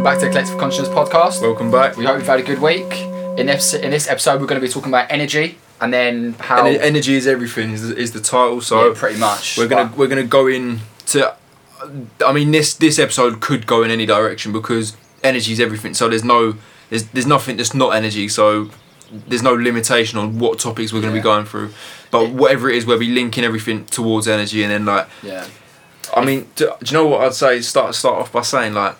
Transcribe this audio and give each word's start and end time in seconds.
welcome 0.00 0.04
back 0.14 0.18
to 0.18 0.24
the 0.24 0.30
Collective 0.30 0.58
Consciousness 0.58 0.88
podcast. 0.88 1.42
Welcome 1.42 1.70
back. 1.70 1.96
We 1.98 2.06
hope 2.06 2.16
you've 2.18 2.26
had 2.26 2.40
a 2.40 2.42
good 2.42 2.58
week. 2.60 2.90
In 3.38 3.44
this, 3.46 3.74
in 3.74 3.90
this 3.90 4.08
episode, 4.08 4.40
we're 4.40 4.46
going 4.46 4.58
to 4.58 4.66
be 4.66 4.72
talking 4.72 4.88
about 4.90 5.10
energy 5.10 5.58
and 5.78 5.92
then 5.92 6.32
how. 6.34 6.64
Ener- 6.64 6.80
energy 6.80 7.14
is 7.16 7.26
everything 7.26 7.72
is, 7.72 7.90
is 7.90 8.12
the 8.12 8.20
title. 8.20 8.62
So 8.62 8.88
yeah, 8.88 8.94
pretty 8.96 9.18
much. 9.18 9.58
we're 9.58 9.68
gonna 9.68 9.90
But- 9.90 9.98
we're 9.98 10.06
gonna 10.06 10.24
go 10.24 10.46
in 10.46 10.80
to. 11.06 11.34
I 12.24 12.32
mean, 12.32 12.50
this 12.50 12.72
this 12.74 12.98
episode 12.98 13.40
could 13.42 13.66
go 13.66 13.82
in 13.82 13.90
any 13.90 14.06
direction 14.06 14.52
because 14.52 14.96
energy 15.22 15.52
is 15.52 15.60
everything. 15.60 15.92
So 15.92 16.08
there's 16.08 16.24
no 16.24 16.54
there's 16.88 17.04
there's 17.08 17.26
nothing 17.26 17.58
that's 17.58 17.74
not 17.74 17.90
energy. 17.90 18.28
So 18.28 18.70
there's 19.28 19.42
no 19.42 19.52
limitation 19.52 20.18
on 20.18 20.38
what 20.38 20.58
topics 20.58 20.92
we're 20.94 21.00
gonna 21.02 21.12
Yeah. 21.12 21.20
be 21.20 21.24
going 21.24 21.44
through. 21.44 21.72
But 22.10 22.30
whatever 22.30 22.70
it 22.70 22.76
is, 22.76 22.86
we'll 22.86 22.98
be 22.98 23.08
linking 23.10 23.44
everything 23.44 23.84
towards 23.86 24.28
energy, 24.28 24.62
and 24.62 24.72
then 24.72 24.84
like 24.86 25.08
yeah. 25.22 25.46
I 26.16 26.24
mean, 26.24 26.48
do, 26.56 26.72
do 26.82 26.90
you 26.90 26.92
know 26.94 27.06
what 27.06 27.20
I'd 27.20 27.34
say? 27.34 27.60
Start 27.60 27.94
start 27.94 28.18
off 28.18 28.32
by 28.32 28.42
saying 28.42 28.74
like, 28.74 28.96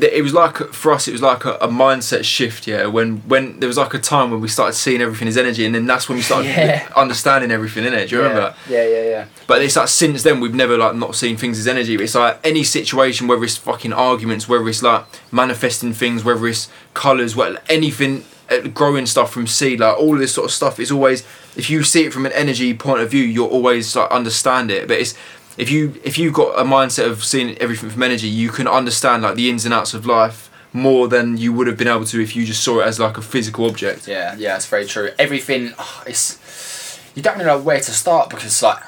it 0.00 0.22
was 0.22 0.32
like 0.32 0.56
for 0.56 0.92
us, 0.92 1.06
it 1.06 1.12
was 1.12 1.20
like 1.20 1.44
a, 1.44 1.54
a 1.56 1.68
mindset 1.68 2.24
shift. 2.24 2.66
Yeah, 2.66 2.86
when 2.86 3.18
when 3.28 3.60
there 3.60 3.66
was 3.66 3.76
like 3.76 3.92
a 3.92 3.98
time 3.98 4.30
when 4.30 4.40
we 4.40 4.48
started 4.48 4.72
seeing 4.72 5.02
everything 5.02 5.28
as 5.28 5.36
energy, 5.36 5.66
and 5.66 5.74
then 5.74 5.86
that's 5.86 6.08
when 6.08 6.16
we 6.16 6.22
started 6.22 6.46
Yeah. 6.56 6.88
understanding 6.96 7.50
everything 7.50 7.84
in 7.84 7.92
it. 7.92 8.08
Do 8.08 8.16
you 8.16 8.22
remember? 8.22 8.40
that? 8.40 8.56
Yeah, 8.68 8.86
yeah, 8.88 9.02
yeah. 9.02 9.24
But 9.46 9.60
it's 9.62 9.76
like 9.76 9.88
since 9.88 10.22
then 10.22 10.40
we've 10.40 10.54
never 10.54 10.78
like 10.78 10.94
not 10.94 11.14
seen 11.14 11.36
things 11.36 11.58
as 11.58 11.68
energy. 11.68 11.96
But 11.96 12.04
it's 12.04 12.14
like 12.14 12.38
any 12.42 12.64
situation, 12.64 13.26
whether 13.28 13.44
it's 13.44 13.56
fucking 13.58 13.92
arguments, 13.92 14.48
whether 14.48 14.66
it's 14.68 14.82
like 14.82 15.04
manifesting 15.30 15.92
things, 15.92 16.24
whether 16.24 16.46
it's 16.46 16.68
colours, 16.94 17.36
well 17.36 17.56
anything, 17.68 18.24
uh, 18.50 18.60
growing 18.68 19.04
stuff 19.04 19.30
from 19.32 19.46
seed, 19.46 19.80
like 19.80 19.98
all 19.98 20.14
of 20.14 20.20
this 20.20 20.32
sort 20.34 20.46
of 20.46 20.52
stuff. 20.52 20.80
is 20.80 20.90
always 20.90 21.22
if 21.54 21.68
you 21.68 21.82
see 21.82 22.04
it 22.06 22.14
from 22.14 22.24
an 22.24 22.32
energy 22.32 22.72
point 22.72 23.02
of 23.02 23.10
view, 23.10 23.22
you'll 23.24 23.46
always 23.48 23.94
like 23.94 24.10
understand 24.10 24.70
it. 24.70 24.88
But 24.88 25.00
it's 25.00 25.14
if 25.58 25.70
you 25.70 25.94
if 26.04 26.18
you've 26.18 26.34
got 26.34 26.58
a 26.58 26.64
mindset 26.64 27.08
of 27.10 27.22
seeing 27.24 27.56
everything 27.58 27.90
from 27.90 28.02
energy, 28.02 28.28
you 28.28 28.48
can 28.50 28.66
understand 28.66 29.22
like 29.22 29.34
the 29.36 29.50
ins 29.50 29.64
and 29.64 29.74
outs 29.74 29.94
of 29.94 30.06
life 30.06 30.50
more 30.72 31.06
than 31.08 31.36
you 31.36 31.52
would 31.52 31.66
have 31.66 31.76
been 31.76 31.88
able 31.88 32.04
to 32.06 32.22
if 32.22 32.34
you 32.34 32.46
just 32.46 32.62
saw 32.64 32.80
it 32.80 32.86
as 32.86 32.98
like 32.98 33.18
a 33.18 33.22
physical 33.22 33.66
object. 33.66 34.08
Yeah, 34.08 34.34
yeah, 34.38 34.56
it's 34.56 34.66
very 34.66 34.86
true. 34.86 35.10
Everything, 35.18 35.72
oh, 35.78 36.02
it's 36.06 36.98
you 37.14 37.22
don't 37.22 37.34
really 37.34 37.44
know 37.46 37.58
where 37.60 37.78
to 37.80 37.90
start 37.92 38.30
because 38.30 38.62
like 38.62 38.78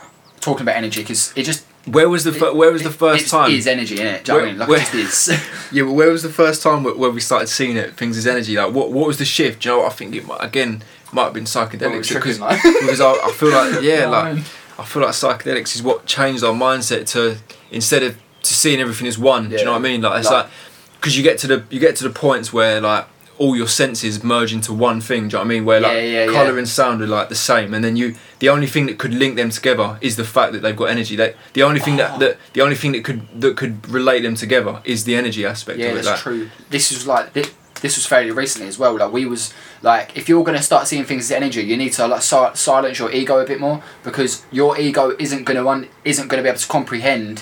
talking 0.41 0.62
about 0.62 0.77
energy 0.77 1.03
because 1.03 1.33
it 1.37 1.43
just 1.43 1.65
Where 1.87 2.09
was 2.09 2.25
the 2.25 2.33
fir- 2.33 2.55
where 2.55 2.73
was 2.73 2.83
the 2.83 2.91
first 2.91 3.27
it 3.27 3.28
time? 3.31 3.51
is 3.51 3.67
energy 3.67 4.01
in 4.01 4.06
it. 4.06 4.25
Do 4.25 4.33
you 4.33 4.39
know 4.39 4.45
what 4.45 4.45
I 4.45 4.45
Where- 4.45 4.51
mean? 4.53 4.59
Like 4.59 4.69
where- 4.69 4.78
it 4.81 5.06
just 5.11 5.28
is. 5.28 5.41
Yeah, 5.73 5.83
but 5.84 5.93
where 5.93 6.11
was 6.11 6.23
the 6.23 6.31
first 6.31 6.62
time 6.62 6.84
where, 6.84 6.95
where 6.95 7.11
we 7.11 7.21
started 7.21 7.49
seeing 7.49 7.77
it, 7.77 7.95
things 7.97 8.17
as 8.17 8.27
energy? 8.27 8.56
Like, 8.56 8.73
what 8.73 8.91
what 8.93 9.06
was 9.06 9.19
the 9.19 9.25
shift? 9.27 9.62
Do 9.62 9.69
you 9.69 9.75
know 9.75 9.83
what 9.83 9.93
I 9.93 9.95
think 9.95 10.15
it 10.15 10.27
might, 10.27 10.43
again 10.43 10.83
might 11.12 11.25
have 11.25 11.34
been 11.34 11.45
psychedelics 11.45 12.09
because, 12.12 12.39
because 12.39 13.01
I, 13.01 13.12
I 13.12 13.31
feel 13.33 13.51
like 13.51 13.83
yeah, 13.91 14.06
like 14.06 14.43
I 14.78 14.84
feel 14.84 15.03
like 15.03 15.12
psychedelics 15.12 15.75
is 15.77 15.83
what 15.83 16.06
changed 16.06 16.42
our 16.44 16.53
mindset 16.55 17.06
to 17.12 17.36
instead 17.70 18.03
of 18.03 18.17
to 18.42 18.55
seeing 18.55 18.81
everything 18.81 19.06
as 19.06 19.19
one. 19.19 19.48
Do 19.50 19.56
you 19.56 19.64
know 19.64 19.72
what 19.72 19.78
I 19.78 19.83
mean? 19.83 20.03
Like 20.03 20.19
it's 20.20 20.31
Like- 20.31 20.44
like 20.44 20.53
because 21.00 21.16
you 21.16 21.22
get 21.22 21.39
to 21.39 21.47
the 21.47 21.64
you 21.70 21.78
get 21.81 21.97
to 21.97 22.05
the 22.05 22.11
points 22.11 22.53
where 22.53 22.81
like 22.81 23.06
all 23.36 23.56
your 23.56 23.66
senses 23.66 24.22
merge 24.22 24.53
into 24.53 24.72
one 24.72 25.00
thing. 25.00 25.22
Do 25.22 25.25
you 25.25 25.31
know 25.33 25.39
what 25.41 25.44
I 25.44 25.48
mean? 25.48 25.64
Where 25.64 25.81
like 25.81 25.92
Yeah, 25.94 26.03
yeah, 26.03 26.27
color 26.27 26.53
yeah. 26.53 26.58
and 26.58 26.69
sound 26.69 27.03
are 27.03 27.06
like 27.06 27.28
the 27.28 27.34
same, 27.34 27.75
and 27.75 27.84
then 27.84 27.97
you 27.97 28.14
the 28.39 28.48
only 28.48 28.66
thing 28.66 28.86
that 28.86 28.97
could 28.98 29.12
link 29.14 29.36
them 29.36 29.50
together 29.50 29.98
is 30.00 30.16
the 30.16 30.25
fact 30.25 30.53
that 30.53 30.62
they've 30.62 30.77
got 30.77 30.86
energy. 30.91 31.16
That 31.16 31.34
the 31.53 31.62
only 31.62 31.81
thing 31.81 31.94
Oh. 31.94 31.98
that, 31.98 32.11
ah. 32.12 32.19
that 32.19 32.36
the 32.53 32.61
only 32.62 32.77
thing 32.77 32.92
that 32.92 33.03
could 33.05 33.22
that 33.41 33.56
could 33.56 33.88
relate 33.88 34.22
them 34.22 34.34
together 34.36 34.81
is 34.84 35.05
the 35.05 35.14
energy 35.16 35.44
aspect 35.44 35.78
Yeah, 35.78 35.86
of 35.86 35.92
it. 35.92 35.94
that's 36.05 36.06
like, 36.06 36.20
true. 36.20 36.50
This 36.70 36.92
is 36.92 37.06
like 37.06 37.33
this, 37.33 37.50
this 37.85 37.99
was 37.99 38.07
fairly 38.07 38.31
recently 38.31 38.67
as 38.67 38.79
well. 38.79 38.97
Like 38.97 39.13
we 39.13 39.27
was 39.27 39.53
like, 39.83 40.17
if 40.17 40.27
you're 40.27 40.43
gonna 40.43 40.63
start 40.63 40.87
seeing 40.87 41.05
things 41.05 41.25
as 41.25 41.33
energy, 41.33 41.61
you 41.61 41.77
need 41.77 41.93
to 41.93 42.07
like 42.07 42.23
si- 42.23 42.55
silence 42.55 42.99
your 42.99 43.13
ego 43.13 43.41
a 43.41 43.47
bit 43.47 43.61
more 43.61 43.83
because 44.03 44.43
your 44.51 44.81
ego 44.81 45.15
isn't 45.19 45.45
gonna 45.45 45.69
un- 45.69 45.89
isn't 46.03 46.29
gonna 46.29 46.43
be 46.43 46.49
able 46.49 46.59
to 46.59 46.67
comprehend 46.67 47.41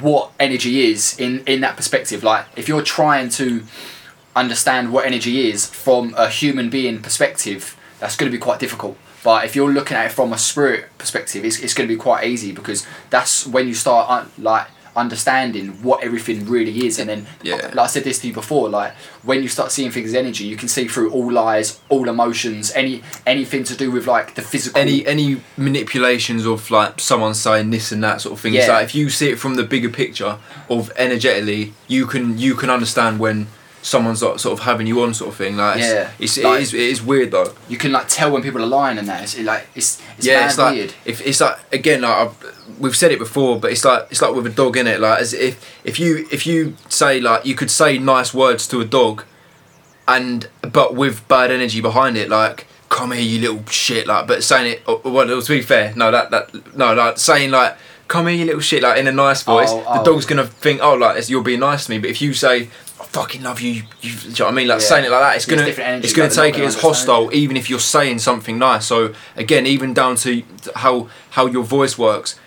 what 0.00 0.32
energy 0.40 0.90
is 0.90 1.20
in 1.20 1.42
in 1.44 1.60
that 1.60 1.76
perspective. 1.76 2.24
Like 2.24 2.46
if 2.56 2.66
you're 2.66 2.80
trying 2.80 3.28
to 3.40 3.64
understand 4.34 4.90
what 4.90 5.04
energy 5.04 5.50
is 5.50 5.66
from 5.66 6.14
a 6.16 6.30
human 6.30 6.70
being 6.70 7.02
perspective, 7.02 7.76
that's 8.00 8.16
to 8.16 8.30
be 8.30 8.38
quite 8.38 8.58
difficult. 8.58 8.96
But 9.22 9.44
if 9.44 9.54
you're 9.54 9.70
looking 9.70 9.98
at 9.98 10.06
it 10.06 10.12
from 10.12 10.32
a 10.32 10.38
spirit 10.38 10.86
perspective, 10.96 11.44
it's, 11.44 11.60
it's 11.60 11.74
going 11.74 11.86
to 11.86 11.94
be 11.94 11.98
quite 11.98 12.26
easy 12.26 12.52
because 12.52 12.86
that's 13.10 13.46
when 13.46 13.68
you 13.68 13.74
start 13.74 14.08
like 14.38 14.66
understanding 14.96 15.68
what 15.82 16.02
everything 16.04 16.46
really 16.48 16.86
is. 16.86 16.98
And 16.98 17.08
then, 17.08 17.26
Yeah. 17.42 17.56
like 17.74 17.78
I 17.78 17.86
said 17.86 18.04
this 18.04 18.18
to 18.20 18.28
you 18.28 18.34
before, 18.34 18.68
like 18.68 18.92
when 19.22 19.42
you 19.42 19.48
start 19.48 19.72
seeing 19.72 19.90
things 19.90 20.10
as 20.10 20.14
energy, 20.14 20.44
you 20.44 20.56
can 20.56 20.68
see 20.68 20.86
through 20.88 21.10
all 21.10 21.30
lies, 21.32 21.78
all 21.88 22.08
emotions, 22.08 22.72
any 22.74 23.02
anything 23.26 23.64
to 23.64 23.74
do 23.74 23.90
with 23.90 24.06
like 24.06 24.34
the 24.34 24.42
physical. 24.42 24.80
any 24.80 25.06
any 25.06 25.40
manipulations 25.56 26.46
of 26.46 26.70
like 26.70 27.00
someone 27.00 27.34
saying 27.34 27.70
this 27.70 27.92
and 27.92 28.02
that 28.04 28.20
sort 28.20 28.34
of 28.34 28.40
thing. 28.40 28.54
It's 28.54 28.66
Yeah. 28.66 28.74
like 28.74 28.84
if 28.84 28.94
you 28.94 29.10
see 29.10 29.28
it 29.30 29.38
from 29.38 29.54
the 29.56 29.62
bigger 29.64 29.88
picture 29.88 30.36
of 30.68 30.90
energetically, 30.96 31.72
you 31.88 32.06
can 32.06 32.38
you 32.38 32.54
can 32.54 32.70
understand 32.70 33.18
when 33.18 33.46
someone's 33.82 34.22
like, 34.22 34.38
sort 34.38 34.58
of 34.58 34.64
having 34.64 34.86
you 34.86 35.02
on 35.02 35.12
sort 35.12 35.30
of 35.30 35.36
thing. 35.36 35.56
Like 35.56 35.78
it's, 35.78 35.86
Yeah. 35.88 36.10
it's, 36.18 36.38
Like- 36.38 36.60
it 36.60 36.62
is 36.62 36.74
it 36.74 36.80
is 36.80 37.02
weird 37.02 37.30
though. 37.32 37.52
you 37.68 37.76
can 37.76 37.92
like 37.92 38.06
tell 38.08 38.30
when 38.30 38.42
people 38.42 38.62
are 38.62 38.66
lying 38.66 38.96
and 38.98 39.08
that. 39.08 39.22
It's 39.24 39.38
like 39.38 39.66
it's 39.74 40.00
it's 40.16 40.26
yeah, 40.26 40.46
it's 40.46 40.56
like 40.58 40.74
weird. 40.76 40.94
if 41.04 41.20
it's 41.26 41.40
like 41.40 41.58
again 41.72 42.02
like 42.02 42.16
I've, 42.16 42.78
we've 42.78 42.96
said 42.96 43.10
it 43.12 43.18
before, 43.18 43.58
but 43.58 43.72
it's 43.72 43.84
like 43.84 44.06
it's 44.10 44.22
like 44.22 44.34
with 44.34 44.46
a 44.46 44.50
dog 44.50 44.76
in 44.76 44.86
it. 44.86 45.00
Like 45.00 45.20
as 45.20 45.34
if 45.34 45.54
if 45.84 45.98
you 45.98 46.26
if 46.30 46.46
you 46.46 46.76
say 46.88 47.20
like 47.20 47.44
you 47.44 47.54
could 47.54 47.70
say 47.70 47.98
nice 47.98 48.32
words 48.32 48.66
to 48.68 48.80
a 48.80 48.84
dog, 48.84 49.24
and 50.08 50.48
but 50.62 50.94
with 50.94 51.26
bad 51.28 51.50
energy 51.50 51.80
behind 51.80 52.16
it, 52.16 52.28
like 52.28 52.66
come 52.88 53.12
here 53.12 53.22
you 53.22 53.40
little 53.40 53.64
shit, 53.66 54.06
like 54.06 54.26
but 54.26 54.44
saying 54.44 54.72
it 54.74 54.82
oh, 54.86 55.00
well 55.04 55.26
to 55.40 55.48
be 55.48 55.62
fair, 55.62 55.92
no 55.96 56.10
that 56.10 56.30
that 56.30 56.76
no 56.76 56.94
like 56.94 57.18
saying 57.18 57.50
like 57.50 57.76
come 58.08 58.26
here 58.26 58.36
you 58.36 58.44
little 58.44 58.60
shit 58.60 58.82
like 58.82 58.98
in 58.98 59.06
a 59.06 59.12
nice 59.12 59.46
oh, 59.48 59.54
voice, 59.54 59.70
Oh, 59.70 59.78
the 59.94 60.00
oh. 60.00 60.04
dog's 60.04 60.26
gonna 60.26 60.46
think 60.46 60.80
oh 60.82 60.94
like 60.94 61.28
you're 61.28 61.42
being 61.42 61.60
nice 61.60 61.86
to 61.86 61.90
me, 61.90 61.98
but 61.98 62.10
if 62.10 62.20
you 62.20 62.34
say 62.34 62.68
I 63.02 63.04
fucking 63.06 63.42
love 63.42 63.60
you, 63.60 63.72
you, 63.72 63.82
you 64.00 64.28
know 64.38 64.44
what 64.46 64.48
I 64.48 64.50
mean? 64.52 64.68
Like 64.68 64.80
Yeah. 64.80 64.86
saying 64.86 65.04
it 65.06 65.10
like 65.10 65.20
that, 65.20 65.36
it's 65.36 65.46
gonna 65.46 65.62
energy, 65.62 66.04
it's 66.06 66.12
gonna 66.14 66.28
like, 66.28 66.34
they're 66.36 66.46
not 66.46 66.54
take 66.54 66.62
it 66.62 66.66
as 66.66 66.80
hostile 66.80 67.30
even 67.32 67.56
if 67.56 67.68
you're 67.68 67.78
saying 67.80 68.20
something 68.20 68.58
nice. 68.58 68.86
So 68.86 69.12
again, 69.36 69.66
even 69.66 69.92
down 69.92 70.16
to 70.16 70.42
how 70.76 71.08
how 71.30 71.46
your 71.46 71.64
voice 71.64 71.98
works, 71.98 72.38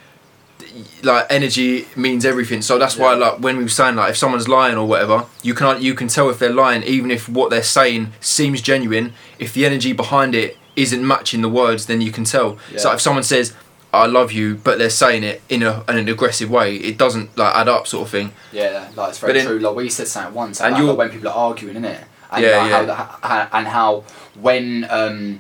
like 1.04 1.26
energy 1.30 1.88
means 1.96 2.26
everything. 2.26 2.62
So 2.62 2.78
that's 2.78 2.98
why 2.98 3.14
like 3.14 3.40
when 3.40 3.58
we 3.58 3.64
were 3.64 3.70
saying 3.70 3.96
like 3.96 4.12
if 4.12 4.18
someone's 4.18 4.48
lying 4.48 4.78
or 4.78 4.88
whatever, 4.88 5.26
you 5.44 5.54
can 5.54 5.82
you 5.82 5.94
can 5.94 6.08
tell 6.08 6.30
if 6.30 6.40
they're 6.40 6.50
lying 6.54 6.84
even 6.84 7.12
if 7.12 7.28
what 7.28 7.50
they're 7.50 7.64
saying 7.64 8.14
seems 8.20 8.62
genuine. 8.62 9.14
If 9.40 9.54
the 9.54 9.66
energy 9.66 9.94
behind 9.94 10.36
it 10.36 10.58
isn't 10.76 11.06
matching 11.06 11.42
the 11.42 11.50
words, 11.50 11.86
then 11.86 12.02
you 12.02 12.12
can 12.12 12.24
tell. 12.24 12.58
So 12.78 12.92
if 12.94 13.02
someone 13.02 13.24
says 13.24 13.54
I 13.96 14.06
love 14.08 14.32
you, 14.32 14.56
but 14.56 14.78
they're 14.78 14.90
saying 14.90 15.24
it 15.24 15.42
in 15.50 15.64
a 15.64 15.84
in 15.90 15.98
an 15.98 16.08
aggressive 16.10 16.50
way, 16.50 16.76
it 16.76 16.98
doesn't 16.98 17.38
like 17.38 17.56
add 17.56 17.68
up, 17.68 17.88
sort 17.88 18.06
of 18.06 18.12
thing. 18.12 18.32
Yeah, 18.52 18.90
like 18.96 19.10
it's 19.10 19.20
very 19.20 19.34
But 19.34 19.38
then- 19.40 19.48
true. 19.48 19.60
Like 19.60 19.76
we 19.76 19.90
said 19.90 20.08
something 20.08 20.34
once, 20.34 20.62
And 20.62 20.76
you're- 20.78 20.90
like, 20.90 20.98
when 20.98 21.10
people 21.10 21.30
are 21.30 21.36
arguing, 21.50 21.76
innit? 21.78 22.04
And 22.32 22.44
Yeah, 22.44 22.58
like, 22.58 22.70
yeah. 22.72 22.78
How 22.78 22.86
the, 22.86 22.96
how, 23.28 23.48
and 23.54 23.68
how 23.68 24.04
when 24.42 24.86
um, 24.90 25.40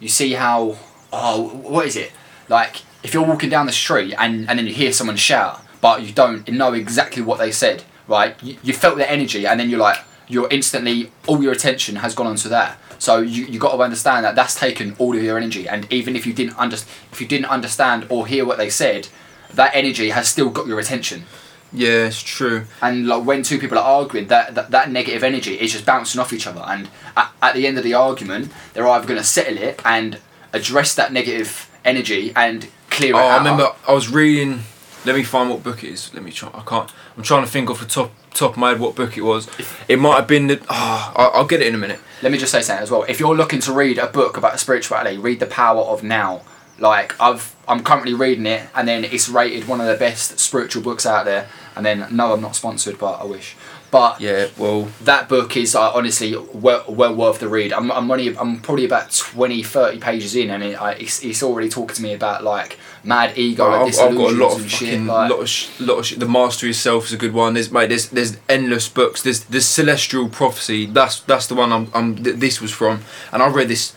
you 0.00 0.08
see 0.08 0.32
how 0.34 0.76
oh 1.12 1.42
what 1.72 1.86
is 1.86 1.96
it 1.96 2.10
like 2.48 2.82
if 3.02 3.14
you're 3.14 3.24
walking 3.24 3.48
down 3.48 3.66
the 3.66 3.72
street 3.72 4.14
and 4.18 4.48
and 4.48 4.58
then 4.58 4.66
you 4.66 4.74
hear 4.74 4.92
someone 4.92 5.16
shout, 5.16 5.62
but 5.80 6.02
you 6.02 6.12
don't 6.12 6.48
know 6.50 6.72
exactly 6.72 7.22
what 7.22 7.38
they 7.38 7.52
said, 7.52 7.84
right? 8.08 8.34
You, 8.42 8.56
you 8.62 8.72
felt 8.74 8.96
their 8.98 9.08
energy, 9.08 9.46
and 9.46 9.58
then 9.60 9.70
you're 9.70 9.78
like 9.88 9.98
you're 10.28 10.48
instantly 10.50 11.12
all 11.28 11.40
your 11.42 11.52
attention 11.52 11.96
has 11.96 12.14
gone 12.14 12.26
onto 12.26 12.48
that. 12.48 12.76
So 12.98 13.18
you 13.18 13.44
you 13.46 13.58
got 13.58 13.72
to 13.72 13.78
understand 13.82 14.24
that 14.24 14.34
that's 14.34 14.54
taken 14.54 14.94
all 14.98 15.16
of 15.16 15.22
your 15.22 15.36
energy, 15.36 15.68
and 15.68 15.90
even 15.92 16.16
if 16.16 16.26
you 16.26 16.32
didn't 16.32 16.58
under, 16.58 16.76
if 17.12 17.20
you 17.20 17.26
didn't 17.26 17.46
understand 17.46 18.06
or 18.08 18.26
hear 18.26 18.44
what 18.44 18.58
they 18.58 18.70
said, 18.70 19.08
that 19.54 19.70
energy 19.74 20.10
has 20.10 20.28
still 20.28 20.50
got 20.50 20.66
your 20.66 20.78
attention 20.80 21.24
Yeah, 21.72 22.06
it's 22.06 22.22
true. 22.22 22.64
and 22.82 23.06
like 23.06 23.24
when 23.24 23.42
two 23.42 23.58
people 23.58 23.78
are 23.78 23.84
arguing 24.00 24.26
that 24.28 24.54
that, 24.54 24.70
that 24.70 24.90
negative 24.90 25.22
energy 25.22 25.54
is 25.54 25.72
just 25.72 25.84
bouncing 25.86 26.20
off 26.20 26.32
each 26.32 26.46
other 26.46 26.62
and 26.66 26.88
at, 27.16 27.30
at 27.42 27.54
the 27.54 27.66
end 27.66 27.78
of 27.78 27.84
the 27.84 27.94
argument 27.94 28.50
they're 28.72 28.88
either 28.88 29.06
going 29.06 29.18
to 29.20 29.24
settle 29.24 29.56
it 29.58 29.80
and 29.84 30.18
address 30.52 30.94
that 30.94 31.12
negative 31.12 31.70
energy 31.84 32.32
and 32.34 32.68
clear 32.90 33.14
Oh, 33.14 33.18
it 33.18 33.22
out 33.22 33.30
I 33.32 33.36
remember 33.38 33.66
I 33.86 33.92
was 33.92 34.08
reading. 34.10 34.60
Let 35.06 35.14
me 35.16 35.22
find 35.22 35.48
what 35.48 35.62
book 35.62 35.82
it 35.84 35.90
is. 35.90 36.12
Let 36.12 36.22
me 36.22 36.30
try. 36.32 36.50
I 36.52 36.62
can't. 36.62 36.90
I'm 37.16 37.22
trying 37.22 37.44
to 37.44 37.50
think 37.50 37.70
off 37.70 37.80
the 37.80 37.86
top 37.86 38.10
top 38.34 38.52
of 38.52 38.56
my 38.58 38.70
head 38.70 38.80
what 38.80 38.94
book 38.94 39.16
it 39.16 39.22
was. 39.22 39.48
It 39.88 39.98
might 39.98 40.16
have 40.16 40.26
been 40.26 40.48
the. 40.48 40.60
Oh, 40.68 41.12
I'll, 41.16 41.30
I'll 41.34 41.46
get 41.46 41.60
it 41.62 41.68
in 41.68 41.74
a 41.74 41.78
minute. 41.78 42.00
let 42.22 42.32
me 42.32 42.38
just 42.38 42.52
say 42.52 42.60
something 42.62 42.82
as 42.82 42.90
well 42.90 43.04
if 43.08 43.20
you're 43.20 43.36
looking 43.36 43.60
to 43.60 43.72
read 43.72 43.98
a 43.98 44.06
book 44.06 44.36
about 44.36 44.58
spirituality 44.58 45.18
read 45.18 45.38
the 45.38 45.46
power 45.46 45.82
of 45.82 46.02
now 46.02 46.40
like 46.78 47.14
i've 47.20 47.54
i'm 47.68 47.82
currently 47.82 48.14
reading 48.14 48.46
it 48.46 48.62
and 48.74 48.88
then 48.88 49.04
it's 49.04 49.28
rated 49.28 49.68
one 49.68 49.80
of 49.82 49.86
the 49.86 49.96
best 49.96 50.38
spiritual 50.38 50.82
books 50.82 51.04
out 51.06 51.24
there 51.26 51.46
and 51.76 51.84
then 51.84 52.06
no 52.10 52.32
i'm 52.32 52.40
not 52.40 52.56
sponsored 52.56 52.98
but 52.98 53.20
i 53.20 53.24
wish 53.24 53.54
but 53.90 54.20
Yeah. 54.20 54.48
Well. 54.58 54.88
that 55.04 55.28
book 55.28 55.56
is 55.56 55.74
uh, 55.76 55.92
honestly 55.92 56.34
well, 56.52 56.84
well 56.88 57.14
worth 57.14 57.38
the 57.38 57.48
read. 57.48 57.72
I'm, 57.72 57.90
I'm 57.92 58.10
only 58.10 58.36
I'm 58.36 58.60
probably 58.60 58.84
about 58.84 59.12
20, 59.12 59.62
30 59.62 60.00
pages 60.00 60.34
in, 60.34 60.50
and 60.50 60.62
it, 60.64 60.74
I, 60.82 60.92
it's, 60.94 61.22
it's 61.24 61.40
already 61.42 61.68
talking 61.68 61.94
to 61.94 62.02
me 62.02 62.12
about 62.12 62.42
like 62.42 62.78
mad 63.06 63.38
ego, 63.38 63.64
I've, 63.70 63.86
I've 63.88 64.16
got 64.16 64.32
a 64.32 64.36
lot 64.36 64.60
of 64.60 64.68
shit. 64.70 64.88
fucking 64.90 65.06
Like, 65.06 65.30
lot 65.30 65.40
of 65.40 65.48
sh- 65.48 65.68
lot 65.80 65.98
of 65.98 66.06
sh- 66.06 66.14
the 66.16 66.28
mastery 66.28 66.70
of 66.70 66.76
self 66.76 67.06
is 67.06 67.12
a 67.12 67.16
good 67.16 67.32
one. 67.32 67.54
There's 67.54 67.70
mate, 67.70 67.88
there's 67.88 68.08
there's 68.10 68.36
endless 68.48 68.88
books. 68.88 69.22
There's 69.22 69.44
there's 69.44 69.64
Celestine 69.66 70.28
Prophecy. 70.30 70.86
That's 70.86 71.20
that's 71.20 71.46
the 71.46 71.54
one 71.54 71.72
I'm, 71.72 71.90
I'm 71.94 72.16
th- 72.22 72.36
this 72.36 72.60
was 72.60 72.70
from, 72.72 73.00
and 73.32 73.42
I 73.42 73.48
read 73.48 73.68
this 73.68 73.94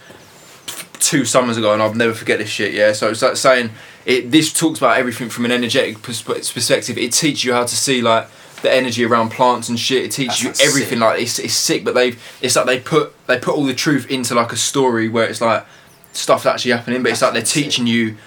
two 0.99 1.25
summers 1.25 1.57
ago, 1.57 1.73
and 1.73 1.81
I'll 1.81 1.93
never 1.93 2.13
forget 2.13 2.39
this 2.39 2.49
shit. 2.49 2.73
Yeah, 2.73 2.93
so 2.93 3.09
it's 3.09 3.21
like 3.21 3.35
saying 3.37 3.71
it. 4.05 4.31
This 4.31 4.53
talks 4.53 4.79
about 4.79 4.97
everything 4.97 5.29
from 5.29 5.45
an 5.45 5.51
energetic 5.51 5.97
persp- 5.99 6.53
perspective. 6.53 6.97
It 6.97 7.13
teaches 7.13 7.43
you 7.45 7.53
how 7.53 7.63
to 7.65 7.75
see 7.75 8.01
like 8.01 8.27
the 8.61 8.71
energy 8.73 9.05
around 9.05 9.29
plants 9.31 9.69
and 9.69 9.79
shit. 9.79 10.03
It 10.05 10.11
teaches 10.11 10.43
That's 10.43 10.61
you 10.61 10.67
everything. 10.69 10.99
sick. 10.99 10.99
Like 10.99 11.21
it's, 11.21 11.39
it's 11.39 11.53
sick, 11.53 11.83
but 11.85 11.95
they've 11.95 12.21
it's 12.41 12.55
like 12.55 12.65
they 12.65 12.79
put 12.79 13.13
they 13.27 13.39
put 13.39 13.55
all 13.55 13.65
the 13.65 13.73
truth 13.73 14.09
into 14.11 14.35
like 14.35 14.51
a 14.51 14.57
story 14.57 15.07
where 15.07 15.27
it's 15.27 15.41
like 15.41 15.65
stuff 16.11 16.43
that's 16.43 16.55
actually 16.55 16.71
happening, 16.71 17.01
but 17.03 17.11
it's 17.11 17.21
like 17.21 17.33
they're 17.33 17.41
That's 17.41 17.51
sick. 17.51 17.63
teaching 17.65 17.87
you 17.87 18.17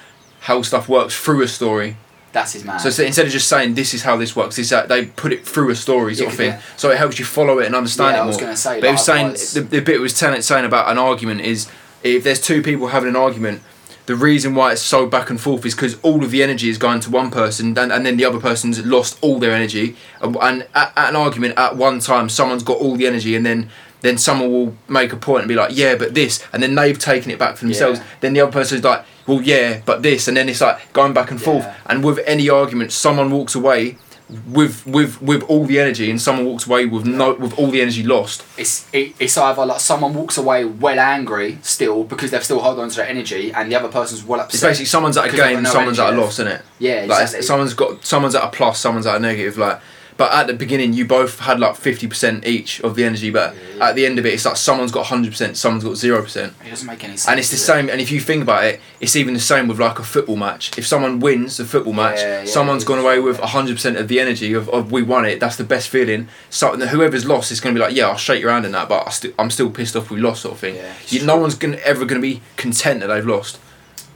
how 0.43 0.63
stuff 0.63 0.89
works 0.89 1.15
through 1.19 1.43
a 1.43 1.49
story. 1.49 1.97
That's 2.33 2.53
his 2.55 2.65
man. 2.65 2.79
So, 2.81 2.89
so 2.91 3.03
instead 3.03 3.27
of 3.27 3.33
just 3.33 3.47
saying 3.49 3.75
this 3.75 3.93
is 3.93 4.03
how 4.03 4.17
this 4.17 4.35
works, 4.35 4.57
this 4.57 4.73
uh, 4.73 4.87
they 4.87 5.05
put 5.07 5.33
it 5.33 5.45
through 5.47 5.69
a 5.71 5.75
story 5.75 6.15
sort 6.15 6.29
Yeah, 6.29 6.33
of 6.33 6.37
thing. 6.37 6.51
yeah. 6.53 6.61
So 6.77 6.91
it 6.91 6.97
helps 6.99 7.19
you 7.19 7.25
follow 7.27 7.59
it 7.59 7.67
and 7.67 7.75
understand 7.77 8.15
Yeah, 8.15 8.19
it 8.19 8.21
I 8.21 8.25
more. 8.25 8.29
was 8.29 8.37
gonna 8.39 8.57
say, 8.57 8.81
but 8.81 8.89
it 8.89 8.93
was 8.93 9.05
saying 9.05 9.29
the, 9.33 9.61
the 9.69 9.81
bit 9.83 9.97
it 9.97 10.01
was 10.01 10.19
telling, 10.19 10.41
saying 10.43 10.65
about 10.65 10.91
an 10.91 10.99
argument 10.99 11.43
is 11.43 11.69
if 12.03 12.25
there's 12.25 12.41
two 12.41 12.63
people 12.63 12.89
having 12.89 13.11
an 13.11 13.17
argument, 13.17 13.61
the 14.07 14.17
reason 14.17 14.55
why 14.55 14.73
it's 14.73 14.81
so 14.83 15.07
back 15.07 15.31
and 15.31 15.41
forth 15.41 15.65
is 15.67 15.75
because 15.75 16.01
all 16.01 16.25
of 16.25 16.31
the 16.31 16.43
energy 16.43 16.69
is 16.71 16.79
going 16.79 17.01
to 17.01 17.11
one 17.11 17.31
person, 17.31 17.77
and, 17.79 17.93
and 17.93 18.05
then 18.05 18.17
the 18.17 18.25
other 18.25 18.41
person's 18.41 18.85
lost 18.85 19.19
all 19.21 19.39
their 19.39 19.53
energy. 19.53 19.95
And, 20.21 20.35
and 20.41 20.63
at, 20.75 20.93
at 20.97 21.11
an 21.11 21.17
argument, 21.17 21.57
at 21.57 21.77
one 21.77 22.01
time, 22.01 22.29
someone's 22.29 22.65
got 22.65 22.79
all 22.79 22.97
the 22.97 23.07
energy, 23.07 23.37
and 23.37 23.45
then 23.47 23.69
then 24.01 24.19
someone 24.19 24.51
will 24.51 24.75
make 24.89 25.13
a 25.13 25.17
point 25.17 25.43
and 25.43 25.49
be 25.49 25.55
like, 25.55 25.77
yeah, 25.77 25.95
but 25.95 26.13
this, 26.15 26.45
and 26.53 26.61
then 26.61 26.75
they've 26.75 26.99
taken 26.99 27.31
it 27.31 27.39
back 27.39 27.57
for 27.57 27.65
themselves. 27.67 28.01
Yeah. 28.01 28.05
Then 28.21 28.33
the 28.33 28.41
other 28.41 28.51
person's 28.51 28.83
like, 28.83 29.05
well, 29.27 29.41
yeah, 29.43 29.81
but 29.85 30.03
this, 30.03 30.29
and 30.29 30.37
then 30.37 30.49
it's 30.49 30.61
like 30.61 30.93
going 30.93 31.13
back 31.13 31.31
and 31.31 31.41
forth. 31.41 31.67
And 31.87 32.05
with 32.05 32.19
any 32.27 32.49
argument, 32.49 32.93
someone 32.93 33.31
walks 33.31 33.55
away 33.55 33.99
with 34.47 34.87
with 34.87 35.21
with 35.21 35.43
all 35.45 35.67
the 35.67 35.79
energy, 35.79 36.11
and 36.11 36.21
someone 36.21 36.47
walks 36.47 36.67
away 36.67 36.87
with 36.87 37.05
no 37.05 37.35
with 37.35 37.59
all 37.59 37.71
the 37.71 37.83
energy 37.83 38.03
lost. 38.03 38.45
it's 38.57 38.89
it, 38.93 39.15
it's 39.19 39.37
either 39.37 39.67
like 39.67 39.81
someone 39.81 40.15
walks 40.15 40.39
away 40.39 40.65
well 40.65 40.99
angry 40.99 41.59
still 41.63 42.05
because 42.05 42.31
they've 42.31 42.45
still 42.45 42.63
held 42.63 42.79
on 42.79 42.89
to 42.89 42.97
their 42.97 43.07
energy, 43.07 43.53
and 43.53 43.71
the 43.71 43.77
other 43.77 43.89
person's 43.89 44.25
well 44.25 44.41
upset. 44.41 44.55
It's 44.55 44.63
basically 44.63 44.87
someone's 44.87 45.17
at 45.19 45.33
a 45.33 45.37
gain, 45.37 45.63
no 45.63 45.71
someone's 45.71 45.99
at 45.99 46.15
a 46.15 46.17
loss, 46.17 46.35
isn't 46.39 46.49
it? 46.49 46.63
Yeah, 46.79 47.07
Like 47.09 47.29
someone's 47.29 47.75
got 47.75 48.05
someone's 48.05 48.35
at 48.35 48.45
a 48.45 48.49
plus, 48.49 48.79
someone's 48.79 49.07
at 49.07 49.17
a 49.17 49.21
negative. 49.21 49.59
Like, 49.59 49.81
but 50.23 50.31
at 50.33 50.47
the 50.47 50.55
beginning, 50.55 50.93
you 50.93 51.05
both 51.05 51.41
had 51.41 51.59
like 51.59 51.75
fifty 51.75 52.07
percent 52.07 52.47
each 52.47 52.81
of 52.83 52.95
the 52.95 53.03
energy, 53.05 53.31
but 53.31 53.49
Yeah, 53.57 53.61
yeah. 53.79 53.89
at 53.89 53.95
the 53.97 54.07
end 54.07 54.21
of 54.21 54.25
it, 54.27 54.33
it's 54.35 54.45
like 54.45 54.57
someone's 54.57 54.93
got 54.93 55.07
hundred 55.07 55.31
percent, 55.31 55.57
someone's 55.57 55.83
got 55.83 55.97
zero 55.97 56.23
percent. 56.23 56.55
It 56.65 56.71
doesn't 56.71 56.87
make 56.87 57.03
any 57.03 57.17
sense. 57.17 57.29
And 57.29 57.41
it's 57.41 57.51
the 57.51 57.57
does 57.57 57.63
it? 57.63 57.73
same. 57.73 57.91
And 57.91 58.01
if 58.01 58.13
you 58.13 58.21
think 58.21 58.41
about 58.43 58.63
it, 58.65 58.81
it's 59.01 59.17
even 59.17 59.35
the 59.35 59.41
same 59.41 59.67
with 59.67 59.81
like 59.81 59.99
a 59.99 60.05
football 60.05 60.37
match. 60.37 60.79
If 60.79 60.87
someone 60.87 61.19
wins 61.19 61.57
the 61.57 61.65
football 61.65 61.93
match, 61.93 62.21
Yeah, 62.21 62.45
someone's 62.45 62.85
gone 62.85 63.01
away 63.01 63.19
with 63.19 63.41
hundred 63.41 63.75
percent 63.75 63.97
of 63.97 64.07
the 64.07 64.21
energy 64.21 64.53
of, 64.53 64.69
of 64.69 64.93
we 64.93 65.03
won 65.03 65.25
it. 65.25 65.41
That's 65.41 65.57
the 65.57 65.65
best 65.65 65.89
feeling. 65.89 66.29
So 66.51 66.77
whoever's 66.77 67.25
lost 67.25 67.51
is 67.51 67.61
going 67.61 67.75
to 67.75 67.79
be 67.81 67.85
like, 67.85 67.97
yeah, 67.97 68.07
I'll 68.09 68.17
shake 68.17 68.41
your 68.41 68.53
hand 68.53 68.65
in 68.65 68.71
that, 68.73 68.89
but 68.89 69.09
I 69.09 69.11
sti- 69.11 69.35
I'm 69.41 69.51
still 69.51 69.71
pissed 69.71 69.97
off 69.97 70.09
we 70.11 70.21
lost, 70.21 70.43
sort 70.43 70.55
of 70.55 70.61
thing. 70.61 70.77
Yeah, 70.77 70.93
you, 71.09 71.27
no 71.27 71.37
one's 71.37 71.57
gonna, 71.57 71.79
ever 71.79 72.05
going 72.05 72.21
to 72.23 72.27
be 72.31 72.43
content 72.57 73.01
that 73.01 73.09
they've 73.09 73.27
lost. 73.27 73.59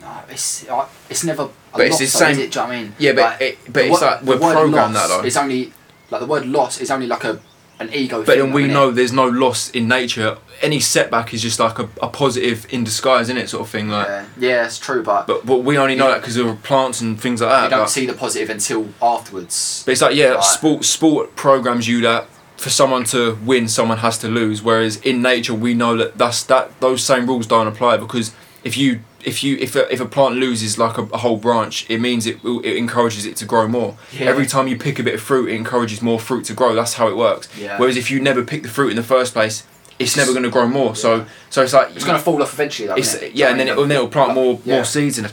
No, 0.00 0.08
it's 0.30 0.64
it's 1.10 1.24
never. 1.24 1.42
A 1.42 1.78
But 1.78 1.86
it's 1.88 1.98
the 1.98 2.06
same- 2.06 2.38
it? 2.38 2.52
Do 2.52 2.60
you 2.60 2.64
know 2.64 2.68
what 2.68 2.70
I 2.70 2.82
mean? 2.82 2.94
Yeah, 2.98 3.12
but 3.12 3.22
Like, 3.22 3.40
it, 3.42 3.58
but 3.70 3.84
it's 3.84 4.00
wo- 4.00 4.06
like 4.06 4.22
we're 4.22 4.38
programmed 4.38 4.94
that 4.96 5.08
though. 5.08 5.22
It's 5.24 5.36
only 5.36 5.72
like 6.10 6.20
the 6.20 6.26
word 6.26 6.46
loss 6.46 6.80
is 6.80 6.90
only 6.90 7.06
like 7.06 7.24
a 7.24 7.40
an 7.78 7.92
ego. 7.92 8.18
But 8.20 8.26
thing, 8.28 8.38
then 8.38 8.52
we 8.52 8.62
isn't 8.62 8.70
it? 8.70 8.74
know 8.74 8.90
there's 8.90 9.12
no 9.12 9.26
loss 9.26 9.68
in 9.70 9.86
nature. 9.86 10.38
Any 10.62 10.80
setback 10.80 11.34
is 11.34 11.42
just 11.42 11.60
like 11.60 11.78
a, 11.78 11.86
a 12.00 12.08
positive 12.08 12.66
in 12.72 12.84
disguise, 12.84 13.26
isn't 13.26 13.36
it? 13.36 13.50
Sort 13.50 13.60
of 13.64 13.68
thing. 13.68 13.90
Like, 13.90 14.06
Yeah, 14.06 14.24
yeah, 14.38 14.64
it's 14.64 14.78
true, 14.78 15.02
but, 15.02 15.26
but 15.26 15.44
but 15.44 15.58
we 15.58 15.76
only 15.76 15.94
know 15.94 16.06
Yeah. 16.08 16.14
that 16.14 16.20
because 16.22 16.38
of 16.38 16.62
plants 16.62 17.02
and 17.02 17.20
things 17.20 17.42
like 17.42 17.50
that. 17.50 17.64
you 17.64 17.70
don't 17.70 17.80
but- 17.80 17.90
see 17.90 18.06
the 18.06 18.14
positive 18.14 18.48
until 18.48 18.88
afterwards. 19.02 19.82
But 19.84 19.92
it's 19.92 20.00
like 20.02 20.14
yeah, 20.14 20.28
Right. 20.36 20.44
sport 20.44 20.84
sport 20.84 21.36
programs 21.36 21.86
you 21.86 22.00
that 22.02 22.28
for 22.56 22.70
someone 22.70 23.04
to 23.04 23.36
win, 23.44 23.68
someone 23.68 23.98
has 23.98 24.16
to 24.18 24.28
lose. 24.28 24.62
Whereas 24.62 24.96
in 25.02 25.20
nature, 25.20 25.52
we 25.54 25.74
know 25.74 25.96
that 25.98 26.16
that's 26.16 26.42
that 26.44 26.80
those 26.80 27.02
same 27.04 27.26
rules 27.26 27.46
don't 27.46 27.66
apply 27.66 27.98
because 27.98 28.32
if 28.64 28.78
you 28.78 29.00
if 29.26 29.42
you 29.44 29.56
if 29.58 29.74
a, 29.76 29.92
if 29.92 30.00
a 30.00 30.06
plant 30.06 30.36
loses 30.36 30.78
like 30.78 30.96
a, 30.96 31.02
a 31.02 31.18
whole 31.18 31.36
branch, 31.36 31.84
it 31.90 32.00
means 32.00 32.26
it 32.26 32.38
it 32.44 32.76
encourages 32.76 33.26
it 33.26 33.36
to 33.36 33.44
grow 33.44 33.66
more. 33.66 33.96
Yeah. 34.12 34.26
Every 34.26 34.46
time 34.46 34.68
you 34.68 34.78
pick 34.78 34.98
a 34.98 35.02
bit 35.02 35.14
of 35.14 35.20
fruit, 35.20 35.50
it 35.50 35.54
encourages 35.54 36.00
more 36.00 36.20
fruit 36.20 36.44
to 36.46 36.54
grow. 36.54 36.74
That's 36.74 36.94
how 36.94 37.08
it 37.08 37.16
works. 37.16 37.48
Yeah. 37.58 37.76
Whereas 37.78 37.96
if 37.96 38.10
you 38.10 38.20
never 38.20 38.42
pick 38.44 38.62
the 38.62 38.68
fruit 38.68 38.90
in 38.90 38.96
the 38.96 39.02
first 39.02 39.32
place, 39.34 39.66
it's 39.98 40.16
never 40.16 40.30
going 40.32 40.44
to 40.44 40.50
grow 40.50 40.68
more. 40.68 40.88
Yeah. 40.88 40.92
So 40.94 41.26
so 41.50 41.62
it's 41.62 41.72
like 41.72 41.94
It's 41.96 42.04
gonna 42.04 42.20
fall 42.20 42.40
off 42.40 42.54
eventually, 42.54 42.86
though. 42.88 42.94
it's, 42.94 43.14
it? 43.14 43.34
yeah, 43.34 43.48
and 43.50 43.58
then 43.58 43.68
it, 43.68 43.76
and 43.76 43.90
then 43.90 43.96
it'll 43.98 44.08
plant 44.08 44.32
more 44.34 44.60
more 44.64 44.84
seeds 44.84 45.18
in 45.18 45.24
it. 45.26 45.32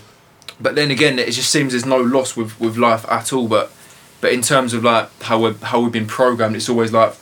But 0.59 0.73
then 0.75 0.89
again, 0.91 1.19
it 1.19 1.31
just 1.31 1.51
seems 1.51 1.73
there's 1.73 1.85
no 1.85 2.01
loss 2.01 2.35
with, 2.35 2.59
with 2.59 2.77
life 2.77 3.05
at 3.09 3.31
all. 3.31 3.47
But 3.47 3.71
but 4.21 4.31
in 4.33 4.41
terms 4.41 4.73
of 4.73 4.83
like 4.83 5.07
how 5.23 5.37
we 5.39 5.53
how 5.61 5.81
we've 5.81 5.91
been 5.91 6.07
programmed, 6.07 6.55
it's 6.55 6.67
always 6.69 6.91
like 6.91 7.13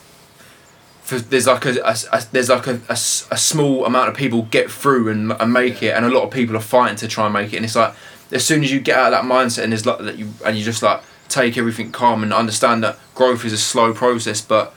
for, 1.20 1.20
there's 1.30 1.48
like 1.48 1.66
a, 1.66 1.80
a- 1.82 1.96
a- 2.18 2.24
there's 2.32 2.50
like 2.50 2.68
a, 2.68 2.82
a 2.90 2.94
a 2.94 3.38
small 3.38 3.86
amount 3.86 4.10
of 4.10 4.16
people 4.16 4.44
get 4.44 4.72
through 4.72 5.10
and, 5.10 5.32
and 5.40 5.54
make 5.54 5.84
it, 5.84 5.92
and 5.96 6.06
a 6.06 6.10
lot 6.10 6.24
of 6.24 6.32
people 6.32 6.56
are 6.58 6.62
fighting 6.62 6.96
to 6.98 7.08
try 7.08 7.26
and 7.26 7.34
make 7.34 7.54
it. 7.54 7.58
And 7.58 7.66
it's 7.66 7.76
like 7.76 7.94
as 8.32 8.44
soon 8.46 8.64
as 8.64 8.72
you 8.72 8.80
get 8.80 8.98
out 8.98 9.14
of 9.14 9.22
that 9.22 9.32
mindset 9.32 9.64
and 9.64 9.72
there's 9.74 9.86
like 9.86 10.00
that 10.00 10.18
you 10.18 10.30
and 10.46 10.58
you 10.58 10.64
just 10.64 10.82
like 10.82 11.02
take 11.30 11.58
everything 11.58 11.92
calm 11.92 12.24
and 12.24 12.34
understand 12.34 12.84
that 12.84 12.98
growth 13.16 13.46
is 13.46 13.54
a 13.54 13.58
slow 13.58 13.94
process, 13.94 14.42
but 14.42 14.74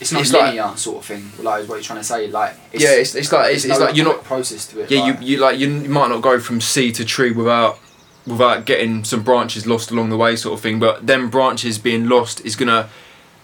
It's 0.00 0.12
not 0.12 0.22
it's 0.22 0.32
like- 0.32 0.54
linear 0.54 0.76
sort 0.76 0.98
of 0.98 1.04
thing. 1.04 1.30
Like 1.42 1.62
is 1.62 1.68
what 1.68 1.74
you're 1.76 1.82
trying 1.82 2.00
to 2.00 2.04
say. 2.04 2.28
Like 2.28 2.54
it's, 2.72 2.82
yeah, 2.82 2.90
it's, 2.92 3.14
it's 3.14 3.30
like 3.32 3.54
it's, 3.54 3.64
it's 3.64 3.78
no 3.78 3.84
like 3.86 3.96
you're 3.96 4.06
not 4.06 4.24
process 4.24 4.66
to 4.68 4.80
it. 4.80 4.90
Yeah, 4.90 5.06
you, 5.06 5.16
you 5.20 5.36
like 5.38 5.58
you 5.58 5.68
might 5.88 6.08
not 6.08 6.22
go 6.22 6.38
from 6.40 6.60
sea 6.60 6.92
to 6.92 7.04
tree 7.04 7.32
without 7.32 7.78
without 8.26 8.64
getting 8.66 9.02
some 9.04 9.22
branches 9.22 9.66
lost 9.66 9.90
along 9.90 10.08
the 10.10 10.16
way, 10.16 10.36
sort 10.36 10.54
of 10.54 10.60
thing. 10.60 10.78
But 10.78 11.06
them 11.06 11.28
branches 11.30 11.78
being 11.78 12.08
lost 12.08 12.40
is 12.44 12.54
gonna 12.56 12.88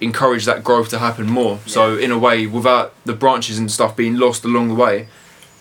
encourage 0.01 0.45
that 0.45 0.63
growth 0.65 0.89
to 0.91 0.99
happen 0.99 1.27
more. 1.27 1.59
So 1.67 1.97
in 1.97 2.11
a 2.11 2.19
way, 2.19 2.47
without 2.47 2.93
the 3.05 3.13
branches 3.15 3.59
and 3.59 3.71
stuff 3.71 3.97
being 3.97 4.17
lost 4.17 4.45
along 4.45 4.69
the 4.69 4.75
way, 4.75 5.09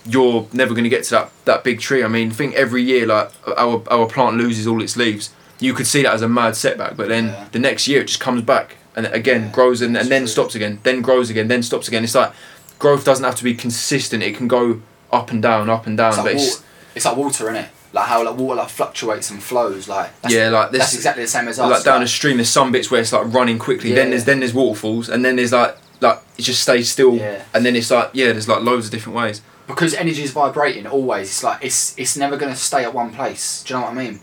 you're 0.06 0.48
never 0.54 0.74
gonna 0.74 0.90
get 0.90 1.04
to 1.06 1.12
that 1.12 1.32
that 1.46 1.64
big 1.64 1.80
tree. 1.80 2.04
I 2.04 2.08
mean, 2.08 2.32
think 2.32 2.56
every 2.56 2.82
year 2.84 3.06
like 3.06 3.30
our 3.58 3.84
our 3.92 4.06
plant 4.08 4.38
loses 4.38 4.68
all 4.68 4.82
its 4.82 4.96
leaves. 4.96 5.32
You 5.60 5.74
could 5.74 5.88
see 5.88 6.04
that 6.04 6.14
as 6.14 6.22
a 6.22 6.30
mad 6.30 6.56
setback, 6.56 6.96
but 6.96 7.08
then 7.10 7.26
Yeah. 7.28 7.46
the 7.52 7.60
next 7.60 7.88
year 7.88 8.02
it 8.02 8.08
just 8.08 8.20
comes 8.20 8.44
back 8.44 8.76
and 8.96 9.08
again 9.08 9.44
Yeah, 9.46 9.52
grows 9.52 9.82
and, 9.82 9.98
and 9.98 10.08
then 10.10 10.22
true. 10.22 10.28
stops 10.28 10.56
again, 10.56 10.80
then 10.84 11.02
grows 11.02 11.30
again, 11.30 11.48
then 11.48 11.64
stops 11.64 11.88
again. 11.88 12.04
It's 12.04 12.16
like 12.16 12.32
growth 12.80 13.04
doesn't 13.04 13.26
have 13.26 13.36
to 13.36 13.44
be 13.44 13.56
consistent. 13.56 14.22
It 14.24 14.36
can 14.38 14.48
go 14.48 14.82
up 15.12 15.32
and 15.32 15.42
down, 15.42 15.70
up 15.70 15.88
and 15.88 15.98
down. 15.98 16.10
It's 16.10 16.18
but 16.18 16.26
like, 16.26 16.36
it's, 16.36 16.50
water, 16.56 16.64
it's 16.96 17.06
like 17.06 17.18
water, 17.18 17.46
innit? 17.46 17.66
Like 17.94 18.08
how 18.08 18.24
like 18.24 18.38
water 18.38 18.58
like 18.58 18.70
fluctuates 18.70 19.30
and 19.32 19.42
flows. 19.42 19.88
Like 19.88 20.10
that's, 20.22 20.34
yeah, 20.34 20.50
like 20.50 20.72
this 20.72 20.80
that's 20.80 20.96
exactly 20.96 21.24
the 21.24 21.30
same 21.30 21.48
as 21.48 21.60
us. 21.60 21.70
like 21.72 21.84
down 21.84 22.04
a 22.04 22.08
stream. 22.08 22.38
There's 22.38 22.50
some 22.50 22.72
bits 22.72 22.92
where 22.92 23.02
it's 23.02 23.14
like 23.14 23.32
running 23.34 23.58
quickly. 23.60 23.92
Then 23.94 24.08
Yeah. 24.08 24.10
there's 24.12 24.26
then 24.26 24.40
there's 24.40 24.54
waterfalls, 24.54 25.10
and 25.10 25.24
then 25.24 25.36
there's 25.38 25.54
like 25.54 25.78
like 26.02 26.20
it 26.38 26.42
just 26.44 26.62
stays 26.62 26.90
still. 26.90 27.16
Yeah. 27.16 27.44
And 27.54 27.66
then 27.66 27.76
it's 27.76 27.90
like 27.90 28.10
yeah, 28.14 28.28
there's 28.34 28.48
like 28.48 28.62
loads 28.62 28.86
of 28.88 28.92
different 28.92 29.16
ways. 29.18 29.42
because 29.68 29.94
energy 29.96 30.22
is 30.24 30.32
vibrating 30.32 30.86
always. 30.88 31.28
It's 31.30 31.44
like 31.44 31.64
it's 31.64 31.98
it's 31.98 32.16
never 32.18 32.36
gonna 32.38 32.56
stay 32.56 32.84
at 32.84 32.94
one 32.94 33.12
place. 33.14 33.64
Do 33.64 33.74
you 33.74 33.80
know 33.80 33.86
what 33.86 33.94
I 33.94 33.96
mean? 33.96 34.20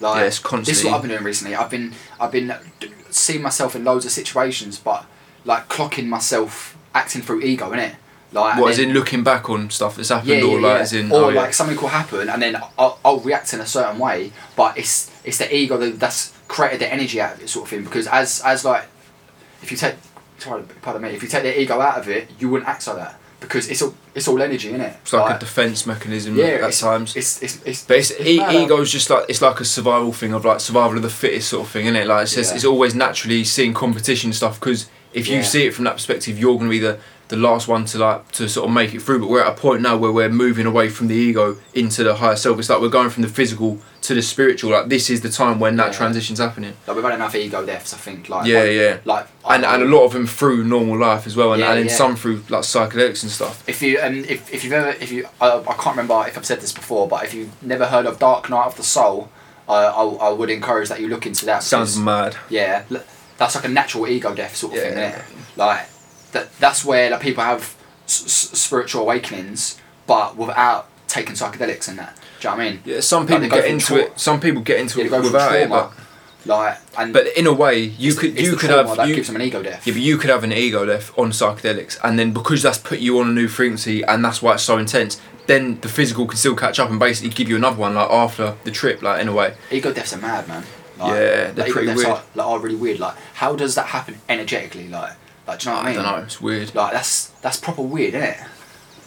Like 0.00 0.16
Yeah, 0.20 0.26
it's 0.26 0.40
This 0.66 0.78
is 0.80 0.84
what 0.84 0.94
I've 0.94 1.02
been 1.02 1.10
doing 1.10 1.24
recently. 1.24 1.54
I've 1.56 1.70
been 1.70 1.94
I've 2.20 2.32
been 2.32 2.54
seeing 3.10 3.40
myself 3.42 3.74
in 3.74 3.82
loads 3.82 4.04
of 4.04 4.10
situations, 4.12 4.78
but 4.78 5.06
like 5.46 5.68
clocking 5.68 6.06
myself 6.06 6.76
acting 6.94 7.22
through 7.22 7.40
ego, 7.40 7.70
innit? 7.70 7.94
Like 8.40 8.60
What 8.60 8.70
as 8.72 8.78
in 8.78 8.92
looking 8.92 9.24
back 9.24 9.48
on 9.50 9.70
stuff 9.70 9.96
that's 9.96 10.10
happened, 10.10 10.28
yeah, 10.28 10.42
or 10.42 10.60
yeah, 10.60 10.66
like 10.66 10.76
yeah. 10.76 10.82
as 10.82 10.92
in 10.92 11.12
or 11.12 11.24
oh, 11.24 11.28
like 11.28 11.54
something 11.54 11.76
will 11.76 11.88
happen 11.88 12.28
and 12.28 12.40
then 12.42 12.56
I'll, 12.78 12.98
I'll 13.04 13.20
react 13.20 13.52
in 13.54 13.60
a 13.60 13.66
certain 13.66 13.98
way, 13.98 14.32
but 14.56 14.76
it's 14.78 15.10
it's 15.24 15.38
the 15.38 15.54
ego 15.54 15.76
that, 15.78 15.98
that's 15.98 16.32
created 16.48 16.80
the 16.80 16.92
energy 16.92 17.20
out 17.20 17.34
of 17.34 17.42
it, 17.42 17.48
sort 17.48 17.64
of 17.64 17.70
thing. 17.70 17.84
Because 17.84 18.06
as 18.06 18.40
as 18.44 18.64
like, 18.64 18.86
if 19.62 19.70
you 19.70 19.76
take 19.76 19.96
sorry, 20.38 20.62
pardon 20.82 21.02
me, 21.02 21.10
if 21.10 21.22
you 21.22 21.28
take 21.28 21.42
the 21.42 21.60
ego 21.60 21.80
out 21.80 21.98
of 21.98 22.08
it, 22.08 22.30
you 22.38 22.48
wouldn't 22.48 22.68
act 22.68 22.86
like 22.86 22.96
that 22.96 23.18
because 23.40 23.68
it's 23.68 23.82
all 23.82 23.94
it's 24.14 24.28
all 24.28 24.40
energy, 24.40 24.72
innit? 24.72 24.96
it's 25.02 25.12
like, 25.12 25.36
a 25.36 25.38
defense 25.38 25.86
mechanism 25.86 26.36
yeah, 26.36 26.44
at 26.44 26.54
it's- 26.54 26.80
times. 26.80 27.16
It's 27.16 27.42
it's 27.42 27.62
it's. 27.64 27.84
but 27.84 27.98
it's, 27.98 28.12
e- 28.20 28.38
mad, 28.38 28.54
ego's 28.54 28.80
um, 28.80 28.84
just 28.86 29.10
like 29.10 29.24
it's 29.28 29.42
like 29.42 29.60
a 29.60 29.64
survival 29.64 30.12
thing 30.12 30.32
of 30.32 30.44
like 30.44 30.60
survival 30.60 30.96
of 30.96 31.02
the 31.02 31.10
fittest 31.10 31.48
sort 31.50 31.66
of 31.66 31.70
thing, 31.70 31.86
isn't 31.86 31.96
it? 31.96 32.06
Like 32.06 32.24
it's 32.24 32.36
Yeah. 32.36 32.54
it's 32.54 32.64
always 32.64 32.94
naturally 32.94 33.44
seeing 33.44 33.74
competition 33.74 34.32
stuff 34.32 34.58
because 34.58 34.88
if 35.12 35.28
you 35.28 35.36
Yeah. 35.36 35.42
see 35.42 35.66
it 35.66 35.74
from 35.74 35.84
that 35.84 35.94
perspective, 35.94 36.38
you're 36.38 36.56
gonna 36.58 36.70
be 36.70 36.78
the 36.78 36.98
the 37.28 37.36
last 37.36 37.66
one 37.66 37.84
to 37.86 37.98
like 37.98 38.30
to 38.32 38.48
sort 38.48 38.68
of 38.68 38.74
make 38.74 38.94
it 38.94 39.02
through. 39.02 39.18
But 39.20 39.28
we're 39.28 39.42
at 39.42 39.52
a 39.52 39.60
point 39.60 39.82
now 39.82 39.96
where 39.96 40.12
we're 40.12 40.28
moving 40.28 40.64
away 40.66 40.88
from 40.88 41.08
the 41.08 41.14
ego 41.14 41.56
into 41.74 42.04
the 42.04 42.14
higher 42.14 42.36
self. 42.36 42.58
It's 42.58 42.68
like 42.70 42.80
we're 42.80 42.88
going 42.88 43.10
from 43.10 43.22
the 43.24 43.28
physical 43.28 43.78
to 44.02 44.14
the 44.14 44.22
spiritual. 44.22 44.70
Like 44.70 44.88
this 44.88 45.10
is 45.10 45.22
the 45.22 45.28
time 45.28 45.58
when 45.58 45.76
that 45.76 45.88
Yeah. 45.92 45.98
transition's 45.98 46.38
happening. 46.38 46.74
Like 46.86 46.94
we've 46.96 47.04
had 47.04 47.14
enough 47.14 47.34
ego 47.34 47.66
deaths, 47.66 47.92
I 47.92 47.96
think. 47.96 48.28
Like 48.28 48.46
Yeah, 48.46 48.60
like, 48.60 48.70
yeah. 48.72 48.96
Like 49.04 49.26
And, 49.48 49.64
and 49.64 49.82
a 49.82 49.86
lot 49.86 50.04
of 50.04 50.12
them 50.12 50.26
through 50.26 50.64
normal 50.64 50.96
life 50.98 51.26
as 51.26 51.34
well, 51.34 51.52
and, 51.52 51.60
Yeah, 51.60 51.70
and 51.70 51.78
then 51.80 51.86
yeah. 51.88 51.94
some 51.94 52.14
through 52.14 52.42
like 52.48 52.62
psychedelics 52.62 53.22
and 53.24 53.32
stuff. 53.32 53.68
If 53.68 53.82
you 53.82 53.98
um, 54.00 54.24
if, 54.28 54.52
if 54.54 54.62
you've 54.62 54.72
ever 54.72 54.90
if 55.00 55.10
you 55.10 55.26
I, 55.40 55.58
I 55.58 55.74
can't 55.74 55.96
remember 55.96 56.24
if 56.28 56.38
I've 56.38 56.46
said 56.46 56.60
this 56.60 56.72
before, 56.72 57.08
but 57.08 57.24
if 57.24 57.34
you've 57.34 57.60
never 57.62 57.86
heard 57.86 58.06
of 58.06 58.18
Dark 58.20 58.48
Night 58.50 58.66
of 58.66 58.76
the 58.76 58.84
Soul, 58.84 59.30
uh, 59.68 59.72
I 59.72 60.28
I 60.28 60.30
would 60.30 60.50
encourage 60.50 60.88
that 60.90 61.00
you 61.00 61.08
look 61.08 61.26
into 61.26 61.44
that. 61.46 61.64
Sounds 61.64 61.94
because- 61.96 62.04
mad. 62.04 62.36
Yeah, 62.48 62.84
that's 63.36 63.56
like 63.56 63.64
a 63.64 63.68
natural 63.68 64.06
ego 64.06 64.32
death 64.32 64.54
sort 64.54 64.74
of 64.76 64.80
thing? 64.80 65.12
Like 65.56 65.88
that. 66.32 66.56
That's 66.58 66.84
where 66.84 67.10
like 67.10 67.20
people 67.20 67.42
have 67.44 67.74
s- 68.06 68.12
spiritual 68.58 69.02
awakenings, 69.02 69.78
but 70.06 70.36
without 70.36 70.88
taking 71.08 71.34
psychedelics 71.34 71.88
and 71.88 71.98
that. 71.98 72.16
Do 72.40 72.48
you 72.48 72.50
know 72.52 72.56
what 72.58 72.66
I 72.66 72.70
mean? 72.70 72.82
Yeah, 72.84 73.00
some 73.00 73.26
people 73.26 73.48
go 73.48 73.56
get 73.56 73.64
into 73.66 73.86
trauma. 73.86 74.02
it. 74.02 74.20
Some 74.20 74.40
people 74.40 74.62
get 74.62 74.80
into 74.80 74.98
Yeah, 74.98 75.06
it 75.06 75.08
they 75.08 75.16
go 75.16 75.22
through 75.22 75.32
without 75.32 75.54
it, 75.54 75.68
but 75.70 75.92
Like 76.44 76.78
and 76.98 77.12
but 77.12 77.26
in 77.36 77.46
a 77.46 77.52
way, 77.52 77.78
you 77.80 78.14
could 78.14 78.38
you 78.38 78.56
could 78.56 78.70
have 78.70 78.96
that 78.96 79.08
you, 79.08 79.14
gives 79.14 79.26
them 79.28 79.36
an 79.36 79.42
ego 79.42 79.62
death. 79.62 79.86
Yeah, 79.86 79.94
but 79.94 80.02
you 80.02 80.16
could 80.16 80.30
have 80.30 80.44
an 80.44 80.52
ego 80.52 80.84
death 80.84 81.16
on 81.18 81.30
psychedelics, 81.30 81.98
and 82.04 82.18
then 82.18 82.32
because 82.32 82.62
that's 82.62 82.78
put 82.78 82.98
you 83.00 83.18
on 83.20 83.28
a 83.28 83.32
new 83.32 83.48
frequency, 83.48 84.02
and 84.04 84.24
that's 84.24 84.40
why 84.42 84.54
it's 84.54 84.62
so 84.62 84.78
intense. 84.78 85.20
Then 85.46 85.80
the 85.80 85.88
physical 85.88 86.26
can 86.26 86.36
still 86.36 86.56
catch 86.56 86.78
up 86.80 86.90
and 86.90 86.98
basically 86.98 87.30
give 87.30 87.48
you 87.48 87.56
another 87.56 87.76
one, 87.76 87.94
like 87.94 88.10
after 88.10 88.56
the 88.64 88.70
trip, 88.72 89.00
like 89.02 89.20
in 89.20 89.28
a 89.28 89.32
way. 89.32 89.54
Ego 89.70 89.92
deaths 89.92 90.12
are 90.12 90.18
mad, 90.18 90.46
man. 90.48 90.64
Like, 90.98 91.08
Yeah, 91.10 91.50
they're 91.52 91.64
like, 91.66 91.72
pretty 91.72 91.86
weird. 91.94 92.08
Like, 92.08 92.36
like, 92.36 92.46
are 92.46 92.58
really 92.58 92.74
weird. 92.76 92.98
Like, 92.98 93.14
how 93.34 93.54
does 93.54 93.74
that 93.76 93.86
happen 93.86 94.18
energetically? 94.28 94.88
Like, 94.88 95.12
like, 95.46 95.58
do 95.60 95.68
you 95.68 95.74
know 95.74 95.78
what 95.78 95.86
I 95.86 95.90
I 95.90 95.94
mean? 95.94 96.02
don't 96.04 96.16
know. 96.18 96.22
It's 96.24 96.40
weird. 96.40 96.74
Like, 96.74 96.92
that's 96.92 97.28
that's 97.42 97.58
proper 97.58 97.82
weird, 97.82 98.14
isn't 98.14 98.28
it? 98.30 98.38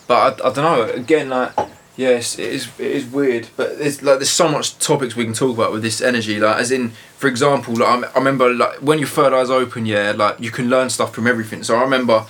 But 0.07 0.41
I, 0.41 0.49
I 0.49 0.53
don't 0.53 0.57
know. 0.57 0.83
Again, 0.93 1.29
like 1.29 1.51
yes, 1.97 2.39
it 2.39 2.51
is 2.53 2.67
it 2.79 2.91
is 2.91 3.05
weird. 3.05 3.49
But 3.57 3.77
there's 3.79 4.01
like 4.01 4.19
there's 4.19 4.29
so 4.29 4.47
much 4.49 4.77
topics 4.79 5.15
we 5.15 5.25
can 5.25 5.33
talk 5.33 5.55
about 5.55 5.71
with 5.71 5.81
this 5.83 6.01
energy. 6.01 6.39
Like 6.39 6.57
as 6.57 6.71
in, 6.71 6.89
for 7.17 7.27
example, 7.27 7.75
like 7.75 7.87
I'm- 7.89 8.05
I 8.15 8.17
remember 8.17 8.53
like 8.53 8.77
when 8.81 8.99
your 8.99 9.07
third 9.07 9.33
eye's 9.33 9.49
open, 9.49 9.85
yeah, 9.85 10.13
like 10.15 10.39
you 10.39 10.51
can 10.51 10.69
learn 10.69 10.89
stuff 10.89 11.13
from 11.13 11.27
everything. 11.27 11.63
So 11.63 11.75
I 11.77 11.81
remember. 11.81 12.25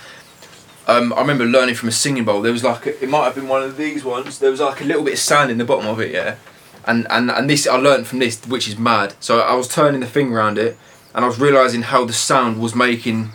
Um, 0.88 1.14
I 1.14 1.22
remember 1.22 1.46
learning 1.46 1.76
from 1.76 1.90
a 1.90 1.92
singing 1.92 2.26
bowl. 2.26 2.42
There 2.42 2.52
was 2.52 2.64
like 2.64 2.88
a, 2.88 3.04
it 3.04 3.10
might 3.10 3.26
have 3.26 3.36
been 3.36 3.48
one 3.48 3.62
of 3.62 3.78
these 3.78 4.04
ones. 4.04 4.40
There 4.40 4.50
was 4.50 4.60
like 4.60 4.82
a 4.82 4.84
little 4.86 5.04
bit 5.04 5.14
of 5.14 5.20
sand 5.20 5.52
in 5.52 5.60
the 5.60 5.64
bottom 5.66 5.86
of 5.86 6.00
it, 6.00 6.12
yeah. 6.12 6.38
And 6.86 7.06
and 7.12 7.30
and 7.30 7.48
this 7.48 7.68
I 7.68 7.76
learned 7.76 8.08
from 8.08 8.18
this, 8.18 8.44
which 8.48 8.68
is 8.68 8.76
mad. 8.80 9.14
So 9.20 9.40
I 9.40 9.54
was 9.54 9.68
turning 9.68 10.00
the 10.02 10.08
thing 10.08 10.34
around 10.34 10.58
it, 10.58 10.78
and 11.14 11.24
I 11.24 11.28
was 11.28 11.40
realizing 11.40 11.84
how 11.84 12.06
the 12.06 12.14
sound 12.14 12.60
was 12.60 12.74
making 12.74 13.30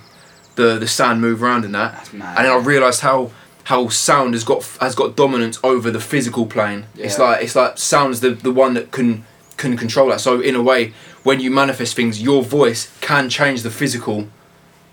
the 0.56 0.78
the 0.78 0.88
sand 0.88 1.20
move 1.20 1.42
around 1.42 1.64
in 1.64 1.72
that. 1.72 1.92
That's 1.92 2.12
mad. 2.12 2.36
And 2.38 2.46
then 2.46 2.52
I 2.52 2.56
realised 2.56 3.00
how 3.00 3.30
how 3.64 3.88
sound 3.88 4.34
has 4.34 4.44
got 4.44 4.64
has 4.80 4.94
got 4.94 5.16
dominance 5.16 5.58
over 5.64 5.90
the 5.90 6.00
physical 6.00 6.46
plane. 6.46 6.86
It's 6.96 7.18
like 7.18 7.42
it's 7.42 7.56
like 7.56 7.78
sound's 7.78 8.20
the 8.20 8.30
the 8.30 8.52
one 8.52 8.74
that 8.74 8.90
can 8.90 9.24
can 9.56 9.76
control 9.76 10.08
that. 10.08 10.20
So 10.20 10.40
in 10.40 10.54
a 10.54 10.62
way, 10.62 10.92
when 11.22 11.40
you 11.40 11.50
manifest 11.50 11.94
things, 11.96 12.20
your 12.20 12.42
voice 12.42 12.92
can 13.00 13.28
change 13.28 13.62
the 13.62 13.70
physical. 13.70 14.28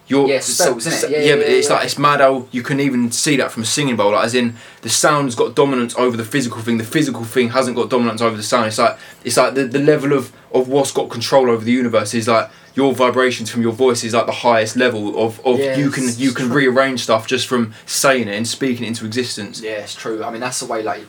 Your 0.08 0.28
Yeah, 0.28 0.40
spells, 0.40 0.86
innit? 0.88 1.10
Yeah, 1.10 1.18
yeah, 1.18 1.24
yeah, 1.24 1.36
but 1.36 1.48
yeah, 1.48 1.56
it's 1.56 1.70
yeah. 1.70 1.76
like 1.76 1.86
it's 1.86 1.98
mad 1.98 2.20
how 2.20 2.48
you 2.52 2.64
can 2.64 2.80
even 2.80 3.12
see 3.12 3.38
that 3.38 3.52
from 3.52 3.64
a 3.64 3.66
singing 3.66 3.96
bowl. 3.96 4.12
Like, 4.12 4.26
as 4.26 4.36
in 4.36 4.56
the 4.82 4.90
sound's 4.90 5.36
got 5.36 5.56
dominance 5.56 5.96
over 5.96 6.18
the 6.18 6.26
physical 6.26 6.62
thing. 6.62 6.78
The 6.78 6.84
physical 6.84 7.24
thing 7.24 7.50
hasn't 7.50 7.78
got 7.78 7.90
dominance 7.90 8.22
over 8.22 8.36
the 8.36 8.44
sound. 8.44 8.68
It's 8.68 8.78
like 8.78 8.98
it's 9.24 9.38
like 9.38 9.54
the, 9.54 9.64
the 9.66 9.80
level 9.80 10.14
of 10.14 10.32
of 10.54 10.68
what's 10.68 10.92
got 10.92 11.10
control 11.10 11.50
over 11.50 11.64
the 11.64 11.72
universe 11.72 12.14
is 12.14 12.28
like 12.28 12.50
your 12.74 12.94
vibrations 12.94 13.50
from 13.50 13.62
your 13.62 13.74
voice 13.74 14.04
is 14.04 14.14
like 14.14 14.26
the 14.26 14.32
highest 14.32 14.76
level 14.78 15.22
of, 15.26 15.46
of 15.46 15.60
Yeah, 15.60 15.78
you 15.78 15.90
can 15.92 16.08
you 16.18 16.32
can 16.32 16.48
true. 16.48 16.56
rearrange 16.56 17.02
stuff 17.04 17.28
just 17.28 17.48
from 17.48 17.74
saying 17.86 18.28
it 18.28 18.36
and 18.36 18.48
speaking 18.48 18.86
it 18.86 18.88
into 18.90 19.06
existence. 19.06 19.62
Yeah, 19.62 19.72
it's 19.84 19.96
true. 19.96 20.24
I 20.24 20.30
mean, 20.32 20.40
that's 20.42 20.60
the 20.60 20.66
way 20.68 20.82
like 20.84 21.04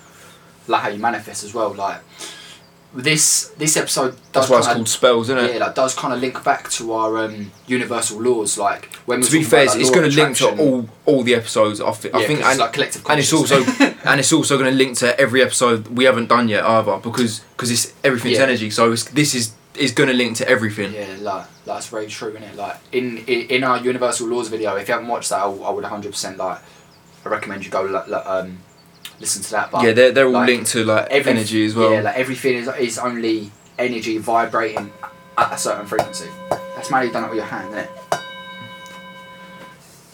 like 0.69 0.83
how 0.83 0.89
you 0.89 0.99
manifest 0.99 1.45
as 1.45 1.55
well. 1.55 1.73
Like 1.75 2.01
this 2.95 3.49
this 3.57 3.77
episode 3.79 4.11
does 4.33 4.49
That's 4.49 4.51
why 4.51 4.59
it's 4.59 4.67
called 4.67 4.89
spells, 4.89 5.31
isn't 5.31 5.43
it? 5.43 5.55
Yeah, 5.55 5.65
like 5.65 5.75
does 5.75 5.95
kind 5.95 6.13
of 6.13 6.21
link 6.21 6.45
back 6.45 6.69
to 6.73 6.93
our 6.93 7.25
um, 7.25 7.51
universal 7.67 8.21
laws. 8.21 8.59
Like 8.59 8.93
when 9.07 9.23
to 9.23 9.33
be 9.33 9.43
fair, 9.43 9.65
about, 9.65 9.81
it's, 9.81 9.91
going 9.91 10.11
to 10.11 10.15
link 10.15 10.37
to 10.39 10.51
all 10.59 10.89
all 11.07 11.23
the 11.23 11.35
episodes. 11.35 11.81
I, 11.81 11.87
I 11.87 11.89
Yeah, 11.89 11.95
think, 11.95 12.11
'cause 12.11 12.29
it's 12.41 12.49
and, 12.51 12.59
like 12.59 12.73
collective 12.75 13.07
and 13.09 13.19
it's 13.21 13.33
also 13.33 13.65
and 14.05 14.21
it's 14.21 14.33
also 14.33 14.59
going 14.59 14.71
to 14.71 14.77
link 14.77 14.99
to 14.99 15.19
every 15.19 15.41
episode 15.43 15.89
we 15.89 16.05
haven't 16.05 16.29
done 16.29 16.49
yet 16.49 16.65
either 16.65 16.99
because 16.99 17.41
because 17.57 17.71
it's 17.71 17.95
everything's 18.05 18.37
Yeah. 18.37 18.43
energy. 18.45 18.69
So 18.69 18.93
it's, 18.93 19.05
this 19.05 19.35
is 19.35 19.53
is 19.77 19.93
going 19.93 20.09
to 20.09 20.15
link 20.15 20.37
to 20.37 20.49
everything. 20.49 20.93
Yeah, 20.93 21.17
like 21.21 21.47
that's 21.65 21.89
very 21.89 22.07
true, 22.07 22.31
isn't 22.31 22.43
it? 22.43 22.57
Like 22.57 22.77
in, 22.93 23.19
in 23.19 23.41
in 23.49 23.65
our 23.65 23.79
universal 23.79 24.29
laws 24.29 24.49
video, 24.49 24.77
if 24.77 24.89
you 24.89 24.95
haven't 24.95 25.09
watched 25.09 25.31
that, 25.31 25.41
I, 25.41 25.51
I 25.51 25.71
would 25.71 25.85
hundred 25.85 26.13
percent 26.13 26.37
like. 26.39 26.59
I 27.25 27.29
recommend 27.29 27.65
you 27.65 27.71
go 27.71 27.83
like, 27.83 28.09
like, 28.09 28.27
um, 28.27 28.59
listen 29.21 29.43
to 29.45 29.51
that. 29.53 29.71
But 29.71 29.85
Yeah, 29.85 29.93
they're 29.93 30.11
they're 30.11 30.27
all 30.27 30.33
like, 30.33 30.49
linked 30.49 30.71
to 30.73 30.85
like 30.85 31.07
every- 31.09 31.31
energy 31.33 31.65
as 31.65 31.75
well. 31.77 31.93
Yeah, 31.93 32.01
like 32.01 32.17
everything 32.17 32.55
is 32.57 32.69
is 32.81 32.99
only 32.99 33.53
energy 33.79 34.19
vibrating 34.19 34.91
at 35.39 35.53
a 35.53 35.57
certain 35.57 35.87
frequency. 35.87 36.27
That's 36.51 36.91
mad. 36.91 37.03
You 37.07 37.13
done 37.13 37.25
it 37.25 37.29
with 37.31 37.37
your 37.37 37.47
hand, 37.47 37.69
isn't 37.69 37.79
it? 37.85 37.91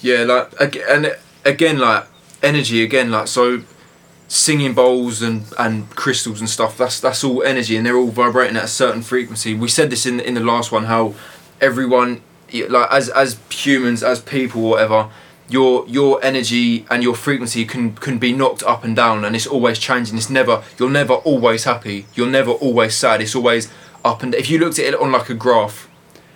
Yeah, 0.00 0.24
like 0.24 0.76
and 0.88 1.16
again, 1.44 1.78
like 1.78 2.04
energy 2.42 2.82
again, 2.82 3.10
like 3.10 3.26
so, 3.26 3.62
singing 4.28 4.74
bowls 4.74 5.22
and 5.22 5.44
and 5.58 5.90
crystals 5.96 6.40
and 6.40 6.48
stuff. 6.48 6.76
That's 6.76 7.00
that's 7.00 7.24
all 7.24 7.42
energy, 7.42 7.76
and 7.76 7.84
they're 7.84 7.96
all 7.96 8.10
vibrating 8.10 8.56
at 8.56 8.64
a 8.64 8.68
certain 8.68 9.02
frequency. 9.02 9.54
We 9.54 9.68
said 9.68 9.90
this 9.90 10.06
in 10.06 10.20
in 10.20 10.34
the 10.34 10.40
last 10.40 10.70
one 10.70 10.84
how 10.84 11.14
everyone, 11.60 12.20
like 12.52 12.90
as 12.92 13.08
as 13.08 13.38
humans, 13.50 14.02
as 14.02 14.20
people, 14.20 14.62
whatever. 14.62 15.08
Your 15.50 15.86
your 15.88 16.22
energy 16.22 16.84
and 16.90 17.02
your 17.02 17.14
frequency 17.14 17.64
can 17.64 17.94
can 17.94 18.18
be 18.18 18.34
knocked 18.34 18.62
up 18.62 18.84
and 18.84 18.94
down, 18.94 19.24
and 19.24 19.34
it's 19.34 19.46
always 19.46 19.78
changing. 19.78 20.18
It's 20.18 20.28
never 20.28 20.62
you're 20.78 20.90
never 20.90 21.14
always 21.14 21.64
happy. 21.64 22.04
You're 22.14 22.28
never 22.28 22.50
always 22.50 22.94
sad. 22.94 23.22
It's 23.22 23.34
always 23.34 23.72
up 24.04 24.22
and. 24.22 24.34
If 24.34 24.50
you 24.50 24.58
looked 24.58 24.78
at 24.78 24.84
it 24.84 25.00
on 25.00 25.10
like 25.10 25.30
a 25.30 25.34
graph, 25.34 25.87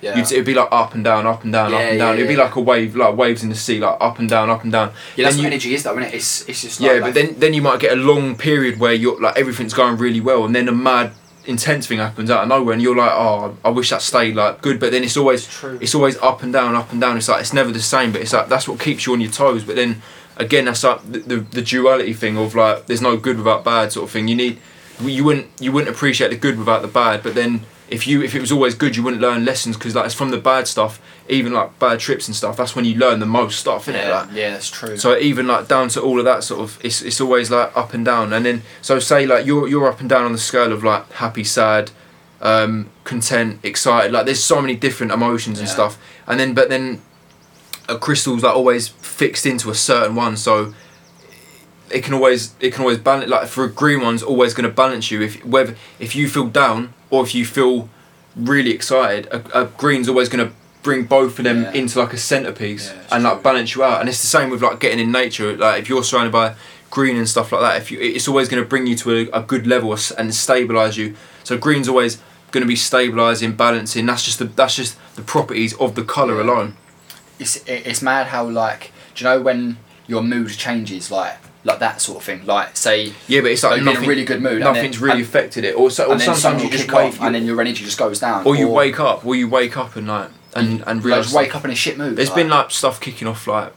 Yeah. 0.02 0.16
You'd, 0.16 0.32
it'd 0.32 0.44
be 0.44 0.52
like 0.54 0.68
up 0.72 0.94
and 0.94 1.04
down, 1.04 1.26
up 1.28 1.44
and 1.44 1.52
down, 1.52 1.72
up 1.72 1.80
and 1.80 1.96
down. 1.98 2.08
yeah, 2.08 2.14
it'd 2.24 2.28
be 2.28 2.36
like 2.36 2.56
a 2.56 2.60
wave, 2.60 2.96
like 2.96 3.16
waves 3.16 3.42
in 3.44 3.48
the 3.50 3.54
sea, 3.54 3.78
like 3.78 3.96
up 4.00 4.18
and 4.18 4.28
down, 4.28 4.50
up 4.50 4.64
and 4.64 4.72
down. 4.72 4.92
yeah, 5.16 5.24
that's 5.26 5.38
you- 5.38 5.46
energy 5.46 5.74
is, 5.74 5.84
though, 5.84 5.92
isn't 5.92 6.02
it? 6.02 6.14
It's 6.14 6.48
it's 6.48 6.62
just 6.62 6.80
like, 6.80 6.86
yeah, 6.88 6.92
like, 6.94 7.02
but 7.02 7.14
then 7.14 7.38
then 7.38 7.54
you 7.54 7.62
might 7.62 7.78
get 7.78 7.92
a 7.92 7.96
long 7.96 8.34
period 8.36 8.80
where 8.80 8.92
you're 8.92 9.20
like 9.20 9.38
everything's 9.38 9.72
going 9.74 9.96
really 9.98 10.20
well, 10.20 10.44
and 10.44 10.54
then 10.56 10.68
a 10.68 10.72
mad, 10.72 11.12
intense 11.46 11.86
thing 11.86 11.98
happens 11.98 12.30
out 12.32 12.42
of 12.42 12.48
nowhere, 12.48 12.72
and 12.72 12.82
you're 12.82 12.96
like, 12.96 13.12
oh, 13.12 13.56
I 13.64 13.70
wish 13.70 13.90
that 13.90 14.02
stayed 14.02 14.34
like 14.34 14.60
good. 14.60 14.80
But 14.80 14.90
then 14.90 15.04
it's 15.04 15.16
always 15.16 15.44
It's 15.46 15.58
true. 15.60 15.78
it's 15.80 15.94
always 15.94 16.16
up 16.18 16.42
and 16.42 16.52
down, 16.52 16.74
up 16.74 16.90
and 16.90 17.00
down. 17.00 17.16
It's 17.16 17.28
like 17.28 17.40
it's 17.40 17.52
never 17.52 17.70
the 17.70 17.80
same, 17.80 18.10
but 18.10 18.22
it's 18.22 18.32
like 18.32 18.48
that's 18.48 18.66
what 18.66 18.80
keeps 18.80 19.06
you 19.06 19.12
on 19.12 19.20
your 19.20 19.30
toes. 19.30 19.62
But 19.62 19.76
then 19.76 20.02
again, 20.36 20.64
that's 20.64 20.82
like 20.82 21.00
the 21.12 21.20
the, 21.20 21.36
the 21.36 21.62
duality 21.62 22.12
thing 22.12 22.36
of 22.36 22.56
like 22.56 22.86
there's 22.86 23.02
no 23.02 23.16
good 23.16 23.36
without 23.38 23.62
bad 23.62 23.92
sort 23.92 24.04
of 24.04 24.10
thing. 24.10 24.26
You 24.26 24.34
need 24.34 24.58
you 25.00 25.22
wouldn't 25.24 25.46
you 25.60 25.70
wouldn't 25.70 25.94
appreciate 25.94 26.30
the 26.30 26.36
good 26.36 26.58
without 26.58 26.82
the 26.82 26.88
bad, 26.88 27.22
but 27.22 27.36
then. 27.36 27.60
If 27.92 28.06
you 28.06 28.22
if 28.22 28.34
it 28.34 28.40
was 28.40 28.50
always 28.50 28.74
good, 28.74 28.96
you 28.96 29.02
wouldn't 29.02 29.22
learn 29.22 29.44
lessons 29.44 29.76
because 29.76 29.94
like 29.94 30.06
it's 30.06 30.14
from 30.14 30.30
the 30.30 30.38
bad 30.38 30.66
stuff, 30.66 31.00
even 31.28 31.52
like 31.52 31.78
bad 31.78 32.00
trips 32.00 32.26
and 32.28 32.34
stuff. 32.34 32.56
That's 32.56 32.74
when 32.74 32.84
you 32.84 32.94
learn 32.96 33.20
the 33.20 33.26
most 33.26 33.58
stuff, 33.60 33.86
innit? 33.86 33.94
yeah, 34.08 34.20
Like, 34.20 34.28
yeah, 34.32 34.50
that's 34.50 34.70
true. 34.70 34.96
so 34.96 35.16
even 35.18 35.46
like 35.46 35.68
down 35.68 35.88
to 35.90 36.00
all 36.00 36.18
of 36.18 36.24
that 36.24 36.42
sort 36.44 36.60
of, 36.60 36.78
it's 36.84 37.02
it's 37.02 37.20
always 37.20 37.50
like 37.50 37.76
up 37.76 37.92
and 37.94 38.04
down. 38.04 38.32
And 38.32 38.44
then 38.46 38.62
so 38.80 38.98
say 38.98 39.26
like 39.26 39.46
you're 39.46 39.68
you're 39.68 39.88
up 39.88 40.00
and 40.00 40.08
down 40.08 40.24
on 40.24 40.32
the 40.32 40.38
scale 40.38 40.72
of 40.72 40.82
like 40.82 41.10
happy, 41.12 41.44
sad, 41.44 41.90
um, 42.40 42.88
content, 43.04 43.60
excited. 43.62 44.10
Like 44.12 44.24
there's 44.26 44.42
so 44.42 44.60
many 44.60 44.74
different 44.74 45.12
emotions 45.12 45.58
and 45.58 45.68
Yeah. 45.68 45.74
stuff. 45.74 45.98
And 46.26 46.40
then 46.40 46.54
but 46.54 46.68
then 46.70 47.02
a 47.88 47.98
crystal's 47.98 48.42
like 48.42 48.54
always 48.56 48.88
fixed 48.88 49.44
into 49.44 49.70
a 49.70 49.74
certain 49.74 50.14
one. 50.16 50.36
So 50.36 50.72
it 51.90 52.02
can 52.02 52.14
always 52.14 52.54
it 52.60 52.72
can 52.72 52.82
always 52.82 52.98
balance. 52.98 53.28
Like 53.30 53.48
for 53.48 53.64
a 53.64 53.68
green 53.70 54.00
one's 54.00 54.22
always 54.22 54.54
going 54.54 54.68
to 54.68 54.74
balance 54.74 55.10
you. 55.10 55.20
If 55.22 55.44
whether 55.44 55.74
if 55.98 56.16
you 56.16 56.28
feel 56.28 56.46
down 56.46 56.94
or 57.12 57.22
if 57.22 57.34
you 57.34 57.44
feel 57.44 57.88
really 58.34 58.70
excited, 58.72 59.26
a, 59.26 59.62
a 59.62 59.64
green's 59.66 60.08
always 60.08 60.28
going 60.28 60.44
to 60.48 60.52
bring 60.82 61.04
both 61.04 61.38
of 61.38 61.44
them 61.44 61.62
Yeah. 61.62 61.72
into 61.80 61.98
like 62.00 62.12
a 62.12 62.16
centerpiece 62.18 62.88
Yeah, 62.90 63.14
and 63.14 63.22
like 63.24 63.34
true. 63.34 63.42
balance 63.42 63.74
you 63.76 63.84
out. 63.84 64.00
And 64.00 64.08
it's 64.08 64.20
the 64.20 64.26
same 64.26 64.50
with 64.50 64.62
like 64.62 64.80
getting 64.80 64.98
in 64.98 65.12
nature. 65.12 65.56
Like 65.56 65.80
if 65.82 65.88
you're 65.88 66.02
surrounded 66.02 66.32
by 66.32 66.54
green 66.90 67.16
and 67.16 67.28
stuff 67.28 67.52
like 67.52 67.60
that, 67.60 67.76
if 67.80 67.90
you, 67.92 68.00
it's 68.00 68.26
always 68.26 68.48
going 68.48 68.62
to 68.62 68.68
bring 68.68 68.86
you 68.88 68.96
to 68.96 69.08
a, 69.32 69.40
a 69.40 69.42
good 69.42 69.66
level 69.66 69.96
and 70.18 70.34
stabilize 70.34 70.96
you. 70.96 71.14
So 71.44 71.56
green's 71.58 71.88
always 71.88 72.20
going 72.50 72.62
to 72.62 72.68
be 72.68 72.76
stabilizing, 72.76 73.52
balancing. 73.52 74.06
That's 74.06 74.24
just 74.24 74.38
the 74.38 74.46
that's 74.46 74.74
just 74.76 74.96
the 75.16 75.22
properties 75.22 75.74
of 75.74 75.94
the 75.94 76.02
color 76.04 76.40
alone. 76.40 76.76
it's 77.38 77.56
it's 77.66 78.02
mad 78.02 78.26
how 78.28 78.44
like 78.48 78.90
do 79.14 79.24
you 79.24 79.30
know 79.30 79.40
when 79.42 79.76
your 80.06 80.22
mood 80.22 80.50
changes 80.50 81.10
like 81.10 81.36
like 81.64 81.78
that 81.78 82.00
sort 82.00 82.18
of 82.18 82.24
thing 82.24 82.44
like 82.44 82.76
say 82.76 83.12
Yeah, 83.28 83.40
but 83.40 83.52
it's 83.52 83.62
like 83.62 83.72
like 83.72 83.82
you're 83.82 83.96
in 83.96 84.04
a 84.04 84.08
really 84.08 84.24
good 84.24 84.42
mood 84.42 84.60
nothing's 84.60 84.96
then- 84.96 85.04
really 85.04 85.20
and- 85.20 85.28
affected 85.28 85.64
it. 85.64 85.76
Or, 85.76 85.90
so, 85.90 86.06
or 86.08 86.12
and 86.12 86.20
sometimes 86.20 86.42
suddenly 86.42 86.64
you 86.64 86.70
just 86.70 86.84
kick 86.84 86.94
wake 86.94 87.14
off 87.14 87.20
and 87.20 87.34
then 87.34 87.46
your 87.46 87.60
energy 87.60 87.84
just 87.84 87.98
goes 87.98 88.18
down 88.20 88.44
or 88.46 88.56
you 88.56 88.68
wake 88.68 88.98
up, 88.98 89.24
or 89.24 89.34
you 89.34 89.48
wake 89.48 89.76
up 89.76 89.94
and 89.96 90.08
like 90.08 90.30
and 90.54 90.82
and 90.86 90.98
like, 90.98 91.04
realize 91.04 91.24
just 91.26 91.36
wake 91.36 91.54
up 91.54 91.64
in 91.64 91.70
a 91.70 91.74
shit 91.74 91.96
mood 91.96 92.16
There's 92.16 92.28
like, 92.30 92.36
been 92.36 92.48
like 92.48 92.70
stuff 92.70 93.00
kicking 93.00 93.28
off 93.28 93.46
like 93.46 93.72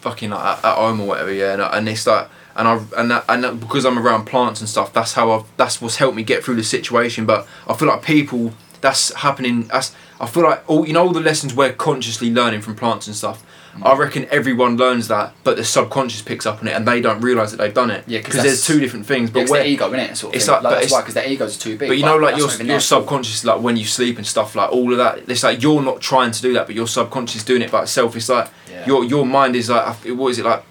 fucking 0.00 0.30
like 0.30 0.58
at, 0.58 0.64
at 0.64 0.76
home 0.76 1.00
or 1.00 1.06
whatever, 1.06 1.32
yeah, 1.32 1.54
and, 1.54 1.62
and 1.62 1.88
it's 1.88 2.06
like 2.06 2.28
and 2.54 2.68
I 2.68 2.82
and 2.96 3.10
that, 3.10 3.24
and 3.28 3.44
that, 3.44 3.60
because 3.60 3.84
I'm 3.84 3.98
around 3.98 4.24
plants 4.24 4.60
and 4.60 4.68
stuff, 4.68 4.92
that's 4.92 5.12
how 5.12 5.30
I've 5.32 5.44
that's 5.56 5.80
what's 5.80 5.96
helped 5.96 6.16
me 6.16 6.22
get 6.22 6.42
through 6.44 6.56
the 6.56 6.64
situation. 6.64 7.26
But 7.26 7.46
I 7.68 7.74
feel 7.74 7.88
like 7.88 8.02
people 8.02 8.52
that's 8.80 9.12
happening. 9.14 9.64
That's 9.66 9.94
I 10.20 10.26
feel 10.26 10.42
like 10.44 10.62
all 10.68 10.86
you 10.86 10.92
know 10.94 11.02
all 11.06 11.12
the 11.12 11.20
lessons 11.20 11.54
we're 11.54 11.72
consciously 11.72 12.30
learning 12.30 12.62
from 12.62 12.74
plants 12.76 13.06
and 13.06 13.16
stuff. 13.16 13.44
I 13.82 13.94
reckon 13.96 14.26
everyone 14.30 14.76
learns 14.76 15.08
that, 15.08 15.34
but 15.44 15.56
the 15.56 15.64
subconscious 15.64 16.22
picks 16.22 16.46
up 16.46 16.60
on 16.60 16.68
it 16.68 16.72
and 16.72 16.86
they 16.86 17.00
don't 17.00 17.20
realise 17.20 17.50
that 17.50 17.56
they've 17.58 17.72
done 17.74 17.90
it. 17.90 18.04
Yeah, 18.06 18.20
'cause 18.20 18.32
because 18.32 18.42
there's 18.44 18.64
two 18.66 18.80
different 18.80 19.06
things. 19.06 19.30
But 19.30 19.42
it's 19.42 19.50
where, 19.50 19.60
their 19.62 19.68
ego 19.70 19.92
in 19.92 20.00
it 20.00 20.16
sort 20.16 20.32
of 20.34 20.36
it's 20.36 20.46
thing. 20.46 20.54
like- 20.54 20.62
but 20.62 20.70
that's 20.70 20.86
it's- 20.86 20.92
why 20.92 21.00
because 21.00 21.14
their 21.14 21.26
egos 21.28 21.56
are 21.56 21.60
too 21.60 21.76
big 21.76 21.88
but 21.88 21.96
you 21.98 22.04
know, 22.04 22.16
like 22.16 22.36
your 22.36 22.50
your 22.62 22.80
subconscious, 22.80 23.44
like 23.44 23.60
when 23.60 23.76
you 23.76 23.84
sleep 23.84 24.16
and 24.18 24.26
stuff, 24.26 24.54
like 24.54 24.70
all 24.72 24.90
of 24.92 24.98
that. 24.98 25.20
It's 25.28 25.42
like 25.42 25.62
you're 25.62 25.82
not 25.82 26.00
trying 26.00 26.30
to 26.32 26.42
do 26.42 26.52
that, 26.54 26.66
but 26.66 26.74
your 26.74 26.86
subconscious 26.86 27.36
is 27.36 27.44
doing 27.44 27.62
it 27.62 27.70
by 27.70 27.82
itself. 27.82 28.16
It's 28.16 28.28
like 28.28 28.48
Yeah. 28.70 28.86
your 28.86 29.04
your 29.04 29.26
mind 29.26 29.56
is 29.56 29.68
like 29.70 29.84
what 30.06 30.28
is 30.28 30.38
it 30.38 30.44
like 30.44 30.62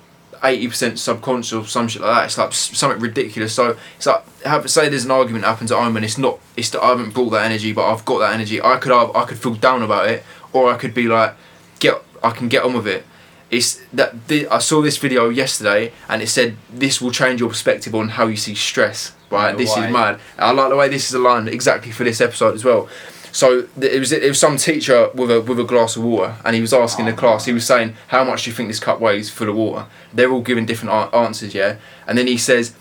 eighty 0.44 0.68
percent 0.68 1.00
subconscious 1.00 1.54
or 1.54 1.66
some 1.66 1.88
shit 1.88 2.02
like 2.02 2.16
that. 2.16 2.26
It's 2.26 2.38
like 2.38 2.54
something 2.54 3.00
ridiculous. 3.00 3.54
So 3.54 3.76
it's 3.98 4.06
like 4.06 4.24
have 4.46 4.70
say 4.70 4.90
there's 4.90 5.06
an 5.06 5.12
argument 5.12 5.44
that 5.44 5.50
happens 5.50 5.72
at 5.72 5.78
home 5.80 5.96
and 5.96 6.06
it's 6.06 6.18
not 6.18 6.40
it's 6.58 6.70
that 6.72 6.84
I 6.84 6.90
haven't 6.90 7.14
brought 7.14 7.30
that 7.32 7.46
energy, 7.46 7.72
but 7.72 7.86
I've 7.92 8.06
got 8.06 8.20
that 8.20 8.34
energy. 8.34 8.62
I 8.62 8.78
could 8.78 8.92
have, 8.92 9.16
I 9.16 9.26
could 9.26 9.40
feel 9.40 9.54
down 9.56 9.82
about 9.82 10.08
it, 10.10 10.24
or 10.54 10.72
I 10.72 10.78
could 10.78 10.94
be 10.94 11.08
like 11.08 11.34
get 11.80 12.02
I 12.24 12.32
can 12.32 12.48
get 12.48 12.64
on 12.64 12.74
with 12.74 12.88
it. 12.88 13.06
It's 13.52 13.76
that 13.94 14.28
the, 14.28 14.48
I 14.48 14.58
saw 14.58 14.82
this 14.82 14.98
video 14.98 15.30
yesterday 15.30 15.94
and 16.10 16.22
it 16.22 16.28
said 16.28 16.58
this 16.74 17.00
will 17.00 17.12
change 17.12 17.40
your 17.40 17.50
perspective 17.50 17.94
on 17.94 18.10
how 18.10 18.28
you 18.28 18.36
see 18.38 18.56
stress. 18.56 19.14
Right, 19.30 19.52
No 19.52 19.58
this 19.58 19.76
way. 19.76 19.86
is 19.88 19.92
mad. 19.94 20.20
I 20.38 20.52
like 20.52 20.70
the 20.70 20.76
way 20.76 20.88
this 20.90 21.08
is 21.10 21.14
aligned 21.14 21.48
exactly 21.50 21.92
for 21.92 22.04
this 22.04 22.22
episode 22.22 22.56
as 22.56 22.64
well. 22.66 22.88
So 23.32 23.64
th- 23.80 23.92
it 23.92 24.00
was 24.00 24.12
it 24.14 24.28
was 24.28 24.40
some 24.40 24.56
teacher 24.58 25.10
with 25.14 25.30
a 25.30 25.42
with 25.42 25.60
a 25.60 25.64
glass 25.66 25.98
of 25.98 26.04
water, 26.04 26.36
and 26.46 26.56
he 26.56 26.62
was 26.62 26.74
asking 26.74 27.06
the 27.06 27.12
Oh. 27.12 27.16
class. 27.16 27.44
He 27.46 27.52
was 27.52 27.66
saying, 27.66 27.96
"How 28.08 28.24
much 28.24 28.44
do 28.44 28.50
you 28.50 28.56
think 28.56 28.70
this 28.70 28.80
cup 28.80 29.02
weighs 29.02 29.30
full 29.30 29.50
of 29.50 29.56
water?" 29.56 29.88
They're 30.14 30.32
all 30.32 30.42
giving 30.42 30.66
different 30.66 30.94
a- 30.94 31.14
answers, 31.16 31.54
yeah. 31.54 31.76
And 32.08 32.18
then 32.18 32.28
he 32.28 32.38
says, 32.38 32.72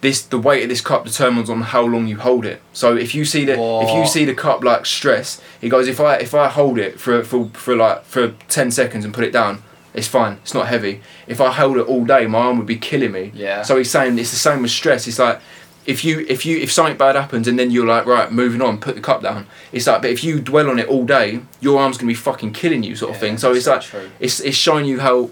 this 0.00 0.22
the 0.22 0.38
weight 0.38 0.62
of 0.62 0.68
this 0.68 0.80
cup 0.80 1.04
determines 1.04 1.50
on 1.50 1.60
how 1.62 1.82
long 1.82 2.06
you 2.06 2.16
hold 2.16 2.44
it. 2.46 2.62
So 2.72 2.96
if 2.96 3.14
you 3.14 3.24
see 3.24 3.44
the 3.44 3.52
if 3.52 3.90
you 3.94 4.06
see 4.06 4.24
the 4.24 4.34
cup 4.34 4.64
like 4.64 4.86
stress, 4.86 5.40
he 5.60 5.68
goes 5.68 5.88
if 5.88 6.00
I 6.00 6.16
if 6.16 6.34
I 6.34 6.48
hold 6.48 6.78
it 6.78 6.98
for 6.98 7.22
for 7.22 7.48
for 7.52 7.76
like 7.76 8.04
for 8.04 8.30
ten 8.48 8.70
seconds 8.70 9.04
and 9.04 9.12
put 9.12 9.24
it 9.24 9.32
down, 9.32 9.62
it's 9.92 10.08
fine. 10.08 10.34
It's 10.42 10.54
not 10.54 10.68
heavy. 10.68 11.02
If 11.26 11.40
I 11.40 11.50
held 11.52 11.76
it 11.76 11.86
all 11.86 12.04
day, 12.04 12.26
my 12.26 12.38
arm 12.38 12.58
would 12.58 12.66
be 12.66 12.76
killing 12.76 13.12
me. 13.12 13.32
Yeah. 13.34 13.62
So 13.62 13.76
he's 13.76 13.90
saying 13.90 14.18
it's 14.18 14.30
the 14.30 14.36
same 14.36 14.62
with 14.62 14.70
stress. 14.70 15.06
It's 15.06 15.18
like 15.18 15.40
if 15.86 16.04
you 16.04 16.24
if 16.28 16.46
you 16.46 16.58
if 16.58 16.70
something 16.72 16.96
bad 16.96 17.16
happens 17.16 17.48
and 17.48 17.58
then 17.58 17.70
you're 17.70 17.86
like 17.86 18.06
right 18.06 18.30
moving 18.32 18.62
on, 18.62 18.78
put 18.78 18.94
the 18.94 19.00
cup 19.02 19.22
down. 19.22 19.46
It's 19.72 19.86
like 19.86 20.00
but 20.02 20.10
if 20.10 20.22
you 20.24 20.40
dwell 20.40 20.70
on 20.70 20.78
it 20.78 20.88
all 20.88 21.04
day, 21.04 21.40
your 21.60 21.80
arm's 21.80 21.98
gonna 21.98 22.08
be 22.08 22.14
fucking 22.14 22.52
killing 22.52 22.82
you 22.82 22.96
sort 22.96 23.10
of 23.10 23.16
Yeah, 23.16 23.20
thing. 23.20 23.38
So 23.38 23.52
it's 23.52 23.66
like 23.66 23.82
true. 23.82 24.08
it's 24.20 24.40
it's 24.40 24.56
showing 24.56 24.86
you 24.86 25.00
how 25.00 25.30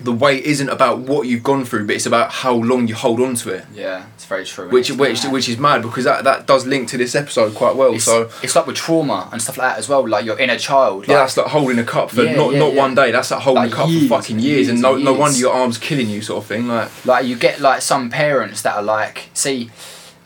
the 0.00 0.12
weight 0.12 0.44
isn't 0.44 0.68
about 0.68 0.98
what 0.98 1.26
you've 1.28 1.42
gone 1.42 1.64
through, 1.64 1.86
but 1.86 1.94
it's 1.96 2.06
about 2.06 2.30
how 2.32 2.52
long 2.54 2.88
you 2.88 2.94
hold 2.94 3.20
on 3.20 3.34
to 3.36 3.50
it. 3.50 3.64
Yeah, 3.74 4.06
it's 4.14 4.24
very 4.24 4.44
true. 4.44 4.68
Which 4.68 4.90
which 4.90 5.22
mad. 5.24 5.32
which 5.32 5.48
is 5.48 5.58
mad 5.58 5.82
because 5.82 6.04
that, 6.04 6.24
that 6.24 6.46
does 6.46 6.66
link 6.66 6.88
to 6.88 6.98
this 6.98 7.14
episode 7.14 7.54
quite 7.54 7.76
well. 7.76 7.94
it's, 7.94 8.04
so 8.04 8.30
it's 8.42 8.56
like 8.56 8.66
with 8.66 8.76
trauma 8.76 9.28
and 9.32 9.40
stuff 9.40 9.56
like 9.58 9.70
that 9.72 9.78
as 9.78 9.88
well. 9.88 10.06
Like 10.08 10.24
your 10.24 10.38
inner 10.38 10.58
child. 10.58 11.06
yeah, 11.06 11.16
that's 11.18 11.36
like 11.36 11.46
holding 11.46 11.78
a 11.78 11.84
cup 11.84 12.10
for 12.10 12.24
Yeah, 12.24 12.34
not 12.34 12.52
yeah, 12.52 12.58
not 12.58 12.72
yeah. 12.74 12.78
one 12.80 12.94
day. 12.94 13.10
That's 13.12 13.30
like 13.30 13.40
holding 13.42 13.64
Like 13.64 13.72
a 13.72 13.76
cup 13.76 13.88
years 13.88 14.02
for 14.08 14.08
fucking 14.20 14.38
years, 14.40 14.66
years 14.66 14.68
and 14.70 14.82
no 14.82 14.94
and 14.96 15.04
no 15.04 15.10
years. 15.12 15.20
wonder 15.20 15.38
your 15.38 15.52
arms 15.54 15.78
killing 15.78 16.08
you, 16.08 16.22
sort 16.22 16.42
of 16.42 16.46
thing. 16.48 16.66
Like 16.68 17.06
like 17.06 17.26
you 17.26 17.36
get 17.36 17.60
like 17.60 17.80
some 17.82 18.10
parents 18.10 18.62
that 18.62 18.74
are 18.76 18.82
like 18.82 19.28
see 19.32 19.70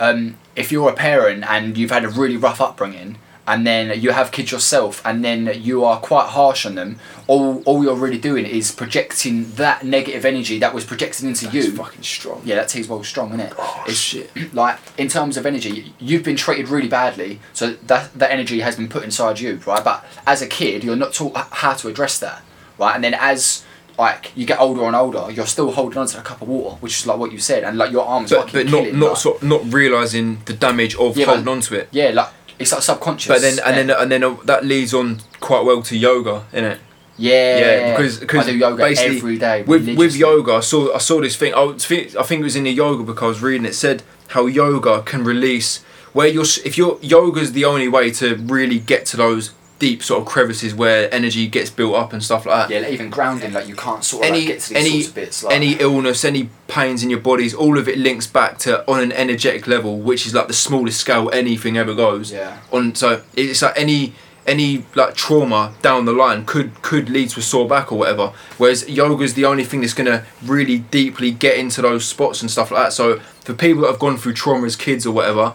um, 0.00 0.37
if 0.56 0.70
you're 0.72 0.88
a 0.88 0.94
parent 0.94 1.44
and 1.48 1.76
you've 1.76 1.90
had 1.90 2.04
a 2.04 2.08
really 2.08 2.37
rough 2.37 2.60
upbringing 2.60 3.18
and 3.48 3.66
then 3.66 4.00
you 4.00 4.10
have 4.12 4.30
kids 4.30 4.52
yourself 4.52 5.02
and 5.04 5.24
then 5.24 5.50
you 5.68 5.84
are 5.84 5.98
quite 6.00 6.28
harsh 6.28 6.64
on 6.66 6.74
them 6.76 6.98
all 7.26 7.60
all 7.64 7.82
you're 7.82 7.96
really 7.96 8.18
doing 8.18 8.44
is 8.46 8.70
projecting 8.70 9.50
that 9.52 9.84
negative 9.84 10.24
energy 10.24 10.58
that 10.58 10.72
was 10.74 10.84
projected 10.84 11.24
into 11.24 11.44
that's 11.46 11.54
you 11.56 11.72
fucking 11.72 12.02
strong. 12.02 12.40
yeah 12.44 12.54
that 12.56 12.68
tea's 12.68 12.86
well 12.88 13.02
strong 13.02 13.28
isn't 13.30 13.40
it 13.40 13.52
Oh 13.58 13.84
it's 13.88 13.96
shit. 13.98 14.30
like 14.54 14.78
in 14.98 15.08
terms 15.08 15.36
of 15.36 15.46
energy 15.46 15.92
you've 15.98 16.22
been 16.24 16.36
treated 16.36 16.68
really 16.68 16.88
badly 16.88 17.40
so 17.52 17.72
that 17.90 18.12
that 18.20 18.30
energy 18.30 18.60
has 18.60 18.76
been 18.76 18.88
put 18.88 19.02
inside 19.02 19.40
you 19.40 19.56
right 19.66 19.82
but 19.82 20.04
as 20.26 20.42
a 20.42 20.46
kid 20.46 20.84
you're 20.84 20.96
not 21.04 21.12
taught 21.12 21.32
how 21.62 21.72
to 21.74 21.88
address 21.88 22.18
that 22.20 22.42
right 22.78 22.94
and 22.94 23.02
then 23.02 23.14
as 23.14 23.64
like 23.98 24.30
you 24.36 24.46
get 24.46 24.60
older 24.60 24.84
and 24.84 24.94
older 24.94 25.28
you're 25.30 25.46
still 25.46 25.72
holding 25.72 25.98
on 25.98 26.06
to 26.06 26.18
a 26.18 26.22
cup 26.22 26.40
of 26.42 26.46
water 26.48 26.76
which 26.76 27.00
is 27.00 27.06
like 27.06 27.18
what 27.18 27.32
you 27.32 27.38
said 27.38 27.64
and 27.64 27.76
like 27.78 27.90
your 27.90 28.04
arms 28.06 28.30
But 28.30 28.44
fucking 28.44 28.52
but 28.52 28.70
not 28.70 28.82
killing, 28.84 28.98
not 29.00 29.08
like- 29.08 29.16
sort 29.16 29.42
not 29.42 29.72
realizing 29.72 30.40
the 30.44 30.52
damage 30.52 30.94
of 30.96 31.16
Yeah, 31.16 31.26
but- 31.26 31.34
holding 31.36 31.48
on 31.54 31.60
to 31.62 31.74
it. 31.80 31.88
yeah 31.92 32.10
like 32.10 32.28
it's 32.58 32.72
like 32.72 32.82
subconscious 32.82 33.28
But 33.28 33.40
then 33.40 33.58
and 33.64 33.76
yeah. 33.76 33.94
then 33.94 34.02
and 34.02 34.12
then 34.12 34.24
uh, 34.24 34.36
that 34.44 34.64
leads 34.64 34.94
on 34.94 35.20
quite 35.40 35.64
well 35.64 35.82
to 35.82 35.96
yoga, 35.96 36.44
innit? 36.52 36.78
yeah 37.16 37.58
Yeah, 37.58 37.96
because 37.96 38.18
because 38.20 38.48
I 38.48 38.50
do 38.52 38.58
yoga 38.58 38.76
basically 38.76 39.16
every 39.16 39.38
day 39.38 39.62
with 39.62 39.96
with 39.96 40.16
yoga, 40.16 40.54
I 40.54 40.60
saw 40.60 40.94
I 40.94 40.98
saw 40.98 41.20
this 41.20 41.36
thing. 41.36 41.54
I 41.54 41.72
think 41.78 42.16
I 42.16 42.22
think 42.22 42.40
it 42.40 42.44
was 42.44 42.56
in 42.56 42.64
the 42.64 42.72
yoga 42.72 43.02
book 43.02 43.22
I 43.22 43.26
was 43.26 43.42
reading. 43.42 43.66
It 43.66 43.74
said 43.74 44.02
how 44.28 44.46
yoga 44.46 45.02
can 45.02 45.24
release 45.24 45.82
where 46.12 46.28
you're 46.28 46.44
if 46.64 46.76
you're 46.78 46.98
yoga's 47.00 47.52
the 47.52 47.64
only 47.64 47.88
way 47.88 48.10
to 48.12 48.36
really 48.36 48.78
get 48.78 49.06
to 49.06 49.16
those 49.16 49.52
deep 49.78 50.02
sort 50.02 50.20
of 50.20 50.26
crevices 50.26 50.75
where 50.75 51.12
energy 51.14 51.47
gets 51.47 51.70
built 51.70 51.94
up 51.94 52.12
and 52.12 52.23
stuff 52.23 52.44
like 52.47 52.68
that. 52.68 52.75
yeah 52.75 52.80
like 52.80 52.92
even 52.92 53.11
grounding 53.11 53.52
like 53.52 53.68
you 53.68 53.76
can't 53.76 54.02
sort 54.02 54.25
of 54.25 54.30
Any 54.30 54.40
like, 54.40 54.49
get 54.49 54.61
to 54.61 54.68
these 54.75 54.76
any 54.76 54.90
sorts 54.90 55.08
of 55.08 55.14
bits 55.14 55.44
like 55.44 55.54
any 55.54 55.73
illness, 55.75 56.25
any 56.25 56.50
pains 56.66 57.02
in 57.02 57.11
your 57.11 57.20
bodies, 57.20 57.54
all 57.54 57.78
of 57.78 57.88
it 57.88 57.97
links 57.99 58.26
back 58.26 58.58
to 58.58 58.88
on 58.90 59.00
an 59.00 59.12
energetic 59.12 59.66
level, 59.66 59.99
which 59.99 60.26
is 60.26 60.35
like 60.35 60.49
the 60.49 60.52
smallest 60.54 61.00
scale 61.00 61.30
anything 61.32 61.76
ever 61.76 61.94
goes. 61.94 62.32
yeah 62.32 62.58
On 62.73 62.94
so 62.94 63.23
it's 63.37 63.62
like 63.62 63.78
any 63.78 64.14
any 64.47 64.85
like 64.94 65.14
trauma 65.14 65.75
down 65.82 66.06
the 66.06 66.12
line 66.12 66.44
could 66.47 66.80
could 66.82 67.08
lead 67.11 67.28
to 67.30 67.38
a 67.40 67.42
sore 67.42 67.68
back 67.68 67.92
or 67.92 67.99
whatever. 67.99 68.32
Whereas 68.56 68.88
yoga 68.88 69.23
is 69.23 69.35
the 69.35 69.44
only 69.44 69.62
thing 69.64 69.82
that's 69.82 69.94
gonna 69.94 70.25
really 70.42 70.78
deeply 70.78 71.30
get 71.30 71.56
into 71.58 71.82
those 71.82 72.04
spots 72.06 72.40
and 72.40 72.50
stuff 72.50 72.70
like 72.70 72.85
that. 72.87 72.92
So 72.92 73.18
for 73.44 73.54
people 73.54 73.82
that 73.82 73.88
have 73.90 73.99
gone 74.00 74.16
through 74.16 74.32
trauma 74.35 74.66
as 74.66 74.75
kids 74.75 75.06
or 75.06 75.12
whatever, 75.12 75.54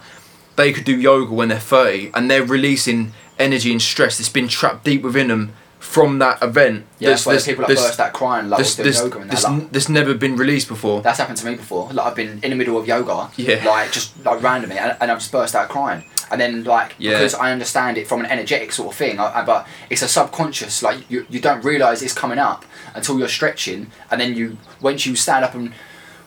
they 0.55 0.71
could 0.71 0.83
do 0.85 0.95
yoga 0.95 1.33
when 1.33 1.49
they're 1.49 1.59
thirty 1.59 2.11
and 2.13 2.29
they're 2.29 2.45
releasing 2.45 3.11
energy 3.39 3.71
and 3.71 3.81
stress 3.81 4.17
that's 4.17 4.29
been 4.29 4.47
trapped 4.47 4.83
deep 4.85 5.01
within 5.01 5.27
them 5.27 5.53
from 5.79 6.19
that 6.19 6.41
event. 6.41 6.85
yeah 6.99 7.09
that's 7.09 7.25
why 7.25 7.33
There's- 7.33 7.45
people 7.45 7.63
that 7.63 7.67
there's- 7.67 7.85
burst 7.85 7.99
out 7.99 8.13
crying 8.13 8.49
like 8.49 8.57
there's- 8.59 8.75
there's- 8.75 8.99
yoga 8.99 9.19
and 9.19 9.29
that 9.29 9.71
there's 9.73 9.89
like, 9.89 9.93
never 9.93 10.13
been 10.13 10.37
released 10.37 10.69
before. 10.69 11.01
That's 11.01 11.19
happened 11.19 11.37
to 11.39 11.45
me 11.45 11.55
before. 11.55 11.89
Like 11.91 12.05
I've 12.07 12.15
been 12.15 12.39
in 12.41 12.51
the 12.51 12.55
middle 12.55 12.77
of 12.77 12.87
yoga, 12.87 13.29
Yeah. 13.35 13.61
like 13.65 13.91
just 13.91 14.11
like 14.23 14.41
randomly, 14.41 14.77
and, 14.77 14.95
and 15.01 15.11
I've 15.11 15.19
just 15.19 15.31
burst 15.31 15.55
out 15.55 15.67
crying. 15.67 16.05
And 16.31 16.39
then 16.39 16.63
like 16.63 16.95
Yeah. 16.97 17.11
because 17.11 17.35
I 17.35 17.51
understand 17.51 17.97
it 17.97 18.07
from 18.07 18.21
an 18.21 18.27
energetic 18.27 18.71
sort 18.71 18.93
of 18.93 18.95
thing, 18.97 19.19
I, 19.19 19.41
I, 19.41 19.43
but 19.43 19.67
it's 19.89 20.01
a 20.01 20.07
subconscious. 20.07 20.81
Like 20.81 20.99
you, 21.11 21.25
you 21.29 21.41
don't 21.41 21.63
realize 21.65 22.01
it's 22.01 22.13
coming 22.13 22.39
up 22.39 22.63
until 22.95 23.19
you're 23.19 23.27
stretching, 23.27 23.91
and 24.09 24.21
then 24.21 24.35
you 24.35 24.57
once 24.79 25.05
you 25.05 25.15
stand 25.17 25.43
up 25.43 25.53
and 25.53 25.73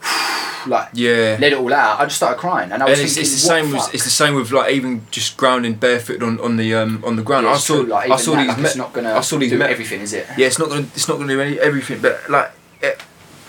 like 0.67 0.89
Yeah. 0.95 1.37
let 1.41 1.53
it 1.53 1.59
all 1.59 1.73
out, 1.73 2.01
I 2.01 2.05
just 2.05 2.17
started 2.17 2.39
crying, 2.39 2.73
and 2.73 2.83
I 2.83 2.87
and 2.87 2.91
was 2.91 3.01
it's, 3.01 3.15
thinking, 3.15 3.33
it's 3.33 3.43
the 3.43 3.49
same 3.49 3.71
the 3.71 3.77
with 3.77 3.95
it's 3.95 4.05
the 4.05 4.11
same 4.11 4.35
with 4.35 4.51
like 4.53 4.73
even 4.73 5.07
just 5.11 5.37
grounding 5.37 5.75
barefoot 5.75 6.23
on, 6.23 6.41
on 6.41 6.57
the 6.57 6.75
um 6.75 7.03
on 7.07 7.17
the 7.17 7.23
ground. 7.23 7.47
Yeah, 7.47 7.53
I 7.53 7.57
saw 7.57 7.75
true, 7.77 7.85
like, 7.87 8.11
I 8.11 8.17
saw 8.17 8.33
that, 8.33 8.39
these 8.39 8.49
like, 8.49 8.59
me- 8.59 8.65
it's 8.65 8.77
not 8.77 8.93
gonna 8.93 9.15
I 9.15 9.21
saw 9.21 9.39
these 9.39 9.51
do 9.51 9.59
me- 9.59 9.65
everything, 9.67 10.01
is 10.01 10.13
it? 10.13 10.27
Yeah, 10.37 10.47
it's 10.47 10.59
not 10.59 10.69
gonna 10.69 10.87
it's 10.95 11.09
not 11.09 11.19
gonna 11.19 11.33
do 11.33 11.41
any 11.41 11.59
everything, 11.61 12.01
but 12.01 12.29
like 12.29 12.51
it, 12.83 13.01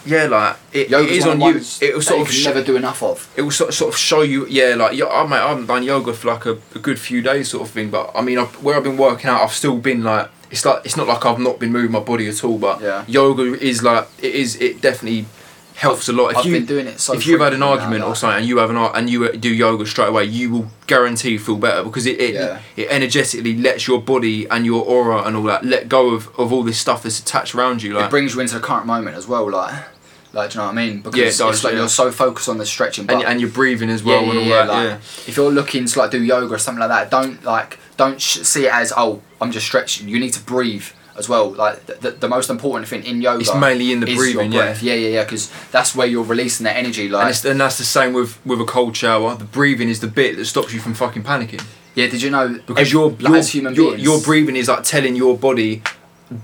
yeah, 0.05 0.25
like 0.27 0.55
it, 0.71 0.91
it 0.91 1.09
is 1.09 1.25
on 1.25 1.41
you. 1.41 1.59
It 1.81 1.93
will 1.95 2.01
sort 2.01 2.21
of 2.21 2.31
sh- 2.31 2.45
never 2.45 2.63
do 2.63 2.77
enough 2.77 3.01
of. 3.03 3.27
it 3.35 3.41
will 3.41 3.51
sort 3.51 3.69
of, 3.69 3.75
sort 3.75 3.93
of 3.93 3.97
show 3.99 4.21
you 4.21 4.45
yeah 4.47 4.75
like 4.75 4.95
yo- 4.95 5.09
I 5.09 5.25
mate, 5.27 5.37
I 5.37 5.49
haven't 5.49 5.65
done 5.65 5.83
yoga 5.83 6.13
for 6.13 6.27
like 6.27 6.45
a, 6.45 6.57
a 6.75 6.79
good 6.79 6.99
few 6.99 7.21
days 7.21 7.49
sort 7.49 7.67
of 7.67 7.71
thing, 7.73 7.89
but 7.89 8.11
I 8.15 8.21
mean 8.21 8.37
I've, 8.37 8.53
where 8.63 8.77
I've 8.77 8.83
been 8.83 8.95
working 8.97 9.29
out, 9.29 9.41
I've 9.41 9.53
still 9.53 9.77
been 9.77 10.03
like 10.03 10.29
it's 10.51 10.63
like 10.63 10.85
it's 10.85 10.95
not 10.95 11.07
like 11.07 11.25
I've 11.25 11.39
not 11.39 11.59
been 11.59 11.71
moving 11.73 11.91
my 11.91 11.99
body 11.99 12.29
at 12.29 12.41
all, 12.45 12.57
but 12.57 12.79
Yeah. 12.79 13.03
yoga 13.07 13.43
is 13.61 13.81
like 13.83 14.07
it 14.21 14.33
is 14.35 14.55
it 14.61 14.79
definitely 14.81 15.25
helps 15.77 16.09
a 16.09 16.13
lot. 16.13 16.31
If 16.31 16.37
I've 16.37 16.45
you 16.47 16.53
been 16.53 16.65
doing 16.65 16.87
it 16.87 16.99
so. 16.99 17.13
if 17.13 17.25
you've 17.27 17.39
had 17.39 17.53
an 17.53 17.59
frequently 17.59 17.77
now, 17.77 17.83
argument 17.83 18.03
or 18.05 18.15
something 18.15 18.39
and 18.39 18.47
you 18.47 18.57
have 18.57 18.69
an 18.71 18.77
and 18.77 19.09
you 19.09 19.25
uh, 19.25 19.31
do 19.31 19.53
yoga 19.53 19.85
straight 19.85 20.09
away, 20.09 20.25
you 20.25 20.49
will 20.51 20.67
guarantee 20.87 21.37
feel 21.37 21.55
better 21.57 21.83
because 21.83 22.05
it 22.07 22.19
it, 22.19 22.33
Yeah. 22.33 22.59
it 22.75 22.87
energetically 22.89 23.55
lets 23.55 23.87
your 23.87 24.01
body 24.01 24.47
and 24.49 24.65
your 24.65 24.83
aura 24.83 25.21
and 25.23 25.35
all 25.37 25.43
that 25.43 25.63
let 25.63 25.87
go 25.87 26.13
of, 26.15 26.27
of 26.39 26.51
all 26.51 26.63
this 26.63 26.79
stuff 26.79 27.03
that's 27.03 27.19
attached 27.19 27.53
around 27.55 27.83
you. 27.83 27.97
it 27.99 28.09
brings 28.09 28.33
you 28.33 28.41
into 28.41 28.55
the 28.55 28.59
current 28.59 28.85
moment 28.87 29.15
as 29.15 29.27
well, 29.27 29.49
like. 29.49 29.75
Like, 30.33 30.51
do 30.51 30.55
you 30.55 30.59
know 30.61 30.65
what 30.67 30.77
I 30.77 30.85
mean? 30.85 31.01
Because 31.01 31.17
Yeah, 31.17 31.25
it 31.27 31.37
does, 31.37 31.55
it's 31.55 31.63
like 31.63 31.73
yeah. 31.73 31.79
you're 31.79 31.89
so 31.89 32.11
focused 32.11 32.49
on 32.49 32.57
the 32.57 32.65
stretching, 32.65 33.09
and, 33.09 33.23
and 33.23 33.39
your 33.39 33.49
breathing 33.49 33.89
as 33.89 34.03
well 34.03 34.23
yeah, 34.23 34.29
and 34.29 34.39
all 34.39 34.45
that. 34.49 34.67
like, 34.67 34.83
yeah. 34.89 34.95
If 35.25 35.37
you're 35.37 35.49
looking 35.51 35.85
to 35.85 35.99
like 35.99 36.11
do 36.11 36.21
yoga 36.21 36.53
or 36.53 36.57
something 36.57 36.81
like 36.81 36.89
that, 36.89 37.09
don't 37.09 37.41
like 37.43 37.79
don't 37.95 38.21
sh- 38.21 38.39
see 38.39 38.65
it 38.65 38.73
as 38.73 38.91
oh 38.95 39.21
I'm 39.39 39.51
just 39.51 39.65
stretching. 39.65 40.09
You 40.09 40.19
need 40.19 40.33
to 40.33 40.41
breathe 40.41 40.87
as 41.17 41.27
well. 41.27 41.51
Like 41.51 41.85
the, 41.85 41.93
the, 41.95 42.11
the 42.11 42.27
most 42.29 42.49
important 42.49 42.87
thing 42.87 43.03
in 43.03 43.21
yoga 43.21 43.39
It's 43.41 43.55
mainly 43.55 43.91
in 43.91 43.99
the 43.99 44.15
breathing, 44.15 44.51
yeah. 44.51 44.59
breath. 44.61 44.83
Yeah, 44.83 44.93
yeah, 44.93 45.09
yeah. 45.09 45.23
Because 45.23 45.51
that's 45.71 45.95
where 45.95 46.07
you're 46.07 46.23
releasing 46.23 46.63
that 46.65 46.75
energy. 46.77 47.03
And, 47.05 47.13
Like 47.13 47.29
it's, 47.31 47.43
and 47.45 47.59
that's 47.59 47.77
the 47.77 47.83
same 47.83 48.13
with, 48.13 48.37
with 48.45 48.61
a 48.61 48.65
cold 48.65 48.95
shower. 48.95 49.35
The 49.35 49.45
breathing 49.45 49.89
is 49.89 49.99
the 49.99 50.07
bit 50.07 50.37
that 50.37 50.45
stops 50.45 50.73
you 50.73 50.79
from 50.79 50.93
fucking 50.93 51.23
panicking. 51.23 51.63
yeah, 51.95 52.07
did 52.07 52.21
you 52.21 52.29
know? 52.29 52.59
Because 52.67 52.91
your 52.91 53.09
like, 53.11 53.21
your, 53.21 53.43
human 53.43 53.75
your, 53.75 53.91
beings, 53.91 54.03
your 54.03 54.21
breathing 54.21 54.55
is 54.55 54.67
like 54.67 54.83
telling 54.83 55.15
your 55.15 55.37
body, 55.37 55.81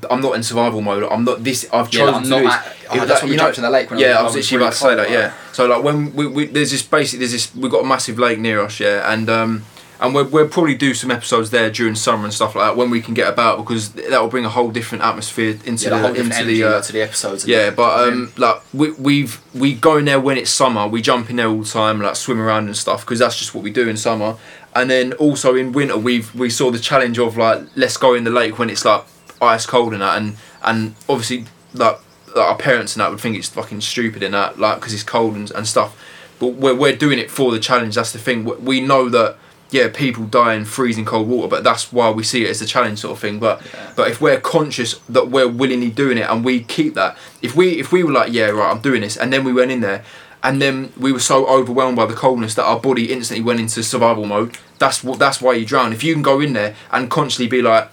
I'm 0.09 0.21
not 0.21 0.35
in 0.35 0.43
survival 0.43 0.81
mode. 0.81 1.03
I'm 1.03 1.23
not 1.25 1.43
this. 1.43 1.67
I've 1.73 1.93
Yeah, 1.93 1.99
chosen 1.99 2.15
I'm 2.15 2.23
to 2.23 2.29
not 2.29 2.37
do 2.37 2.43
this. 2.45 2.53
at- 2.53 3.01
oh, 3.01 3.05
that's 3.05 3.23
we 3.23 3.31
you 3.31 3.35
know- 3.37 3.43
jumped 3.43 3.57
in 3.57 3.63
the 3.63 3.69
lake 3.69 3.89
when 3.91 3.99
I 3.99 4.01
yeah, 4.01 4.07
was- 4.09 4.15
I 4.15 4.19
I 4.19 4.23
was 4.23 4.35
literally 4.35 4.63
about 4.63 4.73
to 4.73 4.79
say 4.79 4.95
that. 4.95 5.07
cold, 5.07 5.19
Yeah. 5.19 5.33
So 5.51 5.65
like 5.67 5.83
when 5.83 6.13
we, 6.15 6.27
we 6.27 6.45
there's 6.47 6.71
this 6.71 6.81
basically 6.83 7.19
there's 7.19 7.31
this 7.33 7.53
we've 7.55 7.71
got 7.71 7.83
a 7.83 7.87
massive 7.87 8.17
lake 8.17 8.39
near 8.39 8.61
us. 8.61 8.79
Yeah, 8.79 9.11
and 9.11 9.29
um 9.29 9.65
and 10.03 10.13
we'll, 10.13 10.25
we'll 10.25 10.49
probably 10.49 10.75
do 10.75 10.93
some 10.93 11.09
episodes 11.09 11.49
there 11.49 11.71
during 11.71 11.95
summer 11.95 12.25
and 12.25 12.33
stuff 12.33 12.55
like 12.55 12.65
that 12.69 12.77
when 12.77 12.89
we 12.89 13.01
can 13.01 13.13
get 13.13 13.31
about 13.31 13.57
because 13.57 13.93
that 13.93 14.21
will 14.21 14.27
bring 14.27 14.43
a 14.43 14.49
whole 14.49 14.69
different 14.69 15.01
atmosphere 15.01 15.57
into 15.63 15.89
yeah, 15.89 16.11
the 16.11 16.19
into 16.19 16.43
the 16.43 16.63
uh, 16.63 16.81
the 16.81 17.01
episodes. 17.01 17.47
yeah, 17.47 17.69
but 17.69 17.75
Do 17.75 17.79
you 17.79 17.81
know 17.81 17.85
what 17.87 17.99
I 17.99 18.07
um, 18.11 18.19
mean? 18.25 18.31
like 18.37 18.61
we 18.73 18.91
we've 18.91 19.41
we 19.55 19.73
go 19.73 19.95
in 19.97 20.03
there 20.05 20.19
when 20.19 20.37
it's 20.37 20.51
summer. 20.51 20.85
We 20.89 21.01
jump 21.01 21.29
in 21.29 21.37
there 21.37 21.47
all 21.47 21.61
the 21.61 21.69
time, 21.69 22.01
like 22.01 22.17
swim 22.17 22.41
around 22.41 22.65
and 22.65 22.75
stuff, 22.75 23.05
because 23.05 23.19
that's 23.19 23.39
just 23.39 23.55
what 23.55 23.63
we 23.63 23.71
do 23.71 23.87
in 23.87 23.95
summer. 23.95 24.35
And 24.75 24.91
then 24.91 25.13
also 25.13 25.55
in 25.55 25.71
winter, 25.71 25.97
we've 25.97 26.35
we 26.35 26.49
saw 26.49 26.69
the 26.69 26.79
challenge 26.79 27.17
of 27.17 27.37
like 27.37 27.63
let's 27.77 27.95
go 27.95 28.13
in 28.13 28.25
the 28.25 28.29
lake 28.29 28.59
when 28.59 28.69
it's 28.69 28.83
like 28.83 29.05
ice 29.41 29.65
cold 29.65 29.93
and 29.93 30.01
that, 30.01 30.17
and 30.21 30.35
and 30.63 30.95
obviously 31.07 31.45
like, 31.73 31.97
like 32.35 32.45
our 32.45 32.57
parents 32.57 32.93
and 32.95 33.01
that 33.01 33.09
would 33.09 33.21
think 33.21 33.37
it's 33.37 33.47
fucking 33.47 33.79
stupid 33.79 34.21
and 34.21 34.33
that, 34.33 34.59
like 34.59 34.79
because 34.79 34.93
it's 34.93 35.03
cold 35.03 35.35
and, 35.35 35.49
and 35.51 35.65
stuff. 35.65 35.97
But 36.39 36.55
we're 36.55 36.75
we're 36.75 36.95
doing 36.97 37.19
it 37.19 37.31
for 37.31 37.53
the 37.53 37.59
challenge. 37.59 37.95
That's 37.95 38.11
the 38.11 38.19
thing. 38.19 38.43
We 38.65 38.81
know 38.81 39.07
that. 39.07 39.37
Yeah, 39.73 39.87
people 39.89 40.25
die 40.25 40.53
in 40.53 40.65
freezing 40.65 41.03
cold 41.03 41.27
water, 41.27 41.47
but 41.47 41.63
that's 41.63 41.91
why 41.91 42.11
we 42.11 42.23
see 42.23 42.43
it 42.45 42.49
as 42.51 42.61
a 42.61 42.65
challenge 42.67 42.99
sort 42.99 43.13
of 43.13 43.19
thing. 43.19 43.39
But 43.39 43.59
Yeah. 43.73 43.91
but 43.95 44.07
if 44.11 44.21
we're 44.21 44.39
conscious 44.39 44.99
that 45.09 45.29
we're 45.29 45.47
willingly 45.47 45.89
doing 45.89 46.19
it 46.19 46.29
and 46.29 46.45
we 46.45 46.59
keep 46.61 46.93
that, 46.93 47.17
if 47.41 47.55
we 47.55 47.79
if 47.79 47.91
we 47.91 48.03
were 48.03 48.11
like, 48.11 48.31
yeah, 48.31 48.49
right, 48.49 48.69
I'm 48.71 48.81
doing 48.81 49.01
this, 49.01 49.17
and 49.17 49.33
then 49.33 49.43
we 49.43 49.51
went 49.51 49.71
in 49.71 49.81
there, 49.81 50.03
and 50.43 50.61
then 50.61 50.93
we 50.95 51.11
were 51.11 51.19
so 51.19 51.47
overwhelmed 51.47 51.95
by 51.95 52.05
the 52.05 52.13
coldness 52.13 52.53
that 52.53 52.65
our 52.65 52.79
body 52.79 53.11
instantly 53.11 53.43
went 53.43 53.59
into 53.59 53.81
survival 53.81 54.25
mode. 54.27 54.57
That's 54.77 55.03
what 55.03 55.17
that's 55.17 55.41
why 55.41 55.53
you 55.53 55.65
drown. 55.65 55.91
If 55.91 56.03
you 56.03 56.13
can 56.13 56.21
go 56.21 56.39
in 56.39 56.53
there 56.53 56.75
and 56.91 57.09
consciously 57.09 57.47
be 57.47 57.63
like, 57.63 57.89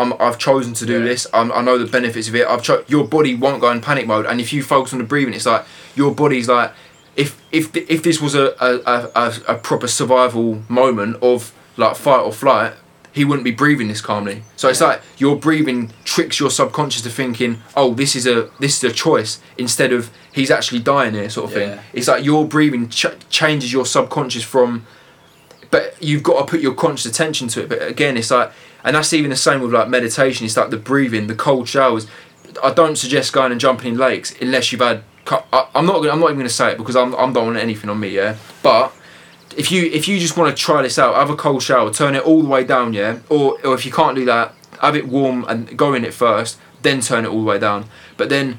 I'm, 0.00 0.12
I've 0.18 0.38
chosen 0.38 0.72
to 0.74 0.84
do 0.86 0.98
Yeah. 0.98 1.04
this. 1.10 1.26
I'm, 1.32 1.52
I 1.52 1.60
know 1.62 1.78
the 1.78 1.86
benefits 1.86 2.26
of 2.28 2.34
it. 2.34 2.44
I've 2.48 2.62
cho- 2.64 2.82
your 2.88 3.06
body 3.06 3.36
won't 3.36 3.60
go 3.60 3.70
in 3.70 3.80
panic 3.80 4.06
mode, 4.08 4.26
and 4.26 4.40
if 4.40 4.52
you 4.52 4.64
focus 4.64 4.92
on 4.94 4.98
the 4.98 5.04
breathing, 5.04 5.34
it's 5.34 5.46
like 5.46 5.64
your 5.94 6.12
body's 6.12 6.48
like, 6.48 6.72
if 7.20 7.30
if 7.52 7.74
if 7.76 8.02
this 8.02 8.20
was 8.20 8.34
a 8.34 8.46
a, 8.68 8.70
a, 9.24 9.26
a, 9.54 9.54
proper 9.68 9.88
survival 9.88 10.62
moment 10.68 11.16
of 11.22 11.52
like 11.76 11.96
fight 11.96 12.22
or 12.28 12.32
flight, 12.32 12.72
he 13.12 13.24
wouldn't 13.24 13.44
be 13.44 13.50
breathing 13.62 13.88
this 13.88 14.00
calmly. 14.00 14.42
So 14.56 14.68
it's 14.68 14.80
Yeah. 14.80 14.88
like 14.88 15.02
your 15.18 15.36
breathing 15.36 15.92
tricks 16.04 16.38
your 16.40 16.50
subconscious 16.50 17.02
to 17.02 17.10
thinking, 17.10 17.52
oh, 17.76 17.94
this 17.94 18.14
is 18.16 18.26
a 18.26 18.50
this 18.58 18.72
is 18.78 18.84
a 18.92 18.94
choice 18.94 19.40
instead 19.58 19.92
of 19.92 20.10
he's 20.32 20.50
actually 20.50 20.80
dying 20.80 21.14
here, 21.14 21.28
sort 21.30 21.50
of 21.50 21.56
Yeah. 21.56 21.58
thing. 21.58 21.80
It's 21.92 22.08
like 22.08 22.24
your 22.24 22.46
breathing 22.46 22.88
ch- 22.88 23.18
changes 23.28 23.72
your 23.72 23.86
subconscious 23.86 24.44
from, 24.44 24.86
but 25.70 25.94
you've 26.00 26.22
got 26.22 26.38
to 26.40 26.44
put 26.52 26.60
your 26.60 26.74
conscious 26.74 27.06
attention 27.12 27.48
to 27.48 27.62
it. 27.62 27.68
But 27.68 27.82
again, 27.82 28.16
it's 28.16 28.30
like, 28.30 28.50
and 28.84 28.96
that's 28.96 29.12
even 29.12 29.30
the 29.30 29.36
same 29.36 29.60
with 29.60 29.72
like 29.72 29.88
meditation. 29.88 30.46
It's 30.46 30.56
like 30.56 30.70
the 30.70 30.76
breathing, 30.92 31.26
the 31.26 31.34
cold 31.34 31.68
showers. 31.68 32.06
I 32.62 32.72
don't 32.72 32.96
suggest 32.96 33.32
going 33.32 33.52
and 33.52 33.60
jumping 33.60 33.92
in 33.92 33.98
lakes 33.98 34.34
unless 34.40 34.72
you've 34.72 34.80
had. 34.80 35.02
I, 35.28 35.66
I'm 35.74 35.86
not. 35.86 35.96
gonna- 35.98 36.10
I'm 36.10 36.20
not 36.20 36.26
even 36.26 36.36
going 36.38 36.48
to 36.48 36.52
say 36.54 36.72
it 36.72 36.78
because 36.78 36.96
I'm. 36.96 37.14
I'm 37.14 37.32
don't 37.32 37.46
want 37.46 37.58
anything 37.58 37.88
on 37.90 38.00
me. 38.00 38.08
Yeah, 38.08 38.36
but 38.62 38.92
if 39.56 39.70
you 39.70 39.84
if 39.84 40.08
you 40.08 40.18
just 40.18 40.36
want 40.36 40.54
to 40.56 40.60
try 40.62 40.82
this 40.82 40.98
out, 40.98 41.14
have 41.14 41.30
a 41.30 41.36
cold 41.36 41.62
shower, 41.62 41.92
turn 41.92 42.14
it 42.14 42.22
all 42.24 42.42
the 42.42 42.48
way 42.48 42.64
down, 42.64 42.92
yeah. 42.92 43.18
Or 43.28 43.58
or 43.64 43.74
if 43.74 43.84
you 43.86 43.92
can't 43.92 44.16
do 44.16 44.24
that, 44.26 44.54
have 44.80 44.96
it 44.96 45.06
warm 45.08 45.44
and 45.48 45.76
go 45.78 45.94
in 45.94 46.04
it 46.04 46.14
first, 46.14 46.58
then 46.82 47.00
turn 47.00 47.24
it 47.24 47.28
all 47.28 47.38
the 47.40 47.44
way 47.46 47.58
down. 47.58 47.84
But 48.16 48.28
then, 48.28 48.58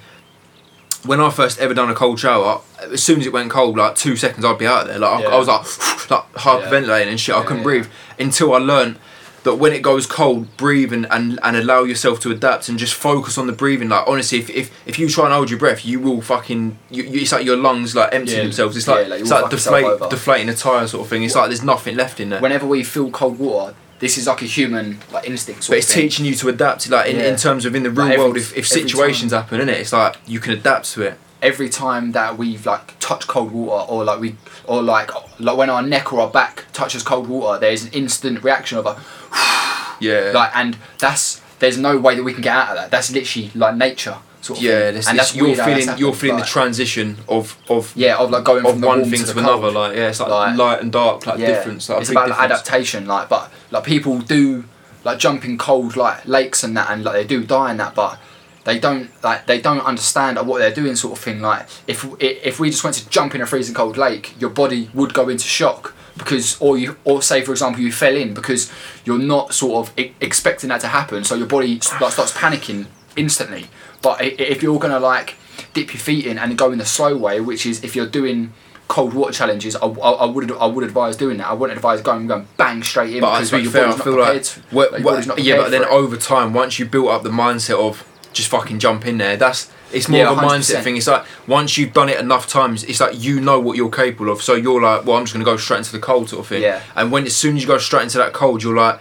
when 1.05 1.19
I 1.19 1.29
first 1.29 1.59
ever 1.59 1.73
done 1.73 1.89
a 1.89 1.95
cold 1.95 2.19
shower, 2.19 2.61
as 2.79 3.01
soon 3.03 3.19
as 3.19 3.25
it 3.25 3.33
went 3.33 3.49
cold, 3.51 3.75
like 3.77 3.95
two 3.95 4.15
seconds, 4.15 4.45
I'd 4.45 4.57
be 4.59 4.67
out 4.67 4.87
there. 4.87 4.99
Like 4.99 5.11
I, 5.19 5.21
Yeah. 5.23 5.27
I 5.29 5.37
was 5.37 5.47
like 5.47 5.61
like 6.11 6.31
hyperventilating 6.33 7.07
and 7.07 7.19
shit. 7.19 7.35
I 7.35 7.39
Yeah, 7.39 7.43
couldn't 7.45 7.57
yeah. 7.59 7.63
breathe 7.63 7.87
until 8.19 8.53
I 8.53 8.59
learnt 8.59 8.97
that 9.43 9.55
when 9.55 9.73
it 9.73 9.81
goes 9.81 10.05
cold, 10.05 10.55
breathe 10.57 10.93
and, 10.93 11.07
and, 11.11 11.39
and 11.41 11.57
allow 11.57 11.83
yourself 11.83 12.19
to 12.21 12.31
adapt 12.31 12.69
and 12.69 12.77
just 12.77 12.93
focus 12.93 13.37
on 13.37 13.47
the 13.47 13.53
breathing. 13.53 13.89
Like 13.89 14.07
honestly, 14.07 14.37
if, 14.39 14.49
if, 14.51 14.87
if 14.87 14.99
you 14.99 15.09
try 15.09 15.25
and 15.25 15.33
hold 15.33 15.49
your 15.49 15.57
breath, 15.59 15.83
you 15.85 15.99
will 15.99 16.21
fucking. 16.21 16.77
You, 16.89 17.03
you, 17.03 17.21
it's 17.21 17.31
like 17.31 17.45
your 17.45 17.57
lungs 17.57 17.95
like 17.95 18.13
empty 18.13 18.33
Yeah, 18.33 18.43
themselves. 18.43 18.77
It's 18.77 18.87
yeah, 18.87 18.93
like, 18.95 19.07
like 19.09 19.21
it's 19.21 19.31
like 19.31 19.49
deflate, 19.49 20.09
deflating 20.09 20.49
a 20.49 20.53
tire 20.53 20.85
sort 20.87 21.03
of 21.05 21.09
thing. 21.09 21.23
It's 21.23 21.35
like 21.35 21.47
there's 21.49 21.63
nothing 21.63 21.95
left 21.95 22.19
in 22.19 22.29
there. 22.29 22.39
Whenever 22.41 22.67
we 22.67 22.83
feel 22.83 23.09
cold 23.09 23.39
water, 23.39 23.73
this 23.99 24.17
is 24.17 24.27
like 24.27 24.41
a 24.41 24.45
human 24.45 24.99
like 25.11 25.27
instinct. 25.27 25.63
Sort 25.63 25.73
but 25.73 25.77
it's 25.79 25.93
thing. 25.93 26.03
teaching 26.03 26.25
you 26.25 26.35
to 26.35 26.49
adapt. 26.49 26.89
Like 26.89 27.09
in, 27.09 27.15
Yeah. 27.17 27.23
in 27.29 27.35
terms 27.35 27.65
of 27.65 27.73
in 27.75 27.83
the 27.83 27.89
real 27.89 28.05
Like 28.05 28.13
every- 28.13 28.23
world, 28.25 28.37
if, 28.37 28.55
if 28.55 28.67
situations 28.67 29.31
happen, 29.31 29.59
in 29.59 29.69
it, 29.69 29.79
it's 29.79 29.93
like 29.93 30.17
you 30.27 30.39
can 30.39 30.53
adapt 30.53 30.91
to 30.93 31.01
it. 31.01 31.17
Every 31.41 31.69
time 31.69 32.11
that 32.11 32.37
we've 32.37 32.65
like 32.65 32.97
touched 32.99 33.27
cold 33.27 33.51
water 33.51 33.89
or 33.91 34.03
like 34.03 34.19
we 34.19 34.35
or 34.65 34.81
like 34.81 35.09
like 35.39 35.57
when 35.57 35.69
our 35.69 35.81
neck 35.81 36.13
or 36.13 36.21
our 36.21 36.29
back 36.29 36.65
touches 36.73 37.01
cold 37.03 37.27
water 37.27 37.59
there's 37.59 37.83
an 37.85 37.91
instant 37.93 38.43
reaction 38.43 38.77
of 38.77 38.85
a 38.85 38.99
Yeah. 39.99 40.31
like 40.33 40.55
and 40.55 40.77
that's 40.99 41.39
there's 41.59 41.77
no 41.77 41.97
way 41.97 42.15
that 42.15 42.23
we 42.23 42.33
can 42.33 42.41
get 42.41 42.55
out 42.55 42.69
of 42.69 42.75
that 42.77 42.91
that's 42.91 43.11
literally 43.11 43.51
like 43.55 43.75
nature 43.75 44.17
sort 44.41 44.57
of 44.59 44.65
yeah, 44.65 44.79
thing. 44.85 44.93
this, 44.95 45.07
and 45.07 45.19
that's 45.19 45.35
you're 45.35 45.49
how 45.49 45.65
that's 45.65 45.85
feeling 45.85 45.99
you're 45.99 46.13
feeling 46.13 46.39
the 46.39 46.45
transition 46.45 47.17
of 47.29 47.55
of 47.69 47.95
yeah 47.95 48.17
of 48.17 48.31
like 48.31 48.43
going 48.43 48.65
of 48.65 48.71
from 48.73 48.81
one 48.81 49.03
thing 49.03 49.19
to, 49.19 49.25
to, 49.27 49.33
the 49.33 49.39
another. 49.39 49.61
cold. 49.61 49.73
Like 49.75 49.95
yeah, 49.95 50.09
it's 50.09 50.19
like, 50.19 50.29
Like- 50.29 50.57
light 50.57 50.81
and 50.81 50.91
dark, 50.91 51.27
like 51.27 51.37
difference. 51.37 51.89
Like 51.89 52.01
it's 52.01 52.09
about 52.09 52.27
difference. 52.29 52.51
adaptation 52.51 53.05
like 53.05 53.29
but 53.29 53.51
like 53.69 53.83
people 53.83 54.17
do 54.19 54.63
like 55.03 55.19
jump 55.19 55.45
in 55.45 55.59
cold 55.59 55.95
like 55.95 56.25
lakes 56.27 56.63
and 56.63 56.75
that 56.75 56.89
and 56.89 57.03
like 57.03 57.13
they 57.13 57.23
do 57.25 57.43
die 57.43 57.69
in 57.71 57.77
that 57.77 57.93
but 57.93 58.19
they 58.63 58.79
don't 58.79 59.09
like 59.23 59.47
they 59.47 59.59
don't 59.59 59.81
understand 59.81 60.37
uh, 60.37 60.43
what 60.43 60.59
they're 60.59 60.73
doing 60.73 60.95
sort 60.95 61.17
of 61.17 61.23
thing 61.23 61.41
like 61.41 61.65
if 61.87 62.05
if 62.19 62.59
we 62.59 62.69
just 62.69 62.83
went 62.83 62.95
to 62.95 63.09
jump 63.09 63.33
in 63.35 63.41
a 63.41 63.45
freezing 63.45 63.73
cold 63.75 63.97
lake 63.97 64.33
your 64.39 64.49
body 64.49 64.89
would 64.93 65.13
go 65.13 65.29
into 65.29 65.45
shock 65.45 65.93
because 66.17 66.59
or 66.61 66.77
you 66.77 66.95
or 67.03 67.21
say 67.21 67.41
for 67.41 67.51
example 67.51 67.81
you 67.81 67.91
fell 67.91 68.15
in 68.15 68.33
because 68.33 68.71
you're 69.05 69.17
not 69.17 69.53
sort 69.53 69.87
of 69.87 69.93
expecting 70.19 70.69
that 70.69 70.81
to 70.81 70.87
happen. 70.87 71.23
So 71.23 71.35
your 71.35 71.47
body 71.47 71.75
like, 72.01 72.11
starts 72.11 72.33
panicking 72.33 72.85
instantly. 73.15 73.65
But 74.01 74.21
if 74.21 74.61
you're 74.61 74.77
gonna 74.79 74.99
like 74.99 75.35
dip 75.73 75.93
your 75.93 76.01
feet 76.01 76.25
in 76.25 76.37
and 76.37 76.57
go 76.57 76.71
in 76.71 76.77
the 76.79 76.85
slow 76.85 77.15
way 77.17 77.39
which 77.39 77.65
is 77.65 77.83
if 77.83 77.95
you're 77.95 78.05
doing 78.07 78.51
cold 78.87 79.13
water 79.13 79.31
challenges 79.31 79.75
I, 79.77 79.85
I, 79.85 80.09
I 80.11 80.25
would 80.25 80.51
I 80.51 80.65
would 80.65 80.83
advise 80.83 81.15
doing 81.15 81.37
that. 81.37 81.47
I 81.47 81.53
wouldn't 81.53 81.77
advise 81.77 82.01
going 82.01 82.27
going 82.27 82.47
bang 82.57 82.83
straight 82.83 83.15
in 83.15 83.21
But 83.21 83.35
because 83.39 83.53
like, 83.53 83.63
your 83.63 83.71
fair, 83.71 83.83
I 83.85 83.85
body's 83.91 83.97
not 83.97 84.03
feel 84.03 84.13
prepared. 84.15 84.35
like, 84.35 84.43
to- 84.43 84.91
like, 84.91 85.27
what- 85.27 85.39
yeah, 85.43 85.57
but 85.57 85.71
then 85.71 85.83
it. 85.83 85.87
over 85.87 86.17
time, 86.17 86.53
once 86.53 86.77
you 86.77 86.85
built 86.85 87.07
up 87.07 87.23
the 87.23 87.29
mindset 87.29 87.79
of 87.79 88.05
just 88.33 88.49
fucking 88.49 88.79
jump 88.79 89.05
in 89.05 89.17
there, 89.17 89.35
that's 89.37 89.69
it's 89.91 90.07
more 90.07 90.21
Yeah, 90.21 90.31
of 90.31 90.37
a 90.37 90.41
mindset 90.41 90.77
100%. 90.79 90.83
thing. 90.83 90.97
It's 90.97 91.07
like 91.07 91.25
once 91.47 91.77
you've 91.77 91.91
done 91.93 92.07
it 92.09 92.19
enough 92.19 92.47
times, 92.47 92.83
it's 92.85 93.01
like 93.01 93.21
you 93.21 93.41
know 93.41 93.59
what 93.59 93.75
you're 93.75 93.89
capable 93.89 94.29
of. 94.31 94.41
So 94.41 94.55
you're 94.55 94.81
like, 94.81 95.05
well, 95.05 95.17
I'm 95.17 95.23
just 95.25 95.33
gonna 95.33 95.43
go 95.45 95.57
straight 95.57 95.79
into 95.79 95.91
the 95.91 95.99
cold 95.99 96.29
sort 96.29 96.39
of 96.41 96.47
thing. 96.47 96.61
Yeah. 96.61 96.81
And 96.95 97.11
when 97.11 97.25
as 97.25 97.35
soon 97.35 97.57
as 97.57 97.61
you 97.63 97.67
go 97.67 97.77
straight 97.77 98.03
into 98.03 98.17
that 98.19 98.31
cold, 98.33 98.63
you're 98.63 98.75
like, 98.75 98.99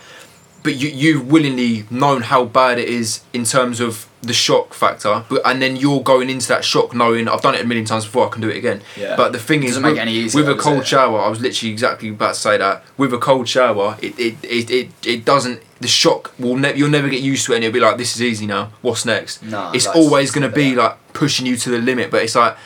but 0.62 0.74
you 0.74 0.88
you've 0.88 1.30
willingly 1.30 1.84
known 1.90 2.22
how 2.22 2.44
bad 2.44 2.78
it 2.78 2.88
is 2.88 3.20
in 3.32 3.44
terms 3.44 3.80
of 3.80 4.06
the 4.22 4.34
shock 4.34 4.74
factor, 4.74 5.24
but 5.28 5.40
and 5.46 5.62
then 5.62 5.76
you're 5.76 6.02
going 6.02 6.28
into 6.28 6.48
that 6.48 6.64
shock 6.64 6.94
knowing 6.94 7.26
I've 7.28 7.40
done 7.40 7.54
it 7.54 7.62
a 7.62 7.66
million 7.66 7.86
times 7.86 8.04
before, 8.04 8.26
I 8.26 8.30
can 8.30 8.42
do 8.42 8.48
it 8.50 8.56
again. 8.56 8.82
Yeah. 8.96 9.16
But 9.16 9.32
the 9.32 9.38
thing 9.38 9.62
is, 9.62 9.78
with, 9.78 9.96
easier, 9.98 10.42
with 10.42 10.50
a 10.50 10.60
cold 10.60 10.86
shower, 10.86 11.20
I 11.20 11.28
was 11.28 11.40
literally 11.40 11.72
exactly 11.72 12.10
about 12.10 12.34
to 12.34 12.40
say 12.40 12.58
that. 12.58 12.84
With 12.98 13.14
a 13.14 13.18
cold 13.18 13.48
shower, 13.48 13.96
it 14.02 14.18
it, 14.18 14.36
it, 14.42 14.70
it, 14.70 14.90
it 15.06 15.24
doesn't. 15.24 15.62
The 15.80 15.88
shock 15.88 16.34
will 16.38 16.56
never. 16.56 16.76
You'll 16.76 16.90
never 16.90 17.08
get 17.08 17.22
used 17.22 17.46
to 17.46 17.52
it, 17.52 17.56
and 17.56 17.64
you'll 17.64 17.72
be 17.72 17.80
like, 17.80 17.96
"This 17.96 18.14
is 18.14 18.22
easy 18.22 18.46
now. 18.46 18.72
What's 18.82 19.06
next?" 19.06 19.42
No, 19.42 19.70
it's 19.72 19.86
always 19.86 20.32
to 20.32 20.48
be 20.48 20.74
like 20.74 20.96
pushing 21.14 21.46
you 21.46 21.56
to 21.56 21.70
the 21.70 21.78
limit, 21.78 22.10
but 22.10 22.22
it's 22.22 22.34
like 22.34 22.56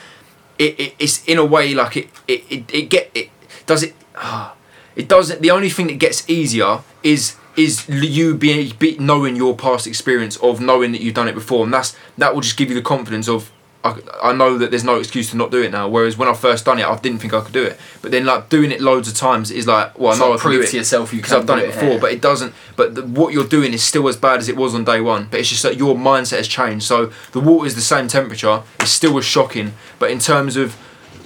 it, 0.59 0.79
it 0.79 0.95
it's 0.99 1.25
in 1.25 1.39
a 1.39 1.45
way 1.45 1.75
like 1.75 1.97
it 1.97 2.09
it, 2.29 2.45
it, 2.51 2.75
it 2.75 2.83
get 2.91 3.11
it 3.15 3.31
does 3.67 3.83
it 3.83 3.95
ah, 4.17 4.55
it 4.97 5.09
doesn't 5.09 5.41
the 5.41 5.51
only 5.51 5.71
thing 5.71 5.87
that 5.87 5.99
gets 5.99 6.29
easier 6.29 6.81
is 7.03 7.37
is 7.57 7.89
you 7.89 8.35
being 8.35 8.73
be 8.79 8.97
knowing 8.99 9.37
your 9.37 9.57
past 9.57 9.87
experience 9.87 10.37
of 10.39 10.61
knowing 10.61 10.93
that 10.93 11.01
you've 11.01 11.15
done 11.15 11.29
it 11.29 11.35
before 11.35 11.65
and 11.65 11.73
that's 11.73 11.97
that 12.19 12.35
will 12.35 12.41
just 12.41 12.57
give 12.57 12.69
you 12.69 12.75
the 12.75 12.83
confidence 12.83 13.29
of 13.29 13.51
I, 13.85 14.01
I 14.23 14.33
know 14.33 14.57
that 14.57 14.71
there's 14.71 14.83
no 14.83 14.99
excuse 14.99 15.31
to 15.31 15.37
not 15.37 15.51
do 15.51 15.63
it 15.63 15.71
now 15.71 15.89
whereas 15.89 16.17
when 16.17 16.29
I 16.29 16.33
first 16.35 16.65
done 16.65 16.79
it 16.79 16.87
I 16.87 16.97
didn't 16.99 17.19
think 17.19 17.35
I 17.35 17.41
could 17.43 17.53
do 17.53 17.63
it 17.63 17.79
but 18.01 18.11
then 18.11 18.25
like 18.25 18.49
doing 18.49 18.71
it 18.71 18.81
loads 18.81 19.09
of 19.09 19.15
times 19.15 19.51
is 19.51 19.67
like 19.67 19.99
well 19.99 20.13
I 20.13 20.17
So 20.17 20.21
know 20.21 20.35
I 20.35 20.37
can 20.37 20.51
do 20.51 20.57
prove 20.57 20.65
it 20.65 20.71
to 20.71 20.77
yourself 20.79 21.13
you 21.13 21.19
because 21.19 21.33
can 21.33 21.41
I've 21.41 21.47
done 21.47 21.59
do 21.59 21.65
it 21.65 21.69
before, 21.69 21.89
yeah. 21.91 21.99
but 21.99 22.13
it 22.13 22.21
doesn't. 22.21 22.55
But 22.77 22.95
the, 22.95 23.07
what 23.07 23.33
you're 23.33 23.47
doing 23.47 23.73
is 23.73 23.83
still 23.83 24.09
as 24.09 24.17
bad 24.17 24.41
as 24.41 24.49
it 24.49 24.57
was 24.57 24.75
on 24.75 24.85
day 24.85 25.01
one. 25.01 25.29
But 25.31 25.41
it's 25.41 25.49
just 25.49 25.63
that 25.63 25.77
your 25.77 25.95
mindset 25.95 26.39
has 26.39 26.49
changed. 26.49 26.85
So 26.85 27.13
the 27.33 27.41
water 27.41 27.67
is 27.67 27.75
the 27.75 27.81
same 27.81 28.09
temperature. 28.09 28.63
It's 28.81 28.91
still 28.91 29.17
as 29.17 29.25
shocking, 29.25 29.73
but 29.99 30.11
in 30.11 30.19
terms 30.19 30.57
of 30.57 30.77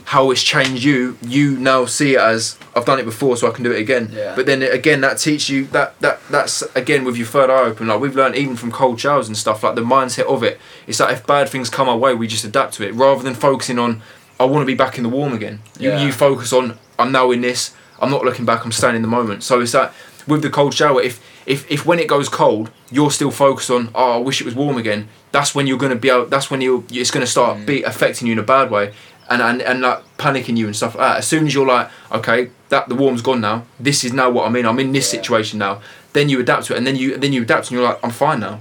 how 0.09 0.31
it's 0.31 0.43
changed 0.43 0.83
you, 0.85 1.19
you 1.21 1.55
now 1.59 1.85
see 1.85 2.15
it 2.15 2.19
as 2.19 2.59
I've 2.75 2.87
done 2.87 2.99
it 2.99 3.05
before, 3.05 3.37
so 3.37 3.47
I 3.47 3.51
can 3.51 3.63
do 3.63 3.73
it 3.73 3.79
again. 3.79 4.09
Yeah. 4.11 4.35
But 4.35 4.47
then 4.47 4.63
again, 4.63 5.03
that 5.03 5.19
teaches 5.19 5.51
you 5.51 5.67
that 5.67 6.01
that 6.01 6.19
that's 6.31 6.63
again 6.75 7.05
with 7.05 7.19
your 7.19 7.27
third 7.27 7.51
eye 7.51 7.65
open. 7.65 7.89
Like 7.89 8.01
we've 8.01 8.17
learned 8.17 8.35
even 8.35 8.57
from 8.57 8.73
cold 8.73 8.99
showers 8.99 9.29
and 9.29 9.37
stuff. 9.37 9.63
Like 9.63 9.75
the 9.75 9.83
mindset 9.83 10.25
of 10.25 10.43
it. 10.43 10.59
It's 10.87 10.99
like 10.99 11.13
if 11.13 11.27
bad 11.27 11.51
things 11.51 11.69
come 11.69 11.91
our 11.91 11.99
way, 11.99 12.15
we 12.15 12.27
just 12.27 12.43
adapt 12.43 12.73
to 12.75 12.89
it 12.89 12.95
rather 12.95 13.23
than 13.23 13.35
focusing 13.35 13.79
on 13.79 14.01
I 14.41 14.47
want 14.47 14.63
to 14.63 14.67
be 14.67 14.73
back 14.75 14.97
in 14.97 15.03
the 15.03 15.11
warm 15.11 15.35
again. 15.35 15.61
You 15.79 15.91
Yeah. 15.91 16.03
you 16.03 16.11
focus 16.11 16.55
on 16.55 16.79
I'm 16.99 17.13
now 17.13 17.31
in 17.31 17.43
this. 17.43 17.75
I'm 18.01 18.11
not 18.11 18.25
looking 18.25 18.47
back. 18.47 18.65
I'm 18.65 18.73
staying 18.73 18.97
in 18.97 19.03
the 19.03 19.09
moment. 19.09 19.43
So 19.43 19.61
it's 19.61 19.73
that 19.73 19.93
with 20.27 20.41
the 20.41 20.49
cold 20.49 20.73
shower. 20.73 21.03
If 21.03 21.21
if 21.45 21.71
if 21.71 21.85
when 21.85 21.99
it 21.99 22.09
goes 22.09 22.31
cold, 22.31 22.71
you're 22.91 23.11
still 23.11 23.31
focused 23.31 23.71
on 23.71 23.91
oh 23.95 24.13
I 24.13 24.17
wish 24.17 24.41
it 24.41 24.47
was 24.47 24.55
warm 24.55 24.79
again. 24.79 25.09
That's 25.33 25.55
when 25.55 25.67
you're 25.67 25.77
gonna 25.77 25.97
be 25.97 26.11
out. 26.11 26.31
That's 26.31 26.51
when 26.51 26.63
you 26.63 26.87
it's 26.91 27.11
gonna 27.11 27.27
start 27.27 27.59
mm. 27.59 27.67
be 27.67 27.83
affecting 27.83 28.27
you 28.27 28.33
in 28.33 28.39
a 28.39 28.43
bad 28.57 28.71
way. 28.71 28.95
And, 29.31 29.43
and, 29.43 29.61
and 29.61 29.81
like 29.83 30.03
panicking 30.17 30.57
you 30.57 30.67
and 30.67 30.75
stuff 30.75 30.95
like 30.95 31.07
that. 31.07 31.19
As 31.19 31.27
soon 31.27 31.47
as 31.47 31.53
you're 31.55 31.67
like, 31.67 31.91
okay, 32.13 32.51
that 32.71 32.89
the 32.89 32.95
warm's 32.95 33.21
gone 33.21 33.43
now. 33.43 33.65
This 33.79 34.03
is 34.03 34.13
now 34.15 34.31
what 34.31 34.47
I'm 34.47 34.57
in. 34.57 34.65
I'm 34.65 34.79
in 34.79 34.93
this 34.93 35.13
Yeah. 35.13 35.21
situation 35.21 35.59
now. 35.59 35.83
Then 36.15 36.31
you 36.31 36.41
adapt 36.41 36.65
to 36.67 36.75
it, 36.75 36.79
and 36.79 36.87
then 36.87 36.97
you 36.97 37.17
then 37.19 37.35
you 37.35 37.43
adapt, 37.43 37.65
and 37.71 37.73
you're 37.73 37.83
like, 37.87 37.99
I'm 38.03 38.11
fine 38.11 38.41
now. 38.41 38.61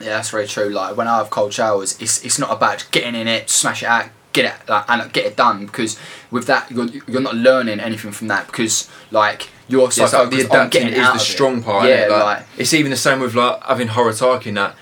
Yeah, 0.00 0.16
that's 0.16 0.30
very 0.30 0.48
true. 0.48 0.68
Like 0.70 0.96
when 0.96 1.06
I 1.06 1.18
have 1.18 1.30
cold 1.30 1.52
showers, 1.54 1.96
it's 2.00 2.24
it's 2.24 2.38
not 2.38 2.50
about 2.50 2.84
getting 2.90 3.14
in 3.14 3.28
it, 3.28 3.48
smash 3.48 3.84
it 3.84 3.86
out, 3.86 4.06
get 4.32 4.44
it 4.46 4.68
like, 4.68 4.84
and 4.88 5.12
get 5.12 5.24
it 5.24 5.36
done. 5.36 5.66
Because 5.66 5.96
with 6.32 6.46
that, 6.48 6.68
you're, 6.72 6.88
you're 7.06 7.20
not 7.20 7.36
learning 7.36 7.78
anything 7.78 8.10
from 8.10 8.26
that. 8.26 8.48
Because 8.48 8.88
like 9.12 9.48
you're 9.68 9.92
so 9.92 10.04
Yeah, 10.04 10.18
like 10.18 10.30
the 10.30 10.40
adapting 10.40 10.88
is 10.88 10.94
the 10.96 11.10
of 11.10 11.16
it. 11.16 11.20
strong 11.20 11.62
part. 11.62 11.88
Yeah, 11.88 12.08
like, 12.10 12.24
like 12.24 12.42
it's 12.58 12.74
even 12.74 12.90
the 12.90 12.96
same 12.96 13.20
with 13.20 13.34
like 13.36 13.62
having 13.62 13.86
horitaki 13.88 14.46
and 14.46 14.56
that. 14.56 14.74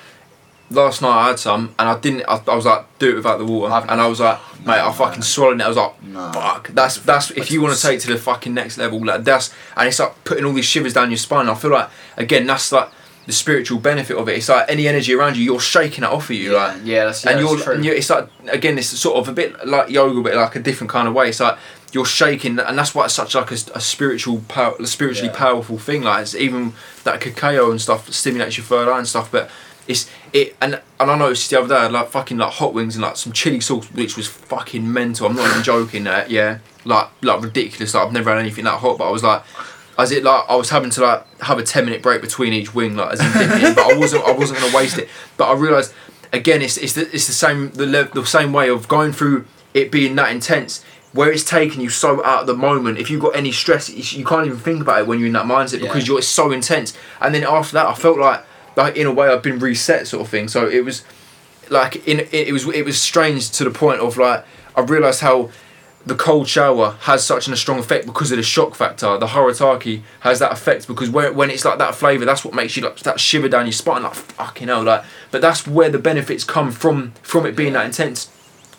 Last 0.71 1.03
night 1.03 1.09
I 1.25 1.29
had 1.29 1.39
some 1.41 1.75
and 1.79 1.89
I 1.89 1.99
didn't. 1.99 2.23
I, 2.29 2.41
I 2.47 2.55
was 2.55 2.65
like, 2.65 2.87
do 3.01 3.11
it 3.11 3.15
without 3.17 3.39
the 3.39 3.45
water, 3.45 3.73
I've- 3.73 3.89
and 3.89 4.01
I 4.01 4.07
was 4.07 4.21
like, 4.21 4.39
mate, 4.65 4.75
I 4.79 4.87
No, 4.87 4.93
fucking 4.93 5.19
no. 5.21 5.25
swallowed 5.25 5.61
it. 5.61 5.65
I 5.65 5.69
was 5.69 5.77
like, 5.77 6.03
No. 6.05 6.33
fuck. 6.33 6.69
That's 6.69 6.99
that's 6.99 7.31
if 7.33 7.51
you 7.51 7.61
want 7.61 7.75
to 7.77 7.83
take 7.83 7.99
it 7.99 8.01
to 8.03 8.09
the 8.13 8.19
fucking 8.19 8.55
next 8.55 8.79
level, 8.79 9.05
like 9.05 9.25
that's 9.25 9.53
and 9.77 9.89
it's 9.89 9.99
like 9.99 10.23
putting 10.25 10.45
all 10.45 10.53
these 10.53 10.65
shivers 10.65 10.93
down 10.95 11.11
your 11.11 11.19
spine. 11.19 11.49
I 11.49 11.55
feel 11.55 11.73
like 11.73 11.89
again 12.17 12.47
that's 12.47 12.71
like 12.71 12.89
the 13.27 13.33
spiritual 13.33 13.79
benefit 13.81 14.17
of 14.17 14.29
it. 14.29 14.37
It's 14.39 14.49
like 14.49 14.67
any 14.71 14.87
energy 14.89 15.13
around 15.13 15.37
you, 15.37 15.43
you're 15.45 15.61
shaking 15.61 16.05
it 16.05 16.11
off 16.11 16.31
of 16.31 16.37
you, 16.37 16.53
yeah, 16.53 16.57
like 16.67 16.77
yeah, 16.85 17.05
that's, 17.07 17.25
yeah, 17.25 17.31
and 17.33 17.41
that's 17.41 17.51
you're, 17.53 17.61
true. 17.63 17.75
and 17.75 17.85
you're, 17.85 17.95
it's 17.95 18.11
like 18.11 18.29
again, 18.49 18.79
it's 18.79 18.87
sort 18.89 19.17
of 19.19 19.29
a 19.29 19.33
bit 19.33 19.67
like 19.67 19.91
yoga, 19.91 20.21
but 20.23 20.35
like 20.35 20.55
a 20.57 20.61
different 20.61 20.91
kind 20.91 21.09
of 21.09 21.15
way. 21.15 21.29
It's 21.31 21.41
like 21.41 21.59
you're 21.93 22.07
shaking, 22.07 22.61
and 22.61 22.79
that's 22.79 22.95
why 22.95 23.07
it's 23.07 23.15
such 23.15 23.35
like 23.35 23.51
a, 23.51 23.57
a 23.75 23.81
spiritual, 23.81 24.43
power, 24.47 24.75
a 24.79 24.87
spiritually 24.87 25.31
Yeah. 25.33 25.37
powerful 25.39 25.79
thing. 25.79 26.03
Like 26.03 26.23
it's 26.23 26.35
even 26.37 26.75
that 27.03 27.21
cacao 27.21 27.71
and 27.73 27.81
stuff 27.81 28.09
stimulates 28.13 28.57
your 28.57 28.65
third 28.65 28.89
eye 28.89 28.99
and 28.99 29.09
stuff. 29.09 29.31
But 29.33 29.51
it's 29.91 30.11
it, 30.33 30.57
and 30.63 30.81
and 31.01 31.11
I 31.11 31.17
noticed 31.19 31.51
the 31.51 31.59
other 31.59 31.69
day, 31.69 31.75
I 31.75 31.83
had 31.85 31.93
like 31.93 32.09
fucking 32.09 32.39
like 32.39 32.53
hot 32.53 32.73
wings 32.75 32.95
and 32.97 33.03
like 33.03 33.17
some 33.17 33.33
chili 33.33 33.61
sauce, 33.61 33.87
which 33.93 34.17
was 34.17 34.27
fucking 34.29 34.91
mental. 34.91 35.27
I'm 35.27 35.37
not 35.37 35.51
even 35.51 35.63
joking. 35.63 36.07
Uh, 36.07 36.25
yeah, 36.29 36.59
like 36.85 37.09
like 37.23 37.43
ridiculous. 37.43 37.95
Like 37.95 38.07
I've 38.07 38.13
never 38.13 38.31
had 38.31 38.39
anything 38.39 38.65
that 38.65 38.79
hot, 38.79 38.99
but 38.99 39.09
I 39.09 39.11
was 39.11 39.23
like. 39.23 39.43
As 39.99 40.13
it 40.13 40.25
like 40.25 40.45
I 40.49 40.55
was 40.57 40.71
having 40.71 40.89
to 40.91 41.01
like 41.03 41.41
have 41.43 41.59
a 41.59 41.63
ten 41.63 41.85
minute 41.85 42.01
break 42.01 42.23
between 42.23 42.55
each 42.55 42.75
wing, 42.75 42.97
like 42.97 43.13
as 43.13 43.21
in 43.21 43.31
dipping, 43.33 43.75
but 43.75 43.93
I 43.93 43.99
wasn't 43.99 44.25
I 44.25 44.31
wasn't 44.33 44.59
gonna 44.61 44.75
waste 44.75 44.97
it. 44.97 45.11
But 45.37 45.51
I 45.51 45.53
realised 45.55 45.93
again, 46.33 46.63
it's 46.63 46.79
it's 46.79 46.95
the, 46.95 47.03
it's 47.15 47.27
the 47.27 47.35
same 47.35 47.71
the 47.73 47.85
lev- 47.85 48.13
the 48.13 48.25
same 48.25 48.51
way 48.55 48.71
of 48.71 48.89
going 48.89 49.13
through 49.13 49.45
it 49.75 49.91
being 49.93 50.15
that 50.17 50.31
intense. 50.33 50.83
where 51.13 51.31
it's 51.31 51.45
taking 51.45 51.83
you 51.83 51.91
so 51.91 52.25
out 52.25 52.43
of 52.43 52.47
the 52.47 52.55
moment. 52.55 52.97
If 52.97 53.11
you've 53.11 53.21
got 53.21 53.37
any 53.37 53.53
stress, 53.53 53.91
you 53.91 54.25
can't 54.25 54.47
even 54.47 54.59
think 54.59 54.81
about 54.81 55.01
it 55.01 55.07
when 55.07 55.19
you're 55.19 55.27
in 55.27 55.35
that 55.35 55.45
mindset 55.45 55.81
because 55.81 56.07
Yeah. 56.09 56.15
you're 56.15 56.23
so 56.23 56.51
intense. 56.51 56.97
And 57.21 57.35
then 57.35 57.43
after 57.45 57.75
that, 57.75 57.87
I 57.87 57.95
felt 57.95 58.17
like 58.19 58.43
like 58.77 58.97
in 58.97 59.07
a 59.07 59.13
way 59.13 59.29
I've 59.29 59.43
been 59.43 59.59
reset 59.59 60.07
sort 60.07 60.23
of 60.23 60.29
thing. 60.29 60.49
So 60.49 60.69
it 60.69 60.85
was 60.85 61.05
like 61.69 62.07
in 62.09 62.21
it, 62.21 62.33
it 62.33 62.53
was 62.53 62.67
it 62.69 62.85
was 62.85 63.01
strange 63.01 63.51
to 63.53 63.65
the 63.65 63.71
point 63.71 64.01
of 64.01 64.17
like 64.17 64.45
I 64.77 64.81
realised 64.83 65.21
how 65.21 65.51
the 66.07 66.15
cold 66.15 66.49
shower 66.49 66.97
has 67.03 67.23
such 67.25 67.47
a 67.47 67.55
strong 67.57 67.79
effect 67.79 68.07
because 68.07 68.31
of 68.33 68.39
the 68.39 68.43
shock 68.43 68.75
factor. 68.75 69.19
The 69.19 69.27
Horitaki 69.27 70.01
has 70.21 70.39
that 70.39 70.51
effect 70.51 70.87
because 70.87 71.11
where, 71.11 71.31
when 71.31 71.51
it's 71.51 71.63
like 71.63 71.77
that 71.77 71.95
flavour, 71.95 72.25
that's 72.25 72.43
what 72.43 72.55
makes 72.55 72.75
you 72.75 72.83
like 72.83 72.97
that 73.01 73.21
shiver 73.21 73.51
down 73.51 73.67
your 73.67 73.73
spine, 73.73 74.03
like 74.05 74.15
fucking 74.15 74.69
hell, 74.69 74.83
like. 74.83 75.05
But 75.31 75.43
that's 75.43 75.67
where 75.67 75.91
the 75.91 75.99
benefits 75.99 76.43
come 76.43 76.71
from 76.71 77.13
from 77.23 77.45
it 77.45 77.55
being 77.55 77.75
that 77.75 77.85
intense. 77.85 78.31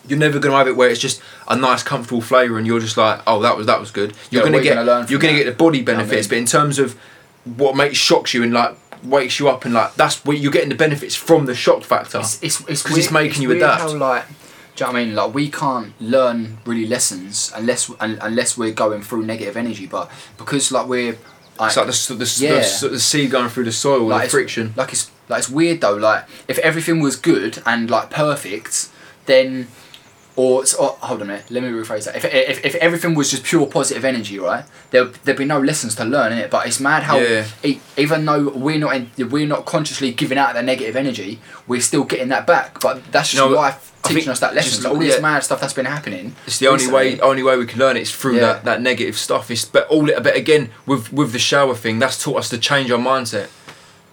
You're 0.08 0.18
never 0.18 0.40
gonna 0.40 0.56
have 0.56 0.66
it 0.66 0.74
where 0.76 0.90
it's 0.90 0.98
just 1.00 1.22
a 1.46 1.54
nice, 1.54 1.84
comfortable 1.84 2.20
flavour, 2.22 2.58
and 2.58 2.66
you're 2.66 2.80
just 2.80 2.96
like, 2.96 3.20
oh, 3.24 3.40
that 3.42 3.56
was 3.56 3.66
that 3.66 3.78
was 3.78 3.92
good. 3.92 4.14
You're 4.30 4.42
Yeah, 4.44 4.50
gonna 4.50 4.62
get 4.64 4.74
gonna 4.74 5.06
you're 5.08 5.20
gonna 5.20 5.34
that? 5.34 5.44
get 5.44 5.44
the 5.44 5.52
body 5.56 5.80
what 5.82 5.90
I 5.90 5.94
benefits, 5.98 6.26
mean? 6.28 6.30
but 6.30 6.38
in 6.38 6.46
terms 6.46 6.80
of 6.80 6.98
what 7.44 7.76
makes 7.76 7.98
shocks 7.98 8.34
you 8.34 8.42
and 8.42 8.52
like 8.52 8.76
wakes 9.04 9.38
you 9.40 9.48
up 9.48 9.64
and 9.64 9.74
like 9.74 9.94
that's 9.94 10.24
where 10.24 10.36
you're 10.36 10.52
getting 10.52 10.68
the 10.68 10.74
benefits 10.74 11.14
from 11.14 11.46
the 11.46 11.54
shock 11.54 11.82
factor. 11.82 12.18
It's 12.20 12.42
it's 12.42 12.60
it's, 12.68 12.96
it's 12.96 13.10
making 13.10 13.42
you 13.42 13.48
weird 13.48 13.62
adapt. 13.62 13.80
How, 13.82 13.96
like, 13.96 14.26
do 14.28 14.32
you 14.32 14.86
know 14.86 14.92
what 14.92 15.00
I 15.00 15.04
mean? 15.04 15.14
Like 15.14 15.34
we 15.34 15.50
can't 15.50 15.92
learn 16.00 16.58
really 16.64 16.86
lessons 16.86 17.52
unless 17.54 17.90
un, 18.00 18.18
unless 18.20 18.56
we're 18.56 18.72
going 18.72 19.02
through 19.02 19.24
negative 19.24 19.56
energy. 19.56 19.86
But 19.86 20.10
because 20.38 20.70
like 20.72 20.86
we're 20.86 21.16
like, 21.58 21.68
It's 21.68 21.76
like 21.76 21.86
the, 21.86 22.14
the, 22.24 22.36
Yeah. 22.38 22.78
the, 22.80 22.88
the 22.90 23.00
sea 23.00 23.28
going 23.28 23.48
through 23.48 23.64
the 23.64 23.72
soil, 23.72 24.06
like 24.06 24.24
the 24.24 24.30
friction. 24.30 24.72
Like 24.76 24.92
it's 24.92 25.10
like 25.28 25.40
it's 25.40 25.48
weird 25.50 25.80
though. 25.80 25.94
Like 25.96 26.24
if 26.48 26.58
everything 26.58 27.00
was 27.00 27.16
good 27.16 27.62
and 27.66 27.90
like 27.90 28.10
perfect, 28.10 28.88
then 29.26 29.68
or, 30.34 30.60
or 30.60 30.64
oh, 30.80 30.98
hold 31.00 31.20
on 31.20 31.28
a 31.28 31.32
minute. 31.32 31.50
Let 31.50 31.62
me 31.62 31.68
rephrase 31.68 32.04
that. 32.06 32.16
If, 32.16 32.24
if, 32.24 32.64
if 32.64 32.74
everything 32.76 33.14
was 33.14 33.30
just 33.30 33.44
pure 33.44 33.66
positive 33.66 34.04
energy, 34.04 34.38
right? 34.38 34.64
There 34.90 35.04
there'd 35.24 35.36
be 35.36 35.44
no 35.44 35.60
lessons 35.60 35.94
to 35.96 36.04
learn 36.04 36.32
in 36.32 36.38
it. 36.38 36.50
But 36.50 36.66
it's 36.66 36.80
mad 36.80 37.02
how 37.02 37.18
Yeah. 37.18 37.46
e- 37.62 37.80
even 37.98 38.24
though 38.24 38.48
we're 38.48 38.78
not 38.78 38.96
in, 38.96 39.10
we're 39.30 39.46
not 39.46 39.66
consciously 39.66 40.10
giving 40.12 40.38
out 40.38 40.54
that 40.54 40.64
negative 40.64 40.96
energy, 40.96 41.40
we're 41.66 41.80
still 41.82 42.04
getting 42.04 42.28
that 42.28 42.46
back. 42.46 42.80
But 42.80 43.12
that's 43.12 43.30
just 43.32 43.42
but 43.42 43.50
life 43.52 43.92
I 44.04 44.08
teaching 44.08 44.30
us 44.30 44.40
that 44.40 44.54
lesson. 44.54 44.70
just 44.70 44.84
Like, 44.84 44.92
all 44.94 44.98
this 44.98 45.16
yeah. 45.16 45.20
mad 45.20 45.44
stuff 45.44 45.60
that's 45.60 45.74
been 45.74 45.84
happening. 45.86 46.34
It's 46.46 46.58
the 46.58 46.68
only 46.68 46.86
way 46.86 47.20
only 47.20 47.42
way 47.42 47.56
we 47.58 47.66
can 47.66 47.78
learn 47.78 47.96
it 47.98 48.00
is 48.02 48.10
through 48.10 48.36
Yeah. 48.36 48.40
that, 48.54 48.64
that 48.64 48.80
negative 48.82 49.18
stuff. 49.18 49.50
It's 49.50 49.64
but 49.66 49.86
all 49.88 50.08
it 50.08 50.22
but 50.22 50.34
again 50.34 50.70
with 50.86 51.12
with 51.12 51.32
the 51.32 51.38
shower 51.38 51.74
thing 51.74 51.98
that's 51.98 52.22
taught 52.22 52.38
us 52.38 52.48
to 52.48 52.58
change 52.58 52.90
our 52.90 52.98
mindset, 52.98 53.48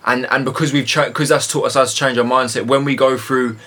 and 0.05 0.25
and 0.31 0.43
because 0.43 0.73
we've 0.73 0.85
because 0.85 1.29
that's 1.29 1.47
taught 1.47 1.65
us 1.65 1.75
how 1.75 1.85
to 1.85 1.95
change 1.95 2.17
our 2.17 2.25
mindset 2.25 2.65
when 2.67 2.83
we 2.83 2.95
go 2.95 3.17
through 3.17 3.57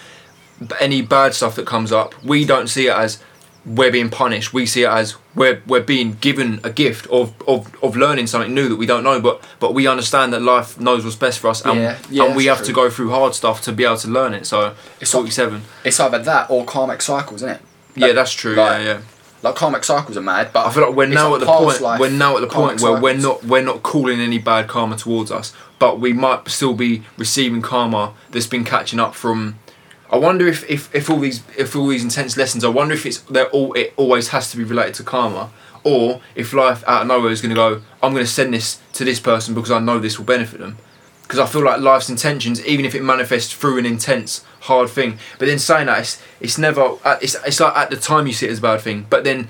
any 0.80 1.02
bad 1.02 1.34
stuff 1.34 1.56
that 1.56 1.66
comes 1.66 1.92
up, 1.92 2.14
we 2.24 2.44
don't 2.44 2.68
see 2.68 2.86
it 2.86 2.92
as 2.96 3.22
we're 3.64 3.92
being 3.92 4.10
punished. 4.10 4.52
We 4.52 4.66
see 4.66 4.82
it 4.82 4.88
as 4.88 5.14
we're 5.34 5.62
we're 5.66 5.82
being 5.82 6.12
given 6.14 6.60
a 6.64 6.70
gift 6.70 7.06
of, 7.06 7.32
of, 7.46 7.72
of 7.82 7.96
learning 7.96 8.26
something 8.26 8.52
new 8.52 8.68
that 8.68 8.76
we 8.76 8.86
don't 8.86 9.04
know, 9.04 9.20
but 9.20 9.42
but 9.60 9.72
we 9.72 9.86
understand 9.86 10.32
that 10.32 10.42
life 10.42 10.78
knows 10.80 11.04
what's 11.04 11.16
best 11.16 11.38
for 11.38 11.48
us, 11.48 11.64
and, 11.64 11.78
Yeah, 11.80 11.98
yeah, 12.10 12.24
and 12.24 12.36
we 12.36 12.46
have 12.46 12.62
to 12.64 12.72
go 12.72 12.90
through 12.90 13.10
hard 13.10 13.34
stuff 13.34 13.62
to 13.62 13.72
be 13.72 13.84
able 13.84 13.96
to 13.98 14.08
learn 14.08 14.34
it. 14.34 14.46
So 14.46 14.74
It's 15.00 15.14
like- 15.14 15.20
forty 15.22 15.30
seven. 15.30 15.62
It's 15.84 15.98
either 16.00 16.18
that 16.18 16.50
or 16.50 16.64
karmic 16.64 17.02
cycles, 17.02 17.42
isn't 17.42 17.56
it? 17.56 17.60
Yeah, 17.94 18.12
that's 18.12 18.32
true. 18.32 18.54
like- 18.54 18.80
yeah, 18.82 18.84
yeah. 18.94 18.98
Like 19.42 19.56
karmic 19.56 19.82
cycles 19.82 20.16
are 20.16 20.22
mad, 20.22 20.50
but 20.52 20.66
I 20.66 20.70
feel 20.70 20.86
like 20.86 20.94
we're 20.96 21.06
now 21.06 21.30
like 21.32 21.42
at 21.42 21.46
the 21.46 21.52
point. 21.52 21.80
life 21.80 22.00
We're 22.00 22.10
now 22.10 22.36
at 22.36 22.40
the 22.42 22.46
point 22.46 22.80
where 22.80 23.00
we're 23.00 23.14
not 23.16 23.42
we're 23.44 23.62
not 23.64 23.82
calling 23.82 24.20
any 24.20 24.38
bad 24.38 24.68
karma 24.68 24.96
towards 24.96 25.32
us, 25.32 25.52
but 25.80 25.98
we 25.98 26.12
might 26.12 26.48
still 26.48 26.74
be 26.74 27.02
receiving 27.18 27.60
karma 27.60 28.12
that's 28.30 28.46
been 28.46 28.64
catching 28.64 29.00
up 29.00 29.14
from. 29.16 29.56
I 30.12 30.16
wonder 30.18 30.46
if, 30.46 30.68
if, 30.70 30.94
if 30.94 31.08
all 31.10 31.18
these 31.20 31.42
if 31.56 31.74
all 31.74 31.88
these 31.88 32.04
intense 32.04 32.36
lessons. 32.36 32.64
I 32.64 32.68
wonder 32.68 32.94
if 32.94 33.06
it's 33.06 33.18
they're 33.22 33.48
all 33.50 33.72
it 33.72 33.94
always 33.96 34.28
has 34.28 34.50
to 34.50 34.56
be 34.58 34.64
related 34.64 34.94
to 34.96 35.02
karma, 35.04 35.50
or 35.84 36.20
if 36.34 36.52
life 36.52 36.84
out 36.86 37.02
of 37.02 37.08
nowhere 37.08 37.30
is 37.30 37.40
going 37.40 37.50
to 37.54 37.54
go. 37.56 37.82
I'm 38.02 38.12
going 38.12 38.24
to 38.24 38.30
send 38.30 38.52
this 38.52 38.78
to 38.94 39.04
this 39.04 39.18
person 39.20 39.54
because 39.54 39.70
I 39.70 39.78
know 39.78 39.98
this 39.98 40.18
will 40.18 40.26
benefit 40.26 40.60
them. 40.60 40.76
Because 41.22 41.38
I 41.38 41.46
feel 41.46 41.64
like 41.64 41.80
life's 41.80 42.10
intentions, 42.10 42.62
even 42.66 42.84
if 42.84 42.94
it 42.94 43.02
manifests 43.02 43.54
through 43.54 43.78
an 43.78 43.86
intense, 43.86 44.44
hard 44.62 44.90
thing, 44.90 45.18
but 45.38 45.46
then 45.48 45.58
saying 45.58 45.86
that 45.86 46.00
it's, 46.00 46.22
it's 46.40 46.58
never. 46.58 46.82
uh, 47.04 47.16
It's 47.22 47.36
it's 47.46 47.58
like 47.58 47.74
at 47.74 47.88
the 47.88 47.96
time 47.96 48.26
you 48.26 48.34
see 48.34 48.46
it 48.46 48.50
as 48.50 48.58
a 48.58 48.62
bad 48.62 48.82
thing, 48.82 49.06
but 49.08 49.24
then 49.24 49.48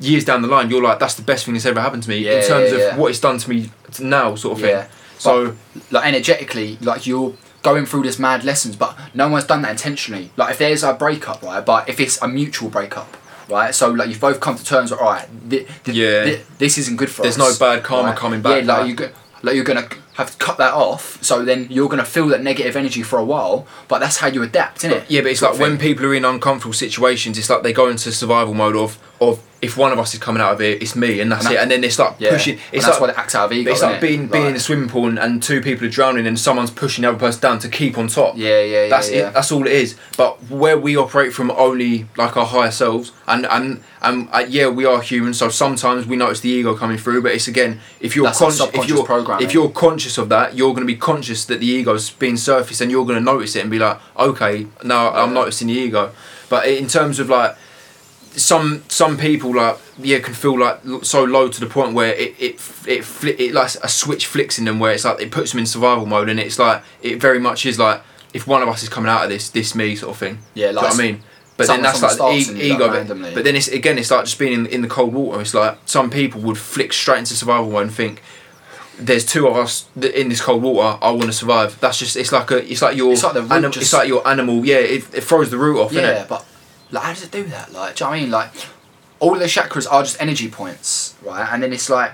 years 0.00 0.24
down 0.24 0.42
the 0.42 0.48
line 0.48 0.68
you're 0.70 0.82
like 0.82 0.98
that's 0.98 1.14
the 1.14 1.22
best 1.22 1.44
thing 1.44 1.54
that's 1.54 1.64
ever 1.66 1.80
happened 1.80 2.02
to 2.02 2.08
me 2.08 2.18
Yeah, 2.18 2.32
in 2.40 2.42
terms 2.42 2.70
yeah, 2.72 2.78
of 2.92 2.98
what 2.98 3.10
it's 3.10 3.20
done 3.20 3.38
to 3.38 3.48
me 3.50 3.70
now, 4.00 4.34
sort 4.36 4.58
of 4.58 4.64
Yeah. 4.64 4.82
thing. 4.82 4.90
So 5.18 5.56
like 5.90 6.06
energetically, 6.06 6.78
like 6.82 7.04
you're 7.06 7.32
going 7.64 7.86
through 7.86 8.02
this 8.04 8.18
mad 8.20 8.44
lessons, 8.44 8.76
but 8.76 8.96
no 9.14 9.28
one's 9.28 9.44
done 9.46 9.62
that 9.62 9.72
intentionally. 9.72 10.30
Like 10.36 10.52
if 10.52 10.58
there's 10.58 10.84
a 10.84 10.92
breakup, 10.94 11.42
right? 11.42 11.64
But 11.64 11.88
if 11.88 11.98
it's 11.98 12.20
a 12.22 12.28
mutual 12.28 12.70
breakup, 12.70 13.16
right? 13.48 13.74
So 13.74 13.90
like 13.90 14.08
you've 14.08 14.20
both 14.20 14.38
come 14.38 14.54
to 14.56 14.64
terms, 14.64 14.90
with, 14.92 15.00
all 15.00 15.06
right, 15.10 15.26
th- 15.50 15.66
th- 15.84 15.96
Yeah. 15.96 16.24
th- 16.24 16.40
this 16.58 16.78
isn't 16.78 16.96
good 16.96 17.10
for 17.10 17.22
There's 17.22 17.38
us. 17.38 17.58
no 17.60 17.66
bad 17.66 17.82
karma 17.82 18.14
coming 18.14 18.40
back, 18.42 18.64
Yeah, 18.64 18.76
like 18.76 18.88
you 18.88 18.94
go, 18.94 19.08
like 19.42 19.56
you're 19.56 19.64
gonna 19.64 19.88
have 20.14 20.30
to 20.30 20.36
cut 20.38 20.56
that 20.58 20.72
off. 20.72 21.18
So 21.22 21.44
then 21.44 21.66
you're 21.70 21.88
gonna 21.88 22.04
feel 22.04 22.28
that 22.28 22.42
negative 22.42 22.76
energy 22.76 23.02
for 23.02 23.18
a 23.18 23.24
while, 23.24 23.66
but 23.88 23.98
that's 23.98 24.18
how 24.18 24.28
you 24.28 24.42
adapt, 24.42 24.78
isn't 24.84 24.92
it? 24.92 25.04
Yeah, 25.08 25.22
but 25.22 25.32
it's 25.32 25.40
Sort 25.40 25.52
like 25.52 25.60
when 25.60 25.76
people 25.78 26.06
are 26.06 26.14
in 26.14 26.24
uncomfortable 26.24 26.72
situations, 26.72 27.36
it's 27.36 27.50
like 27.50 27.62
they 27.62 27.72
go 27.72 27.88
into 27.88 28.12
survival 28.12 28.54
mode 28.54 28.76
of 28.76 28.96
of 29.20 29.40
if 29.62 29.78
one 29.78 29.92
of 29.92 29.98
us 29.98 30.12
is 30.12 30.20
coming 30.20 30.42
out 30.42 30.52
of 30.52 30.60
it, 30.60 30.82
it's 30.82 30.94
me, 30.94 31.20
and 31.20 31.32
that's 31.32 31.46
And 31.46 31.54
it. 31.54 31.58
And 31.58 31.70
then 31.70 31.80
they 31.80 31.88
start 31.88 32.16
Yeah, 32.18 32.32
pushing. 32.32 32.54
and 32.56 32.62
It's 32.72 32.84
that's 32.84 33.00
like 33.00 33.08
why 33.08 33.14
it 33.14 33.18
acts 33.18 33.34
out 33.34 33.46
of 33.46 33.52
ego. 33.52 33.70
it's 33.70 33.80
like 33.80 33.96
innit? 33.96 34.00
being 34.02 34.26
being 34.26 34.46
in 34.48 34.56
a 34.56 34.60
swimming 34.60 34.90
pool 34.90 35.06
and, 35.06 35.18
and 35.18 35.42
two 35.42 35.62
people 35.62 35.86
are 35.86 35.90
drowning 35.90 36.26
and 36.26 36.38
someone's 36.38 36.70
pushing 36.70 37.00
the 37.02 37.08
other 37.08 37.18
person 37.18 37.40
down 37.40 37.58
to 37.60 37.68
keep 37.70 37.96
on 37.96 38.08
top. 38.08 38.36
Yeah, 38.36 38.60
yeah, 38.60 38.82
yeah. 38.82 38.88
That's 38.90 39.10
yeah. 39.10 39.28
it. 39.28 39.34
That's 39.34 39.50
all 39.50 39.66
it 39.66 39.72
is. 39.72 39.96
But 40.18 40.50
where 40.50 40.76
we 40.78 40.98
operate 40.98 41.32
from 41.32 41.50
only 41.52 42.06
like 42.18 42.36
our 42.36 42.44
higher 42.44 42.70
selves, 42.70 43.12
and 43.26 43.46
and 43.46 43.82
and 44.02 44.28
uh, 44.32 44.44
yeah, 44.46 44.68
we 44.68 44.84
are 44.84 45.00
human. 45.00 45.32
So 45.32 45.48
sometimes 45.48 46.06
we 46.06 46.16
notice 46.16 46.40
the 46.40 46.50
ego 46.50 46.76
coming 46.76 46.98
through. 46.98 47.22
But 47.22 47.32
it's 47.32 47.48
again, 47.48 47.80
if 48.00 48.14
you're 48.14 48.30
conscious, 48.32 48.60
if 48.74 48.86
you're 48.86 49.40
if 49.40 49.54
you're 49.54 49.70
conscious 49.70 50.18
of 50.18 50.28
that, 50.28 50.54
you're 50.56 50.74
going 50.74 50.86
to 50.86 50.92
be 50.92 50.96
conscious 50.96 51.46
that 51.46 51.60
the 51.60 51.66
ego's 51.66 52.10
being 52.10 52.36
surfaced, 52.36 52.82
and 52.82 52.90
you're 52.90 53.06
going 53.06 53.18
to 53.18 53.24
notice 53.24 53.56
it 53.56 53.60
and 53.60 53.70
be 53.70 53.78
like, 53.78 53.98
okay, 54.18 54.66
now 54.82 55.10
I'm 55.10 55.32
noticing 55.32 55.68
the 55.68 55.74
ego. 55.74 56.12
But 56.50 56.66
in 56.68 56.86
terms 56.86 57.18
of 57.18 57.30
like 57.30 57.56
some 58.36 58.82
some 58.88 59.16
people 59.16 59.54
like 59.54 59.78
yeah 59.98 60.18
can 60.18 60.34
feel 60.34 60.58
like 60.58 60.80
so 61.02 61.22
low 61.24 61.48
to 61.48 61.60
the 61.60 61.66
point 61.66 61.94
where 61.94 62.12
it 62.14 62.34
it 62.40 62.54
it, 62.86 63.00
fli- 63.02 63.38
it 63.38 63.52
like 63.52 63.72
a 63.82 63.88
switch 63.88 64.26
flicks 64.26 64.58
in 64.58 64.64
them 64.64 64.78
where 64.80 64.92
it's 64.92 65.04
like 65.04 65.20
it 65.20 65.30
puts 65.30 65.52
them 65.52 65.60
in 65.60 65.66
survival 65.66 66.04
mode 66.06 66.28
and 66.28 66.40
it's 66.40 66.58
like 66.58 66.82
it 67.02 67.20
very 67.20 67.38
much 67.38 67.64
is 67.64 67.78
like 67.78 68.00
if 68.32 68.46
one 68.46 68.60
of 68.62 68.68
us 68.68 68.82
is 68.82 68.88
coming 68.88 69.08
out 69.08 69.22
of 69.22 69.30
this 69.30 69.50
this 69.50 69.74
me 69.74 69.94
sort 69.94 70.10
of 70.12 70.18
thing 70.18 70.38
Yeah, 70.54 70.66
Do 70.66 70.68
you 70.70 70.74
know 70.74 70.80
like 70.82 70.90
what 70.90 71.00
I 71.00 71.02
mean 71.06 71.20
but 71.56 71.66
then 71.68 71.82
that's 71.82 72.02
like 72.02 72.16
the 72.16 72.24
e- 72.30 72.44
like, 72.54 72.62
ego 72.64 72.88
bit. 72.88 72.96
randomly. 72.96 73.34
but 73.34 73.44
then 73.44 73.54
it's 73.54 73.68
again 73.68 73.96
it's 73.98 74.10
like 74.10 74.24
just 74.24 74.38
being 74.40 74.52
in, 74.52 74.66
in 74.66 74.82
the 74.82 74.88
cold 74.88 75.14
water 75.14 75.40
it's 75.40 75.54
like 75.54 75.78
some 75.86 76.10
people 76.10 76.40
would 76.40 76.58
flick 76.58 76.92
straight 76.92 77.20
into 77.20 77.34
survival 77.34 77.70
mode 77.70 77.82
and 77.82 77.92
think 77.94 78.20
there's 78.98 79.24
two 79.24 79.46
of 79.48 79.56
us 79.56 79.86
in 79.96 80.28
this 80.28 80.40
cold 80.40 80.62
water. 80.62 80.96
I 81.02 81.10
want 81.10 81.24
to 81.24 81.32
survive. 81.32 81.80
That's 81.80 81.98
just. 81.98 82.16
It's 82.16 82.30
like 82.30 82.48
a. 82.52 82.58
It's 82.70 82.80
like 82.80 82.96
your. 82.96 83.12
It's 83.12 83.24
like 83.24 83.34
anim- 83.50 83.72
just- 83.72 83.82
it's 83.86 83.92
like 83.92 84.06
your 84.06 84.24
animal. 84.26 84.64
Yeah, 84.64 84.76
it, 84.76 85.12
it 85.12 85.24
throws 85.24 85.50
the 85.50 85.58
root 85.58 85.80
off. 85.80 85.92
Yeah, 85.92 86.24
but 86.28 86.44
like, 86.94 87.04
how 87.04 87.12
does 87.12 87.24
it 87.24 87.30
do 87.30 87.44
that? 87.44 87.72
Like, 87.72 87.96
do 87.96 88.04
you 88.04 88.06
know 88.06 88.10
what 88.10 88.16
I 88.16 88.20
mean? 88.22 88.30
Like, 88.30 88.50
all 89.20 89.34
the 89.34 89.44
chakras 89.46 89.86
are 89.90 90.02
just 90.02 90.20
energy 90.20 90.48
points, 90.48 91.14
right? 91.22 91.48
And 91.52 91.62
then 91.62 91.72
it's 91.72 91.88
like, 91.90 92.12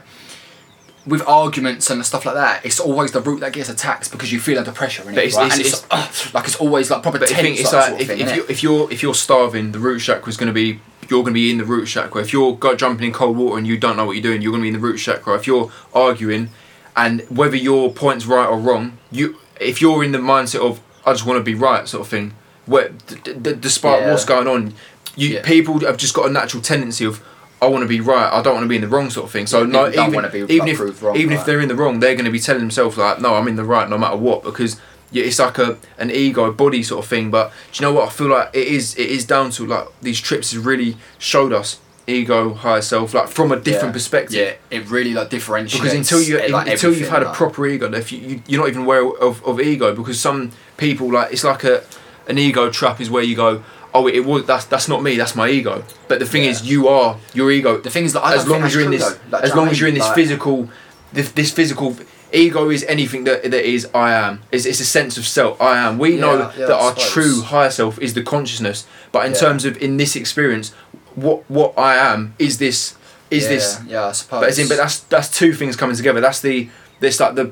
with 1.07 1.23
arguments 1.27 1.89
and 1.91 2.05
stuff 2.05 2.27
like 2.27 2.35
that, 2.35 2.65
it's 2.65 2.79
always 2.79 3.11
the 3.13 3.21
root 3.23 3.41
that 3.41 3.53
gets 3.55 3.69
attacked 3.71 4.11
because 4.13 4.31
you 4.31 4.39
feel 4.39 4.59
under 4.59 4.71
pressure, 4.71 5.03
innit? 5.03 5.15
But 5.15 5.25
it's- 5.25 5.35
right? 5.37 5.47
it's- 5.47 5.57
and 5.59 5.67
it's, 5.67 5.87
ugh, 5.91 6.35
like 6.35 6.45
it's 6.45 6.57
always 6.57 6.91
like 6.91 7.03
proper 7.03 7.19
But 7.19 7.31
I 7.33 7.35
tense. 7.35 7.61
it's 7.61 7.73
like, 7.73 7.75
like 7.75 7.89
sort 7.89 7.95
of 7.95 8.01
if, 8.03 8.07
thing, 8.19 8.21
if 8.29 8.37
you 8.37 8.45
if 8.49 8.63
you're 8.63 8.93
if 8.93 9.03
you're 9.03 9.15
starving, 9.15 9.73
the 9.73 9.79
root 9.79 10.01
chakra 10.01 10.29
is 10.29 10.37
going 10.37 10.49
to 10.49 10.53
be 10.53 10.79
you're 11.09 11.23
going 11.23 11.33
to 11.33 11.41
be 11.41 11.51
in 11.51 11.57
the 11.59 11.65
root 11.65 11.87
chakra. 11.87 12.21
If 12.21 12.33
you're 12.35 12.57
jumping 12.77 13.07
in 13.07 13.13
cold 13.15 13.37
water 13.39 13.57
and 13.59 13.67
you 13.67 13.79
don't 13.79 13.97
know 13.97 14.05
what 14.05 14.13
you're 14.13 14.23
doing, 14.23 14.43
you're 14.43 14.53
going 14.53 14.61
to 14.61 14.65
be 14.65 14.69
in 14.69 14.75
the 14.75 14.87
root 14.87 14.99
chakra. 14.99 15.35
If 15.37 15.47
you're 15.47 15.73
arguing, 15.95 16.51
and 16.95 17.23
whether 17.31 17.57
your 17.57 17.91
point's 17.93 18.27
right 18.27 18.47
or 18.47 18.59
wrong, 18.59 18.99
you 19.11 19.37
if 19.59 19.81
you're 19.81 20.05
in 20.05 20.13
the 20.13 20.19
mindset 20.19 20.61
of 20.61 20.81
I 21.07 21.13
just 21.13 21.25
want 21.25 21.39
to 21.39 21.43
be 21.43 21.55
right 21.55 21.89
sort 21.89 22.03
of 22.03 22.09
thing, 22.09 22.35
where 22.67 22.91
d- 23.07 23.33
d- 23.41 23.57
despite 23.61 24.03
Yeah. 24.03 24.11
what's 24.11 24.25
going 24.25 24.47
on, 24.49 24.75
you 25.17 25.29
Yeah. 25.35 25.43
people 25.43 25.81
have 25.81 25.97
just 25.97 26.15
got 26.15 26.29
a 26.29 26.33
natural 26.33 26.63
tendency 26.63 27.05
of. 27.05 27.21
I 27.63 27.67
want 27.67 27.83
to 27.83 27.89
be 27.89 28.01
right. 28.01 28.33
I 28.33 28.41
don't 28.41 28.55
want 28.55 28.65
to 28.65 28.69
be 28.69 28.77
in 28.77 28.81
the 28.81 28.89
wrong 28.89 29.11
sort 29.11 29.27
of 29.27 29.33
thing. 29.33 29.47
So 29.47 29.65
no, 29.67 29.87
even, 29.91 30.31
be, 30.33 30.39
even 30.55 30.67
if 30.69 31.03
wrong, 31.03 31.15
even 31.15 31.33
if 31.35 31.45
they're 31.45 31.61
in 31.61 31.69
the 31.69 31.75
wrong, 31.75 32.01
they're 32.01 32.15
going 32.15 32.25
to 32.25 32.31
be 32.31 32.41
telling 32.41 32.63
themselves 32.63 32.97
like, 32.97 33.21
no, 33.21 33.35
I'm 33.35 33.47
in 33.49 33.57
the 33.57 33.65
right 33.65 33.87
no 33.87 33.99
matter 33.99 34.17
what 34.17 34.43
because 34.43 34.77
yeah, 35.11 35.25
it's 35.25 35.39
like 35.39 35.59
a 35.59 35.77
an 35.99 36.11
ego 36.11 36.51
body 36.53 36.83
sort 36.83 37.05
of 37.05 37.11
thing. 37.11 37.31
But 37.31 37.53
do 37.73 37.85
you 37.85 37.87
know 37.87 37.93
what? 37.93 38.09
I 38.09 38.11
feel 38.13 38.29
like 38.29 38.49
it 38.55 38.67
is 38.67 38.95
it 38.97 39.11
is 39.11 39.27
down 39.27 39.51
to 39.51 39.67
like 39.67 39.87
these 40.01 40.19
trips 40.19 40.53
has 40.53 40.65
really 40.65 40.97
showed 41.19 41.53
us 41.53 41.79
ego, 42.07 42.55
higher 42.55 42.81
self, 42.81 43.13
like 43.13 43.29
from 43.29 43.53
a 43.53 43.57
different 43.57 43.89
Yeah. 43.89 43.93
perspective. 43.93 44.39
Yeah, 44.71 44.79
it 44.79 44.89
really 44.91 45.13
like 45.13 45.29
differentiates. 45.29 45.83
Because 45.85 45.93
until 45.99 46.23
you 46.23 46.39
like, 46.49 46.67
until 46.67 46.95
you've 46.95 47.11
had 47.11 47.23
a 47.23 47.31
proper 47.35 47.67
ego, 47.67 47.93
if 47.93 48.11
you, 48.11 48.19
you 48.21 48.43
you're 48.47 48.61
not 48.63 48.71
even 48.71 48.83
aware 48.85 49.07
of, 49.07 49.45
of 49.45 49.61
ego 49.61 49.95
because 49.95 50.19
some 50.19 50.51
people 50.79 51.13
like 51.13 51.31
it's 51.31 51.45
like 51.45 51.63
a 51.65 51.83
an 52.31 52.39
ego 52.39 52.71
trap 52.71 53.01
is 53.01 53.09
where 53.11 53.23
you 53.23 53.37
go. 53.37 53.63
Oh, 53.93 54.07
it 54.07 54.25
was 54.25 54.47
that's 54.47 54.65
that's 54.67 54.89
not 54.89 55.03
me. 55.03 55.17
That's 55.17 55.35
my 55.35 55.49
ego. 55.49 55.85
But 56.09 56.19
the 56.21 56.27
thing 56.27 56.45
is, 56.45 56.57
you 56.71 56.87
are 56.89 57.19
your 57.35 57.51
ego 57.51 57.79
The 57.79 57.91
thing 57.91 58.05
is 58.05 58.13
that 58.15 58.23
I 58.23 58.35
as 58.37 58.47
long 58.47 58.63
as 58.63 58.73
you're 58.75 58.85
in 58.85 58.91
this. 58.93 59.03
Like, 59.33 59.43
as 59.43 59.43
do 59.43 59.49
you 59.49 59.55
know 59.57 59.61
long 59.63 59.69
as 59.73 59.81
you're 59.81 59.89
in 59.89 59.95
this 59.95 60.05
Like- 60.05 60.15
physical, 60.15 60.69
this, 61.13 61.33
this 61.33 61.51
physical 61.53 61.97
ego 62.33 62.71
is 62.71 62.85
anything 62.85 63.25
that 63.25 63.43
that 63.43 63.65
is 63.69 63.89
I 63.93 64.13
am. 64.15 64.43
It's, 64.53 64.65
it's 64.65 64.79
a 64.81 64.85
sense 64.85 65.19
of 65.19 65.27
self. 65.27 65.61
I 65.61 65.79
am. 65.79 65.99
We 65.99 66.15
Yeah, 66.15 66.21
know 66.21 66.35
yeah, 66.57 66.67
that 66.69 66.79
our 66.85 66.91
suppose. 66.95 67.11
true 67.11 67.43
higher 67.43 67.71
self 67.71 67.99
is 68.01 68.15
the 68.15 68.23
consciousness. 68.23 68.87
But 69.11 69.27
in 69.27 69.33
Yeah. 69.33 69.41
terms 69.41 69.65
of 69.65 69.77
in 69.87 69.97
this 69.97 70.15
experience, 70.15 70.73
what 71.17 71.39
what 71.51 71.77
I 71.77 71.97
am 71.97 72.35
is 72.39 72.59
this 72.59 72.95
is 73.31 73.43
yeah, 73.45 73.49
this 73.55 73.79
Yeah, 73.89 74.07
I 74.07 74.13
suppose. 74.13 74.41
but 74.41 74.49
as 74.51 74.59
in, 74.61 74.69
but 74.69 74.77
that's 74.77 75.01
that's 75.15 75.29
two 75.37 75.53
things 75.53 75.75
coming 75.75 75.97
together. 75.97 76.21
That's 76.21 76.41
the 76.41 76.69
this 77.01 77.19
like 77.19 77.35
the 77.35 77.51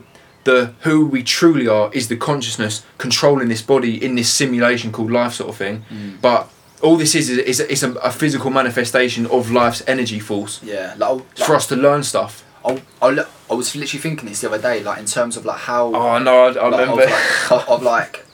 the 0.50 0.60
who 0.86 0.94
we 1.14 1.20
truly 1.22 1.66
are 1.68 1.88
is 1.92 2.04
the 2.08 2.16
consciousness 2.16 2.74
controlling 3.04 3.48
this 3.48 3.62
body 3.62 3.94
in 4.06 4.14
this 4.16 4.30
simulation 4.40 4.88
called 4.92 5.10
life 5.20 5.32
sort 5.40 5.50
of 5.50 5.56
thing. 5.56 5.76
Mm. 5.90 6.20
But 6.20 6.40
all 6.86 6.96
this 6.96 7.14
is 7.14 7.28
is, 7.30 7.60
is, 7.60 7.82
a, 7.82 7.90
a, 7.90 7.94
a 8.10 8.10
physical 8.10 8.50
manifestation 8.50 9.26
of 9.26 9.50
life's 9.50 9.82
energy 9.86 10.20
force. 10.20 10.60
yeah, 10.62 10.94
like, 10.98 11.08
I'll- 11.10 11.26
for 11.46 11.54
us 11.56 11.66
to 11.68 11.76
learn 11.76 12.02
stuff. 12.02 12.32
I, 12.64 12.70
I, 13.00 13.08
I 13.50 13.54
was 13.54 13.74
literally 13.76 14.02
thinking 14.02 14.28
this 14.28 14.40
the 14.40 14.48
other 14.48 14.60
day, 14.70 14.82
like 14.82 14.98
in 14.98 15.06
terms 15.06 15.36
of 15.36 15.44
like 15.50 15.60
how 15.70 15.82
Oh 15.94 16.18
no, 16.18 16.32
I, 16.46 16.48
I 16.64 16.68
like, 16.68 16.80
remember. 16.80 17.04
of, 17.04 17.10
like, 17.10 17.52
of, 17.52 17.68
of 17.68 17.82
like 17.82 18.24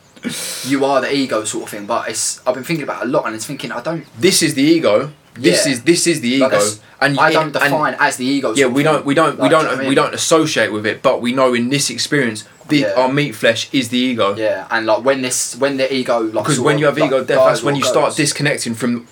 you 0.64 0.84
are 0.84 1.00
the 1.02 1.10
ego 1.14 1.44
sort 1.44 1.64
of 1.64 1.70
thing. 1.70 1.86
But 1.86 2.08
it's 2.08 2.40
I've 2.46 2.54
been 2.54 2.64
thinking 2.64 2.84
about 2.88 3.02
it 3.02 3.08
a 3.08 3.10
lot, 3.10 3.26
and 3.26 3.34
it's 3.36 3.46
thinking 3.46 3.70
I 3.70 3.80
don't 3.82 4.04
this 4.18 4.42
is 4.42 4.54
the 4.54 4.62
ego. 4.76 5.12
This 5.34 5.66
Yeah. 5.66 5.72
is 5.72 5.82
this 5.82 6.06
is 6.06 6.20
the 6.20 6.28
ego, 6.28 6.60
and 7.00 7.18
I 7.18 7.32
don't 7.32 7.52
define 7.52 7.96
as 7.98 8.16
the 8.16 8.24
ego. 8.24 8.54
Yeah, 8.54 8.66
we 8.66 8.82
don't, 8.84 9.04
we 9.04 9.14
don't, 9.14 9.38
we 9.38 9.48
don't, 9.48 9.68
do 9.78 9.82
you 9.82 9.88
we 9.88 9.94
don't 9.96 10.14
associate 10.14 10.70
with 10.72 10.86
it, 10.86 11.02
but 11.02 11.20
we 11.20 11.32
know 11.32 11.54
in 11.54 11.70
this 11.70 11.90
experience, 11.90 12.44
the, 12.68 12.78
Yeah. 12.78 12.92
our 12.96 13.12
meat 13.12 13.34
flesh 13.34 13.68
is 13.72 13.88
the 13.88 13.98
ego. 13.98 14.36
Yeah, 14.36 14.66
and 14.70 14.86
like 14.86 15.04
when 15.04 15.22
this 15.22 15.56
when 15.56 15.76
the 15.76 15.92
ego 15.92 16.20
like 16.20 16.44
Because 16.44 16.60
when 16.60 16.78
you 16.78 16.86
have 16.86 16.96
like, 16.96 17.08
ego 17.08 17.24
death, 17.24 17.44
that's 17.48 17.62
when 17.64 17.74
you 17.74 17.82
start 17.84 18.14
disconnecting 18.14 18.74
from 18.74 19.08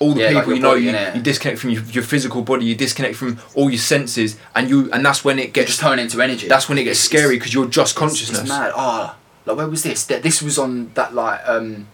all 0.00 0.12
the 0.12 0.22
Yeah, 0.22 0.28
people 0.40 0.54
your 0.54 0.56
you 0.56 0.62
know. 0.62 0.70
body, 0.70 1.10
You, 1.12 1.14
you 1.18 1.22
disconnect 1.22 1.60
from 1.60 1.70
your, 1.70 1.82
your 1.84 2.02
physical 2.02 2.42
body. 2.42 2.64
You 2.64 2.74
disconnect 2.74 3.14
from 3.14 3.38
all 3.54 3.70
your 3.70 3.78
senses, 3.78 4.36
and 4.56 4.68
you 4.68 4.90
and 4.92 5.06
that's 5.06 5.24
when 5.24 5.38
it 5.38 5.46
You 5.46 5.52
gets. 5.52 5.68
just 5.68 5.80
turn 5.80 6.00
into 6.00 6.20
energy. 6.20 6.48
That's 6.48 6.68
when 6.68 6.78
it 6.78 6.84
gets 6.84 6.98
It's- 7.06 7.20
scary 7.22 7.36
because 7.38 7.54
you're 7.54 7.66
just 7.66 7.92
It's, 7.92 7.98
consciousness. 7.98 8.40
it's 8.40 8.48
mad. 8.48 8.72
Oh, 8.74 9.14
like 9.46 9.56
where 9.56 9.68
was 9.68 9.84
this? 9.84 10.04
Th- 10.04 10.20
This 10.20 10.42
was 10.42 10.58
on 10.58 10.90
that 10.94 11.14
like 11.14 11.40
um, 11.46 11.86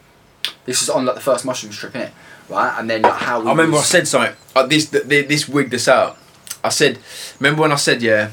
this 0.65 0.81
was 0.81 0.89
on 0.89 1.05
like 1.05 1.15
the 1.17 1.21
first 1.21 1.45
mushroom 1.45 1.73
strip, 1.75 1.93
innit? 1.93 2.11
Right, 2.51 2.75
and 2.79 2.91
then 2.91 3.03
like 3.03 3.15
how 3.15 3.41
we 3.41 3.47
I 3.47 3.51
remember 3.51 3.79
I 3.79 3.83
said 3.83 4.09
something. 4.09 4.35
Uh, 4.55 4.67
this 4.67 4.91
th- 4.91 5.09
th- 5.09 5.29
this 5.29 5.49
wigged 5.49 5.73
us 5.75 5.89
out. 5.89 6.19
I 6.65 6.69
said, 6.69 6.99
remember 7.39 7.63
when 7.63 7.73
I 7.73 7.77
said 7.77 8.03
yeah. 8.03 8.31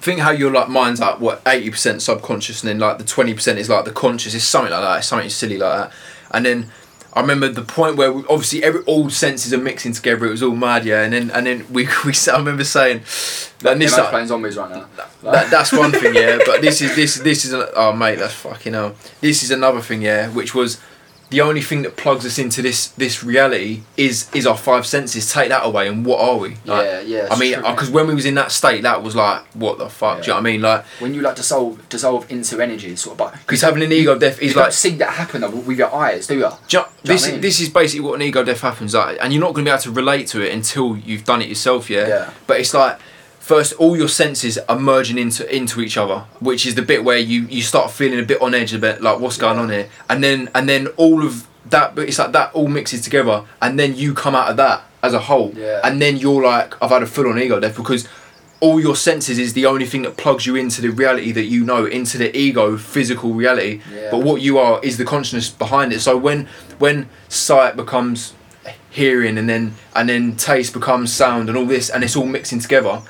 Think 0.00 0.20
how 0.20 0.30
your 0.30 0.52
like 0.52 0.68
mind's 0.68 1.00
like 1.00 1.18
what 1.18 1.42
eighty 1.46 1.70
percent 1.70 2.02
subconscious 2.02 2.62
and 2.62 2.68
then 2.70 2.78
like 2.78 2.98
the 2.98 3.04
twenty 3.04 3.34
percent 3.34 3.58
is 3.58 3.68
like 3.68 3.84
the 3.84 3.90
conscious. 3.92 4.34
It's 4.34 4.44
something 4.44 4.70
like 4.70 4.80
that. 4.82 4.98
It's 4.98 5.08
something 5.08 5.28
silly 5.28 5.58
like 5.58 5.76
that. 5.90 5.92
And 6.30 6.46
then 6.46 6.70
I 7.14 7.20
remember 7.20 7.48
the 7.48 7.62
point 7.62 7.96
where 7.96 8.12
we, 8.12 8.22
obviously 8.28 8.62
every 8.62 8.82
all 8.82 9.10
senses 9.10 9.52
are 9.52 9.58
mixing 9.58 9.92
together. 9.92 10.26
It 10.26 10.30
was 10.30 10.42
all 10.42 10.54
mad, 10.54 10.84
yeah. 10.84 11.02
And 11.02 11.12
then 11.12 11.30
and 11.32 11.46
then 11.46 11.66
we 11.72 11.88
we 12.06 12.12
I 12.32 12.36
remember 12.36 12.62
saying 12.64 12.98
that 12.98 13.70
Like, 13.70 13.78
this 13.78 13.92
Imagine 13.92 13.98
like, 14.04 14.10
playing 14.10 14.26
zombies 14.28 14.56
right 14.56 14.70
now. 14.70 14.86
that, 15.22 15.50
that's 15.50 15.72
one 15.72 15.90
thing, 15.90 16.14
yeah. 16.14 16.38
But 16.46 16.60
this 16.60 16.80
is 16.80 16.94
this 16.94 17.16
this 17.16 17.44
is 17.44 17.52
a, 17.52 17.72
oh 17.74 17.92
mate, 17.92 18.20
that's 18.20 18.34
fucking 18.34 18.74
hell. 18.74 18.94
This 19.20 19.42
is 19.42 19.50
another 19.50 19.80
thing, 19.80 20.02
yeah, 20.02 20.28
which 20.28 20.54
was 20.54 20.80
the 21.30 21.42
only 21.42 21.60
thing 21.60 21.82
that 21.82 21.96
plugs 21.96 22.24
us 22.24 22.38
into 22.38 22.62
this 22.62 22.88
this 22.88 23.22
reality 23.22 23.82
is 23.96 24.28
is 24.34 24.46
our 24.46 24.56
five 24.56 24.86
senses. 24.86 25.30
Take 25.30 25.50
that 25.50 25.64
away, 25.64 25.88
and 25.88 26.04
what 26.06 26.20
are 26.20 26.38
we? 26.38 26.50
Like, 26.64 26.84
yeah, 26.86 27.00
yeah. 27.00 27.28
I 27.30 27.38
mean, 27.38 27.56
because 27.60 27.90
when 27.90 28.06
we 28.06 28.14
was 28.14 28.24
in 28.24 28.34
that 28.36 28.50
state, 28.50 28.82
that 28.82 29.02
was 29.02 29.14
like, 29.14 29.42
what 29.54 29.78
the 29.78 29.88
fuck? 29.90 30.22
Do 30.22 30.22
you 30.22 30.28
know 30.28 30.34
what 30.34 30.40
I 30.40 30.42
mean? 30.42 30.62
Like, 30.62 30.84
when 31.00 31.14
you 31.14 31.20
like 31.20 31.36
dissolve 31.36 31.86
dissolve 31.88 32.30
into 32.30 32.60
energy, 32.60 32.96
sort 32.96 33.12
of, 33.12 33.18
but 33.18 33.32
because 33.40 33.60
having 33.60 33.82
an 33.82 33.92
ego 33.92 34.18
death 34.18 34.40
you 34.40 34.48
is 34.48 34.54
don't 34.54 34.64
like, 34.64 34.72
see 34.72 34.90
that 34.96 35.10
happen 35.12 35.42
though, 35.42 35.50
with 35.50 35.78
your 35.78 35.94
eyes, 35.94 36.26
do 36.26 36.34
you? 36.38 36.40
do 36.40 36.46
you 36.46 36.50
Do 36.68 36.76
you 36.76 36.80
know 36.80 36.88
this 37.02 37.26
I 37.26 37.32
mean? 37.32 37.40
this 37.40 37.60
is 37.60 37.68
basically 37.68 38.00
what 38.00 38.14
an 38.14 38.22
ego 38.22 38.42
death 38.42 38.60
happens 38.60 38.94
like, 38.94 39.18
and 39.20 39.32
you're 39.32 39.42
not 39.42 39.52
going 39.54 39.64
to 39.66 39.70
be 39.70 39.72
able 39.72 39.82
to 39.82 39.90
relate 39.92 40.28
to 40.28 40.40
it 40.40 40.52
until 40.54 40.96
you've 40.96 41.24
done 41.24 41.42
it 41.42 41.48
yourself, 41.48 41.90
yeah. 41.90 42.08
Yeah. 42.08 42.30
But 42.46 42.60
it's 42.60 42.72
like. 42.72 42.98
First, 43.48 43.72
all 43.78 43.96
your 43.96 44.08
senses 44.08 44.58
are 44.68 44.78
merging 44.78 45.16
into 45.16 45.42
into 45.56 45.80
each 45.80 45.96
other, 45.96 46.18
which 46.38 46.66
is 46.66 46.74
the 46.74 46.82
bit 46.82 47.02
where 47.02 47.16
you, 47.16 47.46
you 47.46 47.62
start 47.62 47.90
feeling 47.90 48.20
a 48.20 48.22
bit 48.22 48.42
on 48.42 48.52
edge, 48.54 48.74
a 48.74 48.78
bit 48.78 49.00
like 49.00 49.20
what's 49.20 49.38
going 49.38 49.58
on 49.58 49.70
here, 49.70 49.88
and 50.10 50.22
then 50.22 50.50
and 50.54 50.68
then 50.68 50.88
all 50.98 51.24
of 51.24 51.46
that, 51.70 51.94
but 51.94 52.06
it's 52.06 52.18
like 52.18 52.32
that 52.32 52.52
all 52.52 52.68
mixes 52.68 53.00
together, 53.00 53.46
and 53.62 53.78
then 53.78 53.96
you 53.96 54.12
come 54.12 54.34
out 54.34 54.50
of 54.50 54.58
that 54.58 54.82
as 55.02 55.14
a 55.14 55.18
whole, 55.18 55.52
Yeah. 55.56 55.80
and 55.82 56.02
then 56.02 56.18
you're 56.18 56.42
like, 56.42 56.74
I've 56.82 56.90
had 56.90 57.02
a 57.02 57.06
full 57.06 57.26
on 57.26 57.38
ego 57.38 57.58
death 57.58 57.74
because 57.74 58.06
all 58.60 58.78
your 58.80 58.94
senses 58.94 59.38
is 59.38 59.54
the 59.54 59.64
only 59.64 59.86
thing 59.86 60.02
that 60.02 60.18
plugs 60.18 60.44
you 60.44 60.54
into 60.54 60.82
the 60.82 60.90
reality 60.90 61.32
that 61.32 61.44
you 61.44 61.64
know, 61.64 61.86
into 61.86 62.18
the 62.18 62.36
ego 62.36 62.76
physical 62.76 63.32
reality. 63.32 63.80
Yeah. 63.90 64.08
But 64.10 64.24
what 64.24 64.42
you 64.42 64.58
are 64.58 64.78
is 64.82 64.98
the 64.98 65.06
consciousness 65.06 65.48
behind 65.48 65.94
it. 65.94 66.00
So 66.00 66.18
when 66.18 66.48
when 66.78 67.08
sight 67.30 67.76
becomes 67.76 68.34
hearing 68.90 69.38
and 69.38 69.48
then 69.48 69.72
and 69.94 70.06
then 70.10 70.36
taste 70.36 70.74
becomes 70.74 71.10
sound 71.14 71.48
and 71.48 71.56
all 71.56 71.64
this 71.64 71.88
and 71.88 72.04
it's 72.04 72.14
all 72.14 72.26
mixing 72.26 72.58
together 72.58 73.00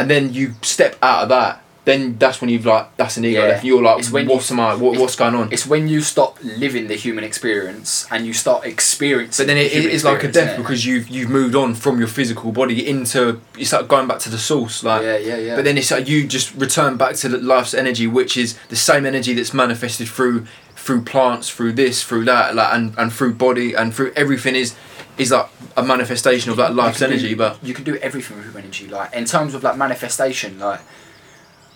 and 0.00 0.10
then 0.10 0.32
you 0.32 0.54
step 0.62 0.96
out 1.02 1.22
of 1.24 1.28
that 1.28 1.62
then 1.86 2.14
that's 2.18 2.40
when 2.42 2.50
you've 2.50 2.66
like 2.66 2.94
that's 2.98 3.16
an 3.16 3.24
ego 3.24 3.40
Yeah. 3.40 3.46
death. 3.52 3.64
you're 3.64 3.82
like 3.82 4.04
when 4.08 4.24
you- 4.28 4.34
what's 4.34 4.50
am 4.52 4.60
I 4.60 4.74
what, 4.74 4.98
what's 5.00 5.16
going 5.16 5.34
on 5.34 5.50
It's 5.50 5.66
when 5.66 5.88
you 5.88 6.02
stop 6.02 6.38
living 6.42 6.88
the 6.88 6.94
human 6.94 7.24
experience 7.24 8.06
and 8.10 8.26
you 8.26 8.34
start 8.34 8.66
experiencing. 8.66 9.42
but 9.42 9.46
then 9.48 9.56
the 9.56 9.64
it, 9.78 9.86
is 9.86 10.04
like 10.04 10.22
a 10.22 10.30
death 10.30 10.50
innit? 10.54 10.56
because 10.58 10.84
you've 10.84 11.08
you've 11.08 11.30
moved 11.30 11.54
on 11.54 11.74
from 11.74 11.98
your 11.98 12.06
physical 12.08 12.52
body 12.52 12.86
into 12.86 13.40
it's 13.58 13.72
like 13.72 13.88
going 13.88 14.06
back 14.06 14.18
to 14.20 14.28
the 14.28 14.38
source 14.38 14.84
like 14.84 15.02
yeah, 15.02 15.16
yeah, 15.16 15.36
yeah. 15.36 15.56
But 15.56 15.64
then 15.64 15.78
it's 15.78 15.90
like 15.90 16.06
you 16.06 16.26
just 16.26 16.54
return 16.54 16.96
back 16.98 17.14
to 17.22 17.28
the 17.30 17.38
life's 17.38 17.72
energy, 17.72 18.06
which 18.06 18.36
is 18.36 18.58
the 18.68 18.76
same 18.76 19.06
energy 19.06 19.32
that's 19.32 19.54
manifested 19.54 20.06
through 20.08 20.46
through 20.76 21.02
plants, 21.02 21.48
through 21.50 21.72
this, 21.72 22.02
through 22.02 22.24
that, 22.24 22.54
like 22.54 22.72
and, 22.74 22.94
and 22.98 23.12
through 23.12 23.34
body 23.34 23.74
and 23.74 23.94
through 23.94 24.12
everything 24.16 24.54
is 24.54 24.74
is 25.20 25.30
like 25.30 25.48
a 25.76 25.82
manifestation 25.82 26.50
of 26.50 26.56
that 26.56 26.74
life's 26.74 27.02
energy. 27.02 27.30
do- 27.30 27.36
But 27.36 27.62
you 27.62 27.74
can 27.74 27.84
do 27.84 27.96
everything 27.96 28.38
with 28.38 28.46
your 28.46 28.58
energy. 28.58 28.88
Like 28.88 29.12
in 29.12 29.24
terms 29.26 29.54
of 29.54 29.62
like 29.62 29.76
manifestation, 29.76 30.58
like 30.58 30.80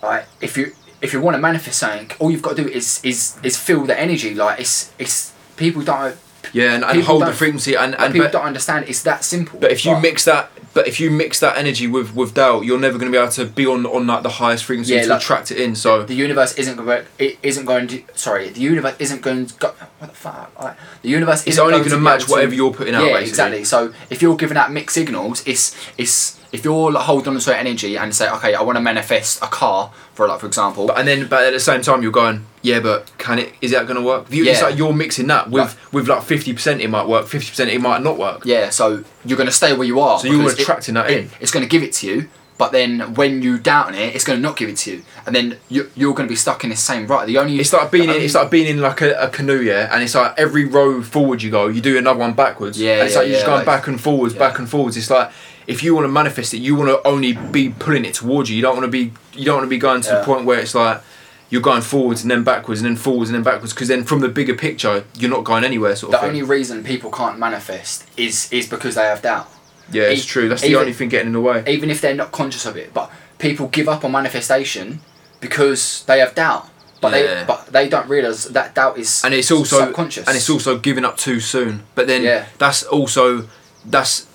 like 0.01 0.25
if 0.41 0.57
you 0.57 0.73
if 1.01 1.13
you 1.13 1.21
want 1.21 1.35
to 1.35 1.41
manifest 1.41 1.79
something, 1.79 2.11
all 2.19 2.31
you've 2.31 2.41
got 2.41 2.55
to 2.57 2.63
do 2.63 2.69
is 2.69 2.99
is 3.03 3.37
is 3.43 3.57
feel 3.57 3.83
the 3.85 3.97
energy. 3.99 4.33
Like 4.33 4.59
it's 4.59 4.91
it's 4.97 5.31
people 5.57 5.83
don't 5.83 6.17
yeah, 6.53 6.73
and, 6.75 6.83
and 6.83 7.03
hold 7.03 7.23
the 7.23 7.33
frequency 7.33 7.75
and, 7.75 7.93
and 7.93 8.03
and 8.03 8.13
people 8.13 8.27
but, 8.27 8.31
don't 8.31 8.45
understand. 8.45 8.85
It's 8.87 9.03
that 9.03 9.23
simple. 9.23 9.59
but 9.59 9.71
if 9.71 9.85
you 9.85 9.99
mix 9.99 10.25
that 10.25 10.49
but 10.75 10.87
if 10.87 10.99
you 10.99 11.09
mix 11.09 11.39
that 11.39 11.57
energy 11.57 11.87
with 11.87 12.13
with 12.15 12.35
doubt, 12.35 12.65
you're 12.65 12.77
never 12.79 12.99
going 12.99 13.11
to 13.11 13.17
be 13.17 13.19
able 13.21 13.31
to 13.31 13.45
be 13.45 13.65
on 13.65 13.85
on 13.87 14.05
like 14.05 14.21
the 14.21 14.29
highest 14.29 14.65
frequency 14.65 14.93
Yeah, 14.93 15.03
to 15.03 15.09
like- 15.09 15.21
attract 15.21 15.49
it 15.51 15.57
in. 15.57 15.73
So 15.73 16.03
the 16.03 16.13
universe 16.13 16.53
isn't 16.55 16.75
going 16.77 17.05
it 17.17 17.39
isn't 17.41 17.65
going 17.65 17.87
to 17.87 18.03
sorry 18.13 18.49
the 18.49 18.59
universe 18.59 18.95
isn't 18.99 19.21
going 19.23 19.47
to 19.47 19.53
go, 19.55 19.69
what 19.99 20.09
the 20.11 20.15
fuck 20.15 20.51
like, 20.61 20.77
the 21.01 21.09
universe 21.09 21.47
isn't 21.47 21.63
only 21.63 21.79
going 21.79 21.89
to 21.91 21.97
match 21.97 22.29
whatever 22.29 22.53
you're 22.53 22.73
putting 22.73 22.93
out. 22.93 23.03
yeah 23.05 23.13
basically. 23.13 23.29
exactly 23.29 23.63
so 23.63 23.93
if 24.09 24.21
you're 24.21 24.35
giving 24.35 24.57
out 24.57 24.71
mixed 24.71 24.93
signals 24.95 25.41
it's 25.47 25.73
it's 25.97 26.39
if 26.55 26.65
you're 26.65 26.91
like, 26.91 27.03
holding 27.05 27.33
on 27.33 27.39
to 27.39 27.57
energy 27.57 27.97
and 27.97 28.13
say 28.15 28.29
okay 28.29 28.53
I 28.55 28.61
want 28.61 28.77
to 28.77 28.81
manifest 28.81 29.41
a 29.43 29.47
car 29.47 29.91
for 30.15 30.27
like 30.27 30.39
for 30.39 30.47
example 30.47 30.87
But 30.87 30.97
and 30.99 31.07
then, 31.07 31.27
but 31.27 31.43
at 31.43 31.53
the 31.53 31.59
same 31.59 31.81
time, 31.81 32.01
you're 32.03 32.11
going, 32.23 32.45
yeah, 32.61 32.79
but 32.79 33.11
can 33.17 33.37
it? 33.39 33.53
Is 33.61 33.71
that 33.71 33.85
going 33.87 33.99
to 34.01 34.05
work? 34.11 34.31
You, 34.31 34.45
It's 34.45 34.61
like 34.61 34.77
you're 34.77 34.93
mixing 34.93 35.27
that 35.27 35.49
with 35.49 35.63
Like- 35.63 35.93
with 35.93 36.07
like 36.07 36.23
fifty 36.23 36.53
percent. 36.53 36.81
It 36.81 36.89
might 36.89 37.07
work. 37.07 37.27
Fifty 37.27 37.49
percent. 37.49 37.69
It 37.69 37.81
might 37.81 38.01
not 38.01 38.17
work. 38.17 38.39
yeah 38.45 38.69
so 38.69 39.03
you're 39.25 39.37
going 39.37 39.51
to 39.53 39.59
stay 39.61 39.71
where 39.77 39.87
you 39.91 39.99
are 39.99 40.19
So 40.19 40.27
you're 40.27 40.37
because 40.39 40.53
it- 40.59 40.61
attracting 40.61 40.93
that 40.95 41.09
it- 41.11 41.17
in. 41.17 41.29
it's 41.41 41.51
going 41.51 41.65
to 41.65 41.69
give 41.69 41.83
it 41.83 41.93
to 41.99 42.07
you 42.07 42.29
but 42.57 42.71
then 42.71 43.13
when 43.15 43.41
you 43.41 43.57
doubt 43.57 43.87
on 43.87 43.95
it 43.95 44.15
it's 44.15 44.23
going 44.23 44.37
to 44.39 44.41
not 44.47 44.55
give 44.55 44.69
it 44.69 44.77
to 44.77 44.87
you 44.91 45.03
and 45.25 45.35
then 45.35 45.57
you, 45.67 45.91
you're 45.95 46.13
going 46.13 46.25
to 46.29 46.31
be 46.31 46.37
stuck 46.37 46.63
in 46.63 46.69
the 46.69 46.75
same 46.77 47.05
rut. 47.07 47.27
the 47.27 47.37
only 47.37 47.59
It's 47.59 47.73
like 47.73 47.91
being 47.91 48.09
in, 48.09 48.15
it's 48.21 48.35
like 48.35 48.49
being 48.49 48.67
in 48.67 48.79
like 48.79 49.01
a, 49.01 49.11
a 49.25 49.27
canoe, 49.29 49.59
yeah, 49.59 49.89
and 49.91 50.01
it's 50.03 50.15
like 50.15 50.31
every 50.37 50.63
row 50.65 51.01
forward 51.01 51.41
you 51.43 51.49
go, 51.51 51.67
you 51.67 51.81
do 51.81 51.97
another 51.97 52.19
one 52.19 52.33
backwards. 52.33 52.79
Yeah, 52.79 52.93
and 52.99 53.01
it's 53.07 53.13
yeah, 53.15 53.19
like 53.19 53.27
you're 53.27 53.35
just 53.37 53.45
going 53.47 53.57
like- 53.57 53.65
back 53.65 53.87
and 53.87 53.99
forwards, 53.99 54.33
yeah. 54.35 54.39
back 54.45 54.59
and 54.59 54.69
forwards. 54.69 54.95
It's 54.97 55.09
like 55.09 55.31
if 55.67 55.83
you 55.83 55.95
want 55.95 56.05
to 56.05 56.09
manifest 56.11 56.53
it, 56.53 56.57
you 56.57 56.75
want 56.75 56.89
to 56.89 57.07
only 57.07 57.33
be 57.33 57.69
pulling 57.69 58.05
it 58.05 58.13
towards 58.13 58.49
you. 58.49 58.55
You 58.55 58.61
don't 58.61 58.75
want 58.77 58.85
to 58.85 58.91
be 58.91 59.11
you 59.33 59.45
don't 59.45 59.55
want 59.57 59.65
to 59.65 59.69
be 59.69 59.77
going 59.77 60.01
to 60.01 60.09
Yeah. 60.09 60.19
the 60.19 60.25
point 60.25 60.45
where 60.45 60.59
it's 60.59 60.75
like 60.75 61.01
you're 61.49 61.61
going 61.61 61.81
forwards 61.81 62.21
and 62.23 62.31
then 62.31 62.43
backwards 62.43 62.81
and 62.81 62.89
then 62.89 62.95
forwards 62.95 63.29
and 63.29 63.35
then 63.35 63.43
backwards 63.43 63.71
because 63.73 63.87
then 63.87 64.03
from 64.03 64.19
the 64.19 64.27
bigger 64.29 64.55
picture 64.55 65.05
you're 65.17 65.29
not 65.29 65.43
going 65.43 65.63
anywhere 65.63 65.95
sort 65.95 66.11
the 66.11 66.17
of 66.17 66.21
thing. 66.21 66.29
only 66.31 66.41
reason 66.43 66.83
people 66.83 67.11
can't 67.11 67.37
manifest 67.37 68.03
is 68.17 68.51
is 68.51 68.67
because 68.67 68.95
they 68.95 69.03
have 69.05 69.21
doubt 69.21 69.47
yeah, 69.91 70.03
it's 70.03 70.23
e- 70.23 70.27
true. 70.27 70.49
That's 70.49 70.63
the 70.63 70.75
only 70.75 70.93
thing 70.93 71.09
getting 71.09 71.27
in 71.27 71.33
the 71.33 71.41
way. 71.41 71.63
even 71.67 71.91
if 71.91 72.01
they're 72.01 72.15
not 72.15 72.31
conscious 72.31 72.65
of 72.65 72.75
it. 72.75 72.91
But 72.91 73.11
people 73.37 73.67
give 73.67 73.87
up 73.87 74.03
on 74.03 74.11
manifestation 74.11 74.99
because 75.39 76.03
they 76.05 76.17
have 76.19 76.33
doubt. 76.35 76.67
But 77.01 77.13
Yeah. 77.13 77.21
they 77.21 77.43
but 77.45 77.67
they 77.71 77.87
don't 77.89 78.09
realise 78.09 78.45
that 78.45 78.73
doubt 78.73 78.97
is 78.97 79.21
and 79.23 79.33
it's 79.33 79.51
also 79.51 79.79
subconscious. 79.85 80.27
and 80.27 80.35
it's 80.35 80.49
also 80.49 80.77
giving 80.79 81.05
up 81.05 81.17
too 81.17 81.39
soon 81.39 81.83
but 81.93 82.07
then 82.07 82.23
Yeah. 82.23 82.45
that's 82.57 82.81
also 82.83 83.47
that's 83.85 84.25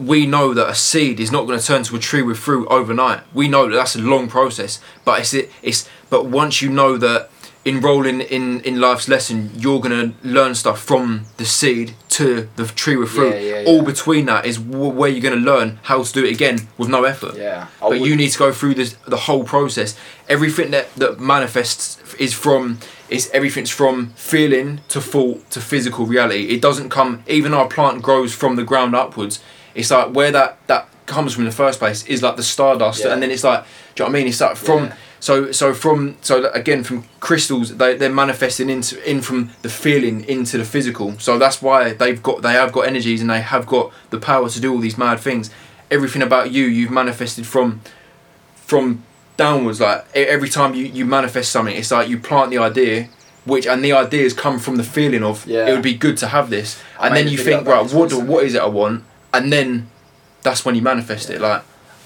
we 0.00 0.26
know 0.26 0.54
that 0.54 0.68
a 0.68 0.74
seed 0.74 1.20
is 1.20 1.30
not 1.30 1.46
going 1.46 1.58
to 1.58 1.64
turn 1.64 1.82
to 1.82 1.96
a 1.96 1.98
tree 1.98 2.22
with 2.22 2.38
fruit 2.38 2.66
overnight 2.70 3.20
we 3.34 3.46
know 3.48 3.68
that 3.68 3.76
that's 3.76 3.94
a 3.96 4.00
long 4.00 4.28
process 4.28 4.80
but 5.04 5.20
it's 5.20 5.34
it, 5.34 5.50
it's 5.62 5.88
but 6.08 6.26
once 6.26 6.62
you 6.62 6.70
know 6.70 6.96
that 6.96 7.28
enrolling 7.66 8.22
in 8.22 8.60
in 8.62 8.80
life's 8.80 9.06
lesson 9.08 9.50
you're 9.54 9.80
going 9.80 10.12
to 10.12 10.26
learn 10.26 10.54
stuff 10.54 10.80
from 10.80 11.22
the 11.36 11.44
seed 11.44 11.92
to 12.08 12.48
the 12.56 12.64
tree 12.64 12.96
with 12.96 13.10
fruit 13.10 13.34
Yeah, 13.34 13.60
yeah, 13.60 13.64
all 13.68 13.82
between 13.82 14.24
that 14.26 14.46
is 14.46 14.56
w- 14.56 14.90
where 14.90 15.10
you're 15.10 15.20
going 15.20 15.38
to 15.38 15.50
learn 15.52 15.78
how 15.82 16.02
to 16.02 16.10
do 16.12 16.24
it 16.24 16.32
again 16.32 16.68
with 16.78 16.88
no 16.88 17.04
effort 17.04 17.36
yeah. 17.36 17.66
I 17.82 17.90
but 17.90 17.90
would- 17.90 18.08
you 18.08 18.16
need 18.16 18.30
to 18.30 18.38
go 18.38 18.50
through 18.52 18.74
this 18.76 18.94
the 19.06 19.18
whole 19.28 19.44
process. 19.44 19.94
Everything 20.28 20.70
that 20.70 20.94
that 20.96 21.20
manifests 21.20 21.98
is 22.18 22.32
from 22.32 22.78
is 23.10 23.28
everything's 23.34 23.70
from 23.70 24.10
feeling 24.16 24.80
to 24.88 25.00
thought 25.00 25.50
to 25.50 25.60
physical 25.60 26.06
reality. 26.06 26.44
It 26.54 26.62
doesn't 26.62 26.88
come 26.88 27.22
even 27.28 27.52
our 27.52 27.68
plant 27.68 28.00
grows 28.02 28.32
from 28.34 28.56
the 28.56 28.64
ground 28.64 28.94
upwards. 28.94 29.40
It's 29.74 29.90
like 29.90 30.14
where 30.14 30.30
that 30.32 30.58
that 30.66 30.88
comes 31.06 31.34
from 31.34 31.42
in 31.42 31.50
the 31.50 31.56
first 31.56 31.78
place 31.80 32.04
is 32.06 32.22
like 32.22 32.36
the 32.36 32.42
stardust, 32.42 33.04
Yeah. 33.04 33.12
and 33.12 33.22
then 33.22 33.30
it's 33.30 33.44
like 33.44 33.64
do 33.94 34.02
you 34.04 34.08
know 34.08 34.12
what 34.12 34.16
I 34.16 34.20
mean? 34.20 34.28
It's 34.28 34.40
like 34.40 34.56
from 34.56 34.84
Yeah. 34.84 34.94
so 35.20 35.52
so 35.52 35.74
from 35.74 36.16
so 36.22 36.50
again 36.52 36.84
from 36.84 37.04
crystals 37.20 37.76
they 37.76 37.96
they're 37.96 38.10
manifesting 38.24 38.70
into 38.70 38.94
in 39.10 39.20
from 39.20 39.50
the 39.62 39.68
feeling 39.68 40.24
into 40.28 40.56
the 40.58 40.64
physical. 40.64 41.14
So 41.18 41.38
that's 41.38 41.60
why 41.60 41.92
they've 41.94 42.22
got 42.22 42.42
they 42.42 42.52
have 42.52 42.72
got 42.72 42.82
energies 42.86 43.20
and 43.20 43.28
they 43.30 43.40
have 43.40 43.66
got 43.66 43.92
the 44.10 44.18
power 44.18 44.48
to 44.48 44.60
do 44.60 44.72
all 44.72 44.78
these 44.78 44.96
mad 44.98 45.18
things. 45.20 45.50
Everything 45.90 46.22
about 46.22 46.52
you 46.52 46.64
you've 46.66 46.92
manifested 46.92 47.46
from 47.46 47.80
from 48.54 49.02
downwards. 49.36 49.80
Like 49.80 50.04
every 50.14 50.48
time 50.48 50.74
you 50.74 50.84
you 50.84 51.04
manifest 51.04 51.50
something, 51.52 51.74
it's 51.76 51.90
like 51.90 52.08
you 52.08 52.18
plant 52.18 52.50
the 52.50 52.58
idea. 52.58 53.08
Which 53.46 53.66
and 53.66 53.82
the 53.82 53.94
ideas 53.94 54.34
come 54.34 54.58
from 54.58 54.76
the 54.76 54.84
feeling 54.84 55.24
of 55.24 55.46
Yeah. 55.46 55.66
it 55.66 55.72
would 55.72 55.82
be 55.82 55.94
good 55.94 56.18
to 56.18 56.26
have 56.28 56.50
this, 56.50 56.78
and 57.00 57.16
then 57.16 57.26
you 57.26 57.38
think 57.38 57.66
right, 57.66 57.90
what 57.90 58.10
do, 58.10 58.20
what 58.20 58.44
is 58.44 58.54
it 58.54 58.60
I 58.60 58.66
want, 58.66 59.02
and 59.32 59.52
then 59.52 59.88
that's 60.42 60.64
when 60.64 60.74
you 60.74 60.82
manifest 60.82 61.30
it. 61.30 61.40
Like 61.40 61.62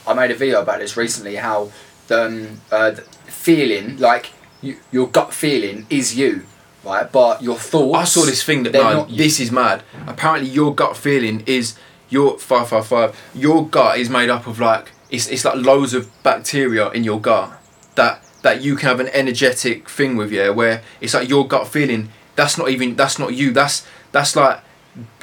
I 0.06 0.14
made 0.14 0.30
a 0.30 0.34
video 0.34 0.62
about 0.62 0.80
this 0.80 0.96
recently. 0.96 1.36
How 1.36 1.70
the, 2.08 2.26
um, 2.26 2.60
uh, 2.70 2.90
the 2.90 3.02
feeling, 3.02 3.98
like 3.98 4.32
you, 4.60 4.78
your 4.92 5.08
gut 5.08 5.32
feeling, 5.32 5.86
is 5.90 6.16
you, 6.16 6.46
right? 6.84 7.10
But 7.10 7.42
your 7.42 7.56
thoughts. 7.56 7.98
I 7.98 8.04
saw 8.04 8.26
this 8.26 8.42
thing 8.42 8.62
that 8.64 8.72
they're 8.72 8.82
no, 8.82 9.04
not 9.04 9.16
this 9.16 9.40
is 9.40 9.50
mad. 9.50 9.82
Apparently, 10.06 10.48
your 10.48 10.74
gut 10.74 10.96
feeling 10.96 11.42
is 11.46 11.76
your 12.08 12.38
five 12.38 12.68
five 12.68 12.86
five. 12.86 13.20
Your 13.34 13.66
gut 13.66 13.98
is 13.98 14.10
made 14.10 14.30
up 14.30 14.46
of 14.46 14.60
like 14.60 14.92
it's 15.10 15.28
it's 15.28 15.44
like 15.44 15.56
loads 15.56 15.94
of 15.94 16.10
bacteria 16.22 16.90
in 16.90 17.04
your 17.04 17.20
gut 17.20 17.60
that 17.94 18.22
that 18.42 18.62
you 18.62 18.76
can 18.76 18.88
have 18.88 19.00
an 19.00 19.08
energetic 19.08 19.88
thing 19.88 20.16
with 20.16 20.30
yeah, 20.30 20.50
where 20.50 20.82
it's 21.00 21.14
like 21.14 21.28
your 21.28 21.46
gut 21.46 21.68
feeling. 21.68 22.10
That's 22.36 22.58
not 22.58 22.68
even 22.68 22.96
that's 22.96 23.18
not 23.18 23.34
you. 23.34 23.52
That's 23.52 23.86
that's 24.12 24.36
like 24.36 24.60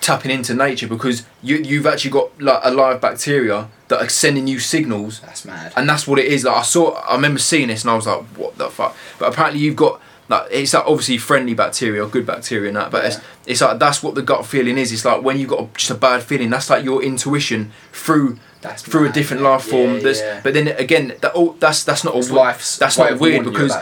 tapping 0.02 0.32
into 0.32 0.54
nature 0.54 0.88
because 0.88 1.24
you 1.42 1.58
you've 1.58 1.86
actually 1.86 2.12
got 2.12 2.30
like 2.42 2.60
a 2.64 2.72
live 2.72 3.00
bacteria 3.00 3.68
that 3.88 4.02
are 4.02 4.10
sending 4.10 4.48
you 4.48 4.60
signals 4.60 5.20
That's 5.22 5.46
mad. 5.46 5.74
and 5.76 5.88
that's 5.88 6.08
what 6.08 6.20
it 6.20 6.26
is. 6.26 6.44
Like 6.44 6.58
I 6.58 6.62
saw, 6.64 6.92
I 7.02 7.16
remember 7.16 7.40
seeing 7.40 7.68
this, 7.70 7.84
and 7.84 7.92
I 7.92 7.96
was 7.96 8.08
like, 8.08 8.22
"What 8.38 8.58
the 8.58 8.70
fuck?" 8.70 8.96
But 9.20 9.32
apparently, 9.34 9.62
you've 9.62 9.76
got 9.76 10.02
like 10.32 10.48
it's 10.52 10.74
like 10.74 10.86
obviously 10.88 11.18
friendly 11.20 11.54
bacteria, 11.54 12.04
or 12.04 12.08
good 12.08 12.26
bacteria, 12.26 12.68
and 12.70 12.78
that. 12.78 12.90
But 12.92 13.06
it's 13.06 13.18
Yeah. 13.18 13.24
it's 13.46 13.62
like 13.62 13.78
that's 13.80 14.02
what 14.02 14.16
the 14.16 14.22
gut 14.24 14.46
feeling 14.46 14.78
is. 14.78 14.92
It's 14.92 15.06
like 15.06 15.22
when 15.24 15.38
you 15.38 15.46
got 15.48 15.74
just 15.76 15.92
a 15.92 15.96
bad 15.96 16.24
feeling, 16.24 16.50
that's 16.50 16.70
like 16.70 16.84
your 16.84 17.04
intuition 17.04 17.72
through 17.94 18.40
That's 18.62 18.82
through 18.84 19.08
a 19.10 19.12
different 19.12 19.42
life 19.44 19.64
form. 19.64 19.96
yeah, 19.96 20.00
that's 20.00 20.20
yeah. 20.20 20.40
but 20.44 20.54
then 20.54 20.68
again, 20.70 21.14
that 21.22 21.34
all 21.34 21.54
that's 21.60 21.84
that's 21.84 22.04
not 22.04 22.16
It's 22.16 22.30
a 22.30 22.34
life's 22.34 22.78
that's 22.78 22.98
not 22.98 23.20
weird 23.20 23.44
because 23.44 23.74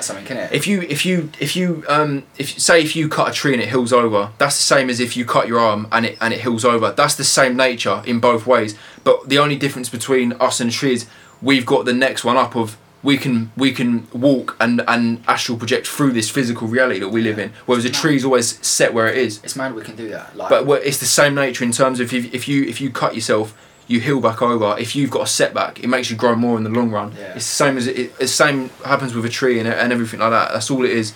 if 0.52 0.68
you 0.68 0.82
if 0.82 1.06
you 1.06 1.30
if 1.40 1.56
you 1.56 1.84
um 1.88 2.24
if 2.38 2.58
say 2.60 2.82
if 2.82 2.96
you 2.96 3.10
cut 3.10 3.30
a 3.30 3.34
tree 3.34 3.54
and 3.54 3.62
it 3.62 3.70
heals 3.70 3.92
over, 3.94 4.32
that's 4.38 4.56
the 4.58 4.64
same 4.76 4.90
as 4.90 5.00
if 5.00 5.16
you 5.18 5.26
cut 5.26 5.48
your 5.48 5.60
arm 5.60 5.88
and 5.92 6.06
it 6.06 6.18
and 6.22 6.34
it 6.34 6.42
heals 6.42 6.64
over. 6.66 6.92
That's 6.92 7.16
the 7.16 7.26
same 7.26 7.56
nature 7.58 8.02
in 8.06 8.20
both 8.20 8.46
ways. 8.48 8.76
But 9.04 9.28
the 9.30 9.38
only 9.38 9.56
difference 9.58 9.90
between 9.90 10.34
us 10.40 10.60
and 10.62 10.70
a 10.70 10.74
tree 10.74 10.94
is 10.94 11.06
we've 11.42 11.66
got 11.66 11.86
the 11.86 11.94
next 11.94 12.24
one 12.24 12.38
up 12.38 12.56
of 12.56 12.78
we 13.02 13.18
can 13.18 13.52
we 13.56 13.72
can 13.72 14.08
walk 14.14 14.58
and 14.60 14.82
and 14.88 15.24
astral 15.28 15.58
project 15.58 15.88
through 15.88 16.12
this 16.12 16.30
physical 16.30 16.68
reality 16.68 17.00
that 17.00 17.10
we 17.10 17.22
live 17.22 17.40
in. 17.40 17.52
Whereas 17.66 17.86
a 17.86 17.90
tree 17.90 18.16
is 18.16 18.26
always 18.26 18.66
set 18.66 18.94
where 18.94 19.08
it 19.08 19.18
is. 19.18 19.40
It's 19.44 19.56
mad 19.56 19.74
we 19.74 19.82
can 19.84 19.96
do 19.96 20.10
that. 20.10 20.36
Like, 20.36 20.50
But 20.50 20.68
it's 20.86 20.98
the 21.00 21.06
same 21.06 21.34
nature 21.36 21.64
in 21.64 21.72
terms 21.72 22.00
of 22.00 22.12
if, 22.14 22.34
if 22.34 22.48
you 22.48 22.64
if 22.66 22.82
you 22.82 22.90
cut 22.90 23.16
yourself, 23.16 23.56
you 23.88 24.00
heal 24.02 24.20
back 24.20 24.42
over. 24.42 24.76
If 24.78 24.96
you've 24.96 25.12
got 25.12 25.22
a 25.24 25.28
setback, 25.28 25.82
it 25.84 25.88
makes 25.88 26.10
you 26.12 26.18
grow 26.18 26.36
more 26.36 26.58
in 26.58 26.64
the 26.64 26.70
long 26.70 26.92
run. 26.92 27.14
Yeah. 27.18 27.36
It's 27.36 27.46
the 27.48 27.64
same 27.64 27.78
as 27.78 27.88
it, 27.88 27.98
it's 27.98 28.18
the 28.20 28.28
same 28.28 28.70
happens 28.86 29.14
with 29.14 29.26
a 29.26 29.30
tree 29.30 29.60
and, 29.60 29.68
and 29.68 29.94
everything 29.94 30.20
like 30.20 30.32
that. 30.32 30.52
That's 30.54 30.70
all 30.70 30.84
it 30.84 30.92
is. 30.92 31.14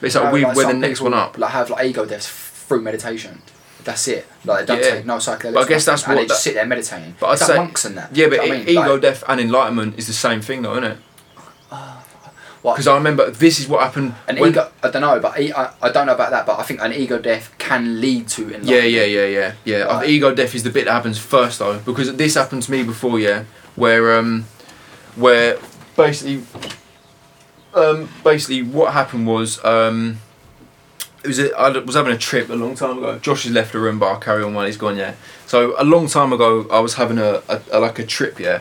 It's 0.00 0.16
like, 0.16 0.24
Like, 0.24 0.32
we, 0.32 0.44
like 0.44 0.56
we're 0.56 0.66
the 0.66 0.74
next 0.74 1.00
one 1.00 1.14
up. 1.14 1.38
Like 1.38 1.52
have 1.52 1.70
like 1.70 1.86
ego 1.86 2.04
deaths 2.04 2.26
through 2.28 2.80
meditation. 2.82 3.40
That's 3.84 4.06
it. 4.08 4.26
Like 4.44 4.60
they 4.66 4.74
don't 4.74 4.84
Yeah. 4.84 4.90
take 4.96 5.06
no 5.06 5.16
psychedelics. 5.18 5.54
But 5.54 5.64
I 5.66 5.68
guess 5.68 5.84
that's 5.84 6.06
what 6.06 6.14
they 6.16 6.26
just 6.26 6.42
sit 6.42 6.54
there 6.54 6.66
meditating. 6.66 7.14
But 7.20 7.26
I'd 7.28 7.32
it's 7.34 7.42
like 7.42 7.48
say- 7.50 7.56
monks 7.56 7.84
and 7.84 7.96
that. 7.98 8.16
Yeah, 8.16 8.28
but 8.28 8.42
you 8.42 8.48
know 8.48 8.54
e- 8.54 8.56
I 8.56 8.58
mean? 8.58 8.68
ego, 8.68 8.92
Like, 8.94 9.02
death, 9.02 9.24
and 9.28 9.40
enlightenment 9.40 9.98
is 9.98 10.06
the 10.08 10.12
same 10.12 10.40
thing, 10.40 10.62
though, 10.62 10.72
isn't 10.72 10.84
it? 10.84 10.98
Because 12.62 12.86
I 12.86 12.94
remember 12.94 13.28
this 13.28 13.58
is 13.58 13.66
what 13.66 13.80
happened. 13.82 14.14
an 14.28 14.36
when- 14.38 14.50
ego. 14.52 14.70
I 14.84 14.90
don't 14.90 15.02
know, 15.02 15.18
but 15.18 15.38
e- 15.40 15.52
I, 15.52 15.72
I 15.82 15.90
don't 15.90 16.06
know 16.06 16.14
about 16.14 16.30
that. 16.30 16.46
But 16.46 16.60
I 16.60 16.62
think 16.62 16.80
an 16.80 16.92
ego 16.92 17.18
death 17.18 17.52
can 17.58 18.00
lead 18.00 18.28
to 18.28 18.42
enlightenment. 18.42 18.70
Yeah, 18.70 18.82
yeah, 18.84 19.04
yeah, 19.04 19.26
yeah, 19.26 19.52
yeah. 19.64 19.82
Right. 19.84 20.08
Ego 20.08 20.32
death 20.32 20.54
is 20.54 20.62
the 20.62 20.70
bit 20.70 20.84
that 20.84 20.92
happens 20.92 21.18
first 21.18 21.58
though, 21.58 21.80
because 21.80 22.14
this 22.16 22.34
happened 22.36 22.62
to 22.62 22.70
me 22.70 22.84
before, 22.84 23.18
yeah, 23.18 23.44
where 23.74 24.16
um, 24.16 24.44
where 25.16 25.58
basically, 25.96 26.42
um, 27.74 28.08
basically 28.22 28.62
what 28.62 28.92
happened 28.92 29.26
was 29.26 29.62
um, 29.64 30.18
it 31.24 31.28
was 31.28 31.38
a, 31.40 31.56
I 31.58 31.68
was 31.78 31.94
having 31.96 32.12
a 32.12 32.18
trip 32.18 32.48
a 32.48 32.54
long 32.54 32.74
time 32.76 32.98
ago. 32.98 33.18
Josh 33.18 33.42
has 33.44 33.52
left 33.52 33.72
the 33.72 33.80
room, 33.80 33.98
but 33.98 34.06
I'll 34.06 34.20
carry 34.20 34.44
on 34.44 34.54
while 34.54 34.66
he's 34.66 34.76
gone. 34.76 34.96
Yeah. 34.96 35.14
So 35.46 35.74
a 35.80 35.84
long 35.84 36.06
time 36.06 36.32
ago, 36.32 36.66
I 36.70 36.78
was 36.80 36.94
having 36.94 37.18
a, 37.18 37.42
a, 37.48 37.60
a 37.72 37.80
like 37.80 37.98
a 37.98 38.06
trip, 38.06 38.38
yeah, 38.38 38.60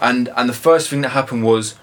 and 0.00 0.28
and 0.36 0.48
the 0.48 0.54
first 0.54 0.88
thing 0.88 1.02
that 1.02 1.10
happened 1.10 1.44
was 1.44 1.74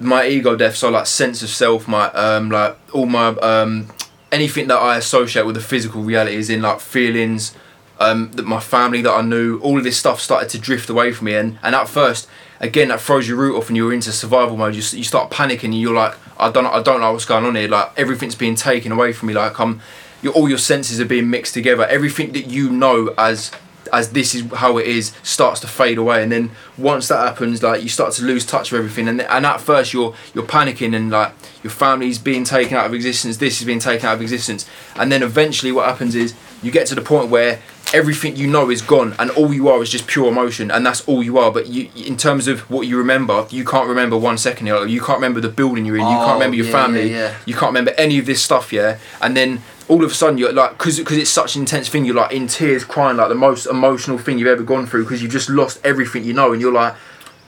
my 0.00 0.26
ego 0.26 0.56
death. 0.56 0.76
So 0.76 0.90
like 0.90 1.06
sense 1.06 1.42
of 1.42 1.48
self, 1.48 1.88
my 1.88 2.06
um 2.12 2.50
like 2.50 2.76
all 2.94 3.06
my 3.06 3.28
um 3.28 3.88
anything 4.34 4.66
that 4.68 4.78
I 4.78 4.96
associate 4.96 5.46
with 5.46 5.54
the 5.54 5.62
physical 5.62 6.02
reality 6.02 6.36
is 6.36 6.50
in 6.50 6.62
like 6.62 6.80
feelings, 6.80 7.54
um, 8.00 8.32
that 8.32 8.44
my 8.44 8.60
family 8.60 9.00
that 9.02 9.12
I 9.12 9.22
knew, 9.22 9.58
all 9.60 9.78
of 9.78 9.84
this 9.84 9.96
stuff 9.96 10.20
started 10.20 10.48
to 10.50 10.58
drift 10.58 10.90
away 10.90 11.12
from 11.12 11.26
me. 11.26 11.34
And, 11.34 11.58
and 11.62 11.74
at 11.74 11.88
first, 11.88 12.28
again, 12.60 12.88
that 12.88 13.00
throws 13.00 13.28
your 13.28 13.36
root 13.36 13.56
off 13.56 13.68
and 13.68 13.76
you're 13.76 13.92
into 13.92 14.12
survival 14.12 14.56
mode. 14.56 14.74
You, 14.74 14.82
you 14.98 15.04
start 15.04 15.30
panicking 15.30 15.64
and 15.64 15.80
you're 15.80 15.94
like, 15.94 16.14
I 16.38 16.50
don't, 16.50 16.66
I 16.66 16.82
don't 16.82 17.00
know 17.00 17.12
what's 17.12 17.24
going 17.24 17.44
on 17.44 17.54
here. 17.54 17.68
Like 17.68 17.92
everything's 17.96 18.34
being 18.34 18.56
taken 18.56 18.90
away 18.92 19.12
from 19.12 19.28
me. 19.28 19.34
Like 19.34 19.58
I'm, 19.60 19.80
your, 20.22 20.32
all 20.32 20.48
your 20.48 20.58
senses 20.58 21.00
are 21.00 21.04
being 21.04 21.30
mixed 21.30 21.54
together. 21.54 21.86
Everything 21.86 22.32
that 22.32 22.46
you 22.46 22.70
know 22.70 23.14
as 23.16 23.52
as 23.92 24.10
this 24.12 24.34
is 24.34 24.42
how 24.52 24.78
it 24.78 24.86
is 24.86 25.12
starts 25.22 25.60
to 25.60 25.66
fade 25.66 25.98
away. 25.98 26.22
And 26.22 26.30
then 26.32 26.50
once 26.78 27.08
that 27.08 27.18
happens 27.26 27.62
like 27.62 27.82
you 27.82 27.88
start 27.88 28.12
to 28.14 28.24
lose 28.24 28.44
touch 28.46 28.72
with 28.72 28.78
everything. 28.80 29.08
And, 29.08 29.20
and 29.22 29.46
at 29.46 29.60
first 29.60 29.92
you're 29.92 30.14
you're 30.34 30.44
panicking 30.46 30.94
and 30.94 31.10
like 31.10 31.32
your 31.62 31.70
family's 31.70 32.18
being 32.18 32.44
taken 32.44 32.76
out 32.76 32.86
of 32.86 32.94
existence 32.94 33.38
this 33.38 33.60
is 33.60 33.66
being 33.66 33.78
taken 33.80 34.06
out 34.06 34.14
of 34.14 34.22
existence. 34.22 34.68
And 34.96 35.10
then 35.10 35.22
eventually 35.22 35.72
what 35.72 35.86
happens 35.88 36.14
is 36.14 36.34
you 36.62 36.70
get 36.70 36.86
to 36.88 36.94
the 36.94 37.02
point 37.02 37.30
where 37.30 37.60
everything 37.92 38.34
you 38.34 38.46
know 38.48 38.70
is 38.70 38.82
gone 38.82 39.14
and 39.20 39.30
all 39.32 39.52
you 39.54 39.68
are 39.68 39.80
is 39.80 39.88
just 39.90 40.06
pure 40.08 40.26
emotion 40.28 40.70
and 40.70 40.84
that's 40.84 41.06
all 41.06 41.22
you 41.22 41.38
are. 41.38 41.52
But 41.52 41.66
you 41.68 41.88
in 41.94 42.16
terms 42.16 42.48
of 42.48 42.68
what 42.70 42.86
you 42.86 42.96
remember 42.98 43.46
you 43.50 43.64
can't 43.64 43.88
remember 43.88 44.16
one 44.16 44.38
second 44.38 44.66
you 44.66 45.00
can't 45.00 45.18
remember 45.18 45.40
the 45.40 45.48
building 45.48 45.84
you're 45.84 45.96
in 45.96 46.02
you 46.02 46.08
Oh, 46.08 46.24
can't 46.24 46.34
remember 46.34 46.56
your 46.56 46.66
yeah, 46.66 46.72
family 46.72 47.10
yeah, 47.10 47.16
yeah. 47.28 47.36
you 47.46 47.54
can't 47.54 47.66
remember 47.68 47.92
any 47.98 48.18
of 48.18 48.26
this 48.26 48.42
stuff 48.42 48.72
yeah? 48.72 48.98
And 49.20 49.36
then 49.36 49.62
all 49.88 50.02
of 50.02 50.10
a 50.10 50.14
sudden 50.14 50.38
you're 50.38 50.52
like 50.52 50.72
because 50.78 50.98
because 50.98 51.18
it's 51.18 51.30
such 51.30 51.56
an 51.56 51.62
intense 51.62 51.88
thing 51.88 52.04
you're 52.04 52.14
like 52.14 52.32
in 52.32 52.46
tears 52.46 52.84
crying 52.84 53.16
like 53.16 53.28
the 53.28 53.34
most 53.34 53.66
emotional 53.66 54.18
thing 54.18 54.38
you've 54.38 54.48
ever 54.48 54.62
gone 54.62 54.86
through 54.86 55.04
because 55.04 55.22
you've 55.22 55.32
just 55.32 55.48
lost 55.50 55.80
everything 55.84 56.24
you 56.24 56.32
know 56.32 56.52
and 56.52 56.60
you're 56.60 56.72
like 56.72 56.94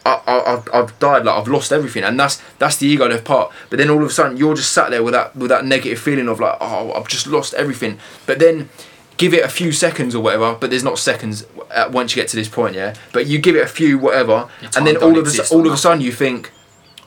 I, 0.05 0.23
I, 0.27 0.55
I've, 0.55 0.69
I've 0.73 0.99
died 1.01 1.25
like 1.25 1.35
I've 1.35 1.49
lost 1.49 1.73
everything 1.73 2.05
and 2.05 2.19
that's 2.19 2.41
that's 2.59 2.77
the 2.77 2.87
ego 2.87 3.09
death 3.09 3.25
part. 3.25 3.53
But 3.71 3.79
then 3.79 3.91
all 3.91 4.03
of 4.03 4.09
a 4.09 4.13
sudden 4.13 4.37
you're 4.37 4.55
just 4.55 4.73
sat 4.73 4.91
there 4.91 5.03
with 5.03 5.15
that 5.15 5.35
with 5.35 5.49
that 5.49 5.65
negative 5.65 5.99
feeling 5.99 6.29
of 6.29 6.39
like 6.39 6.57
oh 6.61 6.93
I've 6.93 7.09
just 7.09 7.27
lost 7.27 7.55
everything. 7.55 7.99
But 8.25 8.39
then 8.39 8.69
give 9.17 9.35
it 9.35 9.45
a 9.45 9.49
few 9.49 9.73
seconds 9.73 10.15
or 10.15 10.23
whatever 10.23 10.55
but 10.61 10.71
there's 10.71 10.85
not 10.85 10.99
seconds 10.99 11.47
uh, 11.71 11.89
once 11.91 12.15
you 12.15 12.23
get 12.23 12.29
to 12.29 12.37
this 12.37 12.49
point 12.49 12.77
yeah? 12.77 12.95
But 13.13 13.27
you 13.27 13.39
give 13.39 13.57
it 13.57 13.65
a 13.65 13.67
few 13.67 13.99
whatever 13.99 14.49
and 14.77 14.87
then 14.87 14.99
all 14.99 15.19
of 15.19 15.27
a, 15.27 15.49
all 15.51 15.67
of 15.67 15.73
a 15.73 15.77
sudden 15.77 16.03
you 16.03 16.13
think 16.13 16.53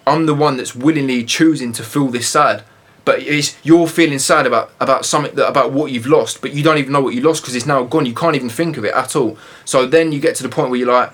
I'm 0.07 0.25
the 0.25 0.33
one 0.33 0.57
that's 0.57 0.75
willingly 0.75 1.23
choosing 1.23 1.71
to 1.73 1.83
feel 1.83 2.07
this 2.07 2.27
sad. 2.27 2.63
But 3.05 3.21
it's 3.21 3.57
you're 3.63 3.87
feeling 3.87 4.19
sad 4.19 4.45
about 4.45 4.71
about 4.79 5.05
something 5.05 5.35
that 5.35 5.47
about 5.47 5.71
what 5.71 5.91
you've 5.91 6.05
lost, 6.05 6.41
but 6.41 6.53
you 6.53 6.63
don't 6.63 6.77
even 6.77 6.91
know 6.93 7.01
what 7.01 7.13
you 7.13 7.21
lost 7.21 7.41
because 7.41 7.55
it's 7.55 7.65
now 7.65 7.83
gone. 7.83 8.05
You 8.05 8.13
can't 8.13 8.35
even 8.35 8.49
think 8.49 8.77
of 8.77 8.85
it 8.85 8.93
at 8.93 9.15
all. 9.15 9.37
So 9.65 9.85
then 9.85 10.11
you 10.11 10.19
get 10.19 10.35
to 10.35 10.43
the 10.43 10.49
point 10.49 10.69
where 10.69 10.79
you're 10.79 10.91
like, 10.91 11.11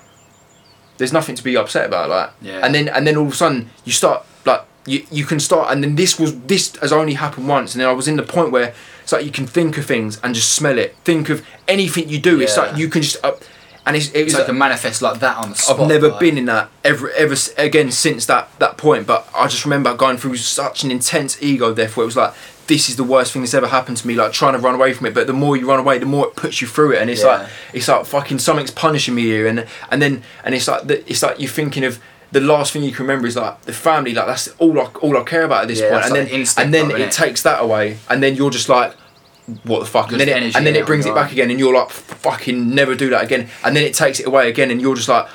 there's 0.98 1.12
nothing 1.12 1.34
to 1.34 1.44
be 1.44 1.56
upset 1.56 1.86
about, 1.86 2.08
like. 2.10 2.30
Yeah. 2.42 2.60
And 2.64 2.74
then 2.74 2.88
and 2.88 3.06
then 3.06 3.16
all 3.16 3.26
of 3.26 3.32
a 3.32 3.36
sudden 3.36 3.70
you 3.84 3.92
start 3.92 4.24
like 4.44 4.64
you 4.86 5.06
you 5.10 5.24
can 5.24 5.40
start 5.40 5.72
and 5.72 5.82
then 5.82 5.96
this 5.96 6.18
was 6.18 6.38
this 6.42 6.76
has 6.76 6.92
only 6.92 7.14
happened 7.14 7.48
once 7.48 7.74
and 7.74 7.80
then 7.80 7.88
I 7.88 7.92
was 7.92 8.08
in 8.08 8.16
the 8.16 8.22
point 8.22 8.52
where 8.52 8.74
it's 9.02 9.12
like 9.12 9.24
you 9.24 9.30
can 9.30 9.46
think 9.46 9.78
of 9.78 9.86
things 9.86 10.20
and 10.22 10.34
just 10.34 10.52
smell 10.52 10.78
it. 10.78 10.96
Think 11.04 11.28
of 11.28 11.44
anything 11.68 12.08
you 12.08 12.18
do. 12.18 12.40
It's 12.40 12.56
like 12.56 12.76
you 12.76 12.88
can 12.88 13.02
just 13.02 13.24
up. 13.24 13.42
And 13.86 13.94
it's, 13.96 14.10
it 14.10 14.24
was 14.24 14.32
So 14.32 14.42
it 14.42 14.46
can 14.46 14.58
manifest 14.58 15.00
like 15.00 15.20
that 15.20 15.36
on 15.36 15.50
the 15.50 15.54
spot. 15.54 15.78
I've 15.80 15.86
never 15.88 16.08
like- 16.08 16.18
been 16.20 16.36
in 16.36 16.46
that 16.46 16.68
ever 16.84 17.08
ever 17.12 17.36
again 17.56 17.92
since 17.92 18.26
that 18.26 18.48
that 18.58 18.76
point. 18.76 19.06
But 19.06 19.28
I 19.34 19.46
just 19.46 19.64
remember 19.64 19.94
going 19.94 20.16
through 20.16 20.36
such 20.36 20.82
an 20.84 20.90
intense 20.90 21.40
ego 21.40 21.72
death 21.72 21.96
where 21.96 22.02
it 22.02 22.06
was 22.06 22.16
like, 22.16 22.34
this 22.66 22.88
is 22.88 22.96
the 22.96 23.04
worst 23.04 23.32
thing 23.32 23.42
that's 23.42 23.54
ever 23.54 23.68
happened 23.68 23.96
to 23.98 24.06
me. 24.08 24.14
Like 24.14 24.32
trying 24.32 24.54
to 24.54 24.58
run 24.58 24.74
away 24.74 24.92
from 24.92 25.06
it, 25.06 25.14
but 25.14 25.28
the 25.28 25.32
more 25.32 25.56
you 25.56 25.68
run 25.68 25.78
away, 25.78 25.98
the 25.98 26.06
more 26.06 26.26
it 26.26 26.34
puts 26.34 26.60
you 26.60 26.66
through 26.66 26.92
it, 26.94 27.00
and 27.00 27.08
it's 27.08 27.22
Yeah. 27.22 27.28
like 27.28 27.48
it's 27.72 27.86
like 27.86 28.04
fucking 28.06 28.40
something's 28.40 28.72
punishing 28.72 29.14
me 29.14 29.22
here, 29.22 29.46
and 29.46 29.64
and 29.90 30.02
then 30.02 30.24
and 30.42 30.54
it's 30.54 30.66
like 30.66 30.88
the, 30.88 31.08
it's 31.08 31.22
like 31.22 31.38
you're 31.40 31.48
thinking 31.50 31.84
of. 31.84 32.00
The 32.32 32.40
last 32.40 32.72
thing 32.72 32.82
you 32.82 32.90
can 32.90 33.04
remember 33.06 33.28
is 33.28 33.36
like 33.36 33.62
the 33.62 33.72
family, 33.72 34.12
like 34.12 34.26
that's 34.26 34.48
all 34.58 34.78
I 34.80 34.86
all 35.00 35.16
I 35.16 35.22
care 35.22 35.44
about 35.44 35.62
at 35.62 35.68
this 35.68 35.78
Yeah, 35.80 35.90
point. 35.90 36.04
and 36.06 36.12
like 36.12 36.28
then 36.28 36.64
and 36.64 36.74
then 36.74 36.88
though, 36.88 36.96
it 36.96 37.08
innit? 37.08 37.12
takes 37.14 37.42
that 37.44 37.62
away, 37.62 37.98
and 38.10 38.20
then 38.20 38.34
you're 38.34 38.50
just 38.50 38.68
like, 38.68 38.94
what 39.64 39.80
the 39.80 39.86
fuck? 39.86 40.10
And 40.12 40.20
then 40.20 40.28
it, 40.28 40.56
and 40.56 40.66
then 40.66 40.74
it 40.76 40.86
brings 40.86 41.06
it 41.06 41.14
back 41.14 41.32
again, 41.32 41.50
and 41.50 41.58
you're 41.58 41.74
like, 41.74 41.90
fucking 41.90 42.74
never 42.74 42.94
do 42.94 43.10
that 43.10 43.24
again. 43.24 43.48
And 43.64 43.76
then 43.76 43.84
it 43.84 43.94
takes 43.94 44.18
it 44.20 44.26
away 44.26 44.48
again, 44.48 44.70
and 44.70 44.80
you're 44.80 44.96
just 44.96 45.08
like, 45.08 45.28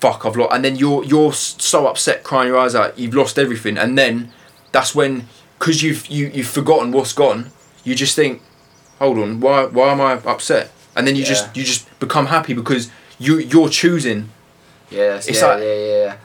fuck, 0.00 0.24
I've 0.24 0.36
lost. 0.36 0.54
And 0.54 0.64
then 0.64 0.76
you're 0.76 1.04
you're 1.04 1.32
so 1.32 1.86
upset, 1.86 2.22
crying 2.24 2.48
your 2.48 2.58
eyes 2.58 2.74
out. 2.74 2.98
You've 2.98 3.14
lost 3.14 3.38
everything, 3.38 3.76
and 3.78 3.98
then 3.98 4.32
that's 4.72 4.94
when, 4.94 5.28
because 5.58 5.82
you've 5.82 6.06
you 6.06 6.30
you've 6.32 6.46
forgotten 6.48 6.90
what's 6.92 7.12
gone. 7.12 7.50
You 7.84 7.94
just 7.94 8.16
think, 8.16 8.40
hold 8.98 9.18
on, 9.18 9.40
why 9.40 9.64
why 9.66 9.92
am 9.92 10.00
I 10.00 10.12
upset? 10.14 10.70
And 10.96 11.06
then 11.06 11.14
you 11.16 11.22
Yeah. 11.22 11.28
just 11.28 11.56
you 11.56 11.64
just 11.64 12.00
become 12.00 12.26
happy 12.26 12.54
because 12.54 12.90
you 13.18 13.38
you're 13.38 13.68
choosing. 13.68 14.30
Yes, 14.90 15.28
It's 15.28 15.40
yeah, 15.40 15.46
like- 15.46 15.60
yeah, 15.62 15.74
yeah. 15.74 16.16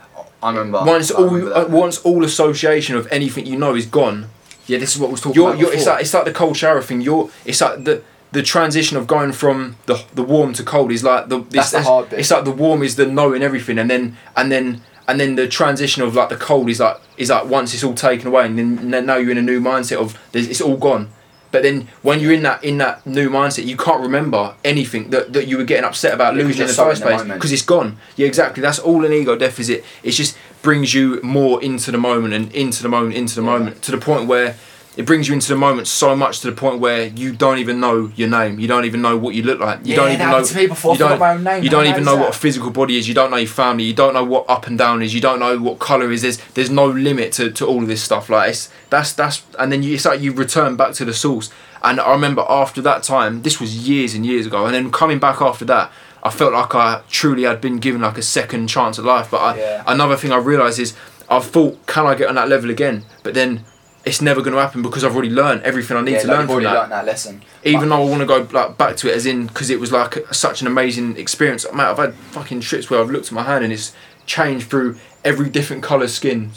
I 0.42 0.50
remember. 0.50 0.84
once 0.86 1.12
I 1.12 1.16
all 1.16 1.26
remember 1.26 1.54
uh, 1.54 1.60
that. 1.62 1.70
once 1.70 1.98
all 2.00 2.24
association 2.24 2.96
of 2.96 3.08
anything 3.12 3.46
you 3.46 3.58
know 3.58 3.76
is 3.76 3.86
gone, 3.86 4.30
Yeah, 4.68 4.80
this 4.80 4.95
is 4.95 4.99
what 4.99 5.07
we 5.07 5.13
was 5.13 5.22
talking 5.22 5.36
you're, 5.36 5.49
about. 5.49 5.59
you're, 5.59 5.74
it's 5.74 5.86
like 5.86 6.01
it's 6.01 6.13
like 6.13 6.26
the 6.26 6.34
cold 6.34 6.57
shower 6.57 6.82
thing. 6.82 7.01
You're 7.01 7.30
it's 7.45 7.61
like 7.61 7.84
the 7.84 8.01
the 8.32 8.43
transition 8.43 8.97
of 8.97 9.07
going 9.07 9.32
from 9.32 9.78
the 9.86 10.03
the 10.13 10.24
warm 10.24 10.53
to 10.53 10.63
cold 10.63 10.91
is 10.91 11.03
like 11.03 11.30
the 11.30 11.39
this, 11.39 11.72
That's 11.72 11.72
the 11.72 11.82
hard 11.84 12.09
bit. 12.09 12.20
It's 12.20 12.32
like 12.32 12.45
the 12.45 12.51
warm 12.51 12.84
is 12.84 12.95
the 12.95 13.05
knowing 13.05 13.43
everything, 13.43 13.78
and 13.78 13.89
then 13.89 14.18
and 14.36 14.51
then 14.51 14.82
and 15.07 15.20
then 15.20 15.36
the 15.36 15.47
transition 15.47 16.01
of 16.03 16.16
like 16.16 16.30
the 16.30 16.36
cold 16.36 16.70
is 16.70 16.80
like 16.80 16.97
is 17.18 17.30
like 17.30 17.45
once 17.45 17.74
it's 17.74 17.84
all 17.84 17.93
taken 17.93 18.28
away, 18.28 18.45
and 18.45 18.57
then, 18.57 18.91
then 18.91 19.05
now 19.05 19.18
you're 19.18 19.32
in 19.32 19.38
a 19.38 19.41
new 19.41 19.61
mindset 19.61 19.97
of 19.97 20.20
it's 20.34 20.61
all 20.61 20.78
gone. 20.78 21.09
But 21.55 21.63
then 21.63 21.88
when 22.01 22.20
you're 22.20 22.34
in 22.34 22.43
that 22.43 22.63
in 22.66 22.80
that 22.80 23.05
new 23.05 23.30
mindset, 23.30 23.66
you 23.66 23.78
can't 23.78 24.01
remember 24.01 24.55
anything 24.66 25.11
that, 25.11 25.32
that 25.32 25.47
you 25.47 25.57
were 25.57 25.63
getting 25.63 25.86
upset 25.86 26.13
about 26.13 26.36
Yeah, 26.36 26.43
losing 26.43 26.63
in 26.63 26.68
the 26.68 26.74
first 26.74 27.01
place 27.01 27.24
because 27.24 27.53
it's 27.53 27.61
gone. 27.61 27.97
Yeah, 28.18 28.28
exactly. 28.28 28.61
That's 28.61 28.80
all 28.80 29.05
an 29.05 29.13
ego 29.13 29.38
deficit. 29.38 29.86
It's 30.03 30.18
just 30.18 30.38
brings 30.66 30.93
you 30.93 31.20
more 31.24 31.61
into 31.63 31.91
the 31.91 31.97
moment 31.97 32.34
and 32.34 32.51
into 32.53 32.84
the 32.84 32.89
moment, 32.89 33.16
into 33.16 33.36
the 33.36 33.41
Yeah. 33.45 33.51
moment 33.53 33.82
to 33.84 33.91
the 33.91 33.97
point 34.09 34.24
where 34.28 34.55
it 34.97 35.05
brings 35.05 35.28
you 35.28 35.34
into 35.34 35.49
the 35.49 35.57
moment 35.57 35.88
so 35.89 36.16
much 36.16 36.39
to 36.39 36.47
the 36.49 36.53
point 36.63 36.80
where 36.80 37.07
you 37.07 37.34
don't 37.34 37.57
even 37.57 37.82
know 37.82 38.09
your 38.16 38.30
name. 38.30 38.53
You 38.61 38.68
don't 38.74 38.86
even 38.86 39.01
know 39.01 39.18
what 39.18 39.36
you 39.36 39.43
look 39.43 39.59
like. 39.59 39.80
You 39.84 39.91
Yeah, 39.91 39.95
don't 39.97 40.11
even 40.13 40.30
know. 40.30 40.41
to 40.43 40.55
me 40.55 40.68
before. 40.68 40.93
You 40.93 40.99
don't, 40.99 41.20
my 41.20 41.32
own 41.34 41.43
name. 41.43 41.63
You 41.66 41.70
don't 41.70 41.86
even 41.88 42.05
know 42.05 42.16
that? 42.16 42.22
what 42.22 42.30
a 42.36 42.39
physical 42.45 42.72
body 42.72 42.97
is. 42.97 43.05
You 43.09 43.13
don't 43.13 43.30
know 43.30 43.36
your 43.47 43.55
family. 43.63 43.84
You 43.84 43.93
don't 43.93 44.13
know 44.13 44.24
what 44.24 44.45
up 44.55 44.68
and 44.68 44.78
down 44.78 45.01
is. 45.01 45.13
You 45.13 45.20
don't 45.28 45.39
know 45.39 45.57
what 45.59 45.80
color 45.80 46.11
is. 46.16 46.22
There's 46.22 46.38
there's 46.55 46.70
no 46.70 46.86
limit 46.88 47.34
to, 47.34 47.51
to 47.51 47.63
all 47.68 47.82
of 47.86 47.89
this 47.89 48.01
stuff. 48.01 48.30
Like 48.30 48.49
it's 48.51 48.70
that's 48.89 49.11
that's 49.13 49.43
and 49.59 49.68
then 49.72 49.84
you, 49.84 49.93
it's 49.95 50.05
like 50.05 50.22
you 50.22 50.32
return 50.32 50.76
back 50.78 50.93
to 50.93 51.03
the 51.05 51.13
source. 51.13 51.49
And 51.84 51.99
I 51.99 52.11
remember 52.13 52.43
after 52.49 52.82
that 52.89 53.03
time, 53.03 53.41
this 53.43 53.59
was 53.61 53.70
years 53.89 54.16
and 54.16 54.26
years 54.26 54.45
ago, 54.47 54.66
and 54.66 54.74
then 54.74 54.91
coming 54.91 55.20
back 55.20 55.41
after 55.41 55.66
that. 55.66 55.91
I 56.26 56.32
felt 56.32 56.54
like 56.54 56.74
I 56.74 57.02
truly 57.10 57.44
had 57.44 57.62
been 57.62 57.78
given 57.78 58.02
like 58.02 58.18
a 58.18 58.24
second 58.24 58.68
chance 58.68 58.98
at 58.98 59.06
life. 59.06 59.30
But 59.30 59.38
I, 59.38 59.58
Yeah. 59.58 59.84
another 59.86 60.18
thing 60.18 60.32
I 60.32 60.38
realised 60.38 60.80
is 60.80 60.96
I've 61.30 61.46
thought, 61.46 61.86
can 61.86 62.08
I 62.08 62.16
get 62.16 62.28
on 62.28 62.36
that 62.36 62.50
level 62.50 62.72
again? 62.72 63.06
But 63.22 63.36
then 63.36 63.64
it's 64.06 64.22
never 64.22 64.42
going 64.42 64.56
to 64.56 64.60
happen 64.60 64.82
because 64.82 65.04
I've 65.04 65.14
already 65.14 65.30
learned 65.30 65.62
everything 65.64 65.96
I 65.98 66.02
need 66.02 66.14
yeah, 66.14 66.22
to 66.22 66.28
like 66.28 66.38
learn 66.38 66.48
from 66.48 66.64
that. 66.64 66.74
learned 66.74 66.92
that 66.92 67.06
lesson. 67.06 67.44
Even 67.64 67.90
though 67.90 68.02
I 68.04 68.10
want 68.10 68.22
to 68.22 68.26
go 68.26 68.48
like 68.52 68.76
back 68.78 68.98
to 68.98 69.12
it 69.12 69.16
as 69.16 69.28
in 69.28 69.46
because 69.48 69.70
it 69.70 69.80
was 69.80 69.92
like 69.92 70.18
such 70.34 70.62
an 70.62 70.68
amazing 70.68 71.16
experience. 71.18 71.66
Mate, 71.72 71.84
I've 71.84 71.98
had 71.98 72.16
fucking 72.16 72.62
trips 72.62 72.90
where 72.90 73.00
I've 73.00 73.12
looked 73.12 73.28
at 73.28 73.32
my 73.34 73.44
hand 73.44 73.64
and 73.64 73.72
it's 73.72 73.94
changed 74.26 74.68
through 74.68 74.98
every 75.24 75.50
different 75.50 75.84
colour 75.84 76.08
skin, 76.08 76.52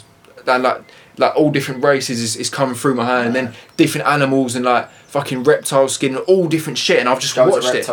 and 0.47 0.63
like 0.63 0.81
like 1.17 1.35
all 1.35 1.51
different 1.51 1.83
races 1.83 2.21
is, 2.21 2.35
is 2.35 2.49
coming 2.49 2.73
through 2.75 2.95
my 2.95 3.05
hand, 3.05 3.27
and 3.27 3.35
then 3.35 3.53
different 3.77 4.07
animals 4.07 4.55
and 4.55 4.65
like 4.65 4.89
fucking 5.07 5.43
reptile 5.43 5.87
skin, 5.89 6.15
and 6.15 6.23
all 6.25 6.47
different 6.47 6.77
shit, 6.77 6.99
and 6.99 7.09
I've 7.09 7.19
just 7.19 7.35
Joe's 7.35 7.51
watched 7.51 7.75
it. 7.75 7.89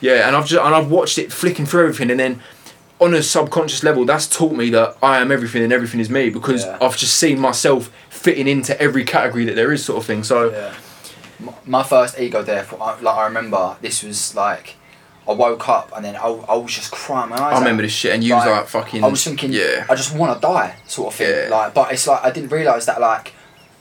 Yeah, 0.00 0.26
and 0.26 0.36
I've 0.36 0.46
just 0.46 0.62
and 0.64 0.74
I've 0.74 0.90
watched 0.90 1.18
it 1.18 1.32
flicking 1.32 1.66
through 1.66 1.82
everything, 1.88 2.10
and 2.10 2.20
then 2.20 2.40
on 3.00 3.14
a 3.14 3.22
subconscious 3.22 3.82
level, 3.84 4.04
that's 4.04 4.26
taught 4.26 4.52
me 4.54 4.70
that 4.70 4.96
I 5.02 5.18
am 5.18 5.30
everything 5.30 5.62
and 5.62 5.72
everything 5.72 6.00
is 6.00 6.10
me 6.10 6.30
because 6.30 6.64
Yeah. 6.64 6.78
I've 6.80 6.96
just 6.96 7.14
seen 7.16 7.38
myself 7.38 7.90
fitting 8.10 8.48
into 8.48 8.80
every 8.80 9.04
category 9.04 9.44
that 9.44 9.54
there 9.54 9.72
is, 9.72 9.84
sort 9.84 9.98
of 9.98 10.04
thing. 10.04 10.24
So 10.24 10.50
Yeah. 10.50 10.74
My 11.64 11.84
first 11.84 12.18
ego 12.18 12.42
death, 12.42 12.74
I- 12.80 12.98
like 13.00 13.16
I 13.16 13.24
remember, 13.26 13.76
this 13.80 14.02
was 14.02 14.34
like, 14.34 14.74
I 15.28 15.32
woke 15.32 15.68
up 15.68 15.92
and 15.94 16.04
then 16.04 16.16
I, 16.16 16.26
I 16.26 16.56
was 16.56 16.72
just 16.74 16.90
crying 16.90 17.28
my 17.30 17.36
eyes 17.36 17.54
I 17.56 17.58
remember 17.60 17.82
this 17.84 17.92
shit, 17.92 18.12
and 18.14 18.24
you 18.24 18.34
was 18.34 18.44
Like, 18.44 18.56
like 18.56 18.66
fucking. 18.66 19.04
I 19.04 19.06
was 19.08 19.22
thinking, 19.22 19.52
yeah. 19.52 19.86
I 19.88 19.94
just 19.94 20.12
want 20.16 20.34
to 20.34 20.40
die, 20.40 20.74
sort 20.88 21.12
of 21.12 21.14
thing. 21.14 21.30
Yeah. 21.30 21.48
Like, 21.56 21.74
but 21.74 21.92
it's 21.92 22.06
like 22.08 22.24
I 22.24 22.30
didn't 22.32 22.50
realize 22.50 22.86
that 22.86 23.00
like 23.00 23.32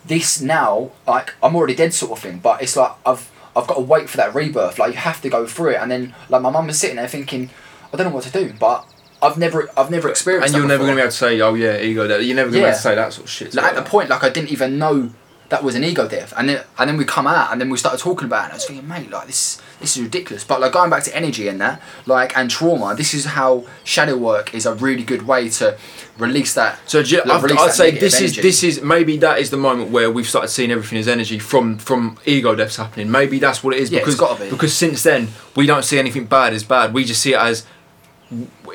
this 0.06 0.40
now, 0.42 0.92
like 1.08 1.34
I'm 1.42 1.56
already 1.56 1.74
dead, 1.74 1.94
sort 1.96 2.12
of 2.12 2.20
thing. 2.20 2.38
But 2.38 2.62
it's 2.62 2.76
like 2.76 2.92
I've 3.04 3.28
I've 3.58 3.68
got 3.68 3.76
to 3.76 3.82
wait 3.82 4.10
for 4.10 4.18
that 4.18 4.34
rebirth. 4.36 4.80
Like 4.80 4.92
you 4.94 4.98
have 4.98 5.22
to 5.22 5.30
go 5.30 5.46
through 5.48 5.72
it, 5.72 5.78
and 5.82 5.92
then 5.92 6.14
like 6.30 6.42
my 6.42 6.50
mum 6.50 6.68
was 6.68 6.80
sitting 6.80 6.98
there 6.98 7.08
thinking, 7.08 7.50
I 7.94 7.98
don't 7.98 8.08
know 8.08 8.14
what 8.14 8.24
to 8.26 8.32
do, 8.32 8.54
but 8.60 8.86
I've 9.22 9.38
never 9.38 9.70
I've 9.76 9.90
never 9.90 10.10
experienced. 10.10 10.54
and 10.54 10.60
you're 10.60 10.68
never 10.68 10.84
before. 10.84 10.88
gonna 10.88 10.98
be 10.98 11.02
able 11.02 11.12
to 11.12 11.18
say, 11.18 11.42
oh 11.42 11.54
yeah, 11.56 11.80
ego. 11.80 12.08
That 12.08 12.24
you're 12.24 12.36
never 12.36 12.50
gonna 12.50 12.62
be 12.62 12.66
able 12.66 12.76
to 12.76 12.82
say 12.82 12.96
that 12.96 13.14
sort 13.14 13.26
of 13.26 13.32
shit. 13.32 13.54
like, 13.56 13.66
at 13.66 13.76
the 13.76 13.90
point 13.90 14.10
like 14.10 14.24
I 14.24 14.30
didn't 14.30 14.50
even 14.52 14.78
know 14.78 15.12
that 15.50 15.64
was 15.64 15.76
an 15.76 15.84
ego 15.84 16.08
death 16.08 16.34
and 16.38 16.50
then 16.50 16.64
and 16.78 16.90
then 16.90 16.98
we 16.98 17.06
come 17.06 17.26
out 17.26 17.52
and 17.52 17.62
then 17.62 17.70
we 17.70 17.78
started 17.78 18.00
talking 18.00 18.26
about 18.26 18.42
it 18.42 18.44
and 18.46 18.52
I 18.52 18.56
was 18.56 18.66
thinking 18.66 18.88
mate 18.88 19.10
like 19.10 19.28
this 19.28 19.62
this 19.80 19.96
is 19.96 20.04
ridiculous 20.04 20.44
but 20.44 20.60
like 20.60 20.74
going 20.74 20.90
back 20.90 21.04
to 21.04 21.16
energy 21.16 21.48
and 21.48 21.62
that 21.62 21.82
like 22.06 22.36
and 22.38 22.50
trauma 22.50 22.96
this 22.96 23.14
is 23.14 23.24
how 23.26 23.66
shadow 23.86 24.18
work 24.18 24.54
is 24.54 24.66
a 24.66 24.74
really 24.76 25.04
good 25.04 25.26
way 25.26 25.48
to 25.50 25.78
release 26.18 26.54
that 26.56 26.80
So 26.90 27.00
you- 27.00 27.20
like, 27.20 27.30
I'd, 27.30 27.44
release 27.44 27.60
I'd 27.62 27.68
that 27.70 27.74
say 27.76 27.92
this 27.92 28.20
is 28.20 28.36
this 28.36 28.62
is 28.64 28.82
maybe 28.82 29.16
that 29.18 29.40
is 29.40 29.50
the 29.50 29.58
moment 29.58 29.92
where 29.92 30.12
we've 30.12 30.28
started 30.28 30.50
seeing 30.50 30.70
everything 30.72 30.98
as 30.98 31.08
energy 31.08 31.40
from 31.40 31.78
from 31.78 32.18
ego 32.26 32.54
deaths 32.56 32.76
happening. 32.76 33.10
Maybe 33.10 33.40
that's 33.40 33.64
what 33.64 33.74
it 33.74 33.80
is 33.80 33.90
Yeah, 33.92 34.00
it's 34.00 34.06
because 34.08 34.20
gotta 34.20 34.44
be. 34.44 34.50
because 34.50 34.74
since 34.74 35.04
then 35.04 35.30
we 35.56 35.66
don't 35.66 35.86
see 35.86 35.98
anything 36.00 36.26
bad 36.26 36.54
as 36.54 36.64
bad. 36.66 36.94
We 36.94 37.06
just 37.06 37.22
see 37.22 37.34
it 37.36 37.40
as 37.40 37.66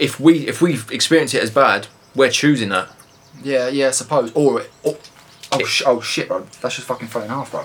if 0.00 0.18
we 0.18 0.46
if 0.48 0.62
we 0.62 0.74
experience 0.90 1.34
it 1.34 1.42
as 1.42 1.50
bad, 1.50 1.88
we're 2.14 2.30
choosing 2.30 2.70
that. 2.70 2.88
yeah 3.42 3.68
yeah 3.68 3.88
I 3.88 3.90
suppose 3.90 4.32
or, 4.34 4.62
or 4.84 4.96
oh, 5.52 5.64
sh- 5.64 5.82
oh 5.86 6.00
shit 6.00 6.28
bro 6.28 6.46
that's 6.60 6.76
just 6.76 6.86
fucking 6.86 7.08
falling 7.08 7.28
half 7.28 7.50
bro 7.50 7.64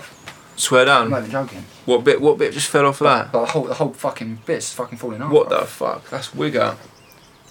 Swear 0.56 0.86
down. 0.86 1.04
I'm 1.04 1.10
not 1.10 1.18
even 1.20 1.30
joking 1.30 1.64
What 1.84 2.02
bit? 2.02 2.20
What 2.20 2.36
bit 2.36 2.52
just 2.52 2.68
fell 2.68 2.84
off 2.86 3.00
of 3.00 3.04
that? 3.04 3.30
The 3.30 3.46
whole 3.46 3.64
the 3.64 3.74
whole 3.74 3.92
fucking 3.92 4.40
bit's 4.44 4.72
fucking 4.74 4.98
falling 4.98 5.22
off 5.22 5.30
What 5.30 5.48
bro. 5.48 5.60
the 5.60 5.66
fuck? 5.66 6.10
That's 6.10 6.34
wig 6.34 6.56
out. 6.56 6.76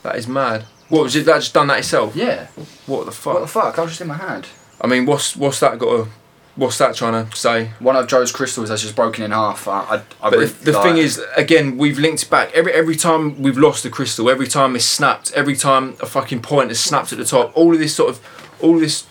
That 0.04 0.18
is 0.18 0.28
mad. 0.28 0.64
What 0.90 1.04
was 1.04 1.16
it? 1.16 1.26
That 1.26 1.40
just 1.40 1.54
done 1.54 1.68
that 1.68 1.80
itself? 1.80 2.16
yeah 2.18 2.48
What 2.86 3.06
the 3.06 3.12
fuck? 3.14 3.36
what 3.36 3.40
the 3.42 3.48
fuck 3.48 3.76
that 3.76 3.82
was 3.82 3.92
just 3.92 4.02
in 4.02 4.08
my 4.08 4.16
hand 4.18 4.48
I 4.82 4.88
mean, 4.88 5.06
what's 5.06 5.36
what's 5.38 5.60
that 5.62 5.80
got 5.80 6.04
to? 6.06 6.10
What's 6.58 6.78
that 6.80 6.96
trying 6.96 7.30
to 7.30 7.36
say? 7.38 7.72
one 7.80 7.96
of 7.96 8.08
Joe's 8.08 8.32
crystals 8.34 8.70
has 8.70 8.82
just 8.82 8.96
broken 8.96 9.24
in 9.24 9.32
half 9.32 9.68
I, 9.70 9.72
I, 9.80 9.96
I 9.96 10.02
But 10.22 10.32
really- 10.34 10.46
the, 10.48 10.66
the 10.66 10.72
like- 10.74 10.84
thing 10.84 10.98
is, 10.98 11.24
again, 11.38 11.78
we've 11.78 11.98
linked 12.00 12.30
back. 12.30 12.52
Every 12.54 12.74
every 12.74 12.96
time 12.98 13.42
we've 13.42 13.58
lost 13.58 13.86
a 13.86 13.90
crystal, 13.90 14.30
every 14.30 14.48
time 14.48 14.76
it's 14.76 14.84
snapped, 14.86 15.32
every 15.34 15.56
time 15.56 15.96
a 16.02 16.06
fucking 16.08 16.42
point 16.42 16.72
is 16.72 16.80
snapped 16.82 17.12
at 17.14 17.20
the 17.20 17.26
top, 17.26 17.56
all 17.56 17.74
of 17.74 17.80
this 17.80 17.96
sort 17.96 18.10
of, 18.10 18.20
all 18.62 18.76
of 18.76 18.82
this. 18.82 19.06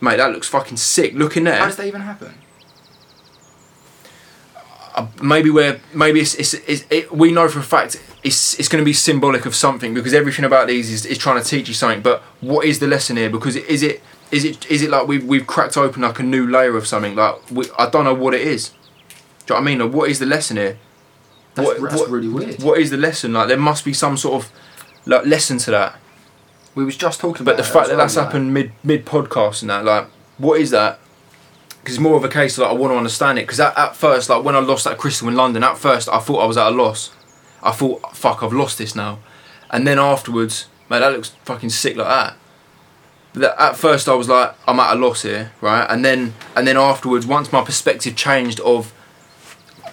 Mate, 0.00 0.16
that 0.18 0.30
looks 0.32 0.48
fucking 0.48 0.76
sick. 0.76 1.14
Look 1.14 1.36
in 1.36 1.44
there. 1.44 1.56
how 1.58 1.66
does 1.66 1.76
that 1.76 1.86
even 1.86 2.00
happen 2.02 2.34
Uh, 4.94 5.06
maybe 5.22 5.50
we're 5.50 5.80
maybe 5.94 6.20
it's, 6.20 6.34
it's, 6.34 6.54
it's 6.54 6.84
it, 6.90 7.12
we 7.12 7.30
know 7.30 7.48
for 7.48 7.60
a 7.60 7.62
fact 7.62 8.00
it's 8.24 8.58
it's 8.58 8.68
going 8.68 8.80
to 8.82 8.84
be 8.84 8.92
symbolic 8.92 9.46
of 9.46 9.54
something 9.54 9.94
because 9.94 10.12
everything 10.12 10.44
about 10.44 10.66
these 10.66 10.90
is, 10.90 11.06
is 11.06 11.18
trying 11.18 11.40
to 11.40 11.46
teach 11.48 11.68
you 11.68 11.74
something. 11.74 12.02
But 12.02 12.20
what 12.40 12.64
is 12.66 12.78
the 12.80 12.86
lesson 12.88 13.16
here? 13.16 13.30
Because 13.30 13.54
is 13.56 13.82
it 13.82 14.02
is 14.32 14.44
it 14.44 14.68
is 14.70 14.82
it 14.82 14.90
like 14.90 15.06
we've 15.06 15.24
we've 15.24 15.46
cracked 15.46 15.76
open 15.76 16.02
like 16.02 16.18
a 16.18 16.22
new 16.24 16.46
layer 16.50 16.76
of 16.76 16.86
something? 16.86 17.14
Like 17.14 17.36
we, 17.50 17.64
I 17.78 17.88
don't 17.88 18.04
know 18.04 18.14
what 18.14 18.34
it 18.34 18.40
is. 18.42 18.70
Do 18.70 18.74
you 18.74 18.80
know 19.50 19.54
what 19.54 19.60
I 19.60 19.64
mean? 19.64 19.78
Like, 19.78 19.92
what 19.92 20.10
is 20.10 20.18
the 20.18 20.26
lesson 20.26 20.56
here? 20.56 20.78
that's, 21.54 21.66
What- 21.68 21.80
that's 21.90 22.00
what- 22.02 22.10
really 22.10 22.28
weird 22.28 22.62
What 22.62 22.78
is 22.80 22.90
the 22.90 22.96
lesson? 22.96 23.32
Like 23.32 23.48
there 23.48 23.56
must 23.58 23.84
be 23.84 23.92
some 23.92 24.16
sort 24.16 24.42
of 24.44 24.50
like 25.06 25.24
lesson 25.26 25.58
to 25.58 25.70
that. 25.70 25.96
We 26.78 26.84
was 26.84 26.96
just 26.96 27.18
talking 27.20 27.42
about 27.42 27.56
But 27.56 27.64
the 27.64 27.68
fact 27.68 27.88
that 27.88 27.96
that's 27.96 28.14
happened 28.14 28.54
mid 28.54 28.70
mid 28.84 29.04
podcast 29.04 29.62
and 29.62 29.70
that, 29.70 29.84
like, 29.84 30.06
what 30.36 30.60
is 30.60 30.70
that? 30.70 31.00
Because 31.80 31.96
it's 31.96 32.00
more 32.00 32.16
of 32.16 32.22
a 32.22 32.28
case 32.28 32.56
of, 32.56 32.62
like 32.62 32.70
I 32.70 32.74
want 32.74 32.92
to 32.92 32.96
understand 32.96 33.36
it. 33.36 33.48
Because 33.48 33.58
at, 33.58 33.76
at 33.76 33.96
first, 33.96 34.30
like 34.30 34.44
when 34.44 34.54
I 34.54 34.60
lost 34.60 34.84
that 34.84 34.96
crystal 34.96 35.26
in 35.26 35.34
London, 35.34 35.64
at 35.64 35.76
first 35.76 36.08
I 36.08 36.20
thought 36.20 36.38
I 36.38 36.46
was 36.46 36.56
at 36.56 36.68
a 36.68 36.70
loss. 36.70 37.10
I 37.64 37.72
thought, 37.72 38.16
fuck, 38.16 38.44
I've 38.44 38.52
lost 38.52 38.78
this 38.78 38.94
now. 38.94 39.18
And 39.70 39.88
then 39.88 39.98
afterwards, 39.98 40.68
man, 40.88 41.00
that 41.00 41.12
looks 41.12 41.30
fucking 41.44 41.70
sick 41.70 41.96
like 41.96 42.06
that. 42.06 42.36
But 43.32 43.40
that, 43.40 43.60
at 43.60 43.76
first 43.76 44.08
I 44.08 44.14
was 44.14 44.28
like, 44.28 44.54
I'm 44.68 44.78
at 44.78 44.96
a 44.96 45.00
loss 45.00 45.22
here, 45.22 45.50
right? 45.60 45.84
And 45.90 46.04
then 46.04 46.32
and 46.54 46.64
then 46.64 46.76
afterwards, 46.76 47.26
once 47.26 47.52
my 47.52 47.64
perspective 47.64 48.14
changed 48.14 48.60
of 48.60 48.94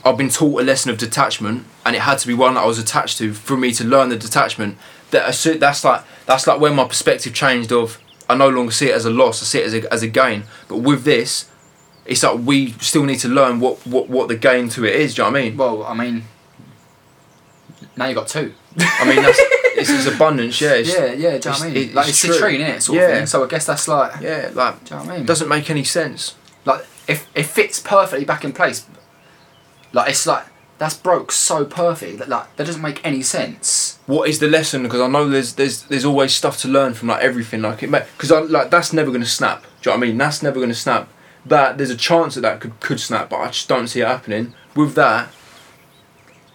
I've 0.06 0.18
been 0.18 0.30
taught 0.30 0.62
a 0.62 0.64
lesson 0.64 0.92
of 0.92 1.00
detachment, 1.00 1.66
and 1.84 1.96
it 1.96 2.04
had 2.04 2.20
to 2.20 2.28
be 2.28 2.36
one 2.36 2.54
that 2.54 2.62
I 2.62 2.68
was 2.68 2.78
attached 2.78 3.18
to 3.18 3.34
for 3.34 3.58
me 3.58 3.72
to 3.72 3.84
learn 3.84 4.10
the 4.10 4.18
detachment. 4.18 4.78
That 5.10 5.34
that's 5.60 5.84
like 5.84 6.04
that's 6.26 6.48
like 6.48 6.60
when 6.60 6.76
my 6.76 6.86
perspective 6.86 7.34
changed. 7.34 7.72
Of 7.72 8.00
I 8.30 8.36
no 8.36 8.50
longer 8.50 8.72
see 8.72 8.90
it 8.90 8.96
as 8.96 9.06
a 9.06 9.10
loss, 9.10 9.42
I 9.42 9.46
see 9.46 9.60
it 9.60 9.66
as 9.68 9.74
a, 9.74 9.94
as 9.94 10.04
a 10.04 10.08
gain. 10.08 10.44
But 10.68 10.78
with 10.78 11.04
this, 11.04 11.50
it's 12.06 12.24
like 12.24 12.40
we 12.44 12.72
still 12.74 13.04
need 13.04 13.20
to 13.20 13.28
learn 13.28 13.60
what, 13.60 13.86
what, 13.86 14.10
what 14.10 14.28
the 14.28 14.36
gain 14.36 14.70
to 14.70 14.86
it 14.86 14.96
is. 14.96 15.14
Do 15.16 15.22
you 15.22 15.28
know 15.28 15.32
what 15.34 15.40
I 15.40 15.44
mean? 15.44 15.58
Well, 15.58 15.84
I 15.84 15.94
mean, 15.94 16.24
now 17.96 18.08
you 18.08 18.16
got 18.16 18.28
two. 18.28 18.54
I 18.78 19.06
mean 19.06 19.22
that's 19.24 19.40
it's, 19.78 19.90
it's 19.90 20.06
abundance. 20.16 20.60
Yeah. 20.60 20.74
It's, 20.74 20.90
yeah, 20.90 21.06
yeah. 21.06 21.12
Do 21.12 21.18
you 21.18 21.28
know 21.30 21.40
what 21.52 21.62
I 21.62 21.68
mean? 21.70 21.78
it's 21.78 21.94
like 21.96 22.10
it's 22.10 22.22
true. 22.22 22.36
citrine, 22.36 22.60
innit? 22.60 22.82
Sort 22.82 22.98
Yeah. 22.98 23.06
of 23.08 23.18
thing. 23.18 23.26
So 23.28 23.44
I 23.44 23.48
guess 23.48 23.66
that's 23.66 23.88
like. 23.88 24.22
Yeah. 24.22 24.50
Like 24.54 24.84
Do 24.86 24.96
you 24.96 25.00
know 25.00 25.06
what 25.06 25.14
I 25.14 25.18
mean? 25.18 25.26
doesn't 25.26 25.48
make 25.50 25.70
any 25.70 25.84
sense. 25.84 26.36
like 26.66 26.86
if 27.08 27.28
it 27.36 27.44
fits 27.44 27.80
perfectly 27.80 28.26
back 28.26 28.44
in 28.44 28.52
place. 28.52 28.86
Like 29.94 30.10
it's 30.10 30.26
like 30.26 30.46
that's 30.78 30.96
broke 30.96 31.32
so 31.32 31.66
perfect 31.66 32.20
that 32.20 32.28
like 32.28 32.54
that 32.58 32.66
doesn't 32.66 32.82
make 32.82 33.06
any 33.06 33.22
sense. 33.22 33.98
what 34.08 34.30
is 34.30 34.40
the 34.40 34.48
lesson? 34.48 34.84
Because 34.84 35.02
I 35.02 35.08
know 35.08 35.30
there's 35.30 35.54
there's 35.54 35.84
there's 35.84 36.06
always 36.06 36.36
stuff 36.36 36.58
to 36.60 36.68
learn 36.68 36.94
from 36.94 37.08
like 37.10 37.24
everything. 37.24 37.62
Like 37.62 37.84
it, 37.84 37.92
because 37.92 38.32
I 38.32 38.40
like 38.40 38.70
that's 38.70 38.92
never 38.92 39.12
gonna 39.12 39.26
snap. 39.26 39.62
Do 39.82 39.90
you 39.90 39.96
know 39.96 40.00
what 40.00 40.06
I 40.06 40.08
mean? 40.10 40.18
That's 40.18 40.44
never 40.44 40.60
gonna 40.60 40.74
snap. 40.74 41.10
That 41.46 41.78
there's 41.78 41.92
a 41.92 41.96
chance 41.98 42.36
that 42.36 42.42
that 42.42 42.60
could 42.60 42.80
could 42.80 43.00
snap, 43.00 43.30
but 43.30 43.38
I 43.38 43.48
just 43.48 43.70
don't 43.70 43.88
see 43.88 44.02
it 44.02 44.08
happening. 44.08 44.54
With 44.76 44.96
that, 44.96 45.30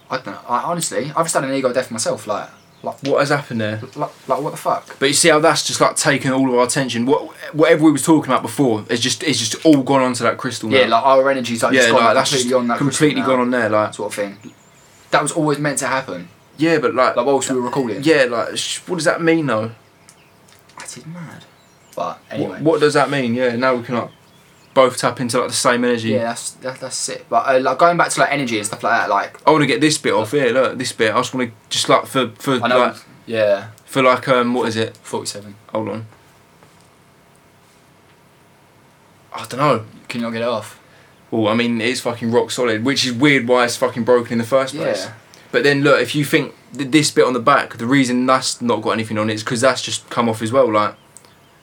I 0.09 0.17
don't 0.17 0.27
know. 0.27 0.41
I, 0.47 0.63
honestly, 0.63 1.11
I've 1.15 1.25
just 1.25 1.33
had 1.33 1.43
an 1.43 1.53
ego 1.53 1.73
death 1.73 1.89
myself. 1.89 2.27
Like, 2.27 2.49
like, 2.83 2.99
what 3.03 3.19
has 3.19 3.29
happened 3.29 3.61
there? 3.61 3.79
like, 3.95 4.27
like 4.27 4.41
what 4.41 4.51
the 4.51 4.57
fuck? 4.57 4.97
But 4.99 5.07
you 5.07 5.13
see 5.13 5.29
how 5.29 5.39
that's 5.39 5.65
just 5.65 5.79
like 5.81 5.95
taking 5.95 6.31
all 6.31 6.47
of 6.49 6.55
our 6.55 6.65
attention. 6.65 7.05
What 7.05 7.31
whatever 7.53 7.83
we 7.83 7.91
was 7.91 8.03
talking 8.03 8.31
about 8.31 8.41
before, 8.41 8.85
it's 8.89 9.01
just 9.01 9.23
it's 9.23 9.37
just 9.39 9.65
all 9.65 9.83
gone 9.83 10.01
onto 10.01 10.23
that 10.23 10.37
crystal. 10.37 10.69
Yeah, 10.71 10.87
like 10.87 11.03
our 11.05 11.29
energy's 11.29 11.61
like 11.63 11.73
yeah, 11.73 11.81
just 11.81 11.91
gone 11.93 12.03
like 12.05 12.13
that's 12.15 12.29
completely 12.31 12.49
just 12.49 12.59
on 12.59 12.67
that 12.67 12.77
completely 12.77 13.21
gone 13.21 13.35
now, 13.37 13.41
on 13.41 13.51
there. 13.51 13.69
Like 13.69 13.93
sort 13.93 14.11
of 14.11 14.15
thing. 14.15 14.53
That 15.11 15.21
was 15.21 15.31
always 15.33 15.59
meant 15.59 15.77
to 15.79 15.87
happen. 15.87 16.29
yeah, 16.57 16.79
but 16.79 16.95
like 16.95 17.15
Like 17.15 17.25
whilst 17.25 17.49
we 17.49 17.55
were 17.57 17.61
recording. 17.63 18.01
yeah, 18.03 18.23
like 18.23 18.57
sh- 18.57 18.79
what 18.87 18.95
does 18.95 19.05
that 19.05 19.21
mean 19.21 19.45
though? 19.47 19.71
That 20.79 20.97
is 20.97 21.05
mad. 21.05 21.43
But 21.95 22.19
anyway. 22.31 22.51
What, 22.53 22.61
what 22.63 22.79
does 22.79 22.93
that 22.93 23.09
mean? 23.09 23.33
Yeah, 23.33 23.55
now 23.57 23.75
we 23.75 23.83
can 23.83 23.95
like 23.95 24.09
both 24.73 24.97
tap 24.97 25.19
into 25.19 25.37
like 25.39 25.49
the 25.49 25.53
same 25.53 25.83
energy. 25.83 26.09
Yeah, 26.09 26.23
that's 26.25 26.51
that, 26.51 26.79
that's 26.79 27.09
it. 27.09 27.25
But 27.29 27.47
uh, 27.47 27.59
like 27.59 27.77
going 27.77 27.97
back 27.97 28.09
to 28.09 28.19
like 28.21 28.31
energy 28.31 28.57
and 28.57 28.65
stuff 28.65 28.83
like 28.83 29.01
that, 29.01 29.09
like 29.09 29.45
I 29.47 29.51
want 29.51 29.61
to 29.63 29.67
get 29.67 29.81
this 29.81 29.97
bit 29.97 30.13
off. 30.13 30.31
here. 30.31 30.51
look, 30.51 30.77
this 30.77 30.91
bit. 30.93 31.13
I 31.13 31.17
just 31.17 31.33
want 31.33 31.49
to 31.49 31.55
just 31.69 31.89
like 31.89 32.05
for 32.05 32.29
for 32.39 32.53
I 32.61 32.67
know. 32.67 32.77
like 32.79 32.95
yeah, 33.25 33.67
for 33.85 34.01
like 34.01 34.27
um 34.27 34.53
what 34.53 34.67
is 34.67 34.75
it? 34.75 34.97
forty-seven. 34.97 35.55
Hold 35.69 35.89
on. 35.89 36.05
I 39.33 39.45
don't 39.45 39.59
know. 39.59 39.85
Can 40.09 40.19
you 40.21 40.27
not 40.27 40.33
get 40.33 40.41
it 40.41 40.47
off? 40.47 40.77
Well, 41.29 41.47
I 41.47 41.53
mean, 41.55 41.79
it's 41.79 42.01
fucking 42.01 42.31
rock 42.31 42.51
solid, 42.51 42.83
which 42.83 43.05
is 43.05 43.13
weird 43.13 43.47
why 43.47 43.63
it's 43.63 43.77
fucking 43.77 44.03
broken 44.03 44.33
in 44.33 44.37
the 44.39 44.43
first 44.43 44.75
place. 44.75 45.05
Yeah. 45.05 45.13
But 45.51 45.63
then 45.63 45.81
look, 45.81 46.01
if 46.01 46.13
you 46.15 46.25
think 46.25 46.53
th- 46.77 46.91
this 46.91 47.11
bit 47.11 47.25
on 47.25 47.31
the 47.33 47.39
back, 47.39 47.77
the 47.77 47.85
reason 47.85 48.25
that's 48.25 48.61
not 48.61 48.81
got 48.81 48.91
anything 48.91 49.17
on 49.17 49.29
it 49.29 49.33
is 49.35 49.43
because 49.43 49.61
that's 49.61 49.81
just 49.81 50.09
come 50.09 50.27
off 50.27 50.41
as 50.41 50.51
well. 50.51 50.69
Like, 50.71 50.95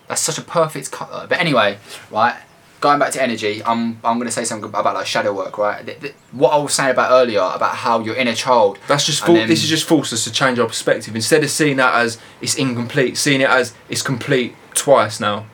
That's 0.08 0.22
such 0.22 0.38
a 0.38 0.42
perfect 0.42 0.90
cut. 0.90 1.10
though. 1.10 1.26
But 1.26 1.38
anyway, 1.40 1.78
right. 2.10 2.36
Going 2.80 3.00
back 3.00 3.10
to 3.12 3.22
energy, 3.22 3.60
I'm 3.64 3.98
I'm 4.04 4.18
gonna 4.18 4.30
say 4.30 4.44
something 4.44 4.68
about 4.68 4.94
like 4.94 5.06
shadow 5.06 5.32
work, 5.32 5.58
right? 5.58 5.84
Th- 5.84 5.98
th- 6.00 6.14
What 6.30 6.50
I 6.50 6.58
was 6.58 6.72
saying 6.74 6.90
about 6.90 7.10
earlier 7.10 7.40
about 7.40 7.74
how 7.74 7.98
your 8.00 8.14
inner 8.14 8.34
child. 8.34 8.78
that's 8.86 9.04
just 9.04 9.24
for- 9.24 9.32
this 9.32 9.64
is 9.64 9.68
just 9.68 9.84
forced 9.88 10.12
us 10.12 10.22
to 10.24 10.30
change 10.32 10.58
our 10.60 10.66
perspective. 10.68 11.16
Instead 11.16 11.42
of 11.42 11.50
seeing 11.50 11.76
that 11.78 11.94
as 11.94 12.18
it's 12.40 12.54
incomplete, 12.54 13.16
seeing 13.16 13.40
it 13.40 13.50
as 13.50 13.74
it's 13.88 14.02
complete 14.02 14.54
twice 14.74 15.18
now. 15.18 15.46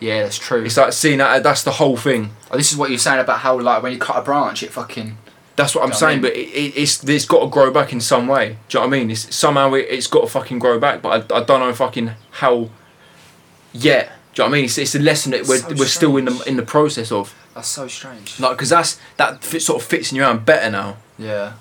Yeah, 0.00 0.22
that's 0.24 0.36
true. 0.36 0.64
It's 0.64 0.76
like 0.76 0.92
seeing 0.92 1.16
that 1.18 1.42
that's 1.42 1.62
the 1.62 1.70
whole 1.72 1.96
thing. 1.96 2.30
Oh, 2.50 2.58
this 2.58 2.70
is 2.72 2.76
what 2.76 2.90
you're 2.90 2.98
saying 2.98 3.20
about 3.20 3.38
how 3.38 3.58
like 3.58 3.82
when 3.82 3.92
you 3.92 3.98
cut 3.98 4.16
a 4.18 4.22
branch, 4.22 4.62
it 4.62 4.70
fucking. 4.70 5.16
That's 5.56 5.74
what 5.74 5.82
I'm 5.82 5.88
you 5.88 5.92
know 5.92 5.98
saying, 5.98 6.20
what 6.22 6.32
I 6.32 6.34
but 6.34 6.36
it, 6.38 6.48
it, 6.48 6.76
it's 6.76 7.02
it's 7.08 7.24
got 7.24 7.40
to 7.40 7.46
grow 7.48 7.70
back 7.70 7.92
in 7.94 8.00
some 8.00 8.26
way. 8.26 8.58
Do 8.68 8.76
you 8.78 8.84
know 8.84 8.88
what 8.90 8.96
I 8.96 8.98
mean? 8.98 9.10
It's 9.12 9.34
somehow 9.34 9.72
it, 9.74 9.86
it's 9.88 10.08
got 10.08 10.22
to 10.22 10.26
fucking 10.26 10.58
grow 10.58 10.78
back, 10.78 11.00
but 11.00 11.32
I, 11.32 11.36
I 11.38 11.42
don't 11.44 11.60
know 11.60 11.72
fucking 11.72 12.10
how 12.32 12.68
yet. 13.72 14.10
Do 14.34 14.42
you 14.42 14.48
know 14.48 14.50
what 14.50 14.56
I 14.56 14.58
mean? 14.58 14.64
It's, 14.64 14.78
it's 14.78 14.94
a 14.94 14.98
lesson 14.98 15.30
that 15.32 15.46
we're, 15.46 15.58
So 15.58 15.74
we're 15.76 15.86
still 15.86 16.16
in 16.16 16.24
the 16.24 16.42
in 16.46 16.56
the 16.56 16.62
process 16.64 17.12
of. 17.12 17.34
That's 17.54 17.68
so 17.68 17.86
strange. 17.86 18.40
Like, 18.40 18.56
because 18.56 18.70
that's 18.70 18.98
that 19.16 19.44
fit, 19.44 19.62
sort 19.62 19.80
of 19.80 19.88
fits 19.88 20.10
in 20.10 20.16
your 20.16 20.26
hand 20.26 20.44
better 20.44 20.70
now. 20.70 20.96
Yeah. 21.18 21.52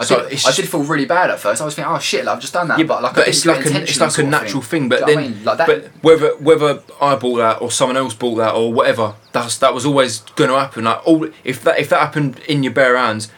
I, 0.00 0.04
So 0.04 0.22
did, 0.22 0.32
it's 0.32 0.46
I 0.46 0.52
did 0.52 0.68
feel 0.68 0.82
really 0.82 1.06
bad 1.06 1.30
at 1.30 1.38
first. 1.38 1.60
I 1.60 1.64
was 1.64 1.74
thinking, 1.76 1.92
oh 1.92 1.98
shit, 2.00 2.24
like, 2.24 2.34
I've 2.36 2.40
just 2.40 2.52
done 2.52 2.66
that. 2.68 2.78
Yeah, 2.78 2.86
but 2.86 3.02
like, 3.02 3.14
but 3.14 3.28
it's 3.28 3.44
like 3.46 3.64
an, 3.66 3.76
it's 3.76 4.00
like 4.00 4.18
a 4.18 4.22
natural 4.24 4.62
thing. 4.62 4.88
But 4.88 5.00
you 5.00 5.06
then, 5.06 5.14
know 5.16 5.20
I 5.22 5.28
mean? 5.28 5.44
like 5.44 5.58
that. 5.58 5.66
but 5.68 5.84
whether 6.02 6.36
whether 6.38 6.82
I 7.00 7.14
bought 7.14 7.36
that 7.38 7.62
or 7.62 7.70
someone 7.70 7.96
else 7.96 8.14
bought 8.14 8.36
that 8.36 8.54
or 8.54 8.72
whatever, 8.72 9.14
that's 9.32 9.58
that 9.58 9.72
was 9.74 9.86
always 9.86 10.20
going 10.36 10.50
to 10.50 10.58
happen. 10.58 10.84
Like, 10.84 11.06
all 11.06 11.28
if 11.44 11.62
that 11.62 11.78
if 11.78 11.88
that 11.90 12.00
happened 12.00 12.40
in 12.48 12.64
your 12.64 12.72
bare 12.72 12.96
hands, 12.96 13.30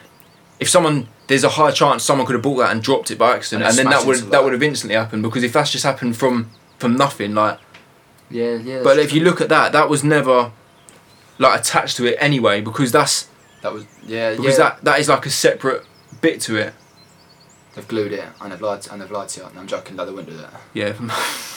if 0.59 0.69
someone 0.71 1.09
there's 1.27 1.45
a 1.45 1.51
high 1.51 1.71
chance 1.71 2.03
someone 2.03 2.27
could 2.27 2.35
have 2.35 2.43
bought 2.43 2.57
that 2.57 2.71
and 2.73 2.83
dropped 2.83 3.11
it 3.11 3.19
by 3.19 3.37
accident, 3.37 3.63
And 3.63 3.69
and, 3.71 3.79
then 3.79 3.85
then 3.91 3.99
that 4.01 4.07
would 4.07 4.17
that 4.17 4.31
that. 4.31 4.45
would 4.45 4.53
have 4.55 4.63
instantly 4.63 4.97
happened 4.97 5.23
because 5.23 5.43
if 5.43 5.53
that's 5.53 5.71
just 5.71 5.85
happened 5.85 6.17
from 6.17 6.51
from 6.79 6.97
nothing, 6.97 7.35
like. 7.35 7.59
Yeah, 8.31 8.55
yeah. 8.55 8.83
But 8.83 8.99
if 8.99 9.13
you 9.13 9.23
look 9.23 9.41
at 9.41 9.49
that, 9.49 9.73
that 9.73 9.89
was 9.89 10.05
never 10.05 10.53
like 11.39 11.61
attached 11.61 11.97
to 11.97 12.07
it 12.07 12.17
anyway 12.21 12.61
because 12.61 12.93
that's 12.93 13.29
that 13.63 13.73
was 13.73 13.85
yeah, 14.07 14.33
because 14.33 14.59
yeah. 14.59 14.71
that 14.71 14.85
that 14.85 15.01
is 15.01 15.09
like 15.09 15.27
a 15.27 15.31
separate 15.31 15.85
bit 16.21 16.41
to 16.43 16.57
it. 16.57 16.75
they've 17.75 17.89
glued 17.89 18.13
it 18.13 18.29
and 18.41 18.53
they've 18.53 18.61
lied 18.61 18.87
and 18.91 19.01
they've 19.01 19.11
lied 19.11 19.29
to 19.31 19.41
you. 19.41 19.47
No, 19.55 19.61
I'm 19.61 19.67
joking. 19.67 19.97
Like 19.97 20.07
they 20.07 20.13
wouldn't 20.13 20.31
do 20.31 20.43
that. 20.43 20.53
Yeah. 20.75 20.93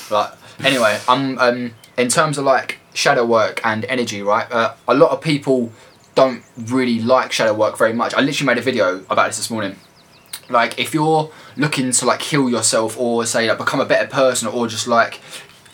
But 0.10 0.38
anyway, 0.64 1.00
um, 1.08 1.38
um, 1.40 1.74
in 1.98 2.08
terms 2.10 2.38
of 2.38 2.46
like 2.46 2.80
shadow 2.94 3.26
work 3.26 3.62
and 3.64 3.86
energy, 3.86 4.22
right? 4.22 4.50
Uh, 4.52 4.74
a 4.88 4.94
lot 4.94 5.12
of 5.12 5.22
people 5.22 5.72
don't 6.16 6.44
really 6.58 7.00
like 7.00 7.32
shadow 7.32 7.54
work 7.54 7.78
very 7.78 7.94
much. 7.94 8.14
I 8.14 8.22
literally 8.22 8.48
made 8.48 8.58
a 8.58 8.62
video 8.62 9.04
about 9.10 9.28
this 9.28 9.38
this 9.38 9.50
morning. 9.50 9.76
Like, 10.50 10.78
if 10.78 10.94
you're 10.94 11.32
looking 11.56 11.92
to 11.92 12.06
like 12.06 12.22
heal 12.22 12.50
yourself 12.50 13.00
or 13.00 13.26
say 13.26 13.48
like 13.48 13.58
become 13.58 13.80
a 13.80 13.86
better 13.86 14.08
person 14.08 14.48
or 14.48 14.68
just 14.68 14.88
like 14.88 15.20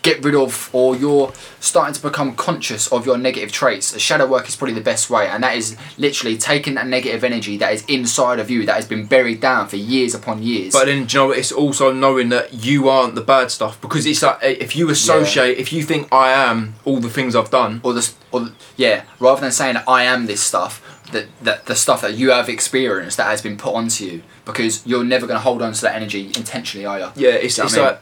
get 0.01 0.23
rid 0.23 0.35
of 0.35 0.69
or 0.73 0.95
you're 0.95 1.31
starting 1.59 1.93
to 1.93 2.01
become 2.01 2.35
conscious 2.35 2.91
of 2.91 3.05
your 3.05 3.17
negative 3.17 3.51
traits 3.51 3.99
shadow 3.99 4.25
work 4.25 4.47
is 4.47 4.55
probably 4.55 4.73
the 4.73 4.81
best 4.81 5.09
way 5.09 5.27
and 5.27 5.43
that 5.43 5.55
is 5.55 5.77
literally 5.97 6.37
taking 6.37 6.75
that 6.75 6.87
negative 6.87 7.23
energy 7.23 7.57
that 7.57 7.73
is 7.73 7.85
inside 7.87 8.39
of 8.39 8.49
you 8.49 8.65
that 8.65 8.75
has 8.75 8.87
been 8.87 9.05
buried 9.05 9.39
down 9.41 9.67
for 9.67 9.75
years 9.75 10.13
upon 10.15 10.41
years 10.41 10.73
But 10.73 10.85
then, 10.85 11.07
you 11.09 11.19
know, 11.19 11.31
it's 11.31 11.51
also 11.51 11.91
knowing 11.91 12.29
that 12.29 12.53
you 12.53 12.89
aren't 12.89 13.15
the 13.15 13.21
bad 13.21 13.51
stuff 13.51 13.79
because 13.81 14.05
it's 14.05 14.21
like 14.21 14.37
eh, 14.41 14.55
if 14.59 14.75
you 14.75 14.89
associate, 14.89 15.57
if 15.57 15.73
you 15.73 15.83
think 15.83 16.11
I 16.11 16.31
am 16.31 16.75
all 16.85 16.99
the 16.99 17.09
things 17.09 17.35
I've 17.35 17.51
done, 17.51 17.81
or 17.83 17.93
the 17.93 18.11
or 18.31 18.49
yeah, 18.77 19.03
rather 19.19 19.41
than 19.41 19.51
saying 19.51 19.77
I 19.87 20.03
am 20.03 20.25
this 20.25 20.41
stuff, 20.41 20.81
that 21.11 21.27
that 21.41 21.65
the 21.65 21.75
stuff 21.75 22.01
that 22.01 22.13
you 22.15 22.31
have 22.31 22.49
experienced 22.49 23.17
that 23.17 23.27
has 23.27 23.41
been 23.41 23.57
put 23.57 23.73
onto 23.73 24.05
you, 24.05 24.23
because 24.45 24.85
you're 24.85 25.03
never 25.03 25.27
going 25.27 25.37
to 25.37 25.43
hold 25.43 25.61
on 25.61 25.73
to 25.73 25.81
that 25.81 25.95
energy 25.95 26.27
intentionally, 26.27 26.85
are 26.85 26.99
you? 26.99 27.11
yeah, 27.15 27.29
it's, 27.31 27.57
you 27.57 27.63
know 27.63 27.65
it's 27.65 27.73
I 27.75 27.77
mean? 27.77 27.85
like 27.85 28.01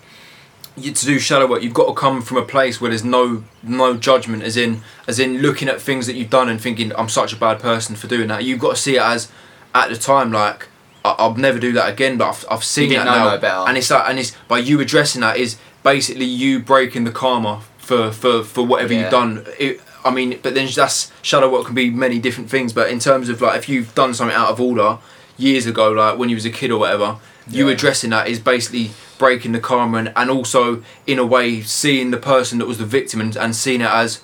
you, 0.78 0.92
to 0.94 1.06
do 1.06 1.20
shadow 1.20 1.48
work, 1.48 1.64
you've 1.64 1.74
got 1.74 1.88
to 1.88 1.94
come 1.94 2.22
from 2.22 2.38
a 2.38 2.44
place 2.46 2.80
where 2.80 2.90
there's 2.90 3.04
no 3.04 3.44
no 3.64 3.98
judgment, 3.98 4.44
as 4.44 4.56
in 4.58 4.82
as 5.08 5.20
in 5.20 5.40
looking 5.40 5.68
at 5.68 5.82
things 5.82 6.08
that 6.08 6.16
you've 6.16 6.30
done 6.30 6.50
and 6.50 6.62
thinking 6.62 6.94
I'm 6.96 7.10
such 7.10 7.34
a 7.34 7.36
bad 7.36 7.60
person 7.60 7.96
for 7.96 8.08
doing 8.08 8.28
that. 8.30 8.44
You've 8.44 8.60
got 8.60 8.76
to 8.76 8.82
see 8.82 8.96
it 8.96 9.02
as 9.02 9.32
at 9.74 9.90
the 9.90 9.98
time 9.98 10.32
like. 10.32 10.68
I- 11.06 11.16
I'll 11.20 11.36
never 11.36 11.58
do 11.58 11.72
that 11.74 11.90
again, 11.90 12.18
but 12.18 12.28
I've, 12.30 12.46
I've 12.52 12.64
seen 12.66 12.90
that 12.98 13.06
now, 13.06 13.24
no 13.26 13.30
and 13.68 13.78
it's 13.78 13.90
like, 13.90 14.10
and 14.10 14.20
it's 14.20 14.36
by 14.50 14.58
you 14.60 14.82
addressing 14.82 15.22
that 15.22 15.38
is 15.38 15.56
basically 15.82 16.26
you 16.26 16.60
breaking 16.60 17.06
the 17.06 17.12
karma 17.12 17.62
for 17.78 18.12
for 18.12 18.44
for 18.44 18.66
whatever 18.66 18.92
Yeah. 18.94 19.02
you've 19.04 19.12
done. 19.12 19.46
It, 19.58 19.80
I 20.04 20.12
mean, 20.12 20.40
but 20.44 20.54
then 20.54 20.68
that's 20.76 21.12
shadow 21.22 21.50
work 21.50 21.66
can 21.66 21.76
be 21.76 21.90
many 21.90 22.20
different 22.20 22.50
things. 22.50 22.74
But 22.74 22.90
in 22.90 23.00
terms 23.00 23.30
of 23.30 23.40
like 23.42 23.58
if 23.58 23.70
you've 23.70 23.94
done 23.96 24.14
something 24.14 24.36
out 24.36 24.50
of 24.50 24.60
order 24.60 24.98
years 25.38 25.66
ago, 25.66 25.92
like 25.92 26.18
when 26.18 26.28
you 26.30 26.36
was 26.36 26.46
a 26.46 26.50
kid 26.50 26.72
or 26.72 26.80
whatever, 26.80 27.18
you 27.50 27.70
addressing 27.70 28.10
that 28.10 28.28
is 28.28 28.40
basically 28.40 28.92
breaking 29.18 29.52
the 29.52 29.60
karma 29.60 29.98
and, 29.98 30.14
and 30.16 30.30
also 30.30 30.84
in 31.06 31.20
a 31.20 31.26
way 31.26 31.62
seeing 31.62 32.12
the 32.12 32.18
person 32.18 32.60
that 32.60 32.68
was 32.68 32.78
the 32.78 32.86
victim 32.86 33.20
and, 33.22 33.36
and 33.36 33.56
seeing 33.56 33.82
it 33.82 33.90
as 33.90 34.22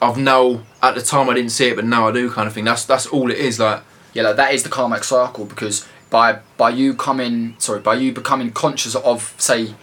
I've 0.00 0.18
now 0.18 0.62
at 0.82 0.94
the 0.94 1.02
time 1.02 1.30
I 1.30 1.34
didn't 1.34 1.52
see 1.52 1.68
it, 1.68 1.76
but 1.76 1.84
now 1.84 2.08
I 2.08 2.12
do 2.12 2.30
kind 2.30 2.46
of 2.46 2.52
thing. 2.52 2.64
That's 2.64 2.84
that's 2.84 3.06
all 3.06 3.30
it 3.30 3.38
is. 3.38 3.58
Like 3.58 3.82
Yeah, 4.12 4.22
like 4.24 4.36
that 4.36 4.54
is 4.54 4.62
the 4.62 4.68
karmic 4.68 5.04
cycle 5.04 5.44
because 5.44 5.86
by 6.10 6.40
by 6.56 6.70
you 6.70 6.94
coming 6.94 7.56
sorry 7.58 7.80
by 7.80 7.94
you 7.94 8.12
becoming 8.12 8.50
conscious 8.50 8.94
of 8.94 9.34
say, 9.38 9.74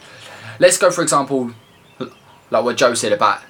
let's 0.60 0.78
go 0.78 0.92
for 0.92 1.02
example, 1.02 1.52
like 2.00 2.64
what 2.64 2.78
Joe 2.78 2.94
said 2.94 3.14
about 3.14 3.42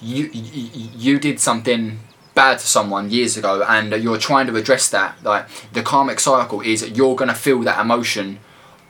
you 0.00 0.26
you, 0.32 0.88
you 0.96 1.18
did 1.18 1.40
something 1.40 1.98
bad 2.34 2.58
to 2.58 2.66
someone 2.66 3.10
years 3.10 3.36
ago 3.36 3.64
and 3.68 3.92
you're 4.02 4.16
trying 4.18 4.46
to 4.46 4.54
address 4.56 4.88
that 4.90 5.22
like 5.24 5.46
the 5.72 5.82
karmic 5.82 6.20
cycle 6.20 6.60
is 6.60 6.88
you're 6.90 7.16
gonna 7.16 7.34
feel 7.34 7.60
that 7.60 7.80
emotion 7.80 8.38